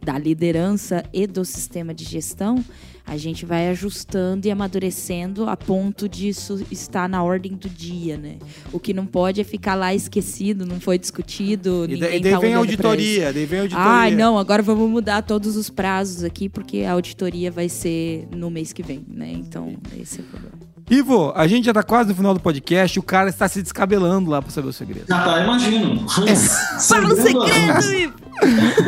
da 0.09 0.18
liderança 0.18 1.04
e 1.12 1.26
do 1.26 1.44
sistema 1.44 1.92
de 1.92 2.02
gestão, 2.02 2.64
a 3.06 3.18
gente 3.18 3.44
vai 3.44 3.68
ajustando 3.68 4.48
e 4.48 4.50
amadurecendo 4.50 5.46
a 5.46 5.54
ponto 5.54 6.09
disso 6.09 6.64
estar 6.70 7.06
na 7.06 7.22
ordem 7.22 7.52
do 7.52 7.68
dia, 7.68 8.16
né? 8.16 8.38
O 8.72 8.80
que 8.80 8.94
não 8.94 9.04
pode 9.04 9.38
é 9.38 9.44
ficar 9.44 9.74
lá 9.74 9.94
esquecido, 9.94 10.64
não 10.64 10.80
foi 10.80 10.98
discutido, 10.98 11.84
E 11.84 11.88
ninguém 11.88 11.98
daí, 12.09 12.20
daí 12.20 12.32
tá 12.32 12.38
vem 12.38 12.54
a 12.54 12.56
auditoria, 12.56 13.32
daí 13.34 13.44
vem 13.44 13.59
a 13.59 13.62
auditoria. 13.62 13.90
Ai, 13.90 14.14
não, 14.14 14.38
agora 14.38 14.62
vamos 14.62 14.88
mudar 14.88 15.20
todos 15.20 15.56
os 15.56 15.68
prazos 15.68 16.24
aqui, 16.24 16.48
porque 16.48 16.84
a 16.84 16.92
auditoria 16.92 17.50
vai 17.50 17.68
ser 17.68 18.26
no 18.34 18.50
mês 18.50 18.72
que 18.72 18.82
vem, 18.82 19.04
né? 19.06 19.30
Então, 19.30 19.76
esse 19.94 20.20
é 20.20 20.22
o 20.22 20.24
problema. 20.24 20.68
Ivo, 20.91 21.32
a 21.36 21.47
gente 21.47 21.66
já 21.66 21.72
tá 21.74 21.82
quase 21.82 22.09
no 22.09 22.14
final 22.14 22.32
do 22.32 22.41
podcast, 22.41 22.99
o 22.99 23.03
cara 23.03 23.28
está 23.28 23.47
se 23.47 23.62
descabelando 23.62 24.30
lá 24.30 24.41
pra 24.41 24.51
saber 24.51 24.68
o 24.68 24.72
segredo. 24.72 25.05
Ah, 25.11 25.20
tá, 25.22 25.43
imagino. 25.43 26.07
Fala 26.89 27.09
o 27.09 27.16
segredo, 27.16 27.93
Ivo! 27.95 28.14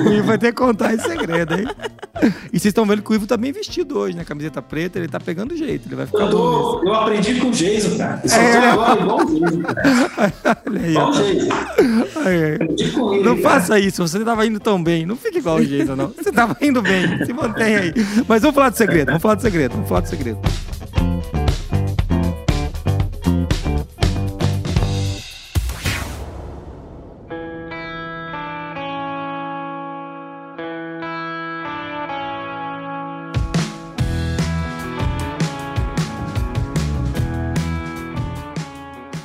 O 0.08 0.12
Ivo 0.12 0.22
vai 0.26 0.38
ter 0.38 0.48
que 0.48 0.52
contar 0.58 0.94
esse 0.94 1.06
segredo, 1.06 1.54
hein? 1.54 1.66
E 2.52 2.58
vocês 2.58 2.66
estão 2.66 2.86
vendo 2.86 3.02
que 3.02 3.10
o 3.10 3.14
Ivo 3.14 3.26
tá 3.26 3.36
bem 3.36 3.52
vestido 3.52 3.98
hoje, 3.98 4.16
né? 4.16 4.24
Camiseta 4.24 4.62
preta, 4.62 4.98
ele 4.98 5.08
tá 5.08 5.18
pegando 5.20 5.54
jeito, 5.56 5.88
ele 5.88 5.96
vai 5.96 6.06
ficar 6.06 6.20
Eu, 6.20 6.30
bom 6.30 6.80
tô, 6.80 6.82
eu 6.86 6.94
aprendi 6.94 7.34
com 7.40 7.48
o 7.48 7.50
Jason, 7.50 7.98
cara. 7.98 8.20
Eu 8.22 8.28
só 8.30 8.36
É. 8.36 8.60
tô 8.60 8.80
agora 8.80 9.00
igual 9.00 9.20
o 9.20 9.26
Jason. 9.40 9.62
cara. 9.62 10.62
Olha 10.66 10.80
aí, 10.80 10.90
Igual 10.90 11.10
o 11.10 11.12
Jason. 11.12 11.48
Aí, 12.24 12.44
aí. 12.44 12.54
Aprendi 12.54 12.90
com 12.92 13.12
ele. 13.14 13.24
Não 13.24 13.36
cara. 13.42 13.50
faça 13.60 13.78
isso, 13.78 14.06
você 14.08 14.20
tava 14.24 14.46
indo 14.46 14.60
tão 14.60 14.82
bem. 14.82 15.04
Não 15.04 15.16
fique 15.16 15.38
igual 15.38 15.56
o 15.56 15.66
Jason, 15.66 15.96
não. 15.96 16.08
Você 16.16 16.32
tava 16.32 16.56
indo 16.62 16.80
bem, 16.80 17.24
se 17.26 17.32
mantém 17.32 17.76
aí. 17.76 17.94
Mas 18.28 18.40
vamos 18.42 18.54
falar 18.54 18.70
do 18.70 18.76
segredo, 18.76 19.06
vamos 19.08 19.22
falar 19.22 19.34
do 19.34 19.42
segredo, 19.42 19.72
vamos 19.72 19.88
falar 19.88 20.00
do 20.02 20.08
segredo. 20.08 20.38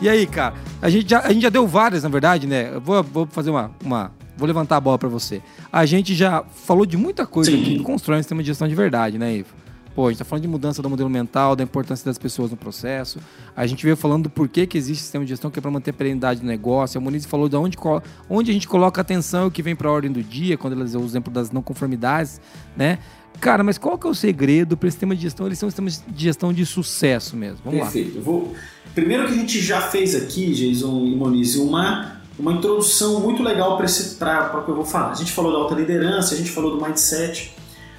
E 0.06 0.10
aí, 0.10 0.28
cara, 0.28 0.54
a 0.84 0.88
gente 0.88 1.10
já, 1.10 1.22
a 1.22 1.34
gente 1.34 1.42
já 1.42 1.50
deu 1.50 1.66
várias, 1.66 2.04
na 2.04 2.10
verdade, 2.10 2.46
né? 2.46 2.76
Eu 2.76 2.80
vou, 2.80 3.02
vou 3.02 3.26
fazer 3.26 3.50
uma, 3.50 3.72
uma. 3.84 4.12
Vou 4.38 4.46
levantar 4.46 4.78
a 4.78 4.80
bola 4.80 5.00
pra 5.00 5.10
você. 5.10 5.42
A 5.74 5.84
gente 5.84 6.14
já 6.14 6.44
falou 6.44 6.86
de 6.86 6.96
muita 6.96 7.26
coisa 7.26 7.50
Sim. 7.50 7.60
aqui 7.60 7.78
que 7.80 7.84
constrói 7.84 8.20
um 8.20 8.22
sistema 8.22 8.44
de 8.44 8.48
gestão 8.48 8.68
de 8.68 8.76
verdade, 8.76 9.18
né, 9.18 9.38
Ivo? 9.38 9.56
Pô, 9.96 10.06
a 10.06 10.12
gente 10.12 10.20
tá 10.20 10.26
falando 10.26 10.44
de 10.44 10.48
mudança 10.48 10.80
do 10.80 10.88
modelo 10.92 11.10
mental, 11.10 11.56
da 11.56 11.64
importância 11.64 12.06
das 12.06 12.20
pessoas 12.20 12.52
no 12.52 12.58
processo. 12.58 13.18
A 13.56 13.66
gente 13.66 13.84
veio 13.84 13.98
falando 13.98 14.26
do 14.26 14.30
porquê 14.30 14.68
que 14.68 14.78
existe 14.78 15.02
sistema 15.02 15.26
de 15.26 15.30
gestão 15.30 15.50
que 15.50 15.58
é 15.58 15.62
para 15.62 15.72
manter 15.72 15.90
a 15.90 15.94
perenidade 15.94 16.42
do 16.42 16.46
negócio. 16.46 17.00
A 17.00 17.02
Moniz 17.02 17.26
falou 17.26 17.50
de 17.50 17.56
onde, 17.56 17.76
onde 18.30 18.52
a 18.52 18.54
gente 18.54 18.68
coloca 18.68 19.02
atenção 19.02 19.46
e 19.46 19.48
o 19.48 19.52
que 19.52 19.64
vem 19.64 19.76
para 19.76 19.90
a 19.90 19.92
ordem 19.92 20.12
do 20.12 20.22
dia, 20.22 20.56
quando 20.56 20.74
ela 20.74 20.84
usou 20.84 21.02
o 21.02 21.06
exemplo 21.06 21.34
das 21.34 21.50
não 21.50 21.64
conformidades, 21.64 22.40
né? 22.78 23.00
Cara, 23.42 23.64
mas 23.64 23.80
qual 23.80 23.98
que 23.98 24.06
é 24.06 24.10
o 24.10 24.14
segredo 24.14 24.78
para 24.78 24.88
esse 24.88 24.96
sistema 24.96 25.16
de 25.16 25.24
gestão? 25.24 25.48
Eles 25.48 25.58
são 25.58 25.68
sistemas 25.68 26.04
de 26.08 26.24
gestão 26.24 26.54
de 26.54 26.64
sucesso 26.64 27.36
mesmo. 27.36 27.58
Vamos 27.66 27.80
lá. 27.80 27.86
Perfeito. 27.86 28.18
Eu 28.18 28.22
vou... 28.22 28.54
Primeiro 28.96 29.28
que 29.28 29.34
a 29.34 29.36
gente 29.36 29.60
já 29.62 29.82
fez 29.82 30.16
aqui, 30.16 30.52
Jason 30.54 31.06
e 31.06 31.16
Moniz, 31.16 31.56
uma, 31.56 32.22
uma 32.40 32.54
introdução 32.54 33.20
muito 33.20 33.44
legal 33.44 33.78
para 33.78 33.86
o 34.60 34.64
que 34.64 34.70
eu 34.72 34.76
vou 34.76 34.86
falar. 34.86 35.12
A 35.12 35.16
gente 35.16 35.32
falou 35.34 35.52
da 35.52 35.58
alta 35.60 35.76
liderança, 35.76 36.34
a 36.34 36.38
gente 36.38 36.50
falou 36.50 36.78
do 36.78 36.84
mindset. 36.84 37.54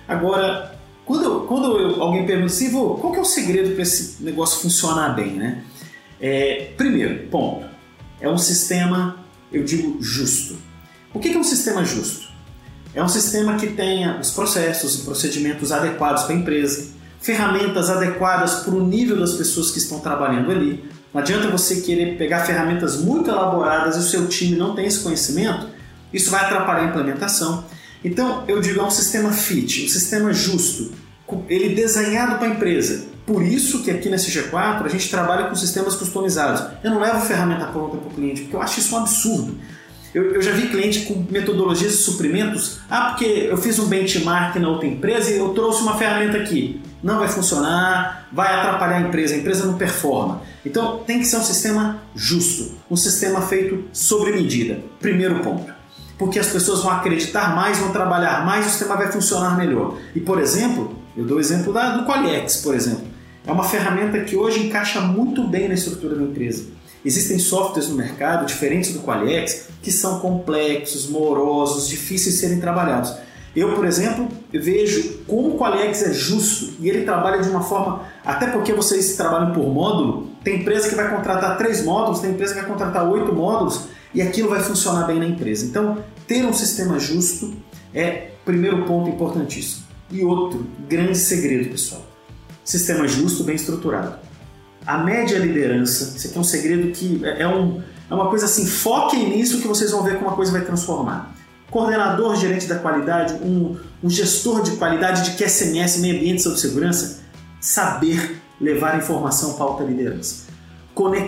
Agora, 0.08 0.74
quando, 1.04 1.40
quando 1.46 1.78
eu- 1.78 2.02
alguém 2.02 2.24
pergunta 2.26 2.46
assim, 2.52 2.70
"Vô, 2.70 2.94
qual 2.94 3.12
que 3.12 3.18
é 3.18 3.22
o 3.22 3.26
segredo 3.26 3.74
para 3.74 3.82
esse 3.82 4.22
negócio 4.22 4.60
funcionar 4.60 5.10
bem, 5.14 5.32
né? 5.32 5.62
É, 6.18 6.72
primeiro, 6.78 7.28
ponto, 7.28 7.66
é 8.20 8.28
um 8.28 8.38
sistema, 8.38 9.16
eu 9.52 9.62
digo, 9.64 9.98
justo. 10.02 10.56
O 11.12 11.18
que 11.20 11.28
que 11.28 11.36
é 11.36 11.38
um 11.38 11.44
sistema 11.44 11.84
justo? 11.84 12.26
É 12.94 13.04
um 13.04 13.08
sistema 13.08 13.56
que 13.56 13.66
tenha 13.66 14.18
os 14.18 14.30
processos 14.30 15.00
e 15.00 15.02
procedimentos 15.04 15.70
adequados 15.70 16.22
para 16.22 16.34
a 16.34 16.38
empresa, 16.38 16.95
ferramentas 17.26 17.90
adequadas 17.90 18.60
para 18.60 18.72
o 18.72 18.86
nível 18.86 19.18
das 19.18 19.32
pessoas 19.32 19.72
que 19.72 19.78
estão 19.78 19.98
trabalhando 19.98 20.52
ali. 20.52 20.84
Não 21.12 21.20
adianta 21.20 21.48
você 21.48 21.80
querer 21.80 22.16
pegar 22.16 22.46
ferramentas 22.46 23.00
muito 23.00 23.28
elaboradas 23.28 23.96
e 23.96 23.98
o 23.98 24.02
seu 24.02 24.28
time 24.28 24.56
não 24.56 24.76
tem 24.76 24.86
esse 24.86 25.00
conhecimento, 25.00 25.66
isso 26.12 26.30
vai 26.30 26.44
atrapalhar 26.44 26.82
a 26.82 26.88
implementação. 26.90 27.64
Então, 28.04 28.44
eu 28.46 28.60
digo, 28.60 28.78
é 28.78 28.84
um 28.84 28.90
sistema 28.90 29.32
fit, 29.32 29.86
um 29.86 29.88
sistema 29.88 30.32
justo, 30.32 30.92
ele 31.48 31.74
desenhado 31.74 32.36
para 32.36 32.46
a 32.46 32.50
empresa. 32.50 33.06
Por 33.26 33.42
isso 33.42 33.82
que 33.82 33.90
aqui 33.90 34.08
nesse 34.08 34.30
G4 34.30 34.84
a 34.84 34.88
gente 34.88 35.10
trabalha 35.10 35.48
com 35.48 35.54
sistemas 35.56 35.96
customizados. 35.96 36.62
Eu 36.84 36.92
não 36.92 37.00
levo 37.00 37.26
ferramenta 37.26 37.66
pronta 37.66 37.96
para 37.96 38.08
o 38.08 38.14
cliente, 38.14 38.42
porque 38.42 38.54
eu 38.54 38.62
acho 38.62 38.78
isso 38.78 38.94
um 38.94 38.98
absurdo. 38.98 39.58
Eu, 40.14 40.34
eu 40.34 40.40
já 40.40 40.52
vi 40.52 40.68
cliente 40.68 41.00
com 41.00 41.26
metodologias 41.28 41.90
de 41.90 41.98
suprimentos. 41.98 42.78
Ah, 42.88 43.10
porque 43.10 43.24
eu 43.24 43.56
fiz 43.56 43.80
um 43.80 43.86
benchmark 43.86 44.54
na 44.60 44.68
outra 44.68 44.86
empresa 44.86 45.32
e 45.32 45.38
eu 45.38 45.48
trouxe 45.48 45.82
uma 45.82 45.98
ferramenta 45.98 46.38
aqui. 46.38 46.80
Não 47.06 47.20
vai 47.20 47.28
funcionar, 47.28 48.26
vai 48.32 48.52
atrapalhar 48.52 48.96
a 48.96 49.00
empresa, 49.02 49.32
a 49.32 49.38
empresa 49.38 49.64
não 49.64 49.78
performa. 49.78 50.42
Então 50.64 51.04
tem 51.06 51.20
que 51.20 51.24
ser 51.24 51.36
um 51.36 51.44
sistema 51.44 52.02
justo, 52.16 52.72
um 52.90 52.96
sistema 52.96 53.42
feito 53.42 53.84
sobre 53.92 54.32
medida. 54.32 54.80
Primeiro 54.98 55.38
ponto. 55.38 55.72
Porque 56.18 56.36
as 56.40 56.48
pessoas 56.48 56.82
vão 56.82 56.90
acreditar 56.90 57.54
mais, 57.54 57.78
vão 57.78 57.92
trabalhar 57.92 58.44
mais, 58.44 58.66
o 58.66 58.70
sistema 58.70 58.96
vai 58.96 59.12
funcionar 59.12 59.56
melhor. 59.56 59.96
E 60.16 60.20
por 60.20 60.40
exemplo, 60.40 60.96
eu 61.16 61.24
dou 61.24 61.36
o 61.36 61.40
exemplo 61.40 61.72
da, 61.72 61.96
do 61.96 62.04
Qualiex, 62.04 62.56
por 62.56 62.74
exemplo. 62.74 63.06
É 63.46 63.52
uma 63.52 63.62
ferramenta 63.62 64.18
que 64.24 64.34
hoje 64.34 64.66
encaixa 64.66 65.00
muito 65.00 65.46
bem 65.46 65.68
na 65.68 65.74
estrutura 65.74 66.16
da 66.16 66.24
empresa. 66.24 66.64
Existem 67.04 67.38
softwares 67.38 67.88
no 67.88 67.94
mercado, 67.94 68.46
diferentes 68.46 68.92
do 68.92 68.98
Qualiex, 68.98 69.68
que 69.80 69.92
são 69.92 70.18
complexos, 70.18 71.08
morosos, 71.08 71.88
difíceis 71.88 72.34
de 72.34 72.40
serem 72.40 72.58
trabalhados. 72.58 73.14
Eu, 73.56 73.74
por 73.74 73.86
exemplo, 73.86 74.28
vejo 74.52 75.20
como 75.26 75.54
o 75.54 75.58
Qualiex 75.58 76.02
é 76.02 76.12
justo 76.12 76.74
e 76.78 76.90
ele 76.90 77.04
trabalha 77.04 77.42
de 77.42 77.48
uma 77.48 77.62
forma, 77.62 78.02
até 78.22 78.48
porque 78.48 78.74
vocês 78.74 79.16
trabalham 79.16 79.52
por 79.54 79.66
módulo, 79.72 80.30
tem 80.44 80.60
empresa 80.60 80.90
que 80.90 80.94
vai 80.94 81.10
contratar 81.10 81.56
três 81.56 81.82
módulos, 81.82 82.20
tem 82.20 82.32
empresa 82.32 82.52
que 82.52 82.60
vai 82.60 82.68
contratar 82.68 83.10
oito 83.10 83.32
módulos 83.32 83.88
e 84.12 84.20
aquilo 84.20 84.50
vai 84.50 84.60
funcionar 84.60 85.06
bem 85.06 85.18
na 85.18 85.24
empresa. 85.24 85.64
Então, 85.64 86.04
ter 86.26 86.44
um 86.44 86.52
sistema 86.52 86.98
justo 86.98 87.54
é 87.94 88.32
primeiro 88.44 88.84
ponto 88.84 89.08
importantíssimo. 89.08 89.86
E 90.10 90.22
outro 90.22 90.66
grande 90.86 91.16
segredo, 91.16 91.70
pessoal: 91.70 92.02
sistema 92.62 93.08
justo, 93.08 93.42
bem 93.42 93.56
estruturado. 93.56 94.18
A 94.86 94.98
média 94.98 95.38
liderança, 95.38 96.14
isso 96.14 96.28
aqui 96.28 96.36
é 96.36 96.40
um 96.40 96.44
segredo 96.44 96.92
que 96.92 97.24
é, 97.24 97.42
é 97.42 97.48
um, 97.48 97.82
é 98.08 98.14
uma 98.14 98.28
coisa 98.28 98.44
assim, 98.44 98.66
foquem 98.66 99.30
nisso 99.30 99.62
que 99.62 99.66
vocês 99.66 99.90
vão 99.92 100.02
ver 100.02 100.18
como 100.18 100.28
a 100.28 100.36
coisa 100.36 100.52
vai 100.52 100.60
transformar. 100.60 101.34
Coordenador 101.70 102.36
gerente 102.36 102.66
da 102.66 102.78
qualidade, 102.78 103.34
um, 103.34 103.76
um 104.02 104.10
gestor 104.10 104.62
de 104.62 104.72
qualidade 104.72 105.24
de 105.24 105.36
QSMS, 105.36 106.00
meio 106.00 106.16
ambiente 106.16 106.38
e 106.38 106.42
saúde 106.42 106.60
segurança, 106.60 107.20
saber 107.60 108.40
levar 108.60 108.98
informação 108.98 109.54
para 109.54 109.64
a 109.64 109.68
alta 109.68 109.84
liderança. 109.84 110.46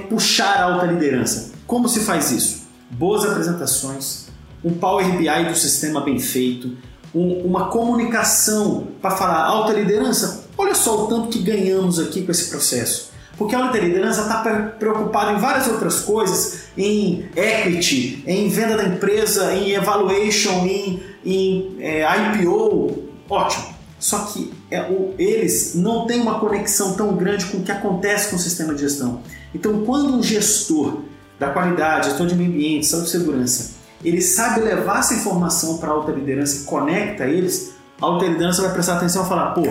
Puxar 0.09 0.57
a 0.59 0.65
alta 0.65 0.87
liderança. 0.87 1.53
Como 1.67 1.89
se 1.89 2.01
faz 2.01 2.31
isso? 2.31 2.69
Boas 2.91 3.25
apresentações, 3.25 4.29
um 4.65 4.73
Power 4.73 5.17
BI 5.19 5.45
do 5.49 5.55
sistema 5.55 6.01
bem 6.01 6.19
feito, 6.19 6.77
um, 7.15 7.43
uma 7.45 7.69
comunicação 7.69 8.89
para 9.03 9.11
falar 9.11 9.45
alta 9.45 9.73
liderança. 9.73 10.45
Olha 10.57 10.75
só 10.75 11.05
o 11.05 11.07
tanto 11.07 11.29
que 11.29 11.41
ganhamos 11.41 11.99
aqui 11.99 12.23
com 12.23 12.31
esse 12.31 12.49
processo. 12.49 13.11
Porque 13.39 13.55
a 13.55 13.67
alta 13.67 13.79
liderança 13.79 14.23
está 14.23 14.43
preocupada 14.79 15.33
em 15.33 15.37
várias 15.37 15.69
outras 15.69 16.01
coisas, 16.01 16.65
em 16.77 17.29
equity, 17.37 18.25
em 18.27 18.49
venda 18.49 18.77
da 18.77 18.85
empresa, 18.85 19.55
em 19.55 19.71
evaluation, 19.71 20.67
em, 20.67 21.03
em 21.25 21.77
é, 21.79 22.05
IPO. 22.35 23.05
Ótimo. 23.31 23.79
Só 24.01 24.19
que 24.27 24.53
é, 24.71 24.83
o, 24.83 25.15
eles 25.19 25.75
não 25.77 26.07
têm 26.07 26.21
uma 26.21 26.41
conexão 26.41 26.95
tão 26.95 27.15
grande 27.17 27.47
com 27.47 27.59
o 27.59 27.63
que 27.63 27.71
acontece 27.71 28.31
com 28.31 28.37
o 28.37 28.39
sistema 28.39 28.75
de 28.75 28.81
gestão. 28.81 29.21
Então, 29.55 29.85
quando 29.85 30.15
um 30.15 30.23
gestor 30.23 31.03
da 31.39 31.51
qualidade, 31.51 32.09
gestor 32.09 32.27
de 32.27 32.35
meio 32.35 32.51
ambiente, 32.51 32.87
saúde 32.87 33.09
e 33.09 33.11
segurança, 33.11 33.79
ele 34.05 34.21
sabe 34.21 34.61
levar 34.61 35.01
essa 35.01 35.15
informação 35.15 35.79
para 35.79 35.91
a 35.91 35.93
alta 35.93 36.13
liderança 36.13 36.63
e 36.63 36.65
conecta 36.65 37.25
eles, 37.25 37.73
a 38.01 38.07
alta 38.07 38.27
liderança 38.27 38.63
vai 38.63 38.73
prestar 38.73 38.97
atenção 38.97 39.25
e 39.25 39.29
falar: 39.29 39.53
pô, 39.53 39.63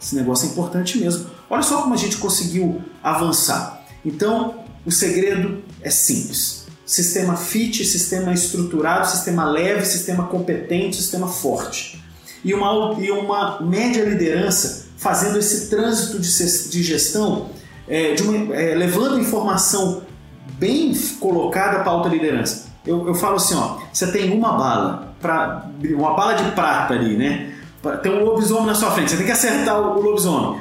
esse 0.00 0.14
negócio 0.14 0.48
é 0.48 0.50
importante 0.50 0.98
mesmo. 0.98 1.26
Olha 1.52 1.62
só 1.62 1.82
como 1.82 1.92
a 1.92 1.98
gente 1.98 2.16
conseguiu 2.16 2.80
avançar. 3.04 3.84
Então, 4.02 4.54
o 4.86 4.90
segredo 4.90 5.62
é 5.82 5.90
simples: 5.90 6.66
sistema 6.86 7.36
fit, 7.36 7.84
sistema 7.84 8.32
estruturado, 8.32 9.06
sistema 9.06 9.44
leve, 9.44 9.84
sistema 9.84 10.24
competente, 10.28 10.96
sistema 10.96 11.28
forte. 11.28 12.02
E 12.42 12.54
uma, 12.54 12.94
e 12.98 13.10
uma 13.10 13.60
média 13.60 14.02
liderança 14.02 14.86
fazendo 14.96 15.38
esse 15.38 15.68
trânsito 15.68 16.18
de, 16.18 16.70
de 16.70 16.82
gestão, 16.82 17.50
é, 17.86 18.14
de 18.14 18.22
uma, 18.22 18.56
é, 18.56 18.74
levando 18.74 19.20
informação 19.20 20.04
bem 20.58 20.94
colocada 21.20 21.80
para 21.80 21.90
a 21.90 21.94
alta 21.94 22.08
liderança. 22.08 22.72
Eu, 22.86 23.06
eu 23.06 23.14
falo 23.14 23.36
assim, 23.36 23.54
ó, 23.54 23.76
você 23.92 24.10
tem 24.10 24.32
uma 24.32 24.52
bala, 24.52 25.14
pra, 25.20 25.68
uma 25.84 26.14
bala 26.14 26.32
de 26.32 26.50
prata 26.52 26.94
ali, 26.94 27.14
né? 27.14 27.52
Tem 28.02 28.10
um 28.10 28.24
lobisomem 28.24 28.66
na 28.66 28.74
sua 28.74 28.90
frente, 28.92 29.10
você 29.10 29.16
tem 29.18 29.26
que 29.26 29.32
acertar 29.32 29.78
o, 29.78 29.98
o 29.98 30.00
lobisomem. 30.00 30.58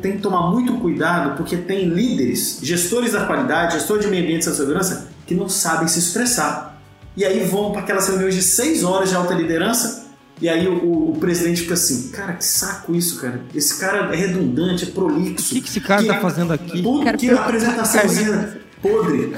Tem 0.00 0.12
que 0.12 0.18
tomar 0.18 0.50
muito 0.50 0.74
cuidado 0.74 1.36
porque 1.36 1.56
tem 1.56 1.88
líderes, 1.88 2.58
gestores 2.62 3.12
da 3.12 3.24
qualidade, 3.24 3.74
gestores 3.74 4.04
de 4.04 4.10
meio 4.10 4.24
ambiente 4.24 4.42
e 4.48 4.54
segurança 4.54 5.08
que 5.26 5.34
não 5.34 5.48
sabem 5.48 5.88
se 5.88 5.98
expressar. 5.98 6.80
E 7.16 7.24
aí 7.24 7.44
vão 7.44 7.72
para 7.72 7.80
aquelas 7.80 8.08
reuniões 8.08 8.34
de 8.34 8.42
seis 8.42 8.82
horas 8.84 9.08
de 9.08 9.16
alta 9.16 9.34
liderança 9.34 10.04
e 10.40 10.48
aí 10.48 10.66
o, 10.66 11.10
o, 11.10 11.16
presidente 11.18 11.62
fica 11.62 11.74
assim, 11.74 12.10
cara, 12.10 12.32
que 12.32 12.44
saco 12.44 12.94
isso, 12.94 13.20
cara. 13.20 13.40
Esse 13.54 13.78
cara 13.78 14.12
é 14.12 14.16
redundante, 14.16 14.84
é 14.84 14.86
prolixo. 14.88 15.52
O 15.52 15.54
que, 15.54 15.60
que 15.60 15.68
esse 15.68 15.80
cara 15.80 16.02
que 16.02 16.08
tá 16.08 16.20
fazendo 16.20 16.52
aqui? 16.52 16.82
Tudo 16.82 17.16
que 17.16 17.30
a 17.30 17.40
apresentação 17.40 18.00
é 18.02 18.58
podre 18.82 19.34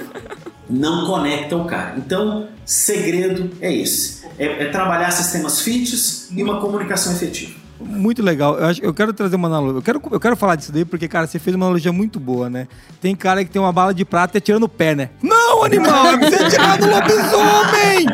não 0.68 1.06
conecta 1.06 1.56
o 1.56 1.64
cara. 1.66 1.94
Então, 1.98 2.48
segredo 2.64 3.50
é 3.60 3.72
esse: 3.72 4.24
é, 4.38 4.64
é 4.64 4.70
trabalhar 4.70 5.10
sistemas 5.10 5.60
fits 5.60 6.28
e 6.34 6.42
uma 6.42 6.60
comunicação 6.60 7.12
efetiva. 7.12 7.65
Muito 7.78 8.22
legal. 8.22 8.58
Eu, 8.58 8.66
acho, 8.66 8.82
eu 8.82 8.94
quero 8.94 9.12
trazer 9.12 9.36
uma 9.36 9.48
analogia. 9.48 9.78
Eu 9.78 9.82
quero, 9.82 10.02
eu 10.10 10.20
quero 10.20 10.36
falar 10.36 10.56
disso 10.56 10.72
daí 10.72 10.84
porque, 10.84 11.06
cara, 11.06 11.26
você 11.26 11.38
fez 11.38 11.54
uma 11.54 11.66
analogia 11.66 11.92
muito 11.92 12.18
boa, 12.18 12.48
né? 12.48 12.66
Tem 13.00 13.14
cara 13.14 13.44
que 13.44 13.50
tem 13.50 13.60
uma 13.60 13.72
bala 13.72 13.92
de 13.92 14.04
prata 14.04 14.36
e 14.36 14.38
atirando 14.38 14.64
o 14.64 14.68
pé, 14.68 14.94
né? 14.94 15.10
Não, 15.22 15.62
animal! 15.62 16.18
Você 16.18 16.48
tirar 16.50 16.78
do 16.78 16.86
lobisomem! 16.86 18.06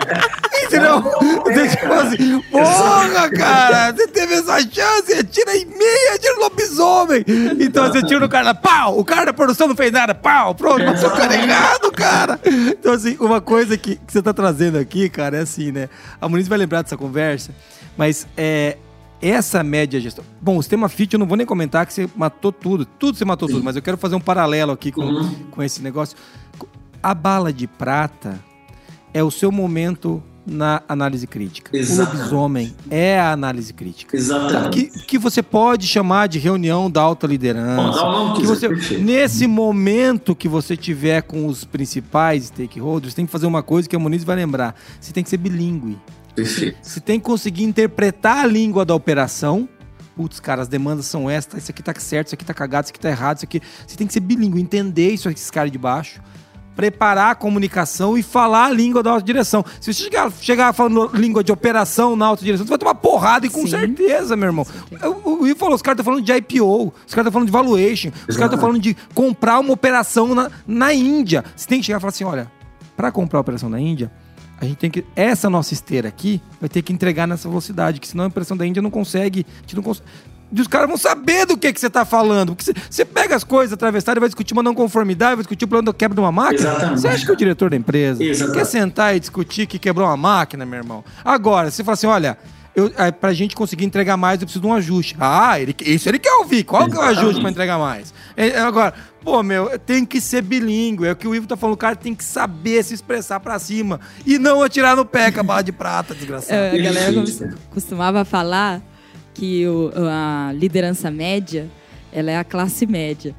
Entendeu? 0.64 1.02
Você 1.44 1.68
tipo 1.68 1.92
assim, 1.92 2.40
porra, 2.50 3.30
cara! 3.30 3.92
Você 3.92 4.08
teve 4.08 4.34
essa 4.34 4.60
chance, 4.60 5.12
atira 5.12 5.56
em 5.56 5.66
meia, 5.66 6.14
atira 6.14 6.34
no 6.34 6.40
lobisomem! 6.40 7.24
Então 7.60 7.86
você 7.86 8.02
tira 8.02 8.20
no 8.20 8.28
cara, 8.28 8.54
pau! 8.54 8.98
O 8.98 9.04
cara 9.04 9.26
da 9.26 9.32
produção 9.32 9.68
não 9.68 9.76
fez 9.76 9.92
nada, 9.92 10.14
pau! 10.14 10.54
Pronto, 10.54 10.84
passou 10.84 11.10
carregado, 11.10 11.92
cara! 11.92 12.40
Então, 12.44 12.92
assim, 12.92 13.16
uma 13.20 13.40
coisa 13.40 13.76
que, 13.76 13.96
que 13.96 14.12
você 14.12 14.22
tá 14.22 14.32
trazendo 14.32 14.78
aqui, 14.78 15.08
cara, 15.08 15.36
é 15.36 15.40
assim, 15.40 15.70
né? 15.70 15.88
A 16.20 16.28
Muniz 16.28 16.48
vai 16.48 16.58
lembrar 16.58 16.82
dessa 16.82 16.96
conversa, 16.96 17.52
mas 17.96 18.26
é 18.36 18.76
essa 19.22 19.62
média 19.62 20.00
gestão. 20.00 20.24
Bom, 20.40 20.58
o 20.58 20.62
sistema 20.62 20.88
FIT 20.88 21.14
eu 21.14 21.20
não 21.20 21.26
vou 21.26 21.36
nem 21.36 21.46
comentar 21.46 21.86
que 21.86 21.94
você 21.94 22.08
matou 22.16 22.50
tudo. 22.50 22.84
Tudo 22.84 23.16
você 23.16 23.24
matou 23.24 23.48
Sim. 23.48 23.54
tudo, 23.54 23.64
mas 23.64 23.76
eu 23.76 23.82
quero 23.82 23.96
fazer 23.96 24.16
um 24.16 24.20
paralelo 24.20 24.72
aqui 24.72 24.90
com, 24.90 25.02
uhum. 25.02 25.34
com 25.50 25.62
esse 25.62 25.80
negócio. 25.80 26.16
A 27.02 27.14
bala 27.14 27.52
de 27.52 27.66
prata 27.66 28.38
é 29.14 29.22
o 29.22 29.30
seu 29.30 29.52
momento 29.52 30.22
na 30.44 30.82
análise 30.88 31.26
crítica. 31.26 31.76
Exatamente. 31.76 32.16
O 32.16 32.18
lobisomem 32.18 32.74
é 32.90 33.18
a 33.18 33.32
análise 33.32 33.72
crítica. 33.72 34.16
Exatamente. 34.16 34.86
Que, 34.90 35.06
que 35.06 35.18
você 35.18 35.42
pode 35.42 35.86
chamar 35.86 36.26
de 36.26 36.38
reunião 36.38 36.90
da 36.90 37.00
alta 37.00 37.26
liderança. 37.26 38.02
Bom, 38.02 38.34
que 38.34 38.44
você, 38.44 38.68
nesse 38.98 39.46
momento 39.46 40.34
que 40.34 40.48
você 40.48 40.76
tiver 40.76 41.22
com 41.22 41.46
os 41.46 41.64
principais 41.64 42.46
stakeholders, 42.46 43.14
tem 43.14 43.24
que 43.24 43.32
fazer 43.32 43.46
uma 43.46 43.62
coisa 43.62 43.88
que 43.88 43.94
a 43.94 43.98
Muniz 43.98 44.24
vai 44.24 44.36
lembrar. 44.36 44.74
Você 45.00 45.12
tem 45.12 45.22
que 45.22 45.30
ser 45.30 45.36
bilíngue. 45.36 45.96
Perfeito. 46.34 46.78
Você 46.82 47.00
tem 47.00 47.18
que 47.18 47.26
conseguir 47.26 47.64
interpretar 47.64 48.38
a 48.38 48.46
língua 48.46 48.84
da 48.84 48.94
operação. 48.94 49.68
Putz, 50.16 50.40
cara, 50.40 50.62
as 50.62 50.68
demandas 50.68 51.06
são 51.06 51.28
estas, 51.28 51.62
isso 51.62 51.70
aqui 51.70 51.82
tá 51.82 51.94
certo, 51.98 52.28
isso 52.28 52.34
aqui 52.34 52.44
tá 52.44 52.52
cagado, 52.52 52.84
isso 52.84 52.92
aqui 52.92 53.00
tá 53.00 53.08
errado, 53.08 53.36
isso 53.38 53.44
aqui. 53.44 53.60
Você 53.86 53.96
tem 53.96 54.06
que 54.06 54.12
ser 54.12 54.20
bilíngue, 54.20 54.60
entender 54.60 55.10
isso 55.10 55.28
aqui, 55.28 55.38
esse 55.38 55.50
cara 55.50 55.70
de 55.70 55.78
baixo, 55.78 56.20
preparar 56.76 57.32
a 57.32 57.34
comunicação 57.34 58.16
e 58.16 58.22
falar 58.22 58.66
a 58.66 58.70
língua 58.70 59.02
da 59.02 59.10
alta 59.10 59.24
direção. 59.24 59.64
Se 59.80 59.92
você 59.92 60.04
chegar, 60.04 60.30
chegar 60.32 60.72
falando 60.72 61.10
língua 61.14 61.42
de 61.42 61.50
operação 61.50 62.14
na 62.14 62.26
alta 62.26 62.44
direção, 62.44 62.66
você 62.66 62.70
vai 62.70 62.78
tomar 62.78 62.94
porrada 62.94 63.46
e 63.46 63.50
com 63.50 63.62
Sim. 63.62 63.68
certeza, 63.68 64.36
meu 64.36 64.48
irmão. 64.48 64.66
O 65.24 65.42
Will 65.42 65.56
falou, 65.56 65.74
os 65.74 65.82
caras 65.82 65.98
estão 65.98 66.12
falando 66.12 66.24
de 66.24 66.32
IPO, 66.32 66.92
os 67.06 67.14
caras 67.14 67.26
estão 67.26 67.32
falando 67.32 67.46
de 67.46 67.52
valuation, 67.52 68.10
os 68.28 68.36
caras 68.36 68.52
estão 68.52 68.58
falando 68.58 68.80
de 68.80 68.94
comprar 69.14 69.58
uma 69.60 69.72
operação 69.72 70.34
na, 70.34 70.50
na 70.66 70.92
Índia. 70.92 71.44
Você 71.56 71.66
tem 71.66 71.80
que 71.80 71.86
chegar 71.86 71.98
e 71.98 72.00
falar 72.00 72.10
assim, 72.10 72.24
olha, 72.24 72.50
para 72.96 73.10
comprar 73.10 73.38
a 73.38 73.42
operação 73.42 73.68
na 73.68 73.80
Índia, 73.80 74.10
a 74.62 74.64
gente 74.64 74.76
tem 74.76 74.90
que. 74.90 75.04
Essa 75.16 75.50
nossa 75.50 75.74
esteira 75.74 76.08
aqui 76.08 76.40
vai 76.60 76.68
ter 76.68 76.82
que 76.82 76.92
entregar 76.92 77.26
nessa 77.26 77.48
velocidade, 77.48 77.98
que 77.98 78.06
senão 78.06 78.24
a 78.24 78.28
impressão 78.28 78.56
da 78.56 78.64
Índia 78.64 78.80
não 78.80 78.90
consegue. 78.90 79.44
A 79.58 79.60
gente 79.62 79.74
não 79.74 79.82
consegue. 79.82 80.06
Os 80.56 80.68
caras 80.68 80.86
vão 80.86 80.96
saber 80.96 81.46
do 81.46 81.56
que, 81.56 81.72
que 81.72 81.80
você 81.80 81.88
está 81.88 82.04
falando. 82.04 82.54
Porque 82.54 82.72
você 82.88 83.04
pega 83.04 83.34
as 83.34 83.42
coisas 83.42 83.72
atravessadas 83.72 84.18
e 84.18 84.20
vai 84.20 84.28
discutir 84.28 84.52
uma 84.52 84.62
não 84.62 84.72
conformidade, 84.72 85.34
vai 85.34 85.42
discutir 85.42 85.64
o 85.64 85.68
plano 85.68 85.86
da 85.86 85.92
quebra 85.92 86.14
de 86.14 86.20
uma 86.20 86.30
máquina. 86.30 86.68
Exatamente. 86.68 87.00
Você 87.00 87.08
acha 87.08 87.26
que 87.26 87.32
o 87.32 87.36
diretor 87.36 87.70
da 87.70 87.76
empresa 87.76 88.22
Exatamente. 88.22 88.58
quer 88.58 88.64
sentar 88.66 89.16
e 89.16 89.20
discutir 89.20 89.66
que 89.66 89.80
quebrou 89.80 90.06
uma 90.06 90.16
máquina, 90.16 90.64
meu 90.64 90.78
irmão? 90.78 91.02
Agora, 91.24 91.68
você 91.68 91.82
fala 91.82 91.94
assim: 91.94 92.06
olha, 92.06 92.38
eu, 92.74 92.90
é, 92.96 93.10
pra 93.10 93.32
gente 93.32 93.54
conseguir 93.54 93.84
entregar 93.84 94.16
mais, 94.16 94.40
eu 94.40 94.46
preciso 94.46 94.62
de 94.62 94.66
um 94.66 94.72
ajuste. 94.72 95.14
Ah, 95.18 95.60
ele, 95.60 95.74
isso 95.82 96.08
ele 96.08 96.18
quer 96.18 96.32
ouvir. 96.36 96.64
Qual 96.64 96.88
que 96.88 96.96
é 96.96 96.98
o 96.98 97.02
ajuste 97.02 97.40
para 97.40 97.50
entregar 97.50 97.78
mais? 97.78 98.14
É, 98.36 98.58
agora, 98.58 98.94
pô, 99.22 99.42
meu, 99.42 99.78
tem 99.78 100.04
que 100.06 100.20
ser 100.20 100.42
bilíngue. 100.42 101.06
É 101.06 101.12
o 101.12 101.16
que 101.16 101.28
o 101.28 101.34
Ivo 101.34 101.46
tá 101.46 101.56
falando, 101.56 101.74
o 101.74 101.78
cara 101.78 101.94
tem 101.94 102.14
que 102.14 102.24
saber 102.24 102.82
se 102.82 102.94
expressar 102.94 103.40
pra 103.40 103.58
cima. 103.58 104.00
E 104.24 104.38
não 104.38 104.62
atirar 104.62 104.96
no 104.96 105.04
pé 105.04 105.30
com 105.30 105.40
a 105.40 105.42
bala 105.42 105.62
de 105.62 105.72
prata, 105.72 106.14
desgraçado. 106.14 106.54
É, 106.54 106.70
a 106.70 106.82
galera 106.82 107.12
costumava 107.70 108.24
falar 108.24 108.80
que 109.34 109.66
o, 109.66 109.92
a 110.08 110.52
liderança 110.54 111.10
média, 111.10 111.70
ela 112.10 112.30
é 112.30 112.38
a 112.38 112.44
classe 112.44 112.86
média 112.86 113.34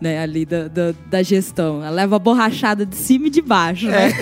né, 0.00 0.20
ali 0.20 0.44
da, 0.44 0.68
da, 0.68 0.94
da, 1.06 1.22
gestão. 1.22 1.82
Ela 1.82 1.90
leva 1.90 2.16
a 2.16 2.18
borrachada 2.18 2.86
de 2.86 2.96
cima 2.96 3.26
e 3.26 3.30
de 3.30 3.42
baixo, 3.42 3.86
né? 3.86 4.12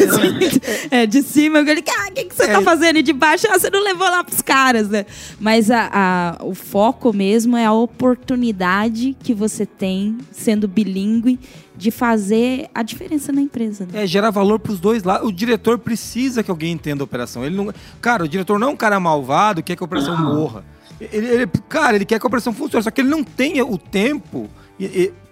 É, 0.91 1.03
é 1.03 1.07
de 1.07 1.23
cima, 1.23 1.59
eu 1.59 1.67
falei, 1.67 1.85
ah, 1.87 2.09
o 2.09 2.15
que, 2.15 2.25
que 2.25 2.35
você 2.35 2.47
tá 2.47 2.53
é. 2.53 2.55
tá 2.55 2.63
fazendo? 2.63 2.99
E 2.99 3.03
de 3.03 3.13
baixo, 3.13 3.47
ah, 3.51 3.59
você 3.59 3.69
não 3.69 3.83
levou 3.83 4.09
lá 4.09 4.25
pros 4.25 4.41
caras, 4.41 4.89
né? 4.89 5.05
Mas 5.39 5.71
a, 5.71 5.91
a, 5.93 6.45
o 6.45 6.55
foco 6.55 7.13
mesmo 7.13 7.57
é 7.57 7.67
a 7.67 7.73
oportunidade 7.73 9.17
que 9.23 9.35
você 9.35 9.67
tem, 9.67 10.17
sendo 10.33 10.67
bilíngue, 10.67 11.39
de 11.77 11.91
fazer 11.91 12.71
a 12.75 12.83
diferença 12.83 13.31
na 13.33 13.43
empresa. 13.43 13.87
Né? 13.91 14.03
É, 14.03 14.07
gerar 14.07 14.31
valor 14.31 14.59
para 14.59 14.73
os 14.73 14.81
dois 14.81 15.03
lados. 15.03 15.29
O 15.29 15.33
diretor 15.33 15.79
precisa 15.79 16.43
que 16.43 16.51
alguém 16.51 16.73
entenda 16.73 17.03
a 17.03 17.05
operação. 17.05 17.45
Ele 17.45 17.55
não, 17.55 17.73
cara, 18.01 18.25
o 18.25 18.29
diretor 18.29 18.59
não 18.59 18.69
é 18.69 18.71
um 18.71 18.77
cara 18.77 18.99
malvado 18.99 19.63
que 19.63 19.67
quer 19.67 19.77
que 19.77 19.83
a 19.83 19.87
operação 19.87 20.17
morra. 20.17 20.65
Ele, 20.99 21.27
ele, 21.27 21.47
cara, 21.69 21.97
ele 21.97 22.07
quer 22.07 22.19
que 22.19 22.25
a 22.25 22.29
operação 22.29 22.55
funcione, 22.55 22.83
só 22.83 22.91
que 22.91 23.03
ele 23.03 23.11
não 23.11 23.23
tem 23.23 23.61
o 23.61 23.77
tempo 23.77 24.49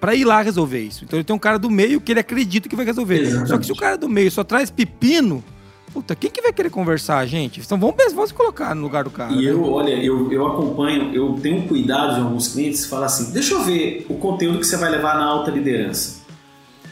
para 0.01 0.15
ir 0.15 0.25
lá 0.25 0.41
resolver 0.41 0.81
isso. 0.81 1.05
Então 1.05 1.19
ele 1.19 1.25
tem 1.25 1.35
um 1.35 1.39
cara 1.39 1.59
do 1.59 1.71
meio 1.71 2.01
que 2.01 2.13
ele 2.13 2.21
acredita 2.21 2.69
que 2.69 2.77
vai 2.77 2.85
resolver. 2.85 3.21
Exatamente. 3.21 3.49
Só 3.49 3.59
que 3.59 3.67
se 3.67 3.73
o 3.73 3.77
cara 3.77 3.97
do 3.97 4.09
meio 4.09 4.31
só 4.31 4.43
traz 4.43 4.71
pepino, 4.71 5.45
puta, 5.93 6.15
quem 6.17 6.31
que 6.31 6.43
vai 6.43 6.53
querer 6.53 6.71
conversar, 6.71 7.25
gente? 7.27 7.61
Então 7.61 7.79
vamos, 7.79 7.97
vamos 8.13 8.29
se 8.31 8.35
colocar 8.35 8.75
no 8.75 8.83
lugar 8.83 9.05
do 9.05 9.11
cara. 9.11 9.33
E 9.33 9.37
né? 9.37 9.51
eu, 9.51 9.65
olha, 9.65 9.93
eu, 9.93 10.33
eu 10.33 10.47
acompanho, 10.47 11.15
eu 11.15 11.39
tenho 11.41 11.69
cuidado 11.69 12.15
de 12.15 12.21
alguns 12.21 12.49
clientes 12.49 12.87
falar 12.87 13.07
assim: 13.07 13.33
deixa 13.33 13.55
eu 13.55 13.63
ver 13.63 14.07
o 14.09 14.15
conteúdo 14.15 14.59
que 14.59 14.67
você 14.67 14.77
vai 14.77 14.91
levar 14.91 15.15
na 15.17 15.25
alta 15.25 15.51
liderança. 15.51 16.25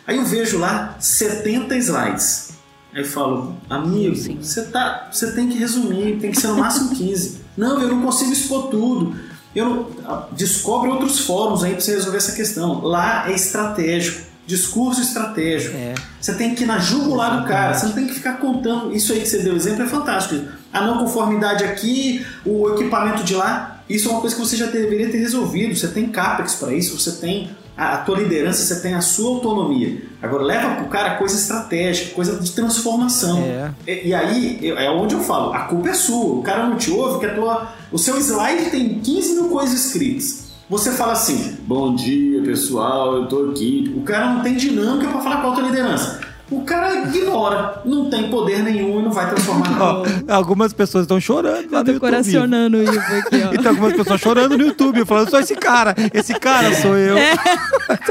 Aí 0.07 0.17
eu 0.17 0.25
vejo 0.25 0.59
lá 0.59 0.97
70 0.99 1.77
slides. 1.77 2.53
Aí 2.93 3.01
eu 3.01 3.07
falo, 3.07 3.57
amigo, 3.71 4.15
você, 4.15 4.65
tá, 4.65 5.09
você 5.11 5.33
tem 5.33 5.49
que 5.49 5.57
resumir, 5.57 6.19
tem 6.19 6.31
que 6.31 6.41
ser 6.41 6.49
no 6.49 6.59
máximo 6.59 6.95
15. 6.95 7.41
Não, 7.57 7.81
eu 7.83 7.89
não 7.89 8.01
consigo 8.01 8.33
expor 8.33 8.69
tudo. 8.69 9.15
Eu 9.55 9.67
não, 9.67 10.27
descobre 10.33 10.91
outros 10.91 11.21
fóruns 11.21 11.63
aí 11.63 11.73
para 11.73 11.81
você 11.81 11.93
resolver 11.93 12.19
essa 12.19 12.33
questão. 12.33 12.81
Lá 12.83 13.31
é 13.31 13.35
estratégico. 13.35 14.33
discurso 14.47 15.01
estratégico. 15.01 15.77
É. 15.77 15.95
Você 16.21 16.35
tem 16.35 16.55
que 16.55 16.65
ir 16.65 16.67
na 16.67 16.79
jugular 16.79 17.41
do 17.41 17.49
cara, 17.49 17.75
você 17.75 17.87
não 17.87 17.93
tem 17.93 18.07
que 18.07 18.15
ficar 18.15 18.35
contando. 18.35 18.95
Isso 18.95 19.13
aí 19.13 19.21
que 19.21 19.29
você 19.29 19.39
deu 19.39 19.55
exemplo 19.55 19.83
é 19.85 19.87
fantástico. 19.89 20.47
A 20.73 20.81
não 20.81 20.99
conformidade 20.99 21.65
aqui, 21.65 22.27
o 22.45 22.71
equipamento 22.71 23.23
de 23.25 23.35
lá, 23.35 23.83
isso 23.89 24.09
é 24.09 24.11
uma 24.11 24.21
coisa 24.21 24.35
que 24.35 24.41
você 24.41 24.57
já 24.57 24.67
deveria 24.67 25.11
ter 25.11 25.19
resolvido. 25.19 25.77
Você 25.77 25.89
tem 25.89 26.09
CAPEX 26.09 26.55
para 26.57 26.73
isso, 26.73 26.99
você 26.99 27.13
tem 27.13 27.51
a, 27.77 27.95
a 27.95 27.99
tua 27.99 28.19
liderança, 28.19 28.63
você 28.63 28.81
tem 28.81 28.95
a 28.95 29.01
sua 29.01 29.31
autonomia. 29.31 30.03
Agora 30.21 30.43
leva 30.43 30.75
para 30.75 30.85
o 30.85 30.89
cara 30.89 31.17
coisa 31.17 31.35
estratégica, 31.35 32.15
coisa 32.15 32.39
de 32.39 32.53
transformação. 32.53 33.39
É. 33.39 33.73
E, 33.87 34.09
e, 34.09 34.15
aí 34.15 34.69
é 34.69 34.91
onde 34.91 35.15
eu 35.15 35.21
falo, 35.21 35.53
a 35.53 35.61
culpa 35.61 35.91
é 35.91 35.95
sua. 35.95 36.39
O 36.39 36.43
cara 36.43 36.67
não 36.67 36.77
te 36.77 36.91
ouve, 36.91 37.19
que 37.19 37.27
a 37.27 37.35
tua, 37.35 37.73
o 37.91 37.99
seu 37.99 38.17
slide 38.19 38.71
tem 38.71 39.01
15 39.01 39.35
mil 39.35 39.49
coisas 39.49 39.87
escritas. 39.87 40.53
Você 40.69 40.93
fala 40.93 41.13
assim, 41.13 41.59
bom 41.67 41.95
dia 41.95 42.43
pessoal, 42.43 43.17
eu 43.17 43.27
tô 43.27 43.51
aqui. 43.51 43.93
O 43.97 44.03
cara 44.03 44.33
não 44.33 44.43
tem 44.43 44.57
dinâmica 44.57 45.11
para 45.11 45.21
falar 45.21 45.37
com 45.43 45.49
a 45.49 45.51
alta 45.51 45.61
liderança. 45.63 46.21
O 46.53 46.63
cara 46.63 47.07
ignora, 47.07 47.81
não 47.85 48.11
tem 48.11 48.29
poder 48.29 48.63
nenhum 48.63 49.01
e 49.01 49.03
não 49.03 49.11
vai 49.11 49.29
transformar 49.29 49.71
nada. 49.71 50.25
algumas 50.29 50.75
pessoas 50.75 51.05
estão 51.05 51.19
chorando 51.19 51.75
eu 51.75 51.85
tô 51.85 51.99
coracionando 51.99 52.77
o 52.77 52.83
Ivo 52.83 52.99
aqui, 52.99 53.43
ó. 53.43 53.52
Então 53.63 53.71
algumas 53.71 53.93
pessoas 53.95 54.21
chorando 54.21 54.59
no 54.59 54.65
YouTube, 54.65 55.05
falando, 55.05 55.31
sou 55.31 55.39
esse 55.39 55.55
cara, 55.55 55.95
esse 56.13 56.35
cara 56.35 56.75
sou 56.75 56.97
eu. 56.97 57.17
É. 57.17 57.35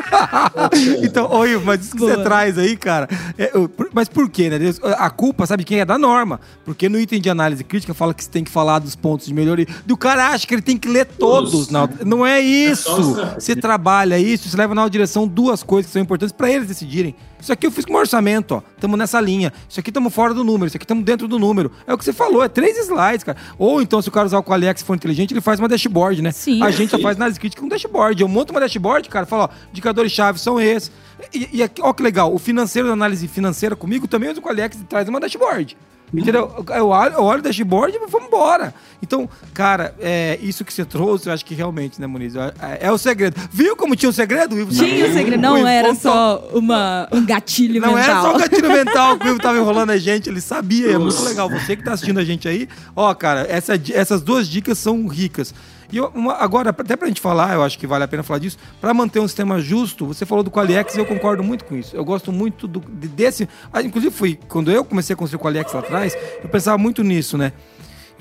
então, 1.03 1.29
ô 1.29 1.45
Ivo, 1.45 1.65
mas 1.65 1.81
isso 1.81 1.91
que 1.91 1.97
Boa. 1.97 2.15
você 2.15 2.23
traz 2.23 2.57
aí, 2.57 2.77
cara, 2.77 3.09
é, 3.37 3.51
mas 3.93 4.07
por 4.07 4.29
quê, 4.29 4.49
né? 4.49 4.57
A 4.97 5.09
culpa, 5.09 5.45
sabe 5.45 5.65
quem 5.65 5.81
é? 5.81 5.85
Da 5.85 5.97
norma. 5.97 6.39
Porque 6.63 6.87
no 6.87 6.97
item 6.97 7.19
de 7.19 7.29
análise 7.29 7.65
crítica 7.65 7.93
fala 7.93 8.13
que 8.13 8.23
você 8.23 8.29
tem 8.29 8.45
que 8.45 8.51
falar 8.51 8.79
dos 8.79 8.95
pontos 8.95 9.27
de 9.27 9.33
melhoria. 9.33 9.67
Do 9.85 9.97
cara 9.97 10.29
acha 10.29 10.47
que 10.47 10.53
ele 10.53 10.61
tem 10.61 10.77
que 10.77 10.87
ler 10.87 11.05
todos. 11.05 11.69
Não, 11.69 11.89
não 12.05 12.25
é 12.25 12.39
isso. 12.39 13.19
É 13.19 13.39
você 13.39 13.55
trabalha 13.55 14.17
isso, 14.17 14.47
você 14.47 14.55
leva 14.55 14.73
na 14.73 14.87
direção 14.87 15.27
duas 15.27 15.63
coisas 15.63 15.87
que 15.87 15.93
são 15.93 16.01
importantes 16.01 16.31
para 16.31 16.49
eles 16.49 16.67
decidirem. 16.67 17.13
Isso 17.41 17.51
aqui 17.51 17.65
eu 17.65 17.71
fiz 17.71 17.85
com 17.85 17.93
um 17.93 17.97
orçamento, 17.97 18.53
ó. 18.53 18.61
Estamos 18.75 18.97
nessa 18.99 19.19
linha. 19.19 19.51
Isso 19.67 19.79
aqui 19.79 19.89
estamos 19.89 20.13
fora 20.13 20.31
do 20.31 20.43
número. 20.43 20.67
Isso 20.67 20.77
aqui 20.77 20.83
estamos 20.83 21.03
dentro 21.03 21.27
do 21.27 21.39
número. 21.39 21.71
É 21.87 21.93
o 21.93 21.97
que 21.97 22.05
você 22.05 22.13
falou, 22.13 22.43
é 22.43 22.47
três 22.47 22.77
slides, 22.77 23.23
cara. 23.23 23.37
Ou 23.57 23.81
então, 23.81 23.99
se 23.99 24.09
o 24.09 24.11
cara 24.11 24.27
usar 24.27 24.37
o 24.37 24.43
Qualiex 24.43 24.83
for 24.83 24.95
inteligente, 24.95 25.33
ele 25.33 25.40
faz 25.41 25.59
uma 25.59 25.67
dashboard, 25.67 26.21
né? 26.21 26.31
Sim. 26.31 26.61
A 26.63 26.71
gente 26.71 26.89
sim. 26.91 26.97
só 26.97 26.99
faz 26.99 27.17
análise 27.17 27.39
crítica 27.39 27.61
com 27.61 27.67
dashboard. 27.67 28.21
Eu 28.21 28.27
monto 28.27 28.51
uma 28.51 28.59
dashboard, 28.59 29.09
cara, 29.09 29.25
falo, 29.25 29.43
ó, 29.43 29.49
indicadores-chave 29.71 30.39
são 30.39 30.59
esses. 30.59 30.91
E, 31.33 31.61
e, 31.61 31.69
ó 31.81 31.93
que 31.93 32.01
legal, 32.01 32.33
o 32.33 32.39
financeiro 32.39 32.87
da 32.87 32.93
análise 32.93 33.27
financeira 33.27 33.75
comigo 33.75 34.07
também 34.07 34.29
usa 34.29 34.39
o 34.39 34.43
Qualiex 34.43 34.79
e 34.79 34.83
traz 34.83 35.07
uma 35.07 35.19
dashboard. 35.19 35.77
Entendeu? 36.13 36.65
Eu 36.75 36.89
olho, 36.89 37.13
eu 37.13 37.23
olho 37.23 37.39
o 37.39 37.41
dashboard 37.41 37.95
e 37.95 37.99
vamos 38.07 38.27
embora. 38.27 38.73
Então, 39.01 39.29
cara, 39.53 39.95
é, 39.99 40.37
isso 40.41 40.65
que 40.65 40.73
você 40.73 40.83
trouxe, 40.83 41.29
eu 41.29 41.33
acho 41.33 41.45
que 41.45 41.55
realmente, 41.55 42.01
né, 42.01 42.07
Muniz? 42.07 42.35
É, 42.35 42.79
é 42.81 42.91
o 42.91 42.97
segredo. 42.97 43.39
Viu 43.51 43.75
como 43.77 43.95
tinha 43.95 44.09
um 44.09 44.13
segredo? 44.13 44.59
Ivo 44.59 44.71
tinha 44.71 45.07
um 45.07 45.13
segredo. 45.13 45.41
Não 45.41 45.65
era 45.65 45.95
só 45.95 46.49
uma, 46.53 47.07
um 47.11 47.25
gatilho 47.25 47.79
não 47.79 47.93
mental. 47.93 48.15
Não 48.15 48.21
era 48.21 48.21
só 48.21 48.35
um 48.35 48.39
gatilho 48.39 48.69
mental 48.73 49.17
que 49.17 49.27
o 49.27 49.29
Ivo 49.29 49.39
tava 49.39 49.57
enrolando 49.57 49.91
a 49.91 49.97
gente, 49.97 50.29
ele 50.29 50.41
sabia. 50.41 50.91
É 50.91 50.97
muito 50.97 51.21
legal. 51.23 51.49
Você 51.49 51.75
que 51.75 51.83
tá 51.83 51.93
assistindo 51.93 52.19
a 52.19 52.25
gente 52.25 52.47
aí, 52.47 52.67
ó, 52.93 53.13
cara, 53.13 53.45
essa, 53.49 53.73
essas 53.93 54.21
duas 54.21 54.49
dicas 54.49 54.77
são 54.77 55.07
ricas. 55.07 55.53
E 55.91 55.99
uma, 55.99 56.33
agora, 56.35 56.69
até 56.69 56.95
pra 56.95 57.07
gente 57.07 57.19
falar, 57.19 57.53
eu 57.53 57.63
acho 57.63 57.77
que 57.77 57.85
vale 57.85 58.03
a 58.03 58.07
pena 58.07 58.23
falar 58.23 58.39
disso, 58.39 58.57
para 58.79 58.93
manter 58.93 59.19
um 59.19 59.27
sistema 59.27 59.59
justo, 59.59 60.05
você 60.05 60.25
falou 60.25 60.43
do 60.43 60.49
Qualiex 60.49 60.95
e 60.95 60.99
eu 60.99 61.05
concordo 61.05 61.43
muito 61.43 61.65
com 61.65 61.75
isso. 61.75 61.95
Eu 61.95 62.05
gosto 62.05 62.31
muito 62.31 62.67
do, 62.67 62.79
desse. 62.79 63.47
Inclusive, 63.83 64.13
fui, 64.13 64.39
quando 64.47 64.71
eu 64.71 64.85
comecei 64.85 65.13
a 65.13 65.17
construir 65.17 65.37
o 65.37 65.43
Qualiex 65.43 65.73
lá 65.73 65.81
atrás, 65.81 66.17
eu 66.41 66.49
pensava 66.49 66.77
muito 66.77 67.03
nisso, 67.03 67.37
né? 67.37 67.51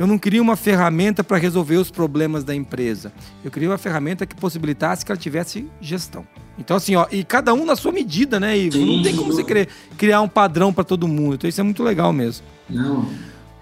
Eu 0.01 0.07
não 0.07 0.19
queria 0.19 0.41
uma 0.41 0.57
ferramenta 0.57 1.23
para 1.23 1.37
resolver 1.37 1.77
os 1.77 1.91
problemas 1.91 2.43
da 2.43 2.55
empresa. 2.55 3.13
Eu 3.45 3.51
queria 3.51 3.69
uma 3.69 3.77
ferramenta 3.77 4.25
que 4.25 4.35
possibilitasse 4.35 5.05
que 5.05 5.13
ela 5.13 5.19
tivesse 5.19 5.69
gestão. 5.79 6.27
Então, 6.59 6.75
assim, 6.77 6.97
ó, 6.97 7.07
e 7.11 7.23
cada 7.23 7.53
um 7.53 7.67
na 7.67 7.77
sua 7.77 7.93
medida, 7.93 8.41
né, 8.41 8.57
Ivo? 8.57 8.79
Sim. 8.79 8.97
Não 8.97 9.03
tem 9.03 9.15
como 9.15 9.31
você 9.31 9.45
querer 9.45 9.69
criar 9.99 10.23
um 10.23 10.29
padrão 10.29 10.73
para 10.73 10.85
todo 10.85 11.07
mundo. 11.07 11.35
Então, 11.35 11.49
isso 11.49 11.61
é 11.61 11.65
muito 11.65 11.83
legal 11.83 12.15
mesmo. 12.15 12.47
Não. 12.69 13.07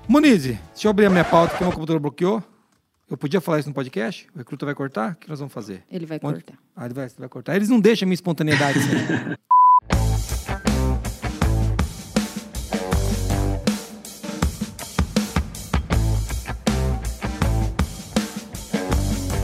Muniz, 0.07 0.45
deixa 0.45 0.61
eu 0.85 0.91
abrir 0.91 1.07
a 1.07 1.11
minha 1.11 1.25
pauta 1.25 1.57
que 1.57 1.63
meu 1.63 1.73
computador 1.73 2.01
bloqueou. 2.01 2.41
Eu 3.11 3.17
podia 3.17 3.41
falar 3.41 3.59
isso 3.59 3.69
no 3.69 3.75
podcast? 3.75 4.29
O 4.35 4.39
recruta 4.39 4.67
vai 4.67 4.75
cortar? 4.75 5.13
O 5.13 5.17
que 5.17 5.31
nós 5.31 5.39
vamos 5.39 5.55
fazer? 5.55 5.83
Ele 5.91 6.05
vai 6.05 6.21
Onde... 6.23 6.43
cortar. 6.43 6.59
Ah, 6.77 6.85
ele 6.85 6.93
vai, 6.93 7.09
vai 7.19 7.29
cortar. 7.29 7.57
Eles 7.57 7.71
não 7.71 7.81
deixam 7.81 8.05
a 8.05 8.09
minha 8.09 8.15
espontaneidade. 8.15 8.79
assim. 8.79 8.89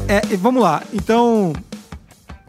É, 0.06 0.20
vamos 0.36 0.62
lá. 0.62 0.80
Então, 0.92 1.54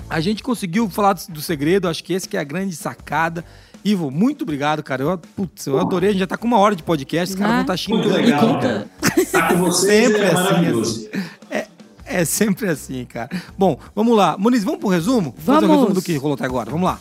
a 0.07 0.19
gente 0.19 0.43
conseguiu 0.43 0.87
falar 0.89 1.13
do, 1.13 1.33
do 1.33 1.41
segredo. 1.41 1.87
Acho 1.87 2.03
que 2.03 2.13
esse 2.13 2.27
que 2.29 2.37
é 2.37 2.39
a 2.39 2.43
grande 2.43 2.75
sacada. 2.75 3.43
Ivo, 3.85 4.09
muito 4.09 4.41
obrigado, 4.41 4.81
cara. 4.81 5.03
Eu, 5.03 5.17
putz, 5.17 5.67
eu 5.67 5.79
adorei. 5.79 6.09
A 6.09 6.11
gente 6.11 6.19
já 6.19 6.27
tá 6.27 6.37
com 6.37 6.47
uma 6.47 6.57
hora 6.57 6.75
de 6.75 6.83
podcast. 6.83 7.33
Os 7.33 7.39
caras 7.39 7.53
vão 7.53 7.61
estar 7.61 7.73
tá 7.73 7.77
xingando. 7.77 8.09
Muito 8.09 8.21
legal, 8.21 8.59
cara. 8.59 8.87
Tá 8.99 9.11
com 9.44 9.44
vocês 9.65 10.05
sempre 10.07 10.21
é 10.21 10.25
assim, 10.27 10.33
maravilhoso. 10.33 11.09
É, 11.49 11.67
é 12.05 12.25
sempre 12.25 12.69
assim, 12.69 13.05
cara. 13.05 13.29
Bom, 13.57 13.79
vamos 13.95 14.15
lá. 14.15 14.37
Muniz, 14.37 14.63
vamos 14.63 14.79
pro 14.79 14.89
resumo? 14.89 15.33
Vamos. 15.37 15.61
Fazer 15.61 15.65
um 15.65 15.75
resumo 15.75 15.93
do 15.93 16.01
que 16.01 16.15
rolou 16.17 16.35
até 16.35 16.45
agora. 16.45 16.69
Vamos 16.69 16.85
lá. 16.85 16.99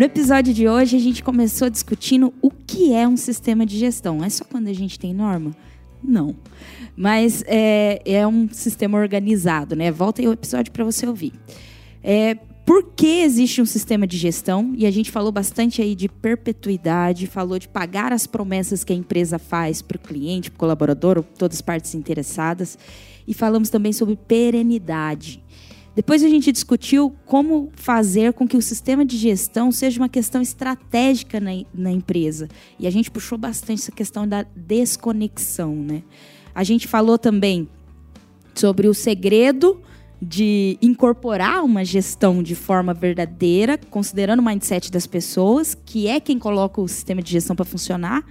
No 0.00 0.06
episódio 0.06 0.54
de 0.54 0.66
hoje, 0.66 0.96
a 0.96 0.98
gente 0.98 1.22
começou 1.22 1.68
discutindo 1.68 2.32
o 2.40 2.50
que 2.50 2.94
é 2.94 3.06
um 3.06 3.18
sistema 3.18 3.66
de 3.66 3.76
gestão. 3.76 4.24
É 4.24 4.30
só 4.30 4.46
quando 4.46 4.68
a 4.68 4.72
gente 4.72 4.98
tem 4.98 5.12
norma? 5.12 5.54
Não. 6.02 6.34
Mas 6.96 7.44
é, 7.46 8.00
é 8.06 8.26
um 8.26 8.48
sistema 8.48 8.96
organizado, 8.96 9.76
né? 9.76 9.92
Volta 9.92 10.22
aí 10.22 10.26
o 10.26 10.32
episódio 10.32 10.72
para 10.72 10.82
você 10.86 11.06
ouvir. 11.06 11.34
É, 12.02 12.34
por 12.64 12.94
que 12.96 13.20
existe 13.20 13.60
um 13.60 13.66
sistema 13.66 14.06
de 14.06 14.16
gestão? 14.16 14.72
E 14.74 14.86
a 14.86 14.90
gente 14.90 15.10
falou 15.10 15.30
bastante 15.30 15.82
aí 15.82 15.94
de 15.94 16.08
perpetuidade, 16.08 17.26
falou 17.26 17.58
de 17.58 17.68
pagar 17.68 18.10
as 18.10 18.26
promessas 18.26 18.82
que 18.82 18.94
a 18.94 18.96
empresa 18.96 19.38
faz 19.38 19.82
para 19.82 19.98
o 19.98 20.00
cliente, 20.00 20.50
para 20.50 20.56
o 20.56 20.60
colaborador, 20.60 21.22
todas 21.36 21.58
as 21.58 21.60
partes 21.60 21.94
interessadas. 21.94 22.78
E 23.28 23.34
falamos 23.34 23.68
também 23.68 23.92
sobre 23.92 24.16
perenidade. 24.16 25.42
Depois 25.94 26.22
a 26.22 26.28
gente 26.28 26.52
discutiu 26.52 27.14
como 27.26 27.70
fazer 27.74 28.32
com 28.32 28.46
que 28.46 28.56
o 28.56 28.62
sistema 28.62 29.04
de 29.04 29.16
gestão 29.16 29.72
seja 29.72 30.00
uma 30.00 30.08
questão 30.08 30.40
estratégica 30.40 31.40
na, 31.40 31.50
na 31.74 31.90
empresa. 31.90 32.48
E 32.78 32.86
a 32.86 32.90
gente 32.90 33.10
puxou 33.10 33.36
bastante 33.36 33.82
essa 33.82 33.92
questão 33.92 34.26
da 34.26 34.46
desconexão. 34.54 35.74
Né? 35.74 36.02
A 36.54 36.62
gente 36.62 36.86
falou 36.86 37.18
também 37.18 37.68
sobre 38.54 38.86
o 38.86 38.94
segredo 38.94 39.80
de 40.22 40.76
incorporar 40.82 41.64
uma 41.64 41.84
gestão 41.84 42.42
de 42.42 42.54
forma 42.54 42.92
verdadeira, 42.92 43.78
considerando 43.90 44.40
o 44.40 44.44
mindset 44.44 44.92
das 44.92 45.06
pessoas, 45.06 45.74
que 45.74 46.06
é 46.06 46.20
quem 46.20 46.38
coloca 46.38 46.80
o 46.80 46.86
sistema 46.86 47.22
de 47.22 47.32
gestão 47.32 47.56
para 47.56 47.64
funcionar. 47.64 48.22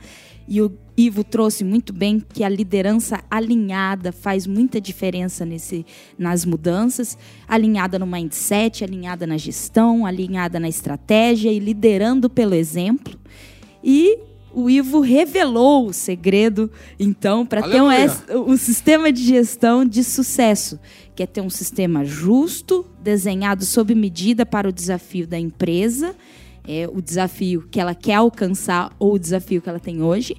E 0.48 0.62
o 0.62 0.70
Ivo 1.00 1.24
trouxe 1.24 1.64
muito 1.64 1.94
bem 1.94 2.20
que 2.20 2.44
a 2.44 2.50
liderança 2.50 3.24
alinhada 3.32 4.12
faz 4.12 4.46
muita 4.46 4.82
diferença 4.82 5.46
nesse, 5.46 5.86
nas 6.18 6.44
mudanças, 6.44 7.18
alinhada 7.48 7.98
no 7.98 8.06
mindset, 8.06 8.84
alinhada 8.84 9.26
na 9.26 9.38
gestão, 9.38 10.06
alinhada 10.06 10.60
na 10.60 10.68
estratégia 10.68 11.54
e 11.54 11.58
liderando 11.58 12.30
pelo 12.30 12.54
exemplo. 12.54 13.18
E 13.82 14.20
o 14.54 14.70
Ivo 14.70 15.00
revelou 15.00 15.88
o 15.88 15.94
segredo, 15.94 16.70
então, 17.00 17.46
para 17.46 17.62
ter 17.62 17.82
um, 17.82 18.52
um, 18.52 18.58
sistema 18.58 19.10
de 19.10 19.24
gestão 19.24 19.86
de 19.86 20.04
sucesso, 20.04 20.78
que 21.16 21.24
é 21.24 21.26
ter 21.26 21.40
um 21.40 21.50
sistema 21.50 22.04
justo, 22.04 22.86
desenhado 23.02 23.64
sob 23.64 23.96
medida 23.96 24.46
para 24.46 24.68
o 24.68 24.74
desafio 24.74 25.26
da 25.26 25.40
empresa, 25.40 26.14
é, 26.68 26.90
o 26.92 27.02
desafio 27.02 27.66
que 27.72 27.80
ela 27.80 27.96
quer 27.96 28.16
alcançar 28.16 28.94
ou 29.00 29.14
o 29.14 29.20
desafio 29.20 29.62
que 29.62 29.70
ela 29.70 29.80
tem 29.80 30.02
hoje 30.02 30.36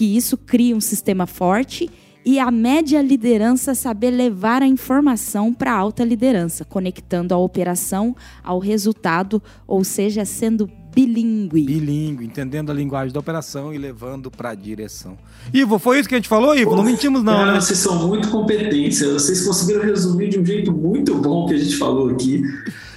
que 0.00 0.16
isso 0.16 0.38
cria 0.38 0.74
um 0.74 0.80
sistema 0.80 1.26
forte 1.26 1.90
e 2.24 2.38
a 2.38 2.50
média 2.50 3.02
liderança 3.02 3.74
saber 3.74 4.10
levar 4.10 4.62
a 4.62 4.66
informação 4.66 5.52
para 5.52 5.74
a 5.74 5.76
alta 5.76 6.02
liderança, 6.02 6.64
conectando 6.64 7.34
a 7.34 7.36
operação 7.36 8.16
ao 8.42 8.58
resultado, 8.58 9.42
ou 9.66 9.84
seja, 9.84 10.24
sendo 10.24 10.70
bilíngue. 10.94 11.66
Bilíngue, 11.66 12.24
entendendo 12.24 12.72
a 12.72 12.74
linguagem 12.74 13.12
da 13.12 13.20
operação 13.20 13.74
e 13.74 13.76
levando 13.76 14.30
para 14.30 14.52
a 14.52 14.54
direção. 14.54 15.18
Ivo, 15.52 15.78
foi 15.78 16.00
isso 16.00 16.08
que 16.08 16.14
a 16.14 16.18
gente 16.18 16.30
falou, 16.30 16.56
Ivo? 16.56 16.74
Não 16.74 16.82
mentimos 16.82 17.22
não, 17.22 17.44
né? 17.44 17.60
Vocês 17.60 17.78
são 17.78 18.08
muito 18.08 18.30
competentes. 18.30 19.02
Vocês 19.02 19.46
conseguiram 19.46 19.82
resumir 19.82 20.30
de 20.30 20.40
um 20.40 20.46
jeito 20.46 20.72
muito 20.72 21.14
bom 21.16 21.44
que 21.44 21.52
a 21.52 21.58
gente 21.58 21.76
falou 21.76 22.08
aqui. 22.08 22.42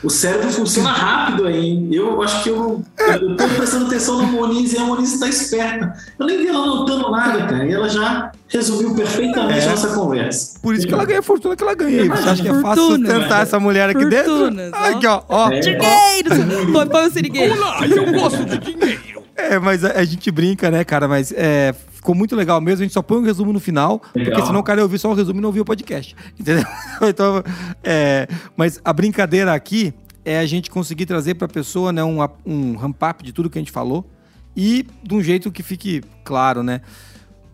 O 0.04 0.10
cérebro 0.10 0.50
funciona 0.52 0.92
rápido 0.92 1.48
aí. 1.48 1.88
Eu 1.96 2.22
acho 2.22 2.44
que 2.44 2.50
eu, 2.50 2.84
eu 3.00 3.38
tô 3.38 3.48
prestando 3.48 3.86
atenção 3.86 4.18
no 4.18 4.24
Moniz 4.28 4.74
e 4.74 4.78
a 4.78 4.82
Moniz 4.84 5.14
está 5.14 5.30
esperta. 5.30 5.94
Eu 6.20 6.26
nem 6.26 6.38
vi 6.40 6.48
ela 6.48 6.60
anotando 6.60 7.10
nada, 7.10 7.40
cara. 7.46 7.66
E 7.66 7.72
ela 7.72 7.88
já 7.88 8.32
resumiu 8.50 8.94
perfeitamente 8.94 9.60
É. 9.62 9.68
a 9.68 9.70
nossa 9.72 9.88
conversa. 9.96 10.60
Por 10.62 10.76
isso 10.76 10.86
que 10.86 10.94
ela 10.94 11.06
ganha 11.06 11.20
a 11.20 11.24
fortuna 11.24 11.56
que 11.56 11.64
ela 11.64 11.74
ganha. 11.74 12.06
Você 12.16 12.30
acha 12.30 12.42
que 12.44 12.50
é 12.50 12.54
fácil 12.54 12.84
Fortuna, 12.84 13.10
sustentar 13.10 13.44
essa 13.44 13.60
mulher 13.60 13.90
aqui 13.90 14.02
Fortunas, 14.02 14.56
dentro? 14.56 14.80
ó. 14.80 14.86
Aqui, 14.90 15.08
ó. 15.08 15.22
ó. 15.30 15.50
É. 15.52 15.60
Dinheiro! 15.62 16.90
Põe, 16.90 17.08
o 17.08 17.12
sirigueiro. 17.12 17.56
eu 17.56 18.12
gosto 18.12 18.44
de 18.46 18.58
dinheiro. 18.58 19.13
É, 19.36 19.58
mas 19.60 19.84
a, 19.84 20.00
a 20.00 20.04
gente 20.04 20.30
brinca, 20.32 20.70
né, 20.70 20.84
cara? 20.84 21.08
Mas 21.08 21.32
é, 21.32 21.74
ficou 21.74 22.14
muito 22.14 22.36
legal 22.36 22.60
mesmo. 22.62 22.82
A 22.82 22.86
gente 22.86 22.94
só 22.94 23.02
põe 23.02 23.18
um 23.18 23.24
resumo 23.24 23.52
no 23.52 23.60
final, 23.60 24.00
porque 24.00 24.20
Legal. 24.20 24.46
senão 24.46 24.60
o 24.60 24.64
cara 24.64 24.82
ia 24.82 24.84
ouvir 24.84 25.00
só 25.00 25.10
o 25.10 25.14
resumo 25.14 25.40
e 25.40 25.42
não 25.42 25.50
ouvir 25.50 25.62
o 25.62 25.66
podcast. 25.66 26.16
Entendeu? 26.40 26.66
Então, 27.02 27.44
é, 27.84 28.28
mas 28.56 28.80
a 28.84 28.94
brincadeira 28.94 29.54
aqui 29.54 29.94
é 30.26 30.40
a 30.40 30.46
gente 30.46 30.70
conseguir 30.70 31.06
trazer 31.06 31.36
pra 31.36 31.48
pessoa 31.48 31.92
né, 31.92 32.04
um, 32.04 32.20
um 32.46 32.76
ramp-up 32.76 33.24
de 33.24 33.34
tudo 33.34 33.50
que 33.50 33.58
a 33.58 33.62
gente 33.62 33.72
falou 33.72 34.10
e 34.56 34.86
de 35.02 35.16
um 35.16 35.22
jeito 35.22 35.52
que 35.52 35.64
fique 35.64 36.02
claro, 36.24 36.62
né? 36.62 36.82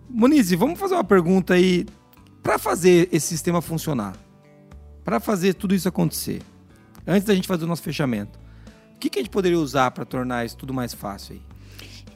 Monize, 0.09 0.55
vamos 0.55 0.79
fazer 0.79 0.95
uma 0.95 1.03
pergunta 1.03 1.53
aí. 1.53 1.85
Pra 2.41 2.57
fazer 2.57 3.09
esse 3.11 3.27
sistema 3.27 3.61
funcionar, 3.61 4.13
pra 5.03 5.19
fazer 5.19 5.53
tudo 5.53 5.75
isso 5.75 5.87
acontecer, 5.89 6.41
antes 7.05 7.25
da 7.25 7.35
gente 7.35 7.47
fazer 7.47 7.65
o 7.65 7.67
nosso 7.67 7.83
fechamento, 7.83 8.39
o 8.95 8.99
que, 8.99 9.09
que 9.09 9.19
a 9.19 9.21
gente 9.21 9.29
poderia 9.29 9.59
usar 9.59 9.91
pra 9.91 10.05
tornar 10.05 10.45
isso 10.45 10.57
tudo 10.57 10.73
mais 10.73 10.93
fácil 10.93 11.35
aí? 11.35 11.48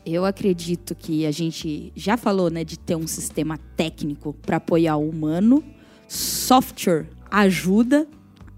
Eu 0.05 0.25
acredito 0.25 0.93
que 0.93 1.25
a 1.25 1.31
gente 1.31 1.91
já 1.95 2.17
falou, 2.17 2.49
né, 2.49 2.63
de 2.63 2.77
ter 2.77 2.95
um 2.95 3.07
sistema 3.07 3.57
técnico 3.77 4.33
para 4.41 4.57
apoiar 4.57 4.97
o 4.97 5.09
humano. 5.09 5.63
Software 6.07 7.07
ajuda, 7.31 8.07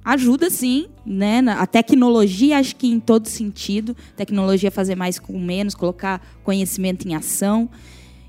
ajuda 0.03 0.49
sim, 0.49 0.87
né? 1.05 1.39
A 1.51 1.67
tecnologia, 1.67 2.57
acho 2.57 2.75
que 2.75 2.87
em 2.87 2.99
todo 2.99 3.27
sentido. 3.27 3.95
Tecnologia 4.15 4.71
fazer 4.71 4.95
mais 4.95 5.19
com 5.19 5.39
menos, 5.39 5.75
colocar 5.75 6.21
conhecimento 6.43 7.07
em 7.07 7.15
ação. 7.15 7.69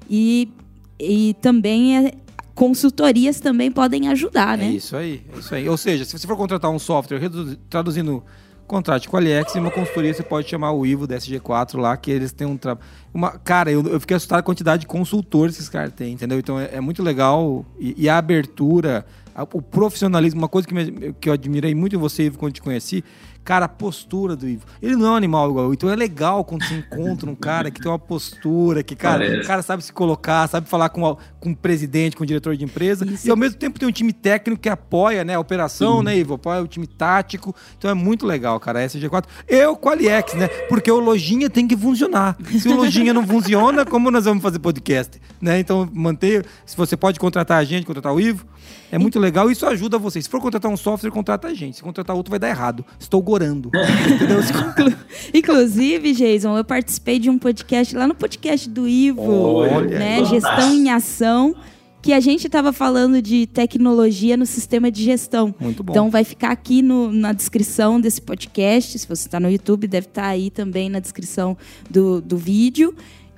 E, 0.08 0.48
e 1.00 1.34
também 1.40 1.96
é, 1.96 2.12
consultorias 2.54 3.40
também 3.40 3.70
podem 3.70 4.08
ajudar, 4.08 4.58
É 4.58 4.64
né? 4.64 4.70
isso 4.70 4.96
aí, 4.96 5.22
é 5.34 5.38
isso 5.38 5.54
aí. 5.54 5.68
Ou 5.68 5.76
seja, 5.76 6.04
se 6.04 6.18
você 6.18 6.26
for 6.26 6.36
contratar 6.36 6.70
um 6.70 6.78
software, 6.78 7.20
traduzindo, 7.68 8.22
contrate 8.66 9.08
com 9.08 9.16
a 9.16 9.20
Aliex 9.20 9.54
e 9.54 9.58
uma 9.58 9.70
consultoria, 9.70 10.12
você 10.12 10.22
pode 10.22 10.48
chamar 10.48 10.72
o 10.72 10.84
Ivo 10.84 11.06
da 11.06 11.16
SG4 11.16 11.78
lá, 11.78 11.96
que 11.96 12.10
eles 12.10 12.32
têm 12.32 12.46
um 12.46 12.56
trabalho. 12.56 12.86
Uma... 13.14 13.30
Cara, 13.38 13.70
eu, 13.70 13.82
eu 13.86 14.00
fiquei 14.00 14.16
assustado 14.16 14.38
com 14.42 14.50
a 14.50 14.54
quantidade 14.54 14.80
de 14.80 14.86
consultores 14.86 15.54
que 15.56 15.60
esses 15.62 15.70
caras 15.70 15.92
têm, 15.92 16.12
entendeu? 16.12 16.38
Então 16.38 16.58
é, 16.58 16.70
é 16.74 16.80
muito 16.80 17.02
legal. 17.02 17.64
E, 17.78 17.94
e 18.04 18.08
a 18.08 18.18
abertura, 18.18 19.06
a- 19.34 19.42
o 19.44 19.62
profissionalismo, 19.62 20.40
uma 20.40 20.48
coisa 20.48 20.66
que, 20.68 20.74
me- 20.74 21.12
que 21.20 21.28
eu 21.28 21.32
admirei 21.32 21.74
muito 21.74 21.96
em 21.96 21.98
você, 21.98 22.24
Ivo, 22.24 22.38
quando 22.38 22.52
te 22.54 22.62
conheci. 22.62 23.02
Cara, 23.46 23.64
a 23.66 23.68
postura 23.68 24.34
do 24.34 24.46
Ivo. 24.48 24.64
Ele 24.82 24.96
não 24.96 25.06
é 25.06 25.10
um 25.12 25.14
animal 25.14 25.48
igual 25.48 25.66
eu. 25.66 25.72
Então 25.72 25.88
é 25.88 25.94
legal 25.96 26.44
quando 26.44 26.64
você 26.66 26.74
encontra 26.74 27.30
um 27.30 27.34
cara 27.36 27.70
que 27.70 27.80
tem 27.80 27.90
uma 27.90 27.98
postura, 27.98 28.82
que, 28.82 28.96
cara, 28.96 29.20
Parece. 29.24 29.40
o 29.42 29.46
cara 29.46 29.62
sabe 29.62 29.84
se 29.84 29.92
colocar, 29.92 30.48
sabe 30.48 30.68
falar 30.68 30.88
com, 30.88 31.06
a- 31.06 31.16
com 31.40 31.50
o 31.52 31.56
presidente, 31.56 32.16
com 32.16 32.24
o 32.24 32.26
diretor 32.26 32.56
de 32.56 32.64
empresa. 32.64 33.06
Isso. 33.06 33.26
E 33.28 33.30
ao 33.30 33.36
mesmo 33.36 33.56
tempo 33.56 33.78
tem 33.78 33.88
um 33.88 33.92
time 33.92 34.12
técnico 34.12 34.60
que 34.60 34.68
apoia 34.68 35.24
né, 35.24 35.36
a 35.36 35.40
operação, 35.40 36.02
né, 36.02 36.18
Ivo? 36.18 36.34
Apoia 36.34 36.60
o 36.60 36.66
time 36.66 36.86
tático. 36.88 37.54
Então 37.78 37.88
é 37.90 37.94
muito 37.94 38.26
legal, 38.26 38.58
cara. 38.58 38.80
A 38.80 38.86
SG4. 38.86 39.24
Eu 39.46 39.76
com 39.76 39.88
a 39.88 39.92
Aliex, 39.92 40.34
né? 40.34 40.48
Porque 40.68 40.90
o 40.90 40.98
Lojinha 40.98 41.48
tem 41.48 41.68
que 41.68 41.76
funcionar. 41.76 42.36
Se 42.58 42.68
o 42.68 42.74
Lojinha 42.76 43.14
não 43.14 43.24
funciona, 43.24 43.84
como 43.86 44.10
nós 44.10 44.24
vamos 44.24 44.42
fazer 44.42 44.58
podcast? 44.58 45.20
Né? 45.40 45.60
Então, 45.60 45.88
manter. 45.92 46.44
Se 46.66 46.76
você 46.76 46.96
pode 46.96 47.20
contratar 47.20 47.58
a 47.58 47.64
gente, 47.64 47.86
contratar 47.86 48.12
o 48.12 48.20
Ivo, 48.20 48.44
é 48.90 48.98
muito 48.98 49.18
legal. 49.18 49.50
Isso 49.50 49.66
ajuda 49.66 49.98
você. 49.98 50.20
Se 50.22 50.28
for 50.28 50.40
contratar 50.40 50.70
um 50.70 50.76
software, 50.76 51.10
contrata 51.10 51.48
a 51.48 51.54
gente. 51.54 51.76
Se 51.76 51.82
contratar 51.82 52.14
outro, 52.16 52.30
vai 52.30 52.38
dar 52.38 52.48
errado. 52.48 52.84
Estou 52.98 53.20
gorando. 53.22 53.70
Se- 54.46 54.96
Inclusive, 55.38 56.12
Jason, 56.12 56.56
eu 56.56 56.64
participei 56.64 57.18
de 57.18 57.28
um 57.30 57.38
podcast 57.38 57.94
lá 57.96 58.06
no 58.06 58.14
podcast 58.14 58.68
do 58.68 58.88
Ivo, 58.88 59.22
Olha 59.22 59.98
né? 59.98 60.24
Gestão 60.24 60.72
em 60.74 60.90
Ação, 60.90 61.54
que 62.02 62.12
a 62.12 62.20
gente 62.20 62.46
estava 62.46 62.72
falando 62.72 63.20
de 63.20 63.46
tecnologia 63.46 64.36
no 64.36 64.46
sistema 64.46 64.90
de 64.90 65.02
gestão. 65.02 65.54
Muito 65.58 65.82
bom. 65.82 65.92
Então 65.92 66.10
vai 66.10 66.22
ficar 66.24 66.50
aqui 66.50 66.80
no- 66.82 67.10
na 67.12 67.32
descrição 67.32 68.00
desse 68.00 68.20
podcast. 68.22 68.98
Se 68.98 69.06
você 69.08 69.26
está 69.26 69.40
no 69.40 69.50
YouTube, 69.50 69.86
deve 69.88 70.06
estar 70.06 70.26
aí 70.26 70.50
também 70.50 70.88
na 70.88 71.00
descrição 71.00 71.56
do, 71.90 72.20
do 72.20 72.36
vídeo. 72.36 72.94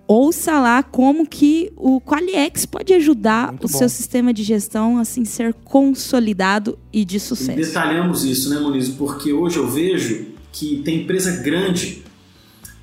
Ouça 0.08 0.58
lá 0.58 0.82
como 0.82 1.26
que 1.28 1.70
o 1.76 2.00
Qualiex 2.00 2.64
pode 2.64 2.94
ajudar 2.94 3.48
Muito 3.48 3.66
o 3.66 3.68
bom. 3.70 3.76
seu 3.78 3.88
sistema 3.90 4.32
de 4.32 4.42
gestão 4.42 4.96
assim 4.98 5.24
ser 5.26 5.52
consolidado 5.64 6.78
e 6.90 7.04
de 7.04 7.18
E 7.18 7.20
sucesso. 7.20 7.58
detalhamos 7.58 8.24
isso, 8.24 8.48
né, 8.48 8.58
Moniz? 8.58 8.88
Porque 8.88 9.32
hoje 9.34 9.58
eu 9.58 9.68
vejo 9.68 10.26
que 10.50 10.80
tem 10.82 11.02
empresa 11.02 11.42
grande 11.42 12.02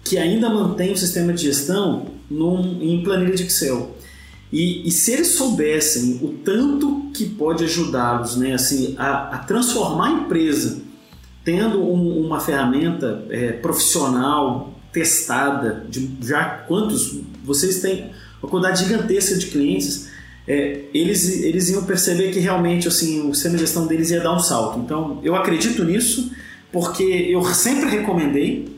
que 0.03 0.19
ainda 0.19 0.47
mantém 0.51 0.91
o 0.93 0.97
sistema 0.97 1.33
de 1.33 1.41
gestão 1.45 2.05
num, 2.29 2.79
em 2.81 3.03
planilha 3.03 3.33
de 3.33 3.41
Excel. 3.43 3.95
E, 4.53 4.87
e 4.87 4.91
se 4.91 5.11
eles 5.13 5.29
soubessem 5.29 6.19
o 6.21 6.27
tanto 6.43 7.09
que 7.11 7.25
pode 7.25 7.63
ajudá-los 7.63 8.37
né, 8.37 8.53
assim, 8.53 8.93
a, 8.99 9.35
a 9.35 9.37
transformar 9.39 10.09
a 10.09 10.11
empresa 10.11 10.83
tendo 11.43 11.81
um- 11.81 12.23
uma 12.23 12.39
ferramenta 12.39 13.25
é, 13.31 13.51
profissional 13.53 14.74
testada, 14.95 15.85
de 15.89 16.09
já 16.21 16.45
quantos 16.65 17.19
vocês 17.43 17.81
têm 17.81 18.11
uma 18.41 18.49
quantidade 18.49 18.85
gigantesca 18.85 19.35
de 19.35 19.47
clientes, 19.47 20.07
é, 20.47 20.83
eles, 20.93 21.41
eles 21.43 21.69
iam 21.69 21.83
perceber 21.83 22.31
que 22.31 22.39
realmente 22.39 22.87
assim, 22.87 23.29
o 23.29 23.33
sistema 23.33 23.55
de 23.55 23.61
gestão 23.61 23.87
deles 23.87 24.09
ia 24.09 24.21
dar 24.21 24.33
um 24.33 24.39
salto. 24.39 24.79
Então, 24.79 25.19
eu 25.21 25.35
acredito 25.35 25.83
nisso, 25.83 26.31
porque 26.71 27.03
eu 27.03 27.43
sempre 27.53 27.89
recomendei, 27.89 28.73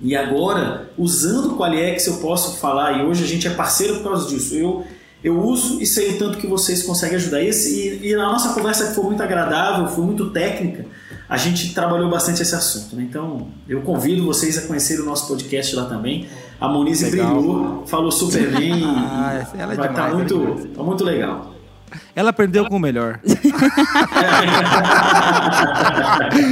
e 0.00 0.16
agora, 0.16 0.90
usando 0.96 1.52
o 1.52 1.56
Qualiex, 1.58 2.06
eu 2.06 2.14
posso 2.14 2.58
falar, 2.58 2.98
e 2.98 3.04
hoje 3.04 3.22
a 3.22 3.26
gente 3.26 3.46
é 3.46 3.50
parceiro 3.50 3.96
por 3.96 4.04
causa 4.04 4.26
disso. 4.28 4.54
Eu, 4.54 4.84
eu 5.22 5.38
uso 5.38 5.82
e 5.82 5.86
sei 5.86 6.12
o 6.12 6.18
tanto 6.18 6.38
que 6.38 6.46
vocês 6.46 6.82
conseguem 6.82 7.16
ajudar. 7.16 7.42
Esse, 7.42 8.00
e, 8.02 8.08
e 8.08 8.16
na 8.16 8.32
nossa 8.32 8.54
conversa 8.54 8.88
que 8.88 8.94
foi 8.94 9.04
muito 9.04 9.22
agradável, 9.22 9.86
foi 9.88 10.04
muito 10.04 10.30
técnica, 10.30 10.86
a 11.32 11.36
gente 11.38 11.72
trabalhou 11.72 12.10
bastante 12.10 12.42
esse 12.42 12.54
assunto. 12.54 12.94
Né? 12.94 13.04
Então, 13.08 13.48
eu 13.66 13.80
convido 13.80 14.22
vocês 14.22 14.58
a 14.58 14.66
conhecerem 14.66 15.02
o 15.02 15.06
nosso 15.06 15.26
podcast 15.26 15.74
lá 15.74 15.86
também. 15.86 16.26
A 16.60 16.68
Monize 16.68 17.06
Legal. 17.08 17.34
brilhou, 17.34 17.86
falou 17.86 18.12
super 18.12 18.50
bem. 18.50 18.80
e 18.80 18.84
Ah, 18.84 19.46
ela 19.58 19.72
é 19.72 19.76
vai 19.76 19.88
estar 19.88 20.08
demais, 20.10 20.14
muito, 20.14 20.34
ela 20.34 20.60
é 20.60 20.76
tá 20.76 20.82
muito 20.82 21.02
legal. 21.04 21.54
Ela 22.14 22.28
aprendeu 22.30 22.66
com 22.66 22.76
o 22.76 22.78
melhor. 22.78 23.18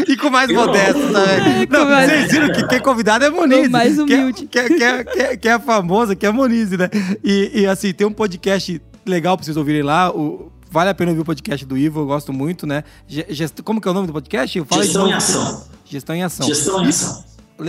e 0.09 0.17
com 0.17 0.31
mais 0.31 0.51
modesto 0.51 1.01
também. 1.13 1.67
com 1.67 1.73
Não, 1.75 1.85
mais- 1.85 2.11
vocês 2.11 2.33
viram 2.33 2.53
que 2.53 2.67
quem 2.67 2.81
convidado 2.81 3.25
é 3.27 3.31
Monize. 3.31 3.65
Com 3.65 3.69
mais 3.71 3.99
é- 3.99 4.03
humilde. 4.03 4.47
Que 4.47 4.59
é, 4.59 4.65
que, 4.69 4.83
é, 4.83 5.05
que, 5.05 5.19
é, 5.21 5.37
que 5.37 5.49
é 5.49 5.53
a 5.53 5.61
famosa, 5.61 6.17
que 6.17 6.25
é 6.25 6.31
a 6.31 6.33
Monize, 6.33 6.79
né? 6.79 6.89
E, 7.23 7.51
e, 7.61 7.67
assim, 7.67 7.93
tem 7.93 8.07
um 8.07 8.13
podcast 8.13 8.81
legal 9.05 9.37
pra 9.37 9.45
vocês 9.45 9.59
ouvirem 9.59 9.83
lá. 9.83 10.11
O, 10.11 10.51
vale 10.71 10.91
a 10.91 10.95
pena 10.95 11.11
ouvir 11.11 11.23
o 11.23 11.25
podcast 11.25 11.67
do 11.67 11.77
Ivo, 11.77 12.01
eu 12.01 12.07
gosto 12.07 12.33
muito, 12.33 12.67
né? 12.67 12.85
Ge- 13.07 13.27
gest- 13.31 13.61
como 13.63 13.81
que 13.81 13.89
é 13.89 13.91
o 13.91 13.95
nome 13.95 14.07
do 14.07 14.13
podcast? 14.13 14.65
Fala 14.65 14.85
Gestão 14.85 15.09
em 15.09 15.13
ação. 15.13 15.65
Gestão 15.85 16.15
em 16.17 16.23
ação. 16.23 16.47
Gestão 16.47 16.85
em 16.85 16.89
ação. 16.89 17.25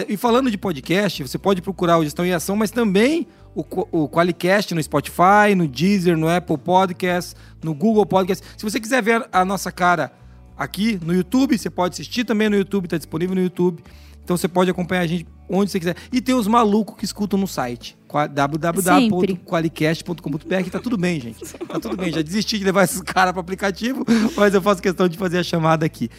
E 0.08 0.16
falando 0.16 0.50
de 0.50 0.58
podcast, 0.58 1.22
você 1.24 1.38
pode 1.38 1.62
procurar 1.62 1.98
o 1.98 2.04
Gestão 2.04 2.26
em 2.26 2.32
Ação, 2.32 2.56
mas 2.56 2.72
também 2.72 3.28
o, 3.54 3.66
o 3.92 4.08
Qualicast 4.08 4.74
no 4.74 4.82
Spotify, 4.82 5.54
no 5.54 5.68
Deezer, 5.68 6.16
no 6.18 6.30
Apple 6.30 6.58
Podcast, 6.58 7.36
no 7.62 7.74
Google 7.74 8.06
Podcast. 8.06 8.46
Se 8.56 8.64
você 8.64 8.80
quiser 8.80 9.04
ver 9.04 9.28
a 9.34 9.44
nossa 9.44 9.70
cara 9.70 10.14
aqui 10.58 10.98
no 11.04 11.14
YouTube, 11.14 11.58
você 11.58 11.70
pode 11.70 11.94
assistir 11.96 12.24
também 12.24 12.48
no 12.50 12.56
YouTube, 12.56 12.86
está 12.86 12.96
disponível 12.98 13.36
no 13.36 13.42
YouTube. 13.42 13.84
Então 14.24 14.38
você 14.38 14.48
pode 14.48 14.72
acompanhar 14.72 15.02
a 15.02 15.08
gente 15.08 15.28
onde 15.50 15.70
você 15.72 15.78
quiser. 15.80 15.98
E 16.10 16.22
tem 16.22 16.36
os 16.36 16.48
malucos 16.48 16.96
que 16.96 17.04
escutam 17.04 17.38
no 17.38 17.48
site. 17.48 17.98
Qua- 18.12 18.28
www.qualicast.com.br 18.28 20.70
Tá 20.70 20.80
tudo 20.80 20.98
bem, 20.98 21.20
gente. 21.20 21.40
Tá 21.68 21.80
tudo 21.80 21.96
bem. 21.96 22.12
Já 22.12 22.22
desisti 22.22 22.60
de 22.60 22.66
levar 22.66 22.84
esses 22.84 23.02
caras 23.02 23.32
para 23.32 23.42
aplicativo, 23.42 24.06
mas 24.36 24.54
eu 24.54 24.62
faço 24.62 24.82
questão 24.82 25.08
de 25.08 25.18
fazer 25.18 25.38
a 25.38 25.44
chamada 25.44 25.86
aqui. 25.86 26.10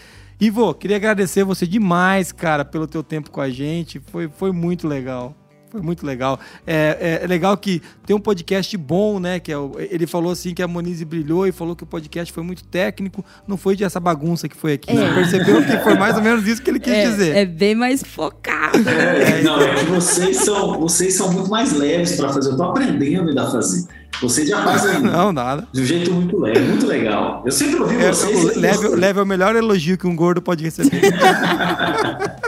Ivo, 0.41 0.73
queria 0.75 0.97
agradecer 0.97 1.45
você 1.45 1.67
demais, 1.67 2.33
cara, 2.33 2.65
pelo 2.65 2.87
teu 2.87 3.03
tempo 3.03 3.31
com 3.31 3.41
a 3.41 3.51
gente. 3.51 4.01
Foi, 4.11 4.29
foi 4.29 4.51
muito 4.51 4.89
legal. 4.89 5.37
Foi 5.73 5.81
muito 5.81 6.07
legal. 6.07 6.39
É, 6.67 7.19
é- 7.21 7.25
é 7.25 7.27
legal 7.27 7.57
que 7.57 7.81
tem 8.07 8.15
um 8.15 8.21
podcast 8.21 8.77
bom, 8.77 9.19
né? 9.19 9.41
Que 9.41 9.51
é 9.53 9.57
ele 9.91 10.07
falou 10.07 10.31
assim 10.31 10.53
que 10.55 10.63
a 10.63 10.69
Monize 10.69 11.03
brilhou 11.05 11.47
e 11.47 11.51
falou 11.53 11.75
que 11.75 11.83
o 11.83 11.87
podcast 11.87 12.31
foi 12.33 12.43
muito 12.43 12.63
técnico. 12.65 13.25
Não 13.49 13.57
foi 13.57 13.75
de 13.75 13.83
essa 13.83 13.99
bagunça 13.99 14.49
que 14.49 14.57
foi 14.57 14.75
aqui. 14.75 14.93
Você 14.95 15.15
percebeu 15.15 15.65
que 15.65 15.79
foi 15.79 15.95
mais 15.95 16.15
ou 16.17 16.23
menos 16.23 16.47
isso 16.47 16.61
que 16.63 16.71
ele 16.71 16.79
quis 16.79 16.93
dizer. 16.95 17.35
É, 17.37 17.41
é 17.41 17.47
bem 17.47 17.75
mais 17.75 18.03
focado. 18.03 18.87
É, 18.89 19.43
não, 19.43 19.61
é 19.61 19.75
que 19.77 19.85
vocês 19.87 20.37
são, 20.39 20.79
vocês 20.79 21.15
são 21.15 21.33
muito 21.33 21.49
mais 21.51 21.73
leves 21.73 22.17
para 22.17 22.29
fazer. 22.33 22.51
Eu 22.51 22.57
tô 22.57 22.65
aprendendo 22.65 23.31
ainda 23.31 23.43
a 23.45 23.51
fazer. 23.51 23.85
Vocês 24.21 24.47
já 24.49 24.63
fazem 24.63 25.01
Não, 25.03 25.33
nada. 25.33 25.67
de 25.73 25.81
um 25.81 25.85
jeito 25.87 26.13
muito 26.13 26.39
leve, 26.39 26.61
muito 26.61 26.87
legal. 26.87 27.43
Eu 27.47 27.51
sempre 27.51 27.81
ouvi 27.81 27.97
É, 27.97 28.09
vocês. 28.13 28.55
leve, 28.57 28.89
leve 28.89 29.19
é 29.19 29.23
o 29.23 29.27
melhor 29.27 29.57
elogio 29.57 29.97
que 29.97 30.07
um 30.07 30.15
gordo 30.15 30.43
pode 30.43 30.63
receber. 30.65 31.01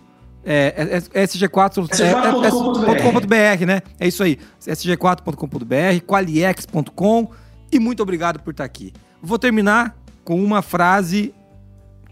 É, 0.47 1.01
é, 1.13 1.21
é, 1.21 1.23
SG4 1.25 1.87
é, 1.91 2.03
é, 2.03 2.07
é, 2.07 2.51
SG4.com.br, 2.51 3.65
né? 3.65 3.81
É 3.99 4.07
isso 4.07 4.21
aí. 4.23 4.37
SG4.com.br, 4.65 6.05
qualiex.com. 6.05 7.31
E 7.71 7.79
muito 7.79 8.03
obrigado 8.03 8.39
por 8.39 8.51
estar 8.51 8.63
aqui. 8.63 8.93
Vou 9.21 9.39
terminar 9.39 9.95
com 10.23 10.43
uma 10.43 10.61
frase 10.61 11.33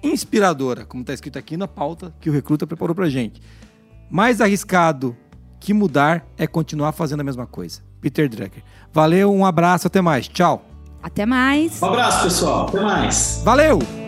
inspiradora, 0.02 0.86
como 0.86 1.02
está 1.02 1.14
escrito 1.14 1.40
aqui 1.40 1.56
na 1.56 1.68
pauta 1.68 2.14
que 2.20 2.30
o 2.30 2.34
Recruta 2.34 2.68
preparou 2.68 2.96
pra 2.96 3.10
gente. 3.10 3.42
Mais 4.10 4.42
arriscado 4.42 5.16
que 5.60 5.74
mudar 5.74 6.26
é 6.38 6.46
continuar 6.46 6.92
fazendo 6.92 7.22
a 7.22 7.24
mesma 7.24 7.48
coisa. 7.48 7.82
Peter 8.02 8.28
Drucker. 8.28 8.62
Valeu, 8.92 9.34
um 9.34 9.46
abraço, 9.46 9.88
até 9.88 10.02
mais. 10.02 10.28
Tchau. 10.28 10.64
Até 11.02 11.26
mais. 11.26 11.82
Um 11.82 11.86
abraço, 11.86 12.24
pessoal. 12.24 12.68
Até 12.68 12.82
mais. 12.82 13.42
Valeu! 13.44 14.03